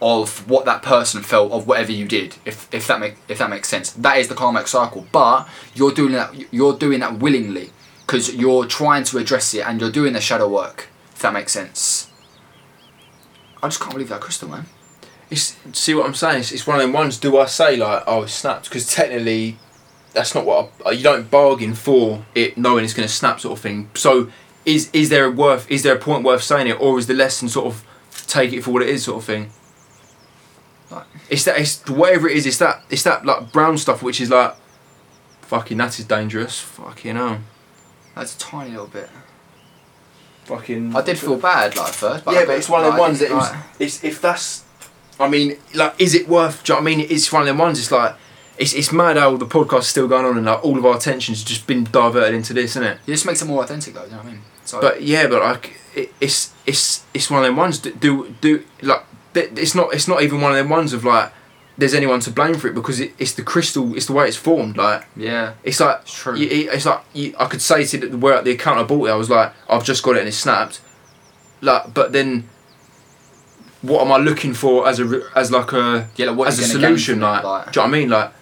of 0.02 0.48
what 0.48 0.64
that 0.64 0.82
person 0.82 1.22
felt 1.22 1.52
of 1.52 1.66
whatever 1.66 1.92
you 1.92 2.06
did 2.06 2.36
if, 2.44 2.72
if 2.72 2.86
that 2.86 2.98
make 2.98 3.16
if 3.28 3.38
that 3.38 3.50
makes 3.50 3.68
sense 3.68 3.92
that 3.92 4.16
is 4.16 4.28
the 4.28 4.34
karmic 4.34 4.66
cycle 4.66 5.06
but 5.12 5.46
you're 5.74 5.92
doing 5.92 6.12
that 6.12 6.34
you're 6.52 6.76
doing 6.76 7.00
that 7.00 7.18
willingly 7.18 7.70
because 8.06 8.34
you're 8.34 8.64
trying 8.66 9.04
to 9.04 9.18
address 9.18 9.52
it 9.54 9.66
and 9.66 9.80
you're 9.80 9.90
doing 9.90 10.14
the 10.14 10.20
shadow 10.20 10.48
work 10.48 10.88
if 11.12 11.20
that 11.20 11.32
makes 11.32 11.52
sense 11.52 12.10
I 13.62 13.68
just 13.68 13.80
can't 13.80 13.92
believe 13.92 14.08
that 14.08 14.20
crystal 14.20 14.48
man 14.48 14.66
it's 15.30 15.56
see 15.72 15.94
what 15.94 16.06
I'm 16.06 16.14
saying. 16.14 16.40
It's, 16.40 16.52
it's 16.52 16.66
one 16.66 16.76
of 16.76 16.82
them 16.82 16.92
ones. 16.92 17.16
Do 17.16 17.38
I 17.38 17.46
say 17.46 17.76
like 17.76 18.02
oh 18.06 18.24
it 18.24 18.28
snapped? 18.28 18.64
Because 18.64 18.92
technically, 18.92 19.58
that's 20.12 20.34
not 20.34 20.44
what 20.44 20.72
I, 20.84 20.90
you 20.90 21.02
don't 21.02 21.30
bargain 21.30 21.74
for 21.74 22.24
it 22.34 22.58
knowing 22.58 22.84
it's 22.84 22.94
going 22.94 23.06
to 23.06 23.14
snap 23.14 23.40
sort 23.40 23.56
of 23.56 23.62
thing. 23.62 23.90
So 23.94 24.30
is 24.66 24.90
is 24.92 25.08
there 25.08 25.26
a 25.26 25.30
worth? 25.30 25.70
Is 25.70 25.84
there 25.84 25.94
a 25.94 25.98
point 25.98 26.24
worth 26.24 26.42
saying 26.42 26.66
it, 26.66 26.80
or 26.80 26.98
is 26.98 27.06
the 27.06 27.14
lesson 27.14 27.48
sort 27.48 27.66
of 27.66 27.86
take 28.26 28.52
it 28.52 28.62
for 28.62 28.72
what 28.72 28.82
it 28.82 28.88
is 28.88 29.04
sort 29.04 29.18
of 29.18 29.24
thing? 29.24 29.50
Like- 31.30 31.32
It's 31.32 31.44
that 31.44 31.58
it's 31.58 31.88
whatever 31.88 32.28
it 32.28 32.36
is. 32.36 32.46
It's 32.46 32.58
that 32.58 32.82
it's 32.90 33.02
that 33.04 33.24
like 33.24 33.52
brown 33.52 33.78
stuff 33.78 34.02
which 34.02 34.20
is 34.20 34.30
like 34.30 34.54
fucking 35.42 35.78
that 35.78 35.98
is 35.98 36.04
dangerous. 36.04 36.60
Fucking 36.60 37.16
hell. 37.16 37.38
that's 38.14 38.34
a 38.36 38.38
tiny 38.38 38.70
little 38.70 38.86
bit 38.86 39.08
Fucking. 40.44 40.96
I 40.96 41.02
did 41.02 41.18
feel 41.18 41.36
bad 41.36 41.76
like 41.76 41.88
at 41.88 41.94
first 41.94 42.24
but 42.24 42.34
yeah, 42.34 42.44
but 42.44 42.56
it's 42.56 42.68
one 42.68 42.80
of 42.80 42.86
them 42.86 42.92
like, 42.94 43.00
I 43.00 43.08
ones 43.08 43.18
that 43.20 43.30
it 43.30 43.34
was, 43.34 43.52
it's, 43.78 44.02
if 44.02 44.20
that's, 44.20 44.64
I 45.20 45.28
mean, 45.28 45.56
like, 45.74 45.94
is 46.00 46.14
it 46.14 46.28
worth? 46.28 46.64
Do 46.64 46.72
you 46.72 46.78
know 46.80 46.82
what 46.84 46.92
I 46.92 46.96
mean? 46.96 47.06
It's 47.08 47.32
one 47.32 47.42
of 47.42 47.46
them 47.46 47.58
ones. 47.58 47.78
It's 47.78 47.92
like, 47.92 48.16
it's 48.58 48.72
it's 48.72 48.90
mad 48.92 49.16
how 49.16 49.36
the 49.36 49.46
podcast's 49.46 49.88
still 49.88 50.08
going 50.08 50.24
on 50.24 50.36
and 50.36 50.46
like 50.46 50.64
all 50.64 50.76
of 50.76 50.84
our 50.84 50.96
attention's 50.96 51.44
just 51.44 51.66
been 51.68 51.84
diverted 51.84 52.34
into 52.34 52.52
this, 52.52 52.72
isn't 52.72 52.82
it? 52.82 52.98
it 53.06 53.10
just 53.12 53.26
makes 53.26 53.40
it 53.40 53.44
more 53.46 53.62
authentic 53.62 53.94
though 53.94 54.04
you 54.04 54.10
know 54.10 54.16
what 54.18 54.26
I 54.26 54.30
mean 54.30 54.40
so 54.64 54.80
But 54.80 55.02
yeah, 55.02 55.26
but 55.28 55.40
like, 55.40 55.76
it, 55.94 56.12
it's 56.20 56.52
it's 56.66 57.04
it's 57.14 57.30
one 57.30 57.40
of 57.40 57.46
them 57.46 57.56
ones. 57.56 57.78
Do 57.78 57.92
do, 57.92 58.34
do 58.40 58.64
like, 58.82 59.04
th- 59.06 59.09
it's 59.34 59.74
not 59.74 59.92
it's 59.94 60.08
not 60.08 60.22
even 60.22 60.40
one 60.40 60.52
of 60.52 60.56
them 60.58 60.68
ones 60.68 60.92
of 60.92 61.04
like, 61.04 61.32
there's 61.78 61.94
anyone 61.94 62.20
to 62.20 62.30
blame 62.30 62.54
for 62.54 62.68
it 62.68 62.74
because 62.74 63.00
it, 63.00 63.12
it's 63.18 63.32
the 63.34 63.42
crystal. 63.42 63.94
It's 63.96 64.06
the 64.06 64.12
way 64.12 64.26
it's 64.28 64.36
formed. 64.36 64.76
Like, 64.76 65.06
yeah 65.16 65.54
it's 65.62 65.80
like 65.80 66.00
It's 66.02 66.12
true. 66.14 66.36
you- 66.36 66.48
it- 66.48 66.74
it's 66.74 66.86
like 66.86 67.00
you, 67.14 67.34
I 67.38 67.46
could 67.46 67.62
say 67.62 67.84
to 67.84 67.98
the, 67.98 68.16
where 68.18 68.42
the 68.42 68.50
account 68.50 68.78
I 68.78 68.82
bought 68.82 69.08
it, 69.08 69.10
I 69.12 69.14
was 69.14 69.30
like, 69.30 69.52
I've 69.68 69.84
just 69.84 70.02
got 70.02 70.16
it 70.16 70.20
and 70.20 70.28
it 70.28 70.32
snapped. 70.32 70.80
Like, 71.62 71.92
but 71.94 72.12
then, 72.12 72.48
what 73.82 74.02
am 74.02 74.12
I 74.12 74.16
looking 74.18 74.52
for 74.54 74.86
as 74.88 75.00
a 75.00 75.22
as 75.34 75.50
like 75.50 75.72
a 75.72 76.08
yeah 76.16 76.26
like 76.26 76.36
what 76.36 76.48
as 76.48 76.58
a 76.58 76.62
you're 76.62 76.68
gonna 76.74 76.88
gain 76.88 76.98
solution? 76.98 77.20
Like, 77.20 77.44
like, 77.44 77.72
do 77.72 77.80
you 77.80 77.86
know 77.86 77.90
what 77.90 77.96
I 77.96 77.98
mean? 78.00 78.08
Like, 78.10 78.32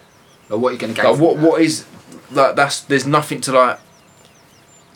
like 0.49 0.61
what 0.61 0.69
you're 0.71 0.79
gonna 0.79 0.93
gain 0.95 1.05
like 1.05 1.19
what 1.21 1.37
that. 1.37 1.43
what 1.49 1.61
is 1.61 1.85
like 2.33 2.57
that's 2.57 2.81
there's 2.83 3.07
nothing 3.07 3.41
to 3.43 3.53
like. 3.53 3.79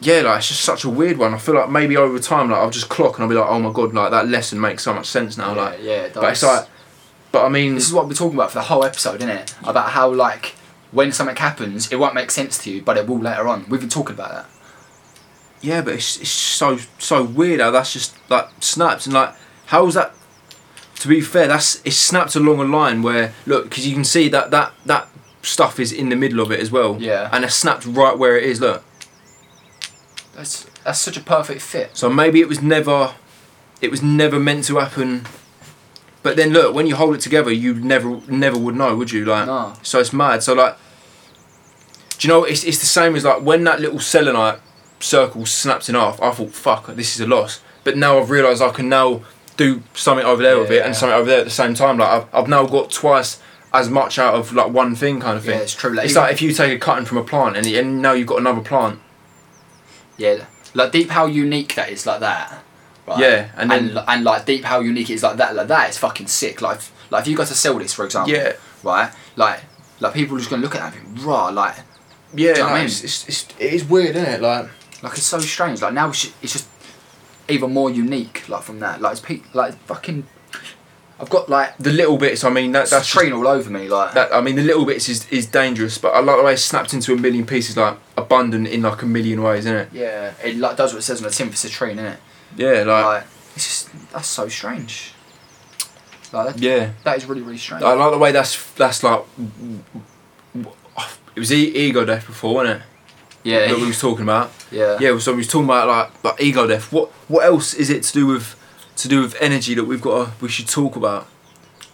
Yeah, 0.03 0.23
like 0.23 0.39
it's 0.39 0.49
just 0.49 0.63
such 0.63 0.85
a 0.85 0.91
weird 0.91 1.17
one. 1.19 1.33
I 1.35 1.39
feel 1.39 1.55
like 1.55 1.71
maybe 1.71 1.97
over 1.97 2.19
time, 2.19 2.51
like 2.51 2.61
I'll 2.61 2.71
just 2.71 2.89
clock 2.89 3.17
and 3.17 3.23
I'll 3.25 3.29
be 3.29 3.35
like, 3.37 3.49
oh 3.49 3.59
my 3.59 3.73
god, 3.73 3.95
like 3.95 4.11
that 4.11 4.29
lesson 4.29 4.61
makes 4.61 4.83
so 4.83 4.93
much 4.93 5.07
sense 5.07 5.37
now. 5.39 5.55
yeah, 5.55 5.63
Like, 5.63 5.79
yeah 5.83 5.93
it 6.05 6.15
but 6.15 6.33
it's 6.33 6.43
like 6.43 6.67
but 7.31 7.45
I 7.47 7.49
mean, 7.49 7.75
This 7.77 7.87
is 7.87 7.95
what 7.95 8.07
we're 8.09 8.15
talking 8.15 8.37
about 8.37 8.51
for 8.51 8.59
the 8.59 8.65
whole 8.65 8.85
episode, 8.85 9.17
isn't 9.17 9.31
it? 9.31 9.55
About 9.65 9.91
how 9.91 10.13
like 10.13 10.55
when 10.91 11.13
something 11.13 11.37
happens, 11.37 11.91
it 11.91 11.97
won't 11.97 12.15
make 12.15 12.31
sense 12.31 12.63
to 12.65 12.71
you, 12.71 12.83
but 12.83 12.97
it 12.99 13.07
will 13.07 13.19
later 13.19 13.49
on. 13.49 13.65
We've 13.71 13.81
been 13.81 13.89
talking 13.89 14.15
about 14.15 14.31
that. 14.33 14.47
yeah, 15.63 15.81
but 15.81 15.95
it's, 15.95 16.21
it's 16.21 16.29
so 16.31 16.79
so 16.99 17.23
weird 17.25 17.61
how 17.61 17.71
that's 17.71 17.93
just 17.93 18.15
like 18.29 18.49
snaps 18.61 19.07
and 19.07 19.15
like 19.15 19.35
how 19.67 19.87
is 19.87 19.95
that? 19.95 20.13
To 20.97 21.09
be 21.09 21.21
fair, 21.21 21.49
that's 21.49 21.81
it's 21.85 21.97
snapped 21.97 22.37
along 22.37 22.61
a 22.61 22.65
line 22.65 23.03
where 23.03 23.33
look 23.47 23.65
because 23.71 23.87
you 23.87 23.95
can 23.95 24.05
see 24.05 24.29
that 24.29 24.51
that 24.51 24.73
that 24.87 25.09
stuff 25.43 25.81
is 25.81 25.91
in 25.93 26.09
the 26.11 26.17
middle 26.17 26.41
of 26.41 26.53
it 26.53 26.61
as 26.61 26.71
well. 26.71 26.97
Yeah. 27.01 27.29
and 27.33 27.45
it's 27.45 27.55
snapped 27.55 27.87
right 27.87 28.17
where 28.17 28.37
it 28.37 28.45
is. 28.45 28.61
Look, 28.61 28.85
That's 30.35 30.65
that's 30.85 30.99
such 30.99 31.17
a 31.17 31.21
perfect 31.21 31.61
fit. 31.63 31.91
so 31.97 32.09
maybe 32.09 32.41
it 32.41 32.49
was 32.49 32.63
never, 32.63 33.15
it 33.81 33.91
was 33.91 34.03
never 34.03 34.39
meant 34.41 34.65
to 34.65 34.77
happen. 34.79 35.27
But 36.23 36.37
then 36.37 36.51
look, 36.51 36.75
when 36.75 36.87
you 36.87 36.95
hold 36.97 37.15
it 37.15 37.21
together, 37.21 37.51
you 37.53 37.75
never 37.75 38.21
never 38.29 38.59
would 38.59 38.75
know, 38.77 38.97
would 38.97 39.11
you? 39.13 39.25
Like, 39.25 39.47
No. 39.47 39.75
so 39.83 39.99
it's 40.01 40.13
mad. 40.13 40.43
So 40.43 40.55
like, 40.55 40.77
do 42.19 42.27
you 42.29 42.33
know? 42.33 42.45
It's 42.45 42.65
it's 42.65 42.79
the 42.79 42.87
same 42.87 43.15
as 43.17 43.25
like 43.25 43.43
when 43.43 43.65
that 43.65 43.81
little 43.81 44.01
selenite 44.01 44.61
circle 45.01 45.45
snapped 45.47 45.89
in 45.89 45.95
half. 45.97 46.21
I 46.23 46.31
thought, 46.31 46.51
fuck, 46.53 46.87
this 46.95 47.15
is 47.15 47.21
a 47.21 47.27
loss. 47.27 47.61
But 47.85 47.97
now 47.97 48.19
I've 48.19 48.31
realised 48.31 48.63
I 48.63 48.71
can 48.71 48.89
now 48.89 49.23
do 49.57 49.83
something 49.95 50.25
over 50.25 50.43
there 50.43 50.59
with 50.59 50.71
it 50.71 50.77
Yeah. 50.77 50.87
and 50.87 50.97
something 50.97 51.15
over 51.17 51.29
there 51.29 51.41
at 51.41 51.45
the 51.45 51.51
same 51.51 51.75
time. 51.75 51.99
Like 51.99 52.09
I've, 52.09 52.35
I've 52.35 52.49
now 52.49 52.65
got 52.67 52.91
twice 52.91 53.41
as 53.75 53.89
much 53.91 54.19
out 54.19 54.35
of 54.35 54.53
like 54.53 54.71
one 54.73 54.95
thing 54.95 55.19
kind 55.21 55.37
of 55.37 55.45
thing. 55.45 55.57
Yeah, 55.57 55.63
it's 55.63 55.75
true. 55.75 55.93
Like, 55.93 56.05
It's 56.05 56.13
even- 56.13 56.23
like 56.23 56.33
if 56.33 56.41
you 56.43 56.53
take 56.53 56.73
a 56.73 56.79
cutting 56.79 57.05
from 57.05 57.19
a 57.19 57.25
plant 57.25 57.57
and, 57.57 57.67
and 57.67 58.01
now 58.01 58.13
you've 58.13 58.29
got 58.29 58.39
another 58.39 58.61
plant. 58.61 59.01
Yeah, 60.17 60.47
like 60.75 60.93
deep 60.93 61.11
how 61.11 61.27
unique 61.27 61.75
that 61.75 61.91
is 61.91 62.07
like 62.07 62.21
that. 62.21 62.63
Right? 63.07 63.19
Yeah, 63.19 63.51
and 63.57 63.73
and 63.73 63.91
then- 63.91 64.05
and, 64.07 64.25
like 64.25 64.47
deep 64.47 64.65
how 64.65 64.81
unique 64.81 65.11
it 65.11 65.15
is 65.15 65.23
like 65.23 65.37
that. 65.39 65.55
Like 65.57 65.69
that 65.69 65.91
is 65.91 65.99
fucking 65.99 66.29
sick. 66.29 66.63
Like 66.63 66.81
like 67.11 67.23
if 67.23 67.29
you 67.29 67.37
got 67.37 67.49
to 67.49 67.55
sell 67.55 67.79
this, 67.79 67.93
for 67.93 68.05
example. 68.05 68.33
Yeah. 68.33 68.53
Right. 68.83 69.13
Like 69.37 69.61
like 70.01 70.15
people 70.15 70.37
are 70.37 70.39
just 70.39 70.51
gonna 70.51 70.63
look 70.63 70.75
at 70.75 70.81
that 70.83 70.95
and 70.97 71.15
think, 71.17 71.27
raw. 71.27 71.49
Like 71.49 71.77
Yeah, 72.35 72.55
Do 72.55 72.61
you 72.61 72.67
know 72.67 72.71
what 72.71 72.71
I 72.73 72.75
mean? 72.77 72.85
it's, 72.87 73.05
it's, 73.05 73.29
it's, 73.29 73.49
it 73.59 73.73
is 73.75 73.85
weird, 73.85 74.17
isn't 74.17 74.29
it? 74.29 74.41
Like, 74.41 74.69
like 75.03 75.13
it's 75.15 75.23
so 75.27 75.39
strange. 75.41 75.83
Like 75.83 75.93
now 75.95 76.09
it's 76.09 76.23
just, 76.23 76.35
it's 76.43 76.53
just 76.53 76.69
even 77.49 77.73
more 77.73 77.91
unique. 77.91 78.49
Like 78.49 78.63
from 78.63 78.79
that. 78.81 79.01
Like 79.01 79.13
it's 79.13 79.21
pe- 79.21 79.41
like 79.53 79.75
fucking. 79.87 80.27
I've 81.23 81.31
got 81.31 81.49
like 81.49 81.79
the 81.79 81.93
little 81.93 82.19
bits. 82.19 82.43
I 82.43 82.51
mean, 82.51 82.73
that, 82.73 82.81
that's 82.81 82.91
that's 82.91 83.09
train 83.09 83.33
all 83.33 83.47
over 83.47 83.71
me. 83.71 83.89
Like 83.89 84.15
that. 84.15 84.35
I 84.35 84.41
mean, 84.41 84.57
the 84.57 84.63
little 84.65 84.85
bits 84.85 85.09
is, 85.09 85.29
is 85.31 85.47
dangerous, 85.47 85.97
but 85.97 86.09
I 86.15 86.19
like 86.19 86.37
the 86.37 86.43
way 86.43 86.55
it's 86.55 86.65
snapped 86.65 86.93
into 86.95 87.13
a 87.13 87.17
million 87.17 87.47
pieces, 87.47 87.77
like 87.77 87.97
abundant 88.17 88.67
in 88.67 88.83
like 88.83 89.03
a 89.03 89.07
million 89.07 89.41
ways, 89.41 89.61
isn't 89.67 89.77
it? 89.77 89.89
yeah, 89.93 90.35
it 90.43 90.57
like 90.57 90.77
does 90.77 90.93
what 90.93 90.99
it 90.99 91.03
says 91.03 91.19
on 91.23 91.25
the 91.29 91.31
tin 91.31 91.49
for 91.49 91.55
citrine, 91.55 91.95
innit? 91.95 92.17
Yeah, 92.57 92.83
like, 92.83 93.05
Like 93.05 93.25
it's 93.55 93.67
just 93.67 94.11
that's 94.13 94.27
so 94.27 94.49
strange. 94.49 95.15
Like 96.33 96.55
that, 96.57 96.59
yeah. 96.63 96.91
that 97.05 97.17
is 97.19 97.27
really 97.27 97.43
really 97.43 97.57
strange. 97.59 97.85
I 97.85 97.93
like 97.93 98.11
the 98.11 98.19
way 98.19 98.33
that's 98.33 98.73
that's 98.73 99.03
like. 99.05 99.23
It 101.35 101.41
was 101.41 101.53
e- 101.53 101.75
ego 101.75 102.05
death 102.05 102.27
before, 102.27 102.55
wasn't 102.57 102.81
it? 102.81 102.87
yeah, 103.45 103.69
That 103.69 103.77
we 103.79 103.87
was 103.87 104.01
talking 104.01 104.23
about. 104.23 104.51
yeah, 104.71 104.99
Yeah, 105.01 105.19
so 105.19 105.33
we 105.33 105.39
was 105.39 105.49
talking 105.49 105.65
about 105.65 105.89
like 105.89 106.25
like 106.25 106.41
ego 106.43 106.67
death. 106.67 106.93
What 106.93 107.11
what 107.29 107.45
else 107.45 107.75
is 107.75 107.91
it 107.91 108.03
to 108.03 108.13
do 108.13 108.27
with 108.27 108.57
to 108.97 109.09
do 109.09 109.23
with 109.23 109.35
energy 109.41 109.75
that 109.75 109.85
we've 109.85 110.01
got? 110.01 110.27
To, 110.39 110.43
we 110.45 110.49
should 110.49 110.69
talk 110.69 110.97
about. 110.97 111.27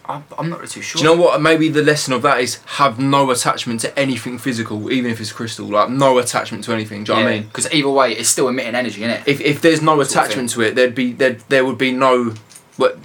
I'm, 0.05 0.23
I'm 0.39 0.49
not 0.49 0.57
really 0.57 0.69
too 0.69 0.81
sure. 0.81 0.99
Do 0.99 1.07
you 1.07 1.15
know 1.15 1.21
what? 1.21 1.39
Maybe 1.39 1.69
the 1.69 1.83
lesson 1.83 2.13
of 2.13 2.23
that 2.23 2.39
is 2.39 2.55
have 2.65 2.97
no 2.99 3.29
attachment 3.29 3.81
to 3.81 3.97
anything 3.99 4.39
physical, 4.39 4.91
even 4.91 5.11
if 5.11 5.21
it's 5.21 5.31
crystal. 5.31 5.67
Like 5.67 5.89
no 5.89 6.17
attachment 6.17 6.63
to 6.63 6.73
anything. 6.73 7.03
Do 7.03 7.11
you 7.13 7.19
know 7.19 7.25
what 7.25 7.31
I 7.31 7.35
mean? 7.35 7.43
Because 7.43 7.71
either 7.71 7.89
way, 7.89 8.13
it's 8.13 8.29
still 8.29 8.47
emitting 8.47 8.73
energy, 8.73 9.01
innit? 9.01 9.21
if, 9.27 9.39
if 9.39 9.61
there's 9.61 9.81
no 9.83 10.01
Sort 10.01 10.05
of 10.05 10.11
attachment 10.11 10.49
to 10.51 10.61
it, 10.61 10.73
there'd 10.75 10.95
be 10.95 11.11
there 11.11 11.33
there 11.49 11.63
would 11.63 11.77
be 11.77 11.91
no. 11.91 12.33
What 12.77 12.97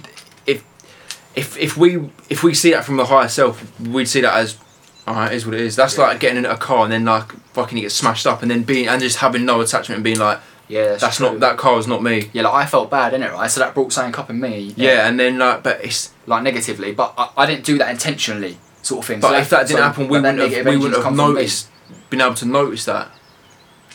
if 0.47 0.63
if 1.35 1.55
if 1.57 1.77
we 1.77 2.09
if 2.29 2.43
we 2.43 2.55
see 2.55 2.71
that 2.71 2.85
from 2.85 2.97
the 2.97 3.05
higher 3.05 3.27
self, 3.27 3.79
we'd 3.79 4.07
see 4.07 4.21
that 4.21 4.33
as. 4.35 4.57
Alright, 5.07 5.31
it 5.33 5.35
is 5.35 5.45
what 5.45 5.53
it 5.53 5.61
is. 5.61 5.75
That's 5.75 5.95
Yeah. 5.95 6.05
like 6.05 6.19
getting 6.19 6.39
in 6.39 6.45
a 6.47 6.57
car 6.57 6.85
and 6.85 6.91
then 6.91 7.05
like 7.05 7.31
fucking 7.53 7.77
it 7.77 7.81
gets 7.81 7.93
smashed 7.93 8.25
up 8.25 8.41
and 8.41 8.49
then 8.49 8.63
being 8.63 8.87
and 8.87 8.99
just 8.99 9.17
having 9.17 9.45
no 9.45 9.61
attachment 9.61 9.97
and 9.97 10.03
being 10.03 10.17
like 10.17 10.39
yeah, 10.67 10.85
that's, 10.85 11.01
that's 11.01 11.19
not 11.19 11.39
that 11.39 11.57
car 11.57 11.77
is 11.77 11.87
not 11.87 12.01
me. 12.01 12.29
Yeah, 12.33 12.43
like 12.43 12.53
I 12.53 12.65
felt 12.65 12.89
bad, 12.89 13.13
in 13.13 13.21
it, 13.23 13.31
Right, 13.31 13.49
so 13.49 13.59
that 13.59 13.73
brought 13.73 13.93
something 13.93 14.19
up 14.19 14.29
in 14.29 14.39
me. 14.39 14.73
Yeah, 14.75 15.07
and 15.07 15.19
then 15.19 15.37
like 15.37 15.63
but 15.63 15.83
it's 15.83 16.11
like 16.25 16.43
negatively, 16.43 16.91
but 16.91 17.13
I, 17.17 17.29
I 17.37 17.45
didn't 17.45 17.65
do 17.65 17.77
that 17.77 17.89
intentionally, 17.89 18.57
sort 18.81 19.03
of 19.03 19.07
thing. 19.07 19.19
but 19.19 19.29
so 19.29 19.37
if 19.37 19.49
that 19.49 19.67
didn't 19.67 19.79
so- 19.79 19.83
happen, 19.83 20.07
we 20.07 20.19
wouldn't 20.19 20.39
have 20.39 20.65
we 20.65 20.77
wouldn't 20.77 20.95
have 20.95 21.03
come 21.03 21.15
from 21.15 21.27
me. 21.29 21.33
noticed 21.33 21.69
been 22.09 22.21
able 22.21 22.35
to 22.35 22.45
notice 22.45 22.85
that. 22.85 23.11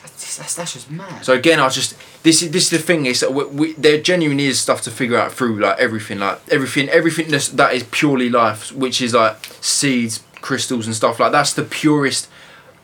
That's, 0.02 0.36
that's, 0.36 0.54
that's 0.54 0.72
just 0.74 0.90
mad. 0.90 1.24
So 1.24 1.32
again, 1.32 1.58
I 1.60 1.64
was 1.64 1.74
just 1.74 1.96
this 2.22 2.42
is 2.42 2.50
this 2.50 2.64
is 2.64 2.70
the 2.70 2.78
thing 2.78 3.06
is 3.06 3.20
that 3.20 3.32
we, 3.32 3.44
we, 3.46 3.72
there 3.74 4.00
genuinely 4.00 4.46
is 4.46 4.60
stuff 4.60 4.82
to 4.82 4.90
figure 4.90 5.16
out 5.16 5.32
through 5.32 5.58
like 5.58 5.78
everything, 5.78 6.18
like 6.18 6.40
everything, 6.50 6.88
everything 6.88 7.28
that's, 7.28 7.48
that 7.48 7.74
is 7.74 7.82
purely 7.84 8.28
life, 8.28 8.72
which 8.72 9.00
is 9.02 9.14
like 9.14 9.44
seeds, 9.60 10.22
crystals, 10.40 10.86
and 10.86 10.94
stuff 10.94 11.18
like 11.18 11.32
that's 11.32 11.52
the 11.52 11.64
purest 11.64 12.28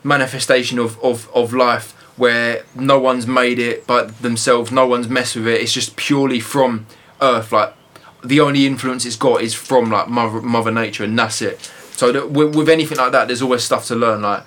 manifestation 0.03 0.79
of 0.79 1.03
of 1.03 1.29
of 1.35 1.53
life 1.53 1.93
where 2.17 2.65
no 2.75 2.99
one's 2.99 3.27
made 3.27 3.59
it 3.59 3.87
but 3.87 4.23
themselves, 4.23 4.73
no 4.73 4.87
one's 4.87 5.09
messed 5.09 5.37
with 5.37 5.47
it. 5.47 5.61
It's 5.61 5.73
just 5.73 5.97
purely 5.97 6.41
from 6.41 6.87
Earth. 7.21 7.53
Like 7.53 7.75
the 8.25 8.41
only 8.41 8.67
influence 8.67 9.05
it's 9.05 9.17
got 9.17 9.43
is 9.43 9.55
from 9.55 9.91
like 9.91 10.09
mother 10.09 10.41
mother 10.41 10.71
nature, 10.71 11.05
and 11.05 11.19
that's 11.19 11.43
it. 11.43 11.71
So 11.93 12.13
that 12.13 12.31
with, 12.31 12.55
with 12.55 12.69
anything 12.69 12.99
like 12.99 13.13
that, 13.13 13.29
there's 13.29 13.43
always 13.43 13.65
stuff 13.65 13.87
to 13.87 13.95
learn. 13.95 14.23
Like 14.23 14.45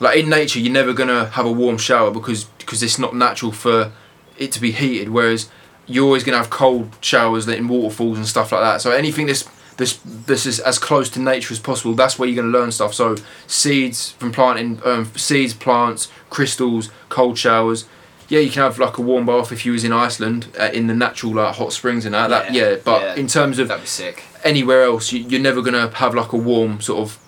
like 0.00 0.18
in 0.18 0.28
nature 0.28 0.58
you're 0.58 0.72
never 0.72 0.92
gonna 0.92 1.26
have 1.26 1.46
a 1.46 1.52
warm 1.52 1.78
shower 1.78 2.10
because 2.10 2.44
because 2.44 2.82
it's 2.82 2.98
not 2.98 3.14
natural 3.14 3.52
for 3.52 3.92
it 4.38 4.50
to 4.52 4.60
be 4.60 4.72
heated 4.72 5.10
whereas 5.10 5.48
you're 5.86 6.04
always 6.04 6.24
gonna 6.24 6.38
have 6.38 6.50
cold 6.50 6.96
showers 7.00 7.46
in 7.46 7.68
waterfalls 7.68 8.16
and 8.16 8.26
stuff 8.26 8.50
like 8.50 8.62
that 8.62 8.80
so 8.80 8.90
anything 8.90 9.26
that's 9.26 9.44
this 9.80 9.98
this 10.04 10.46
is 10.46 10.60
as 10.60 10.78
close 10.78 11.08
to 11.10 11.18
nature 11.20 11.52
as 11.52 11.58
possible 11.58 11.94
that's 11.94 12.18
where 12.18 12.28
you're 12.28 12.40
gonna 12.42 12.56
learn 12.58 12.70
stuff 12.70 12.92
so 12.94 13.16
seeds 13.46 14.12
from 14.12 14.30
planting 14.32 14.80
um, 14.84 15.04
seeds 15.16 15.54
plants 15.54 16.08
crystals 16.30 16.90
cold 17.08 17.36
showers 17.36 17.86
yeah 18.28 18.38
you 18.38 18.50
can 18.50 18.62
have 18.62 18.78
like 18.78 18.96
a 18.98 19.02
warm 19.02 19.26
bath 19.26 19.50
if 19.50 19.66
you 19.66 19.72
was 19.72 19.82
in 19.84 19.92
Iceland 19.92 20.46
uh, 20.58 20.70
in 20.72 20.86
the 20.86 20.94
natural 20.94 21.34
like 21.34 21.56
hot 21.56 21.72
springs 21.72 22.04
and 22.04 22.14
that, 22.14 22.28
that 22.28 22.52
Yeah, 22.54 22.70
yeah 22.70 22.76
but 22.84 23.02
yeah. 23.02 23.14
in 23.16 23.26
terms 23.26 23.58
of 23.58 23.66
That'd 23.68 23.82
be 23.82 23.88
sick. 23.88 24.22
anywhere 24.44 24.82
else, 24.84 25.12
you, 25.12 25.20
you're 25.30 25.40
never 25.40 25.60
gonna 25.62 25.88
have 25.90 26.14
like 26.14 26.32
a 26.32 26.36
warm 26.36 26.80
sort 26.80 27.00
of 27.00 27.18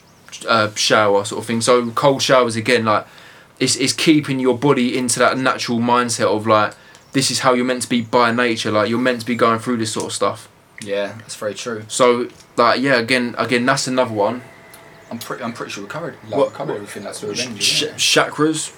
uh, 0.49 0.71
shower 0.75 1.25
sort 1.25 1.41
of 1.41 1.47
thing. 1.47 1.61
So 1.61 1.91
cold 1.91 2.23
showers 2.23 2.55
again, 2.57 2.85
like 2.85 3.05
it's 3.59 3.77
it's 3.77 3.93
keeping 3.93 4.39
your 4.41 4.57
body 4.57 4.97
into 4.97 5.19
that 5.19 5.37
natural 5.39 5.79
mindset 5.79 6.27
of 6.37 6.47
like 6.47 6.75
this 7.13 7.31
is 7.31 7.41
how 7.41 7.53
you're 7.53 7.65
meant 7.73 7.83
to 7.83 7.89
be 7.89 8.01
by 8.01 8.31
nature. 8.33 8.71
Like 8.71 8.89
you're 8.89 8.99
meant 9.09 9.21
to 9.21 9.27
be 9.27 9.35
going 9.35 9.59
through 9.59 9.79
this 9.79 9.93
sort 9.93 10.07
of 10.07 10.13
stuff. 10.13 10.49
Yeah, 10.81 11.09
that's 11.19 11.37
very 11.37 11.55
true. 11.55 11.85
So 11.89 12.29
like 12.57 12.81
yeah, 12.81 12.95
again 12.97 13.35
again 13.39 13.67
that's 13.67 13.87
another 13.87 14.13
one. 14.13 14.43
I'm 15.11 15.19
pretty, 15.19 15.45
I'm 15.45 15.53
pretty 15.53 15.73
sure 15.73 15.85
we 15.85 15.91
covered, 15.91 16.17
like, 16.29 16.39
What- 16.39 16.53
we 16.53 16.57
covered 16.57 16.75
everything 16.77 17.03
that's 17.03 17.21
with 17.21 17.39
energy. 17.39 17.61
Sh- 17.61 17.85
chakras. 18.17 18.73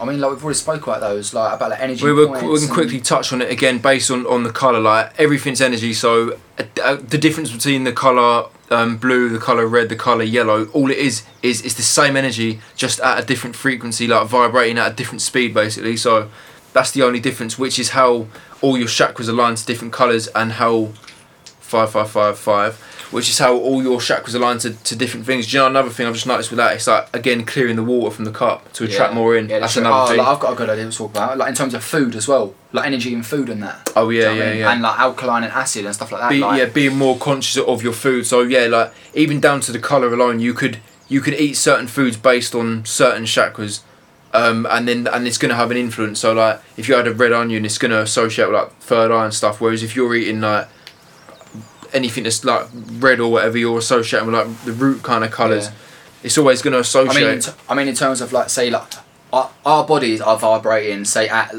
I 0.00 0.04
mean, 0.06 0.20
like 0.20 0.30
we've 0.30 0.42
already 0.44 0.56
spoke 0.56 0.84
about 0.84 1.00
those, 1.00 1.34
like 1.34 1.52
about 1.52 1.70
like 1.70 1.80
energy. 1.80 2.04
We, 2.04 2.12
were, 2.12 2.28
we 2.28 2.58
can 2.58 2.68
quickly 2.68 3.00
touch 3.00 3.32
on 3.34 3.42
it 3.42 3.50
again 3.50 3.78
based 3.78 4.10
on, 4.10 4.26
on 4.26 4.44
the 4.44 4.52
colour. 4.52 4.80
Like 4.80 5.12
everything's 5.18 5.60
energy, 5.60 5.92
so 5.92 6.38
uh, 6.58 6.62
uh, 6.82 6.94
the 6.94 7.18
difference 7.18 7.50
between 7.50 7.84
the 7.84 7.92
colour 7.92 8.46
um, 8.70 8.96
blue, 8.96 9.28
the 9.28 9.38
colour 9.38 9.66
red, 9.66 9.88
the 9.90 9.96
colour 9.96 10.22
yellow, 10.22 10.66
all 10.68 10.90
it 10.90 10.96
is 10.96 11.24
is 11.42 11.62
it's 11.62 11.74
the 11.74 11.82
same 11.82 12.16
energy, 12.16 12.60
just 12.76 12.98
at 13.00 13.22
a 13.22 13.26
different 13.26 13.56
frequency, 13.56 14.06
like 14.06 14.26
vibrating 14.26 14.78
at 14.78 14.92
a 14.92 14.94
different 14.94 15.20
speed, 15.20 15.52
basically. 15.52 15.96
So 15.98 16.30
that's 16.72 16.92
the 16.92 17.02
only 17.02 17.20
difference, 17.20 17.58
which 17.58 17.78
is 17.78 17.90
how 17.90 18.26
all 18.62 18.78
your 18.78 18.88
chakras 18.88 19.28
align 19.28 19.56
to 19.56 19.66
different 19.66 19.92
colours 19.92 20.28
and 20.28 20.52
how 20.52 20.92
five 21.70 21.90
five 21.90 22.10
five 22.10 22.38
five, 22.38 22.74
which 23.12 23.28
is 23.30 23.38
how 23.38 23.56
all 23.56 23.82
your 23.82 23.98
chakras 24.00 24.34
align 24.34 24.58
to, 24.58 24.70
to 24.72 24.96
different 24.96 25.24
things. 25.24 25.46
Do 25.46 25.56
you 25.56 25.62
know 25.62 25.68
another 25.68 25.90
thing 25.90 26.06
I've 26.06 26.14
just 26.14 26.26
noticed 26.26 26.50
with 26.50 26.58
that? 26.58 26.74
It's 26.74 26.86
like 26.86 27.08
again 27.14 27.44
clearing 27.46 27.76
the 27.76 27.84
water 27.84 28.14
from 28.14 28.24
the 28.24 28.32
cup 28.32 28.72
to 28.74 28.84
attract 28.84 29.12
Yeah. 29.12 29.18
more 29.18 29.36
in. 29.36 29.48
Yeah, 29.48 29.60
that's 29.60 29.74
true. 29.74 29.82
another 29.82 30.02
oh, 30.02 30.06
thing. 30.08 30.18
Like, 30.18 30.26
I've 30.26 30.40
got 30.40 30.52
a 30.52 30.56
good 30.56 30.68
idea 30.68 30.90
to 30.90 30.96
talk 30.96 31.10
about, 31.12 31.38
like 31.38 31.48
in 31.48 31.54
terms 31.54 31.74
of 31.74 31.82
food 31.84 32.14
as 32.16 32.26
well, 32.26 32.54
like 32.72 32.86
energy 32.86 33.14
and 33.14 33.24
food 33.24 33.48
and 33.48 33.62
that. 33.62 33.92
oh 33.96 34.10
you 34.10 34.18
yeah, 34.20 34.24
know 34.26 34.30
what 34.30 34.36
I 34.36 34.44
yeah, 34.44 34.50
mean? 34.50 34.58
yeah. 34.60 34.72
And 34.72 34.82
like 34.82 34.98
alkaline 34.98 35.44
and 35.44 35.52
acid 35.52 35.84
and 35.86 35.94
stuff 35.94 36.10
like 36.12 36.20
that. 36.22 36.30
be, 36.30 36.40
like, 36.40 36.58
yeah, 36.58 36.66
being 36.66 36.96
more 36.96 37.16
conscious 37.18 37.56
of 37.62 37.82
your 37.82 37.92
food. 37.94 38.26
So 38.26 38.42
yeah, 38.42 38.66
like 38.66 38.92
even 39.14 39.40
down 39.40 39.60
to 39.60 39.72
the 39.72 39.78
color 39.78 40.12
alone, 40.12 40.40
you 40.40 40.52
could 40.54 40.78
you 41.08 41.20
could 41.20 41.34
eat 41.34 41.54
certain 41.54 41.86
foods 41.86 42.16
based 42.16 42.54
on 42.54 42.84
certain 42.84 43.24
chakras, 43.24 43.82
um, 44.32 44.66
and 44.70 44.86
then 44.86 45.06
and 45.08 45.26
it's 45.26 45.38
gonna 45.38 45.56
have 45.56 45.70
an 45.72 45.76
influence. 45.76 46.20
So 46.20 46.32
like 46.32 46.60
if 46.76 46.88
you 46.88 46.94
had 46.94 47.06
a 47.08 47.12
red 47.14 47.32
onion, 47.32 47.64
it's 47.64 47.78
gonna 47.78 48.00
associate 48.00 48.46
with 48.46 48.54
like 48.54 48.72
third 48.78 49.10
eye 49.10 49.24
and 49.24 49.34
stuff. 49.34 49.60
Whereas 49.60 49.82
if 49.82 49.96
you're 49.96 50.14
eating 50.14 50.40
like 50.40 50.68
anything 51.92 52.24
that's 52.24 52.44
like 52.44 52.66
red 52.98 53.20
or 53.20 53.30
whatever, 53.32 53.58
you're 53.58 53.78
associating 53.78 54.30
with 54.30 54.34
like 54.34 54.64
the 54.64 54.72
root 54.72 55.02
kind 55.02 55.24
of 55.24 55.30
colors. 55.30 55.66
Yeah. 55.66 55.72
It's 56.22 56.36
always 56.38 56.60
gonna 56.62 56.78
associate. 56.80 57.16
I 57.16 57.20
mean, 57.20 57.34
in 57.34 57.40
t- 57.40 57.52
I 57.68 57.74
mean, 57.74 57.88
in 57.88 57.94
terms 57.94 58.20
of 58.20 58.32
like, 58.32 58.50
say, 58.50 58.70
like 58.70 58.92
our, 59.32 59.50
our 59.64 59.86
bodies 59.86 60.20
are 60.20 60.36
vibrating. 60.38 61.04
Say 61.04 61.28
at 61.28 61.54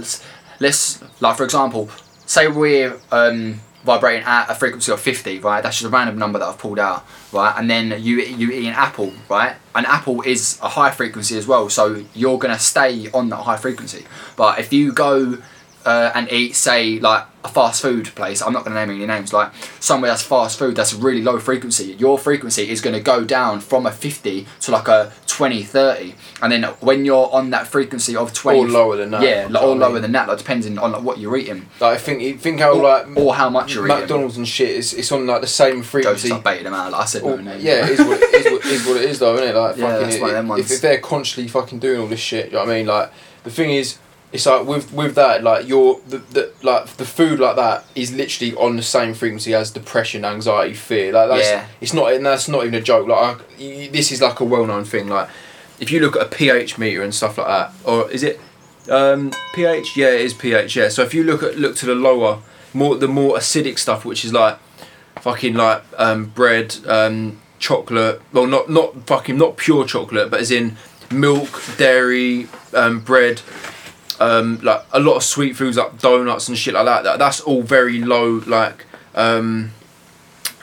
let's- 0.59 1.03
like 1.19 1.37
for 1.37 1.43
example, 1.43 1.89
say 2.25 2.47
we're 2.47 2.99
um, 3.11 3.59
vibrating 3.83 4.23
at 4.25 4.49
a 4.49 4.55
frequency 4.55 4.91
of 4.91 4.99
fifty, 4.99 5.39
right? 5.39 5.63
That's 5.63 5.77
just 5.79 5.87
a 5.87 5.89
random 5.89 6.19
number 6.19 6.37
that 6.39 6.47
I've 6.47 6.59
pulled 6.59 6.77
out, 6.79 7.05
right? 7.31 7.53
And 7.57 7.69
then 7.69 7.95
you 8.01 8.17
you 8.21 8.51
eat 8.51 8.67
an 8.67 8.73
apple, 8.73 9.11
right? 9.29 9.55
An 9.73 9.85
apple 9.85 10.21
is 10.21 10.59
a 10.61 10.69
high 10.69 10.91
frequency 10.91 11.37
as 11.37 11.47
well, 11.47 11.67
so 11.69 12.03
you're 12.13 12.37
gonna 12.37 12.59
stay 12.59 13.09
on 13.11 13.29
that 13.29 13.37
high 13.37 13.57
frequency. 13.57 14.05
But 14.35 14.59
if 14.59 14.71
you 14.71 14.91
go 14.91 15.39
uh, 15.85 16.11
and 16.15 16.31
eat, 16.31 16.55
say, 16.55 16.99
like 16.99 17.25
a 17.43 17.47
fast 17.47 17.81
food 17.81 18.05
place, 18.15 18.41
I'm 18.41 18.53
not 18.53 18.63
going 18.65 18.75
to 18.75 18.85
name 18.85 18.95
any 18.95 19.05
names, 19.07 19.33
like 19.33 19.51
somewhere 19.79 20.11
that's 20.11 20.21
fast 20.21 20.59
food 20.59 20.75
that's 20.75 20.93
really 20.93 21.23
low 21.23 21.39
frequency, 21.39 21.93
your 21.93 22.19
frequency 22.19 22.69
is 22.69 22.81
going 22.81 22.95
to 22.95 22.99
go 23.01 23.23
down 23.23 23.61
from 23.61 23.87
a 23.87 23.91
50 23.91 24.45
to 24.61 24.71
like 24.71 24.87
a 24.87 25.11
20, 25.25 25.63
30. 25.63 26.13
And 26.43 26.51
then 26.51 26.63
when 26.81 27.03
you're 27.03 27.33
on 27.33 27.49
that 27.49 27.65
frequency 27.65 28.15
of 28.15 28.31
20. 28.31 28.59
Or 28.59 28.67
lower 28.67 28.95
than 28.95 29.09
that, 29.11 29.23
Yeah, 29.23 29.47
like, 29.49 29.63
or 29.63 29.75
lower 29.75 29.93
mean? 29.93 30.03
than 30.03 30.11
that, 30.11 30.27
like 30.27 30.37
depending 30.37 30.77
on 30.77 30.91
like, 30.91 31.01
what 31.01 31.17
you're 31.17 31.35
eating. 31.35 31.65
Like 31.79 31.95
I 31.95 31.97
think 31.97 32.39
think 32.41 32.59
how 32.59 32.73
Or, 32.73 32.83
like 32.83 33.17
or 33.17 33.33
how 33.33 33.49
much 33.49 33.73
you're 33.73 33.87
eating. 33.87 34.01
McDonald's 34.01 34.37
and 34.37 34.47
shit 34.47 34.69
is 34.69 34.93
it's 34.93 35.11
on 35.11 35.25
like 35.25 35.41
the 35.41 35.47
same 35.47 35.81
frequency. 35.81 36.27
just 36.29 36.33
like 36.33 36.43
baiting 36.43 36.65
them 36.65 36.75
out. 36.75 36.91
Like 36.91 37.01
I 37.01 37.05
said, 37.05 37.23
Or- 37.23 37.37
no 37.37 37.53
name. 37.53 37.59
yeah, 37.59 37.85
it 37.87 37.99
is 37.99 37.99
what 38.05 38.21
it 38.21 38.33
is, 38.35 38.51
what, 38.51 38.65
is 38.65 38.85
what 38.87 38.97
it 38.97 39.09
is 39.09 39.17
though, 39.19 39.33
isn't 39.35 39.47
it? 39.47 39.55
Like 39.55 39.77
Yeah, 39.77 39.99
fucking 39.99 40.23
of 40.23 40.29
them 40.31 40.51
if, 40.59 40.71
if 40.71 40.81
they're 40.81 40.99
constantly 40.99 41.49
fucking 41.49 41.79
doing 41.79 42.01
all 42.01 42.07
this 42.07 42.19
shit, 42.19 42.47
you 42.47 42.51
know 42.51 42.59
what 42.59 42.69
I 42.69 42.73
mean? 42.77 42.85
Like 42.85 43.11
the 43.43 43.49
thing 43.49 43.71
is, 43.71 43.97
it's 44.31 44.45
like 44.45 44.65
with 44.65 44.93
with 44.93 45.15
that, 45.15 45.43
like 45.43 45.67
your 45.67 45.99
the, 46.07 46.17
the 46.19 46.51
like 46.63 46.85
the 46.97 47.05
food 47.05 47.39
like 47.39 47.55
that 47.57 47.83
is 47.95 48.13
literally 48.13 48.53
on 48.55 48.75
the 48.77 48.83
same 48.83 49.13
frequency 49.13 49.53
as 49.53 49.71
depression, 49.71 50.23
anxiety, 50.23 50.73
fear. 50.73 51.11
Like 51.13 51.29
that's 51.29 51.49
Yeah. 51.49 51.65
it's 51.81 51.93
not 51.93 52.13
and 52.13 52.25
that's 52.25 52.47
not 52.47 52.61
even 52.63 52.75
a 52.75 52.81
joke. 52.81 53.07
Like 53.07 53.37
I, 53.37 53.41
y- 53.59 53.89
this 53.91 54.11
is 54.11 54.21
like 54.21 54.39
a 54.39 54.45
well 54.45 54.65
known 54.65 54.85
thing. 54.85 55.07
Like 55.09 55.29
if 55.79 55.91
you 55.91 55.99
look 55.99 56.15
at 56.15 56.21
a 56.21 56.29
pH 56.29 56.77
meter 56.77 57.01
and 57.03 57.13
stuff 57.13 57.37
like 57.37 57.47
that, 57.47 57.73
or 57.83 58.09
is 58.11 58.23
it 58.23 58.39
um, 58.89 59.31
pH? 59.53 59.97
Yeah, 59.97 60.09
it 60.11 60.21
is 60.21 60.33
pH. 60.33 60.75
Yeah. 60.75 60.89
So 60.89 61.01
if 61.03 61.13
you 61.13 61.23
look 61.23 61.43
at 61.43 61.57
look 61.57 61.75
to 61.77 61.85
the 61.85 61.95
lower, 61.95 62.39
more 62.73 62.95
the 62.95 63.07
more 63.07 63.35
acidic 63.37 63.79
stuff, 63.79 64.05
which 64.05 64.23
is 64.23 64.31
like 64.31 64.57
fucking 65.19 65.55
like 65.55 65.83
um, 65.97 66.25
bread, 66.25 66.77
um, 66.87 67.39
chocolate. 67.59 68.21
Well, 68.31 68.47
not 68.47 68.69
not 68.69 69.05
fucking 69.07 69.37
not 69.37 69.57
pure 69.57 69.85
chocolate, 69.85 70.31
but 70.31 70.39
as 70.39 70.51
in 70.51 70.77
milk, 71.11 71.61
dairy, 71.77 72.47
um, 72.73 73.01
bread. 73.01 73.41
Um, 74.21 74.59
like 74.61 74.81
a 74.93 74.99
lot 74.99 75.15
of 75.15 75.23
sweet 75.23 75.55
foods 75.55 75.77
like 75.77 75.97
donuts 75.99 76.47
and 76.47 76.55
shit 76.57 76.75
like 76.75 76.85
that. 76.85 77.03
that 77.05 77.17
that's 77.19 77.41
all 77.41 77.63
very 77.63 77.99
low 77.99 78.41
like 78.45 78.85
um, 79.15 79.71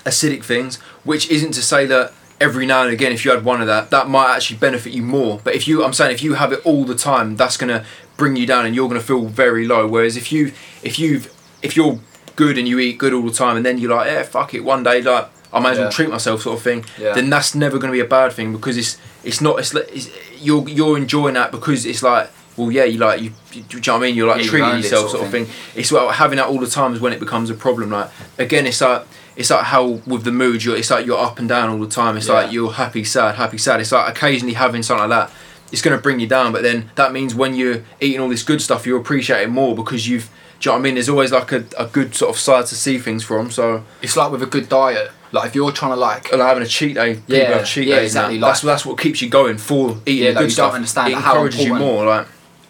acidic 0.05 0.45
things. 0.45 0.77
Which 1.05 1.29
isn't 1.31 1.53
to 1.53 1.63
say 1.63 1.87
that 1.87 2.13
every 2.41 2.67
now 2.67 2.83
and 2.83 2.93
again, 2.93 3.11
if 3.13 3.25
you 3.25 3.31
had 3.33 3.45
one 3.45 3.61
of 3.61 3.67
that, 3.67 3.91
that 3.91 4.09
might 4.09 4.35
actually 4.37 4.59
benefit 4.59 4.93
you 4.93 5.03
more. 5.03 5.41
But 5.43 5.55
if 5.55 5.67
you, 5.67 5.83
I'm 5.85 5.93
saying, 5.93 6.13
if 6.13 6.23
you 6.23 6.35
have 6.35 6.53
it 6.53 6.61
all 6.65 6.85
the 6.85 6.95
time, 6.95 7.35
that's 7.37 7.57
gonna 7.57 7.85
bring 8.17 8.37
you 8.37 8.47
down, 8.47 8.65
and 8.67 8.75
you're 8.77 8.89
gonna 8.89 9.01
feel 9.01 9.25
very 9.27 9.67
low. 9.67 9.89
Whereas 9.89 10.17
if 10.17 10.31
you, 10.31 10.53
if 10.83 10.99
you've, 10.99 11.33
if 11.63 11.77
you're 11.77 11.99
good 12.37 12.59
and 12.59 12.69
you 12.69 12.79
eat 12.79 12.99
good 12.99 13.13
all 13.13 13.23
the 13.23 13.33
time, 13.33 13.57
and 13.57 13.67
then 13.67 13.79
you're 13.79 13.91
like, 13.97 14.07
yeah, 14.07 14.23
fuck 14.23 14.55
it, 14.55 14.63
one 14.63 14.83
day, 14.85 15.03
like 15.03 15.29
I 15.53 15.59
might 15.61 15.73
as 15.73 15.79
Yeah. 15.79 15.85
well 15.85 15.93
treat 15.93 16.11
myself, 16.11 16.43
sort 16.43 16.59
of 16.59 16.63
thing. 16.63 16.85
Yeah. 16.99 17.15
Then 17.15 17.29
that's 17.31 17.55
never 17.57 17.79
gonna 17.79 17.93
be 17.93 18.01
a 18.01 18.05
bad 18.05 18.33
thing 18.33 18.53
because 18.53 18.77
it's, 18.77 18.99
it's 19.25 19.41
not, 19.41 19.59
it's, 19.59 19.75
like- 19.75 19.89
it's 19.93 20.09
you're 20.41 20.69
you're 20.69 20.97
enjoying 20.97 21.35
that 21.35 21.51
because 21.51 21.85
it's 21.87 22.03
like. 22.05 22.31
Well, 22.59 22.71
yeah, 22.73 22.85
you 22.85 22.99
like 22.99 23.21
you. 23.23 23.31
you 23.53 23.63
do 23.63 23.77
you 23.79 23.83
know 23.87 23.93
what 23.95 23.99
I 24.03 24.07
mean? 24.07 24.15
You're 24.17 24.29
like 24.29 24.43
Yeah, 24.45 24.51
treating 24.51 24.77
yourself, 24.77 25.11
sort 25.11 25.21
of 25.23 25.27
of 25.27 25.33
thing. 25.33 25.47
It's 25.77 25.91
about 25.91 26.15
having 26.17 26.37
that 26.39 26.49
all 26.49 26.59
the 26.59 26.67
time 26.67 26.93
is 26.95 27.01
when 27.01 27.13
it 27.13 27.21
becomes 27.21 27.49
a 27.51 27.55
problem. 27.55 27.91
Like 27.91 28.11
again, 28.39 28.67
it's 28.67 28.81
like 28.81 29.03
it's 29.37 29.51
like 29.51 29.65
how 29.65 29.85
with 30.07 30.25
the 30.25 30.33
mood, 30.33 30.65
you're 30.65 30.77
it's 30.77 30.91
like 30.91 31.07
you're 31.07 31.19
up 31.19 31.39
and 31.39 31.49
down 31.49 31.71
all 31.71 31.79
the 31.79 31.87
time. 31.89 32.17
It's 32.17 32.27
Yeah. 32.27 32.35
like 32.35 32.53
you're 32.53 32.73
happy, 32.73 33.05
sad, 33.05 33.37
happy, 33.37 33.59
sad. 33.59 33.81
It's 33.81 33.93
like 33.93 34.11
occasionally 34.15 34.55
having 34.55 34.83
something 34.83 35.09
like 35.09 35.29
that. 35.29 35.35
It's 35.71 35.83
gonna 35.83 35.99
bring 35.99 36.19
you 36.19 36.27
down, 36.27 36.53
but 36.53 36.63
then 36.63 36.91
that 36.97 37.13
means 37.13 37.35
when 37.35 37.55
you're 37.55 37.83
eating 38.01 38.21
all 38.21 38.29
this 38.29 38.43
good 38.43 38.61
stuff, 38.61 38.87
you 38.87 38.97
appreciate 38.97 39.43
it 39.43 39.51
more 39.51 39.75
because 39.77 40.09
you've. 40.09 40.29
Do 40.61 40.71
you 40.71 40.73
know 40.73 40.79
what 40.79 40.81
I 40.81 40.83
mean? 40.83 40.95
There's 40.95 41.09
always 41.09 41.31
like 41.31 41.53
a, 41.53 41.65
a 41.79 41.87
good 41.87 42.17
sort 42.17 42.31
of 42.35 42.37
side 42.41 42.67
to 42.67 42.75
see 42.75 42.99
things 42.99 43.23
from. 43.23 43.49
So 43.53 43.85
It's 44.03 44.17
like 44.17 44.33
with 44.33 44.43
a 44.43 44.47
good 44.47 44.69
diet. 44.69 45.13
Like 45.31 45.47
if 45.51 45.55
you're 45.55 45.71
trying 45.71 45.93
to 45.93 45.97
like 45.97 46.33
like 46.33 46.41
having 46.41 46.65
a 46.65 46.67
cheat 46.67 46.95
day, 46.95 47.15
people 47.15 47.37
Yeah, 47.37 47.59
have 47.59 47.67
cheat 47.67 47.87
yeah, 47.87 47.97
days. 47.97 48.07
exactly, 48.07 48.39
That's 48.41 48.65
like- 48.65 48.73
that's 48.73 48.85
what 48.87 48.99
keeps 48.99 49.23
you 49.23 49.29
going 49.29 49.57
for 49.59 49.99
eating 50.05 50.25
Yeah, 50.25 50.31
like, 50.31 50.39
good 50.39 50.51
you 50.51 50.57
don't 50.57 50.73
understand 50.73 51.13
it 51.13 51.17
encourages 51.17 51.65
you 51.65 51.75
more. 51.77 52.07
Like 52.07 52.27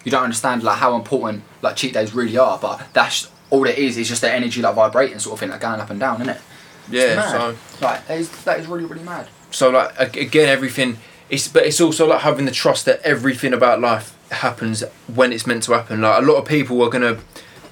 you 0.09 0.17
don't 0.17 0.23
understand 0.23 0.63
like 0.63 0.79
how 0.79 0.95
important 0.95 1.43
like 1.61 1.75
cheat 1.75 1.93
days 1.93 2.13
really 2.13 2.37
are, 2.37 2.57
but 2.57 2.81
that's 2.93 3.29
all 3.51 3.65
it 3.65 3.77
is. 3.77 3.97
Is 3.97 4.09
just 4.09 4.21
the 4.21 4.31
energy 4.31 4.61
like 4.61 4.75
vibrating 4.75 5.19
sort 5.19 5.33
of 5.33 5.39
thing, 5.39 5.49
like 5.49 5.61
going 5.61 5.79
up 5.79 5.89
and 5.89 5.99
down, 5.99 6.21
isn't 6.21 6.35
it? 6.35 6.41
yeah, 6.89 7.31
so. 7.31 7.55
Like 7.81 8.07
that 8.07 8.19
is 8.19 8.43
that 8.45 8.59
is 8.59 8.67
really 8.67 8.85
really 8.85 9.03
mad. 9.03 9.27
so 9.51 9.69
like 9.69 10.15
again 10.15 10.49
everything 10.49 10.97
it's 11.29 11.47
but 11.47 11.63
it's 11.65 11.79
also 11.79 12.07
like 12.07 12.21
having 12.21 12.45
the 12.45 12.51
trust 12.51 12.85
that 12.85 12.99
everything 13.03 13.53
about 13.53 13.79
life 13.79 14.17
happens 14.31 14.83
when 15.13 15.31
it's 15.31 15.45
meant 15.45 15.61
to 15.63 15.73
happen 15.73 16.01
like 16.01 16.21
a 16.21 16.25
lot 16.25 16.35
of 16.37 16.45
people 16.47 16.81
are 16.81 16.89
gonna 16.89 17.19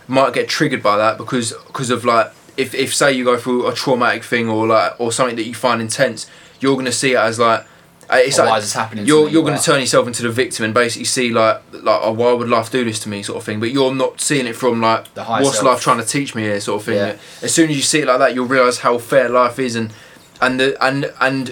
might 0.07 0.33
get 0.33 0.47
triggered 0.47 0.83
by 0.83 0.97
that 0.97 1.17
because 1.17 1.53
because 1.65 1.89
of 1.89 2.05
like 2.05 2.31
if, 2.57 2.73
if 2.73 2.93
say 2.93 3.11
you 3.11 3.23
go 3.23 3.37
through 3.37 3.67
a 3.67 3.73
traumatic 3.73 4.23
thing 4.23 4.49
or 4.49 4.67
like 4.67 4.93
or 4.99 5.11
something 5.11 5.35
that 5.35 5.45
you 5.45 5.53
find 5.55 5.81
intense 5.81 6.27
you're 6.59 6.75
gonna 6.75 6.91
see 6.91 7.13
it 7.13 7.17
as 7.17 7.39
like 7.39 7.65
Uh, 8.09 8.15
it's 8.17 8.37
like 8.37 8.47
why 8.49 8.57
is 8.57 8.63
this 8.63 8.73
happening 8.73 9.05
you're 9.05 9.27
you're 9.27 9.43
going 9.43 9.57
to 9.57 9.61
turn 9.61 9.81
yourself 9.81 10.07
into 10.07 10.23
the 10.23 10.29
victim 10.29 10.63
and 10.63 10.73
basically 10.73 11.03
see 11.03 11.29
like 11.29 11.61
like 11.73 11.99
oh, 12.03 12.13
why 12.13 12.31
would 12.31 12.47
life 12.47 12.71
do 12.71 12.85
this 12.85 12.99
to 12.99 13.09
me 13.09 13.21
sort 13.21 13.37
of 13.37 13.43
thing? 13.43 13.59
But 13.59 13.71
you're 13.71 13.93
not 13.93 14.21
seeing 14.21 14.47
it 14.47 14.55
from 14.55 14.79
like 14.81 15.13
The 15.13 15.25
high 15.25 15.41
what's 15.43 15.57
self. 15.59 15.65
life 15.67 15.81
trying 15.81 15.97
to 15.99 16.05
teach 16.05 16.33
me 16.33 16.43
here 16.43 16.59
sort 16.61 16.81
of 16.81 16.85
thing. 16.85 16.95
Yeah. 16.95 17.17
as 17.41 17.53
soon 17.53 17.69
as 17.69 17.75
you 17.75 17.81
see 17.81 17.99
it 18.01 18.07
like 18.07 18.19
that 18.19 18.33
you'll 18.33 18.47
realize 18.47 18.79
how 18.79 18.97
fair 18.97 19.27
life 19.27 19.59
is 19.59 19.75
and 19.75 19.91
and 20.41 20.59
the 20.59 20.77
and 20.83 21.13
and 21.19 21.49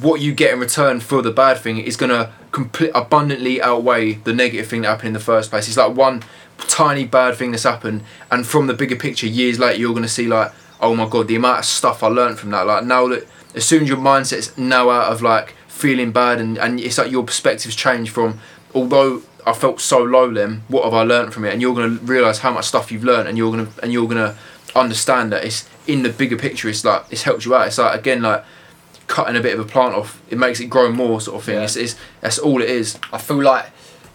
what 0.00 0.20
you 0.20 0.32
get 0.34 0.52
in 0.52 0.58
return 0.60 1.00
for 1.00 1.22
the 1.22 1.30
bad 1.30 1.58
thing 1.58 1.78
is 1.78 1.96
going 1.96 2.10
to 2.10 2.30
complete 2.50 2.90
abundantly 2.94 3.62
outweigh 3.62 4.14
the 4.14 4.32
negative 4.32 4.66
thing 4.66 4.82
that 4.82 4.88
happened 4.88 5.08
in 5.08 5.12
the 5.14 5.20
first 5.20 5.50
place. 5.50 5.68
It's 5.68 5.76
like 5.76 5.96
one 5.96 6.22
tiny 6.58 7.04
bad 7.04 7.36
thing 7.36 7.50
that's 7.52 7.64
happened 7.64 8.02
and 8.30 8.46
from 8.46 8.66
the 8.66 8.74
bigger 8.74 8.96
picture 8.96 9.26
years 9.26 9.58
later 9.58 9.78
you're 9.78 9.90
going 9.92 10.02
to 10.02 10.08
see 10.08 10.26
like 10.26 10.52
oh 10.80 10.94
my 10.94 11.08
god 11.08 11.26
the 11.28 11.34
amount 11.36 11.58
of 11.58 11.64
stuff 11.64 12.02
i 12.02 12.06
learned 12.08 12.38
from 12.38 12.50
that. 12.50 12.66
Like 12.66 12.84
now 12.84 13.08
that 13.08 13.26
as 13.54 13.64
soon 13.64 13.82
as 13.84 13.88
your 13.88 13.98
mindset's 13.98 14.56
now 14.58 14.90
out 14.90 15.12
of 15.12 15.22
like 15.22 15.54
feeling 15.74 16.12
bad 16.12 16.40
and, 16.40 16.56
and 16.58 16.78
it's 16.80 16.98
like 16.98 17.10
your 17.10 17.24
perspectives 17.24 17.74
change 17.74 18.08
from 18.10 18.38
although 18.74 19.22
I 19.46 19.52
felt 19.52 19.80
so 19.80 19.98
low 20.02 20.32
then 20.32 20.62
what 20.68 20.84
have 20.84 20.94
I 20.94 21.02
learned 21.02 21.34
from 21.34 21.44
it 21.44 21.52
and 21.52 21.60
you're 21.60 21.74
gonna 21.74 21.98
realise 22.02 22.38
how 22.38 22.52
much 22.52 22.66
stuff 22.66 22.90
you've 22.92 23.04
learned 23.04 23.28
and 23.28 23.36
you're 23.36 23.50
gonna 23.50 23.68
and 23.82 23.92
you're 23.92 24.08
gonna 24.08 24.36
understand 24.76 25.32
that 25.32 25.44
it's 25.44 25.68
in 25.86 26.02
the 26.02 26.08
bigger 26.10 26.36
picture 26.36 26.68
it's 26.68 26.84
like 26.84 27.02
it's 27.10 27.22
helped 27.22 27.44
you 27.44 27.54
out 27.54 27.66
it's 27.66 27.78
like 27.78 27.98
again 27.98 28.22
like 28.22 28.44
cutting 29.06 29.36
a 29.36 29.40
bit 29.40 29.52
of 29.54 29.60
a 29.60 29.64
plant 29.68 29.94
off 29.94 30.20
it 30.30 30.38
makes 30.38 30.60
it 30.60 30.66
grow 30.70 30.90
more 30.90 31.20
sort 31.20 31.36
of 31.38 31.44
thing 31.44 31.56
Yeah. 31.56 31.64
it's, 31.64 31.76
it's 31.76 31.96
that's 32.20 32.38
all 32.38 32.62
it 32.62 32.70
is 32.70 32.98
I 33.12 33.18
feel 33.18 33.42
like 33.42 33.66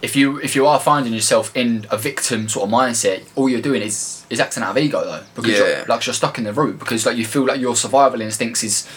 if 0.01 0.15
you 0.15 0.37
if 0.39 0.55
you 0.55 0.65
are 0.65 0.79
finding 0.79 1.13
yourself 1.13 1.55
in 1.55 1.85
a 1.91 1.97
victim 1.97 2.47
sort 2.47 2.63
of 2.69 2.73
mindset, 2.73 3.21
all 3.35 3.49
you're 3.49 3.61
doing 3.61 3.81
is 3.81 4.25
is 4.29 4.39
acting 4.39 4.63
out 4.63 4.71
of 4.71 4.77
ego 4.77 5.03
though, 5.03 5.23
because 5.35 5.51
Yeah. 5.51 5.67
you're, 5.79 5.85
like 5.87 6.05
you're 6.05 6.13
stuck 6.13 6.37
in 6.37 6.45
the 6.45 6.53
root 6.53 6.79
because 6.79 7.05
like 7.05 7.17
you 7.17 7.25
feel 7.25 7.45
like 7.45 7.59
your 7.59 7.75
survival 7.75 8.21
instincts 8.21 8.63
is 8.63 8.87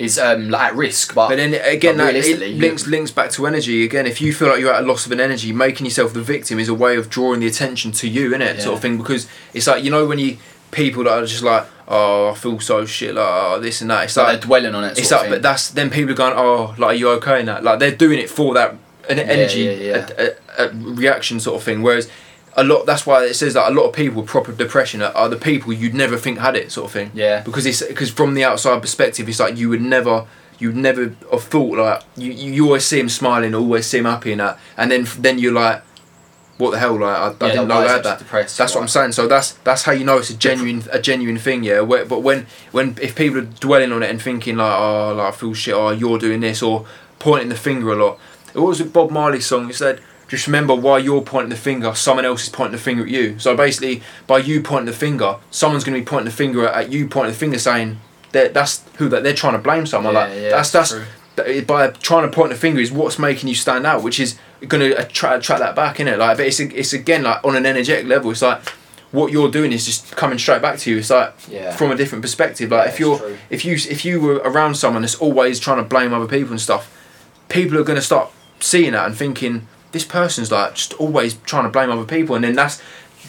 is 0.00 0.18
um 0.18 0.48
like 0.48 0.72
at 0.72 0.76
risk, 0.76 1.14
but 1.14 1.28
But 1.28 1.36
then 1.36 1.54
again, 1.54 1.98
that 1.98 2.16
it 2.16 2.56
links 2.56 2.86
links 2.86 3.10
back 3.10 3.30
to 3.32 3.46
energy. 3.46 3.84
Again, 3.84 4.06
if 4.06 4.20
you 4.20 4.32
feel 4.32 4.48
like 4.48 4.58
you're 4.58 4.72
at 4.72 4.82
a 4.82 4.86
loss 4.86 5.04
of 5.04 5.12
an 5.12 5.20
energy, 5.20 5.52
making 5.52 5.84
yourself 5.84 6.14
the 6.14 6.22
victim 6.22 6.58
is 6.58 6.68
a 6.68 6.74
way 6.74 6.96
of 6.96 7.10
drawing 7.10 7.40
the 7.40 7.46
attention 7.46 7.92
to 7.92 8.08
you, 8.08 8.30
innit? 8.30 8.38
Sort 8.38 8.56
Yeah. 8.56 8.60
Sort 8.60 8.76
of 8.76 8.82
thing. 8.82 8.96
Because 8.96 9.28
it's 9.52 9.66
like 9.66 9.84
you 9.84 9.90
know 9.90 10.06
when 10.06 10.18
you 10.18 10.38
people 10.70 11.04
that 11.04 11.12
are 11.12 11.26
just 11.26 11.42
like, 11.42 11.66
oh, 11.86 12.30
I 12.30 12.34
feel 12.34 12.58
so 12.60 12.86
shit, 12.86 13.14
like 13.14 13.26
oh, 13.28 13.60
this 13.60 13.82
and 13.82 13.90
that. 13.90 14.04
It's 14.04 14.16
like, 14.16 14.26
like 14.26 14.40
they're 14.40 14.46
dwelling 14.46 14.74
on 14.74 14.84
it. 14.84 14.98
it's 14.98 15.10
like, 15.10 15.28
but 15.28 15.42
that's 15.42 15.70
then 15.70 15.90
people 15.90 16.12
are 16.12 16.16
going, 16.16 16.32
oh, 16.34 16.74
like 16.78 16.92
are 16.92 16.94
you 16.94 17.10
okay? 17.10 17.40
And 17.40 17.48
that 17.48 17.62
like 17.62 17.78
they're 17.78 17.94
doing 17.94 18.18
it 18.18 18.30
for 18.30 18.54
that 18.54 18.76
an 19.10 19.18
energy 19.18 19.62
yeah, 19.62 19.72
yeah. 19.72 20.08
A, 20.18 20.62
a, 20.62 20.68
a 20.68 20.72
reaction 20.72 21.40
sort 21.40 21.56
of 21.56 21.62
thing. 21.62 21.82
Whereas 21.82 22.08
a 22.56 22.64
lot 22.64 22.84
that's 22.86 23.06
why 23.06 23.24
it 23.24 23.34
says 23.34 23.54
that 23.54 23.70
a 23.70 23.74
lot 23.74 23.84
of 23.84 23.92
people 23.94 24.20
with 24.22 24.30
proper 24.30 24.52
depression 24.52 25.00
are, 25.02 25.12
are 25.12 25.28
the 25.28 25.36
people 25.36 25.72
you'd 25.72 25.94
never 25.94 26.16
think 26.16 26.38
had 26.38 26.56
it 26.56 26.72
sort 26.72 26.86
of 26.86 26.92
thing 26.92 27.10
Yeah. 27.14 27.40
because 27.42 27.64
it's 27.66 27.82
because 27.82 28.10
from 28.10 28.34
the 28.34 28.44
outside 28.44 28.80
perspective 28.82 29.28
it's 29.28 29.38
like 29.40 29.56
you 29.56 29.68
would 29.68 29.80
never 29.82 30.26
you'd 30.58 30.76
never 30.76 31.14
have 31.30 31.42
thought 31.44 31.78
like 31.78 32.02
you, 32.16 32.32
you 32.32 32.64
always 32.66 32.84
see 32.84 32.98
him 33.00 33.08
smiling 33.08 33.54
always 33.54 33.86
see 33.86 33.98
him 33.98 34.04
happy 34.04 34.32
and 34.32 34.40
that 34.40 34.58
and 34.76 34.90
then 34.90 35.06
then 35.18 35.38
you're 35.38 35.52
like 35.52 35.82
what 36.58 36.72
the 36.72 36.78
hell 36.78 36.98
like 36.98 37.16
I, 37.16 37.46
I 37.46 37.50
didn't 37.52 37.68
know 37.68 37.78
I 37.78 37.88
had 37.88 38.02
that 38.04 38.18
depressed, 38.18 38.58
that's 38.58 38.74
what? 38.74 38.82
I'm 38.82 38.88
saying 38.88 39.12
so 39.12 39.26
that's 39.26 39.52
that's 39.64 39.84
how 39.84 39.92
you 39.92 40.04
know 40.04 40.18
it's 40.18 40.28
a 40.30 40.36
genuine 40.36 40.82
a 40.92 41.00
genuine 41.00 41.38
thing 41.38 41.62
yeah 41.64 41.80
where, 41.80 42.04
but 42.04 42.20
when 42.20 42.46
when 42.72 42.98
if 43.00 43.14
people 43.16 43.38
are 43.38 43.42
dwelling 43.60 43.92
on 43.92 44.02
it 44.02 44.10
and 44.10 44.20
thinking 44.20 44.56
like 44.56 44.78
oh 44.78 45.14
like 45.14 45.32
I 45.32 45.36
feel 45.36 45.54
shit 45.54 45.72
oh 45.74 45.90
you're 45.90 46.18
doing 46.18 46.40
this 46.40 46.62
or 46.62 46.84
pointing 47.18 47.48
the 47.48 47.54
finger 47.56 47.92
a 47.92 47.96
lot 47.96 48.18
it 48.54 48.58
was 48.58 48.80
a 48.80 48.84
Bob 48.84 49.10
Marley 49.10 49.40
song 49.40 49.68
he 49.68 49.72
said 49.72 50.02
just 50.30 50.46
remember 50.46 50.74
why 50.74 50.96
you're 50.96 51.20
pointing 51.20 51.50
the 51.50 51.56
finger 51.56 51.94
someone 51.94 52.24
else 52.24 52.44
is 52.44 52.48
pointing 52.48 52.72
the 52.72 52.78
finger 52.82 53.02
at 53.02 53.08
you 53.10 53.38
so 53.38 53.54
basically 53.56 54.00
by 54.26 54.38
you 54.38 54.62
pointing 54.62 54.86
the 54.86 54.92
finger 54.92 55.36
someone's 55.50 55.84
going 55.84 55.94
to 55.94 56.00
be 56.00 56.04
pointing 56.06 56.24
the 56.26 56.30
finger 56.30 56.66
at 56.66 56.90
you 56.90 57.06
pointing 57.08 57.32
the 57.32 57.38
finger 57.38 57.58
saying 57.58 57.98
that 58.32 58.54
that's 58.54 58.82
who 58.96 59.08
that 59.08 59.22
they're 59.24 59.34
trying 59.34 59.52
to 59.54 59.58
blame 59.58 59.84
someone 59.86 60.14
Yeah, 60.14 60.20
like 60.20 60.32
yeah, 60.34 60.50
that's 60.50 60.70
that's 60.70 60.90
that's 60.90 60.90
true. 60.90 61.00
that- 61.36 61.66
by 61.66 61.88
trying 61.88 62.28
to 62.30 62.34
point 62.34 62.50
the 62.50 62.56
finger 62.56 62.80
is 62.80 62.92
what's 62.92 63.18
making 63.18 63.48
you 63.48 63.54
stand 63.54 63.86
out, 63.86 64.02
which 64.02 64.20
is 64.20 64.38
going 64.68 64.82
to 64.90 64.92
attract, 65.00 65.38
attract 65.42 65.60
that 65.60 65.74
back 65.74 65.98
in 65.98 66.06
it. 66.06 66.18
Like, 66.18 66.36
but 66.36 66.46
it's 66.46 66.60
it's 66.60 66.92
again 66.92 67.22
like 67.22 67.42
on 67.44 67.56
an 67.56 67.64
energetic 67.64 68.06
level. 68.06 68.30
It's 68.30 68.42
like 68.42 68.60
what 69.10 69.32
you're 69.32 69.50
doing 69.50 69.72
is 69.72 69.86
just 69.86 70.14
coming 70.16 70.38
straight 70.38 70.60
back 70.60 70.78
to 70.80 70.90
you. 70.90 70.98
It's 70.98 71.08
like 71.10 71.32
Yeah. 71.48 71.74
from 71.74 71.90
a 71.92 71.96
different 71.96 72.20
perspective. 72.22 72.70
Like 72.70 72.86
Yeah, 72.86 72.92
if 72.92 73.00
you're 73.00 73.18
true. 73.18 73.38
if 73.48 73.64
you 73.64 73.72
if 73.74 74.04
you 74.04 74.20
were 74.20 74.34
around 74.44 74.74
someone 74.74 75.02
that's 75.02 75.14
always 75.16 75.58
trying 75.58 75.78
to 75.78 75.84
blame 75.84 76.12
other 76.12 76.26
people 76.28 76.50
and 76.50 76.60
stuff, 76.60 76.88
people 77.48 77.78
are 77.78 77.84
going 77.84 77.98
to 77.98 78.04
start 78.04 78.30
seeing 78.60 78.92
that 78.92 79.06
and 79.06 79.16
thinking 79.16 79.66
this 79.92 80.04
person's 80.04 80.50
like 80.52 80.74
just 80.74 80.92
always 80.94 81.34
trying 81.44 81.64
to 81.64 81.70
blame 81.70 81.90
other 81.90 82.04
people, 82.04 82.34
and 82.34 82.44
then 82.44 82.54
that's 82.54 82.82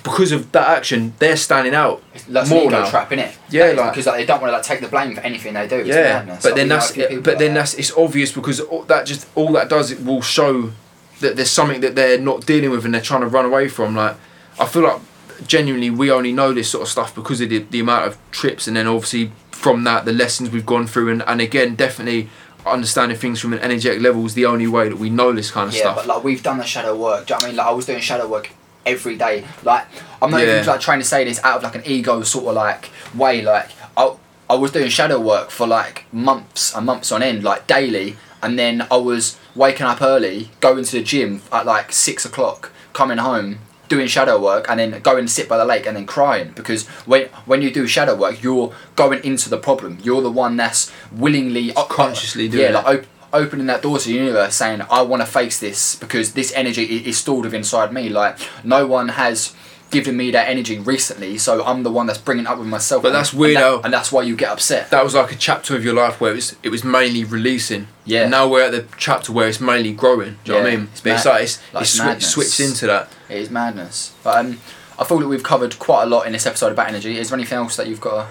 because 0.03 0.31
of 0.31 0.51
that 0.51 0.67
action 0.67 1.13
they're 1.19 1.37
standing 1.37 1.75
out 1.75 2.01
That's 2.27 2.49
more 2.49 2.61
an 2.61 2.67
ego 2.69 2.79
now. 2.81 2.89
trap, 2.89 3.09
innit? 3.11 3.35
Yeah, 3.49 3.71
like- 3.71 3.91
because 3.91 4.07
like, 4.07 4.15
they 4.17 4.25
don't 4.25 4.41
want 4.41 4.51
to 4.51 4.55
like 4.57 4.63
take 4.63 4.81
the 4.81 4.87
blame 4.87 5.13
for 5.13 5.21
anything 5.21 5.53
they 5.53 5.67
do. 5.67 5.77
It's 5.77 5.89
yeah, 5.89 6.19
madness. 6.19 6.43
but 6.43 6.55
then 6.55 6.65
we 6.65 6.69
know 6.69 6.75
a 6.75 6.79
that's 6.79 6.91
people 6.93 7.15
but 7.17 7.25
like 7.27 7.37
then 7.39 7.53
that. 7.53 7.59
that's 7.59 7.73
it's 7.75 7.91
obvious 7.95 8.31
because 8.31 8.59
all, 8.61 8.83
that 8.83 9.05
just 9.05 9.27
all 9.35 9.51
that 9.53 9.69
does 9.69 9.91
it 9.91 10.03
will 10.03 10.21
show 10.21 10.71
that 11.19 11.35
there's 11.35 11.51
something 11.51 11.81
that 11.81 11.95
they're 11.95 12.19
not 12.19 12.45
dealing 12.47 12.71
with 12.71 12.83
and 12.83 12.93
they're 12.93 13.01
trying 13.01 13.21
to 13.21 13.27
run 13.27 13.45
away 13.45 13.67
from. 13.67 13.95
Like 13.95 14.15
I 14.59 14.65
feel 14.65 14.83
like 14.83 15.01
genuinely 15.45 15.89
we 15.89 16.11
only 16.11 16.31
know 16.31 16.53
this 16.53 16.69
sort 16.71 16.83
of 16.83 16.87
stuff 16.87 17.13
because 17.13 17.41
of 17.41 17.49
the, 17.49 17.59
the 17.59 17.79
amount 17.79 18.05
of 18.07 18.17
trips 18.31 18.67
and 18.67 18.75
then 18.77 18.87
obviously 18.87 19.31
from 19.51 19.83
that 19.83 20.05
the 20.05 20.13
lessons 20.13 20.49
we've 20.51 20.65
gone 20.65 20.87
through 20.87 21.09
and, 21.11 21.23
and 21.27 21.41
again 21.41 21.75
definitely 21.75 22.29
understanding 22.65 23.17
things 23.17 23.39
from 23.39 23.53
an 23.53 23.59
energetic 23.59 24.01
level 24.01 24.25
is 24.25 24.33
the 24.33 24.45
only 24.45 24.67
way 24.67 24.89
that 24.89 24.97
we 24.97 25.09
know 25.09 25.31
this 25.33 25.51
kind 25.51 25.67
of 25.69 25.73
yeah, 25.75 25.81
stuff. 25.81 25.95
Yeah, 25.97 26.01
but 26.03 26.15
like 26.15 26.23
we've 26.23 26.43
done 26.43 26.57
the 26.57 26.65
shadow 26.65 26.95
work. 26.95 27.27
Do 27.27 27.33
you 27.33 27.35
know 27.35 27.39
what 27.39 27.43
I 27.43 27.47
mean? 27.47 27.55
Like 27.57 27.67
I 27.67 27.71
was 27.71 27.85
doing 27.85 27.99
shadow 28.01 28.27
work 28.27 28.51
every 28.85 29.15
day. 29.17 29.45
Like 29.63 29.85
I'm 30.21 30.31
not 30.31 30.41
Yeah. 30.41 30.55
even 30.55 30.65
like 30.67 30.81
trying 30.81 30.99
to 30.99 31.05
say 31.05 31.23
this 31.23 31.39
out 31.43 31.57
of 31.57 31.63
like 31.63 31.75
an 31.75 31.83
ego 31.85 32.21
sort 32.23 32.45
of 32.45 32.55
like 32.55 32.89
way. 33.15 33.41
Like 33.41 33.69
I 33.97 34.15
I 34.49 34.55
was 34.55 34.71
doing 34.71 34.89
shadow 34.89 35.19
work 35.19 35.49
for 35.49 35.65
like 35.67 36.05
months 36.11 36.75
and 36.75 36.85
months 36.85 37.11
on 37.11 37.23
end, 37.23 37.43
like 37.43 37.67
daily, 37.67 38.17
and 38.43 38.59
then 38.59 38.85
I 38.91 38.97
was 38.97 39.37
waking 39.55 39.85
up 39.85 40.01
early, 40.01 40.49
going 40.59 40.83
to 40.83 40.91
the 40.91 41.03
gym 41.03 41.41
at 41.51 41.65
like 41.65 41.91
six 41.91 42.25
o'clock, 42.25 42.71
coming 42.93 43.17
home. 43.17 43.59
Doing 43.91 44.07
shadow 44.07 44.41
work 44.41 44.67
and 44.69 44.79
then 44.79 45.01
going 45.01 45.27
sit 45.27 45.49
by 45.49 45.57
the 45.57 45.65
lake 45.65 45.85
and 45.85 45.97
then 45.97 46.05
crying 46.05 46.53
because 46.55 46.87
when 47.05 47.27
when 47.45 47.61
you 47.61 47.69
do 47.71 47.85
shadow 47.87 48.15
work 48.15 48.41
you're 48.41 48.73
going 48.95 49.21
into 49.29 49.49
the 49.49 49.57
problem 49.57 49.97
you're 50.01 50.21
the 50.21 50.31
one 50.31 50.55
that's 50.55 50.89
willingly 51.11 51.73
consciously 51.73 52.47
doing 52.47 52.63
yeah 52.63 52.69
it. 52.69 52.73
like 52.73 52.85
op- 52.99 53.05
opening 53.33 53.65
that 53.65 53.81
door 53.81 53.97
to 53.99 54.07
the 54.07 54.15
universe 54.15 54.55
saying 54.55 54.81
i 54.89 55.01
want 55.01 55.21
to 55.21 55.25
face 55.25 55.59
this 55.59 55.95
because 55.95 56.31
this 56.39 56.53
energy 56.53 56.83
is 57.09 57.17
stored 57.17 57.43
within 57.43 57.59
inside 57.59 57.91
me 57.91 58.07
like 58.07 58.37
no 58.63 58.87
one 58.87 59.09
has 59.09 59.53
given 59.91 60.15
me 60.17 60.31
that 60.31 60.47
energy 60.47 60.79
recently 60.79 61.37
so 61.37 61.63
i'm 61.65 61.83
the 61.83 61.91
one 61.91 62.07
that's 62.07 62.17
bringing 62.17 62.45
it 62.45 62.49
up 62.49 62.57
with 62.57 62.67
myself 62.67 63.03
But 63.03 63.09
and- 63.09 63.17
that's 63.17 63.33
and 63.33 63.55
that- 63.57 63.81
and 63.83 63.93
that's 63.93 64.11
why 64.11 64.23
you 64.23 64.35
get 64.35 64.49
upset 64.49 64.89
that 64.89 65.03
was 65.03 65.13
like 65.13 65.31
a 65.31 65.35
chapter 65.35 65.75
of 65.75 65.83
your 65.83 65.93
life 65.93 66.19
where 66.21 66.31
it 66.31 66.35
was 66.35 66.55
it 66.63 66.69
was 66.69 66.83
mainly 66.83 67.23
releasing. 67.23 67.87
Yeah. 68.05 68.27
Now 68.27 68.47
we're 68.47 68.63
at 68.63 68.71
the 68.71 68.85
chapter 68.97 69.31
where 69.31 69.47
it's 69.47 69.59
mainly 69.61 69.91
growing. 69.93 70.37
Do 70.43 70.53
you 70.53 70.57
know 70.57 70.63
what 70.63 70.73
I 70.73 70.75
mean? 70.77 70.89
it's 70.93 71.05
it's 71.05 71.25
like 71.25 71.43
it's, 71.43 71.73
like 71.73 71.81
it's 71.83 71.97
madness. 71.99 72.31
switched 72.31 72.59
into 72.61 72.87
that. 72.87 73.09
it 73.29 73.37
is 73.37 73.49
madness 73.49 74.13
but 74.23 74.37
um 74.39 74.59
i 74.97 75.03
feel 75.03 75.19
that 75.19 75.27
we've 75.27 75.43
covered 75.43 75.77
quite 75.77 76.03
a 76.03 76.05
lot 76.05 76.25
in 76.25 76.31
this 76.33 76.45
episode 76.45 76.71
about 76.71 76.87
energy 76.87 77.17
is 77.17 77.29
there 77.29 77.37
anything 77.37 77.57
else 77.57 77.75
that 77.75 77.87
you've 77.87 78.01
got 78.01 78.27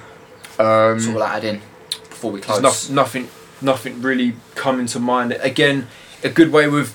Um, 0.58 0.96
to 0.96 1.00
sort 1.02 1.14
of 1.16 1.20
like 1.20 1.32
add 1.38 1.44
in 1.44 1.60
before 2.08 2.32
we 2.32 2.40
close 2.40 2.60
noth- 2.60 2.90
nothing, 2.90 3.28
nothing 3.62 4.02
really 4.02 4.34
coming 4.54 4.86
to 4.86 4.98
mind. 5.00 5.32
Again, 5.40 5.86
a 6.22 6.28
good 6.28 6.52
way 6.52 6.68
with 6.68 6.94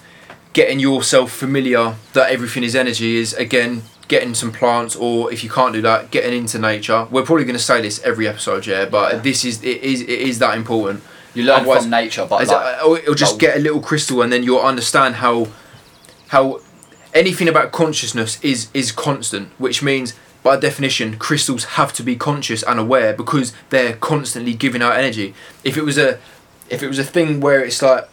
getting 0.53 0.79
yourself 0.79 1.31
familiar 1.31 1.95
that 2.13 2.29
everything 2.31 2.63
is 2.63 2.75
energy 2.75 3.17
is 3.17 3.33
again 3.33 3.81
getting 4.07 4.33
some 4.35 4.51
plants, 4.51 4.95
or 4.95 5.31
if 5.33 5.43
you 5.43 5.49
can't 5.49 5.73
do 5.73 5.81
that, 5.81 6.11
getting 6.11 6.33
into 6.37 6.59
nature. 6.59 7.07
We're 7.09 7.23
probably 7.23 7.43
going 7.45 7.57
to 7.57 7.63
say 7.63 7.81
this 7.81 7.99
every 8.03 8.27
episode, 8.27 8.65
yeah, 8.67 8.85
but 8.85 9.13
Yeah. 9.13 9.19
this 9.19 9.45
is 9.45 9.63
it 9.63 9.81
is 9.81 10.01
it 10.01 10.09
is 10.09 10.39
that 10.39 10.55
important. 10.57 11.01
you 11.33 11.43
learn 11.43 11.59
otherwise- 11.61 11.81
from 11.81 11.89
nature 11.91 12.25
but 12.29 12.47
like, 12.47 12.85
or 12.85 12.97
it'll 12.97 13.13
just 13.13 13.39
get 13.39 13.57
a 13.57 13.59
little 13.59 13.81
crystal, 13.81 14.21
and 14.21 14.31
then 14.31 14.41
you'll 14.43 14.61
understand 14.61 15.15
how 15.15 15.47
how 16.29 16.61
anything 17.13 17.47
about 17.47 17.71
consciousness 17.71 18.39
is 18.41 18.67
is 18.73 18.91
constant, 18.91 19.49
which 19.57 19.81
means 19.83 20.13
by 20.43 20.55
definition 20.55 21.17
crystals 21.17 21.63
have 21.79 21.91
to 21.93 22.03
be 22.03 22.15
conscious 22.15 22.61
and 22.63 22.79
aware 22.79 23.11
because 23.13 23.51
they're 23.69 23.93
constantly 23.93 24.53
giving 24.53 24.81
out 24.81 24.95
energy. 24.95 25.33
If 25.63 25.75
it 25.77 25.83
was 25.83 25.97
a 25.97 26.19
if 26.69 26.81
it 26.83 26.87
was 26.87 26.99
a 26.99 27.03
thing 27.03 27.39
where 27.41 27.61
it's 27.63 27.81
like 27.81 28.07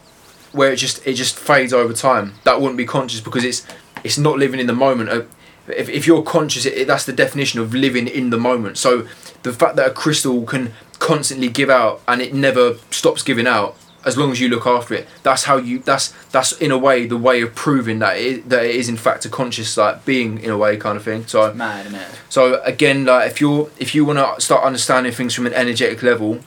where 0.52 0.72
it 0.72 0.76
just 0.76 1.06
it 1.06 1.14
just 1.14 1.38
fades 1.38 1.72
over 1.72 1.92
time, 1.92 2.34
that 2.44 2.60
wouldn't 2.60 2.76
be 2.78 2.86
conscious 2.86 3.20
because 3.20 3.44
it's 3.44 3.64
it's 4.02 4.18
not 4.18 4.36
living 4.38 4.58
in 4.60 4.66
the 4.66 4.72
moment. 4.74 5.08
Uh, 5.10 5.22
If, 5.68 5.88
if 5.88 6.06
you're 6.06 6.22
conscious, 6.22 6.66
it, 6.66 6.86
that's 6.86 7.06
the 7.06 7.12
definition 7.12 7.60
of 7.60 7.74
living 7.74 8.08
in 8.08 8.30
the 8.30 8.38
moment. 8.38 8.78
So 8.78 9.06
the 9.42 9.52
fact 9.52 9.76
that 9.76 9.88
a 9.88 9.90
crystal 9.92 10.44
can 10.44 10.72
constantly 10.98 11.48
give 11.48 11.70
out 11.70 12.00
and 12.06 12.20
it 12.20 12.32
never 12.32 12.74
stops 12.90 13.22
giving 13.22 13.46
out 13.46 13.76
as 14.04 14.16
long 14.16 14.32
as 14.32 14.40
you 14.40 14.48
look 14.48 14.66
after 14.66 14.94
it 14.94 15.06
that's 15.22 15.44
how 15.44 15.56
you 15.56 15.78
that's 15.78 16.08
that's 16.30 16.52
in 16.52 16.72
a 16.72 16.78
way 16.78 17.06
the 17.06 17.16
way 17.16 17.40
of 17.40 17.54
proving 17.54 18.00
that 18.00 18.16
it, 18.16 18.48
that 18.48 18.64
it 18.64 18.74
is 18.74 18.88
in 18.88 18.96
fact 18.96 19.24
a 19.24 19.28
conscious 19.28 19.76
like 19.76 20.04
being 20.04 20.40
in 20.40 20.50
a 20.50 20.58
way 20.58 20.76
kind 20.76 20.96
of 20.96 21.04
thing. 21.04 21.24
So 21.26 21.52
mad 21.54 21.86
isn't 21.86 21.98
it? 21.98 22.08
so 22.28 22.60
again 22.62 23.04
like 23.04 23.30
if 23.30 23.40
you're 23.40 23.70
if 23.78 23.94
you 23.94 24.04
want 24.04 24.18
to 24.18 24.40
start 24.40 24.64
understanding 24.64 25.12
things 25.12 25.34
from 25.34 25.46
an 25.46 25.54
energetic 25.54 26.02
level 26.02 26.40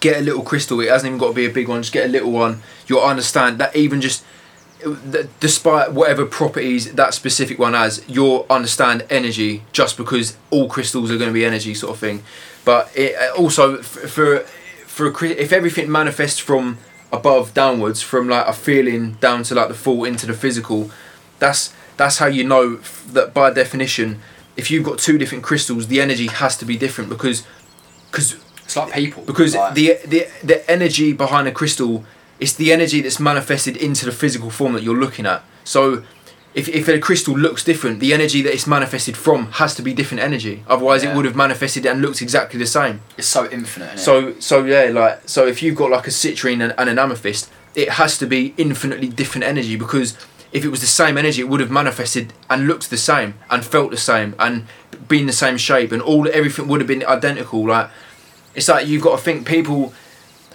get 0.00 0.18
a 0.18 0.20
little 0.20 0.42
crystal. 0.42 0.80
It 0.80 0.88
hasn't 0.88 1.08
even 1.08 1.18
got 1.18 1.28
to 1.28 1.34
be 1.34 1.46
a 1.46 1.50
big 1.50 1.68
one. 1.68 1.82
Just 1.82 1.92
get 1.92 2.06
a 2.06 2.08
little 2.08 2.30
one. 2.30 2.62
You'll 2.86 3.00
understand 3.00 3.58
that 3.58 3.74
even 3.74 4.00
just 4.00 4.24
despite 5.40 5.92
whatever 5.92 6.24
properties 6.24 6.94
that 6.94 7.14
specific 7.14 7.58
one 7.58 7.72
has 7.72 8.04
you'll 8.08 8.46
understand 8.48 9.04
energy 9.10 9.62
just 9.72 9.96
because 9.96 10.36
all 10.50 10.68
crystals 10.68 11.10
are 11.10 11.16
going 11.16 11.30
to 11.30 11.34
be 11.34 11.44
energy 11.44 11.74
sort 11.74 11.92
of 11.94 11.98
thing. 11.98 12.22
But 12.64 12.90
it 12.96 13.14
uh, 13.16 13.34
also 13.36 13.82
for 13.82 14.40
for 14.40 15.08
a, 15.08 15.24
if 15.30 15.52
everything 15.52 15.90
manifests 15.90 16.38
from 16.38 16.78
above 17.12 17.54
downwards 17.54 18.02
from 18.02 18.28
like 18.28 18.46
a 18.46 18.52
feeling 18.52 19.12
down 19.14 19.42
to 19.44 19.54
like 19.54 19.68
the 19.68 19.74
full 19.74 20.04
into 20.04 20.26
the 20.26 20.34
physical 20.34 20.90
that's 21.38 21.72
that's 21.96 22.18
how 22.18 22.26
you 22.26 22.44
know 22.44 22.76
that 23.12 23.32
by 23.32 23.50
definition 23.50 24.20
if 24.56 24.70
you've 24.70 24.84
got 24.84 24.98
two 24.98 25.16
different 25.18 25.44
crystals 25.44 25.86
the 25.86 26.00
energy 26.00 26.26
has 26.26 26.56
to 26.56 26.64
be 26.64 26.76
different 26.76 27.08
because 27.08 27.46
because 28.10 28.36
it's 28.64 28.76
like 28.76 28.92
people 28.92 29.22
because 29.24 29.54
like, 29.54 29.74
the 29.74 29.98
the 30.06 30.26
the 30.42 30.70
energy 30.70 31.12
behind 31.12 31.46
a 31.46 31.52
crystal 31.52 32.04
it's 32.38 32.54
the 32.54 32.72
energy 32.72 33.00
that's 33.00 33.18
manifested 33.20 33.76
into 33.76 34.04
the 34.04 34.12
physical 34.12 34.50
form 34.50 34.72
that 34.74 34.82
you're 34.82 34.96
looking 34.96 35.26
at. 35.26 35.42
So 35.64 36.02
if, 36.54 36.68
if 36.68 36.88
a 36.88 36.98
crystal 36.98 37.34
looks 37.36 37.62
different 37.64 38.00
the 38.00 38.12
energy 38.14 38.40
that 38.42 38.52
it's 38.52 38.66
manifested 38.66 39.16
from 39.16 39.52
has 39.52 39.74
to 39.74 39.82
be 39.82 39.92
different 39.92 40.22
energy. 40.22 40.64
Otherwise 40.66 41.04
Yeah. 41.04 41.12
it 41.12 41.16
would 41.16 41.24
have 41.24 41.36
manifested 41.36 41.84
and 41.86 42.00
looked 42.00 42.22
exactly 42.22 42.58
the 42.58 42.66
same. 42.66 43.00
It's 43.18 43.26
so 43.28 43.48
infinite 43.50 43.98
so 43.98 44.34
so 44.40 44.64
yeah 44.64 44.84
like 44.90 45.20
so 45.28 45.46
if 45.46 45.62
you've 45.62 45.76
got 45.76 45.90
like 45.90 46.06
a 46.06 46.10
citrine 46.10 46.62
and, 46.62 46.74
and 46.78 46.88
an 46.88 46.98
amethyst 46.98 47.50
it 47.74 47.90
has 47.90 48.16
to 48.18 48.26
be 48.26 48.54
infinitely 48.56 49.08
different 49.08 49.44
energy 49.44 49.76
because 49.76 50.16
if 50.52 50.64
it 50.64 50.68
was 50.68 50.80
the 50.80 50.86
same 50.86 51.18
energy 51.18 51.42
it 51.42 51.48
would 51.48 51.60
have 51.60 51.70
manifested 51.70 52.32
and 52.48 52.66
looked 52.66 52.88
the 52.88 52.96
same 52.96 53.34
and 53.50 53.62
felt 53.64 53.90
the 53.90 53.96
same 53.98 54.34
and 54.38 54.64
been 55.08 55.26
the 55.26 55.32
same 55.32 55.58
shape 55.58 55.92
and 55.92 56.00
all 56.00 56.26
everything 56.32 56.68
would 56.68 56.80
have 56.80 56.88
been 56.88 57.04
identical 57.04 57.66
like 57.66 57.90
it's 58.54 58.68
like 58.68 58.86
you've 58.86 59.02
got 59.02 59.16
to 59.18 59.22
think 59.22 59.46
people 59.46 59.92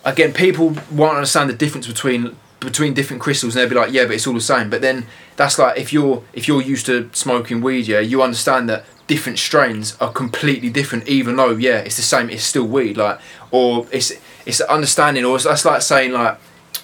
again 0.06 0.34
people 0.34 0.76
won't 0.92 1.16
understand 1.16 1.50
the 1.50 1.54
difference 1.54 1.88
between 1.88 2.36
between 2.60 2.94
different 2.94 3.22
crystals 3.22 3.56
and 3.56 3.62
they'll 3.62 3.70
be 3.70 3.76
like 3.76 3.92
yeah 3.92 4.06
but 4.06 4.14
it's 4.14 4.28
all 4.28 4.34
the 4.34 4.42
same 4.42 4.70
but 4.70 4.82
then 4.82 5.06
that's 5.36 5.58
like 5.58 5.78
if 5.78 5.92
you're 5.92 6.24
if 6.34 6.48
you're 6.48 6.62
used 6.62 6.86
to 6.86 7.10
smoking 7.14 7.62
weed 7.62 7.88
yeah 7.88 8.00
you 8.00 8.22
understand 8.22 8.70
that 8.70 8.86
different 9.08 9.38
strains 9.40 9.98
are 10.00 10.12
completely 10.12 10.70
different 10.70 11.08
even 11.08 11.36
though 11.36 11.52
yeah 11.52 11.78
it's 11.80 11.98
the 11.98 12.04
same 12.04 12.30
it's 12.30 12.44
still 12.44 12.66
weed 12.66 12.98
like 12.98 13.20
or 13.52 13.88
it's 13.92 14.12
it's 14.46 14.62
understanding 14.62 15.26
or 15.26 15.36
it's, 15.36 15.46
that's 15.46 15.66
like 15.66 15.82
saying 15.82 16.12
like 16.12 16.38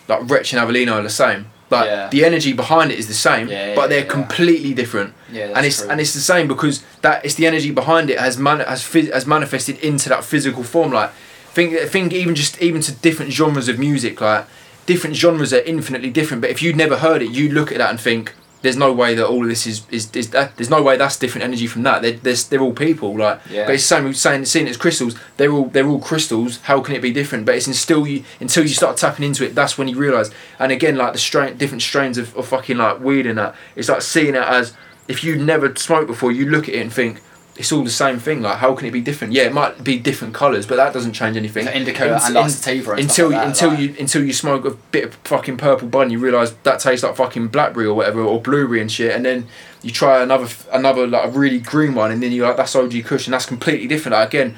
like 0.08 0.28
Wretch 0.30 0.54
and 0.54 0.62
Avelino 0.62 0.94
are 0.94 1.04
the 1.04 1.10
same 1.10 1.48
like 1.70 1.86
Yeah. 1.86 2.10
the 2.10 2.24
energy 2.26 2.54
behind 2.54 2.92
it 2.92 2.98
is 2.98 3.08
the 3.08 3.14
same 3.14 3.48
Yeah, 3.50 3.76
but 3.76 3.90
they're 3.90 4.00
yeah. 4.06 4.10
completely 4.12 4.74
different 4.74 5.14
yeah, 5.32 5.52
and 5.56 5.66
it's 5.66 5.82
true. 5.82 5.90
and 5.90 6.00
it's 6.02 6.14
the 6.14 6.22
same 6.22 6.48
because 6.48 6.82
that 7.02 7.24
it's 7.26 7.36
the 7.36 7.46
energy 7.46 7.72
behind 7.72 8.10
it 8.10 8.20
has 8.20 8.38
man 8.38 8.60
has 8.62 8.82
phys- 8.82 9.12
has 9.14 9.28
manifested 9.28 9.78
into 9.80 10.08
that 10.10 10.24
physical 10.24 10.64
form. 10.64 10.92
Like 10.94 11.12
think 11.58 11.90
think 11.90 12.14
even 12.14 12.36
just 12.36 12.62
even 12.62 12.82
to 12.82 12.92
different 12.94 13.34
genres 13.34 13.68
of 13.68 13.80
music. 13.80 14.22
Like 14.22 14.46
different 14.86 15.16
genres 15.16 15.52
are 15.54 15.62
infinitely 15.62 16.12
different. 16.12 16.42
But 16.42 16.52
if 16.52 16.62
you'd 16.62 16.76
never 16.76 16.98
heard 16.98 17.22
it, 17.22 17.32
you 17.32 17.50
look 17.50 17.72
at 17.72 17.80
that 17.80 17.90
and 17.90 18.00
think. 18.00 18.34
There's 18.64 18.76
no 18.76 18.92
way 18.92 19.14
that 19.14 19.26
all 19.26 19.44
of 19.44 19.50
this 19.50 19.68
is 19.68 19.88
is, 19.92 20.14
is 20.16 20.32
that, 20.32 20.58
there's 20.58 20.70
no 20.70 20.82
way 20.82 20.98
that's 20.98 21.18
different 21.20 21.44
energy 21.44 21.68
from 21.68 21.84
that. 21.84 22.02
They're, 22.02 22.14
they're, 22.14 22.36
they're 22.50 22.60
all 22.60 22.74
people, 22.74 23.16
like. 23.16 23.40
Yeah. 23.52 23.66
But 23.68 23.76
it's 23.76 23.84
the 23.84 23.96
same 23.96 24.06
with 24.06 24.18
saying 24.18 24.46
seeing 24.46 24.66
it 24.66 24.72
as 24.72 24.78
crystals. 24.78 25.16
They're 25.38 25.52
all 25.52 25.66
they're 25.66 25.88
all 25.88 26.00
crystals. 26.00 26.60
How 26.62 26.82
can 26.82 26.96
it 26.96 27.02
be 27.02 27.14
different? 27.14 27.46
But 27.46 27.56
it's 27.56 27.68
until 27.68 28.08
you 28.08 28.24
until 28.40 28.64
you 28.64 28.70
start 28.70 28.98
tapping 28.98 29.26
into 29.26 29.46
it, 29.46 29.54
that's 29.54 29.78
when 29.78 29.88
you 29.88 29.96
realise. 29.96 30.32
And 30.58 30.72
again, 30.72 30.96
like 30.98 31.14
the 31.14 31.20
strain, 31.20 31.56
different 31.56 31.84
strains 31.84 32.18
of, 32.18 32.36
of 32.36 32.48
fucking 32.48 32.78
like 32.78 33.00
weed 33.00 33.28
and 33.28 33.38
that. 33.38 33.56
It's 33.76 33.90
like 33.90 34.02
seeing 34.02 34.36
it 34.36 34.44
as 34.44 34.76
if 35.08 35.24
you'd 35.24 35.40
never 35.40 35.74
smoked 35.76 36.08
before, 36.08 36.32
you 36.32 36.50
look 36.50 36.68
at 36.68 36.76
it 36.76 36.82
and 36.82 36.92
think 36.92 37.22
it's 37.58 37.72
all 37.72 37.84
the 37.84 37.90
same 37.90 38.20
thing. 38.20 38.42
Like, 38.42 38.58
how 38.58 38.76
can 38.76 38.88
it 38.88 38.92
be 38.92 39.02
different? 39.02 39.34
Yeah, 39.34 39.44
it 39.44 39.54
might 39.54 39.84
be 39.84 39.98
different 39.98 40.34
colours, 40.34 40.66
but 40.68 40.76
that 40.76 40.94
doesn't 40.94 41.14
change 41.14 41.36
anything. 41.36 41.66
So 41.66 41.72
indica 41.72 42.06
In- 42.06 42.38
and 42.38 42.52
sativa 42.52 42.92
and 42.92 43.00
until 43.02 43.30
like 43.30 43.40
that, 43.40 43.48
until 43.48 43.70
like- 43.70 43.80
you 43.80 43.96
until 44.00 44.24
you 44.24 44.34
smoke 44.34 44.66
a 44.66 44.72
bit 44.72 45.06
of 45.06 45.14
fucking 45.24 45.58
purple 45.58 45.88
bun, 45.88 46.10
you 46.10 46.20
realise 46.20 46.54
that 46.64 46.80
tastes 46.80 47.04
like 47.04 47.16
fucking 47.16 47.48
blackberry 47.48 47.88
or 47.88 47.96
whatever 47.96 48.22
or 48.22 48.42
blueberry 48.42 48.80
and 48.80 48.92
shit, 48.92 49.16
and 49.16 49.26
then 49.26 49.48
you 49.82 49.92
try 49.92 50.22
another 50.22 50.48
another 50.72 51.08
like 51.08 51.26
a 51.26 51.30
really 51.30 51.60
green 51.60 51.96
one, 51.96 52.12
and 52.12 52.22
then 52.22 52.32
you're 52.32 52.48
like 52.48 52.58
that's 52.58 52.76
OG 52.76 53.04
Kush, 53.04 53.26
and 53.28 53.34
that's 53.34 53.46
completely 53.46 53.88
different. 53.88 54.14
Like, 54.16 54.30
again, 54.30 54.58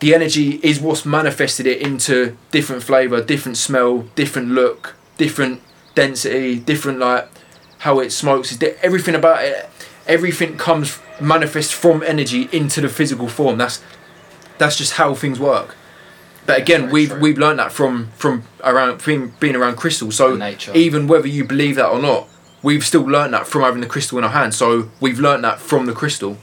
the 0.00 0.14
energy 0.14 0.58
is 0.62 0.80
what's 0.80 1.06
manifested 1.06 1.66
it 1.66 1.80
into 1.80 2.36
different 2.50 2.82
flavour, 2.82 3.22
different 3.22 3.56
smell, 3.56 3.98
different 4.16 4.48
look, 4.48 4.96
different 5.16 5.60
density, 5.94 6.58
different 6.58 6.98
like 6.98 7.28
how 7.78 7.98
it 8.00 8.10
smokes. 8.10 8.56
Everything 8.82 9.14
about 9.14 9.44
it? 9.44 9.68
Everything 10.06 10.56
comes 10.56 10.98
manifest 11.20 11.72
from 11.74 12.02
energy 12.02 12.48
into 12.52 12.80
the 12.80 12.88
physical 12.88 13.28
form. 13.28 13.58
That's 13.58 13.82
that's 14.58 14.76
just 14.76 14.94
how 14.94 15.14
things 15.14 15.38
work. 15.38 15.76
But 16.46 16.58
again, 16.58 16.82
very 16.82 16.92
we've 16.92 17.08
true. 17.10 17.20
we've 17.20 17.38
learned 17.38 17.58
that 17.60 17.72
from 17.72 18.08
from 18.16 18.42
around 18.64 19.04
being, 19.04 19.32
being 19.40 19.54
around 19.56 19.76
crystals. 19.76 20.16
So 20.16 20.36
even 20.74 21.06
whether 21.06 21.28
you 21.28 21.44
believe 21.44 21.76
that 21.76 21.88
or 21.88 22.00
not, 22.00 22.28
we've 22.62 22.84
still 22.84 23.02
learned 23.02 23.34
that 23.34 23.46
from 23.46 23.62
having 23.62 23.80
the 23.80 23.86
crystal 23.86 24.18
in 24.18 24.24
our 24.24 24.30
hand. 24.30 24.54
So 24.54 24.90
we've 25.00 25.20
learned 25.20 25.44
that 25.44 25.60
from 25.60 25.86
the 25.86 25.92
crystal, 25.92 26.36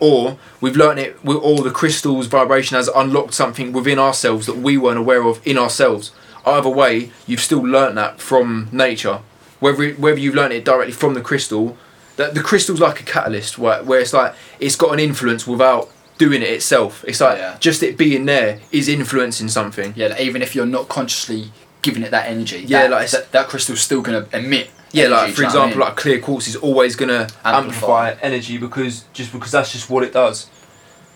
or 0.00 0.38
we've 0.60 0.76
learned 0.76 0.98
it. 0.98 1.24
with 1.24 1.36
all 1.36 1.62
the 1.62 1.70
crystal's 1.70 2.26
vibration 2.26 2.76
has 2.76 2.88
unlocked 2.88 3.34
something 3.34 3.72
within 3.72 3.98
ourselves 3.98 4.46
that 4.46 4.56
we 4.56 4.76
weren't 4.76 4.98
aware 4.98 5.22
of 5.24 5.40
in 5.46 5.56
ourselves. 5.56 6.10
Either 6.44 6.68
way, 6.68 7.10
you've 7.26 7.40
still 7.40 7.62
learned 7.62 7.96
that 7.96 8.20
from 8.20 8.68
nature. 8.72 9.20
Whether 9.60 9.82
it- 9.84 9.98
whether 10.00 10.18
you've 10.18 10.34
learned 10.36 10.52
it 10.54 10.64
directly 10.64 10.92
from 10.92 11.14
the 11.14 11.20
crystal, 11.20 11.76
the, 12.18 12.26
the 12.32 12.42
crystal's 12.42 12.80
like 12.80 13.00
a 13.00 13.04
catalyst, 13.04 13.58
where, 13.58 13.82
where 13.82 14.00
it's 14.00 14.12
like 14.12 14.34
it's 14.60 14.76
got 14.76 14.92
an 14.92 15.00
influence 15.00 15.46
without 15.46 15.88
doing 16.18 16.42
it 16.42 16.50
itself. 16.50 17.04
It's 17.08 17.20
like 17.20 17.38
Yeah. 17.38 17.56
just 17.60 17.82
it 17.82 17.96
being 17.96 18.26
there 18.26 18.60
is 18.72 18.88
influencing 18.88 19.48
something. 19.48 19.94
Yeah, 19.96 20.08
like, 20.08 20.20
even 20.20 20.42
if 20.42 20.54
you're 20.54 20.66
not 20.66 20.88
consciously 20.88 21.50
giving 21.80 22.02
it 22.02 22.10
that 22.10 22.26
energy, 22.28 22.64
Yeah, 22.66 22.82
that, 22.82 22.90
like 22.90 23.10
that, 23.10 23.32
that 23.32 23.48
crystal's 23.48 23.80
still 23.80 24.02
gonna 24.02 24.26
emit. 24.32 24.68
Yeah, 24.90 25.04
energy, 25.04 25.14
like 25.14 25.34
for 25.34 25.42
what 25.42 25.44
I 25.44 25.48
example, 25.48 25.78
mean? 25.78 25.78
like 25.88 25.96
clear 25.96 26.18
quartz 26.18 26.48
is 26.48 26.56
always 26.56 26.96
gonna 26.96 27.28
Amplify. 27.44 28.08
amplify. 28.10 28.14
energy 28.22 28.58
because 28.58 29.04
just 29.12 29.32
because 29.32 29.52
that's 29.52 29.70
just 29.72 29.88
what 29.88 30.02
it 30.02 30.12
does. 30.12 30.50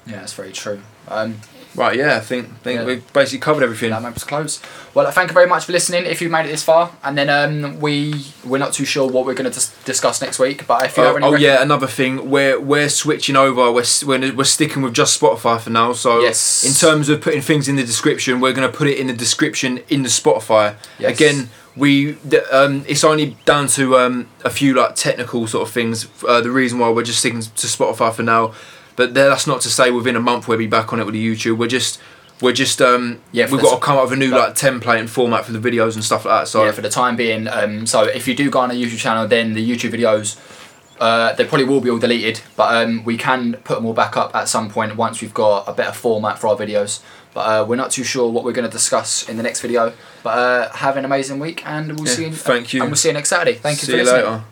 yeah, 0.06 0.16
that's 0.20 0.34
very 0.34 0.52
true. 0.52 0.80
Um, 1.08 1.40
Right, 1.74 1.96
yeah, 1.96 2.16
I 2.16 2.20
think 2.20 2.48
think 2.62 2.80
Yeah. 2.80 2.84
we've 2.86 3.12
basically 3.14 3.38
covered 3.38 3.62
everything. 3.62 3.90
that 3.90 4.02
makes 4.02 4.24
close. 4.24 4.60
Well, 4.94 5.10
thank 5.10 5.30
you 5.30 5.34
very 5.34 5.46
much 5.46 5.64
for 5.64 5.72
listening. 5.72 6.04
If 6.04 6.20
you've 6.20 6.30
made 6.30 6.44
it 6.44 6.50
this 6.50 6.62
far, 6.62 6.90
and 7.02 7.16
then 7.16 7.30
um, 7.30 7.80
we 7.80 8.26
we're 8.44 8.58
not 8.58 8.74
too 8.74 8.84
sure 8.84 9.08
what 9.08 9.24
we're 9.24 9.32
going 9.34 9.50
to 9.50 9.54
dis- 9.58 9.72
discuss 9.84 10.20
next 10.20 10.38
week, 10.38 10.66
but 10.66 10.84
if 10.84 10.96
you 10.98 11.02
have 11.02 11.14
Oh, 11.14 11.16
any, 11.16 11.26
oh 11.26 11.32
rec- 11.32 11.40
yeah, 11.40 11.62
another 11.62 11.86
thing. 11.86 12.28
We're 12.28 12.60
we're 12.60 12.90
switching 12.90 13.36
over. 13.36 13.72
We're 13.72 13.84
we're, 14.04 14.34
we're 14.34 14.44
sticking 14.44 14.82
with 14.82 14.92
just 14.92 15.18
Spotify 15.18 15.58
for 15.60 15.70
now. 15.70 15.94
So 15.94 16.20
Yes. 16.20 16.62
in 16.64 16.74
terms 16.74 17.08
of 17.08 17.22
putting 17.22 17.40
things 17.40 17.68
in 17.68 17.76
the 17.76 17.84
description, 17.84 18.40
we're 18.40 18.52
gonna 18.52 18.68
put 18.68 18.86
it 18.88 18.98
in 18.98 19.06
the 19.06 19.14
description 19.14 19.80
in 19.88 20.02
the 20.02 20.10
Spotify. 20.10 20.74
Yes. 20.98 21.12
Again, 21.18 21.48
we 21.74 22.12
the, 22.22 22.44
um, 22.54 22.84
it's 22.86 23.02
only 23.02 23.38
down 23.46 23.66
to 23.68 23.96
um, 23.96 24.26
a 24.44 24.50
few 24.50 24.74
like 24.74 24.94
technical 24.94 25.46
sort 25.46 25.66
of 25.66 25.72
things. 25.72 26.06
Uh, 26.28 26.42
the 26.42 26.50
reason 26.50 26.78
why 26.78 26.90
we're 26.90 27.02
just 27.02 27.20
sticking 27.20 27.40
to 27.40 27.66
Spotify 27.66 28.12
for 28.12 28.22
now, 28.22 28.52
but 28.96 29.14
that's 29.14 29.46
not 29.46 29.60
to 29.62 29.68
say 29.68 29.90
within 29.90 30.16
a 30.16 30.20
month 30.20 30.48
we'll 30.48 30.58
be 30.58 30.66
back 30.66 30.92
on 30.92 31.00
it 31.00 31.04
with 31.06 31.14
the 31.14 31.26
YouTube. 31.34 31.56
We're 31.58 31.68
just 31.68 32.00
we're 32.40 32.52
just 32.52 32.82
um, 32.82 33.20
Yeah, 33.30 33.48
we've 33.50 33.60
got 33.62 33.74
to 33.76 33.80
come 33.80 33.96
up 33.96 34.04
with 34.04 34.12
a 34.14 34.16
new 34.16 34.30
like 34.30 34.54
template 34.54 34.98
and 35.00 35.08
format 35.10 35.44
for 35.44 35.52
the 35.52 35.58
videos 35.70 35.94
and 35.94 36.02
stuff 36.04 36.24
like 36.24 36.42
that. 36.42 36.48
So 36.48 36.64
yeah, 36.64 36.72
for 36.72 36.80
the 36.80 36.88
time 36.90 37.14
being. 37.16 37.46
Um, 37.48 37.86
so 37.86 38.02
if 38.04 38.26
you 38.26 38.34
do 38.34 38.50
go 38.50 38.58
on 38.60 38.70
a 38.70 38.74
YouTube 38.74 38.98
channel, 38.98 39.26
then 39.28 39.54
the 39.54 39.64
YouTube 39.70 39.92
videos. 39.92 40.38
Uh, 41.00 41.32
they 41.34 41.44
probably 41.44 41.64
will 41.66 41.80
be 41.80 41.90
all 41.90 41.98
deleted, 41.98 42.40
but 42.54 42.76
um, 42.76 43.02
we 43.02 43.16
can 43.16 43.54
put 43.64 43.74
them 43.74 43.86
all 43.86 43.92
back 43.94 44.16
up 44.16 44.32
at 44.36 44.48
some 44.48 44.70
point 44.70 44.94
once 44.94 45.20
we've 45.20 45.34
got 45.34 45.66
a 45.66 45.72
better 45.72 45.90
format 45.92 46.38
for 46.38 46.46
our 46.48 46.56
videos. 46.56 47.02
But 47.34 47.40
uh, 47.40 47.64
we're 47.64 47.74
not 47.76 47.90
too 47.90 48.04
sure 48.04 48.30
what 48.30 48.44
we're 48.44 48.52
going 48.52 48.66
to 48.68 48.70
discuss 48.70 49.28
in 49.28 49.36
the 49.36 49.42
next 49.42 49.62
video. 49.62 49.92
But 50.22 50.38
uh, 50.38 50.72
have 50.74 50.96
an 50.96 51.04
amazing 51.04 51.40
week, 51.40 51.66
and 51.66 51.96
we'll 51.98 52.06
Yeah, 52.06 52.14
see 52.14 52.24
you. 52.26 52.32
thank 52.32 52.72
you. 52.72 52.82
And 52.82 52.90
we'll 52.90 52.96
see 52.96 53.08
you 53.08 53.14
next 53.14 53.30
Saturday. 53.30 53.54
Thank 53.54 53.78
you 53.82 53.86
See 53.86 53.92
for 53.92 53.98
you 53.98 54.04
listening. 54.04 54.24
later. 54.26 54.44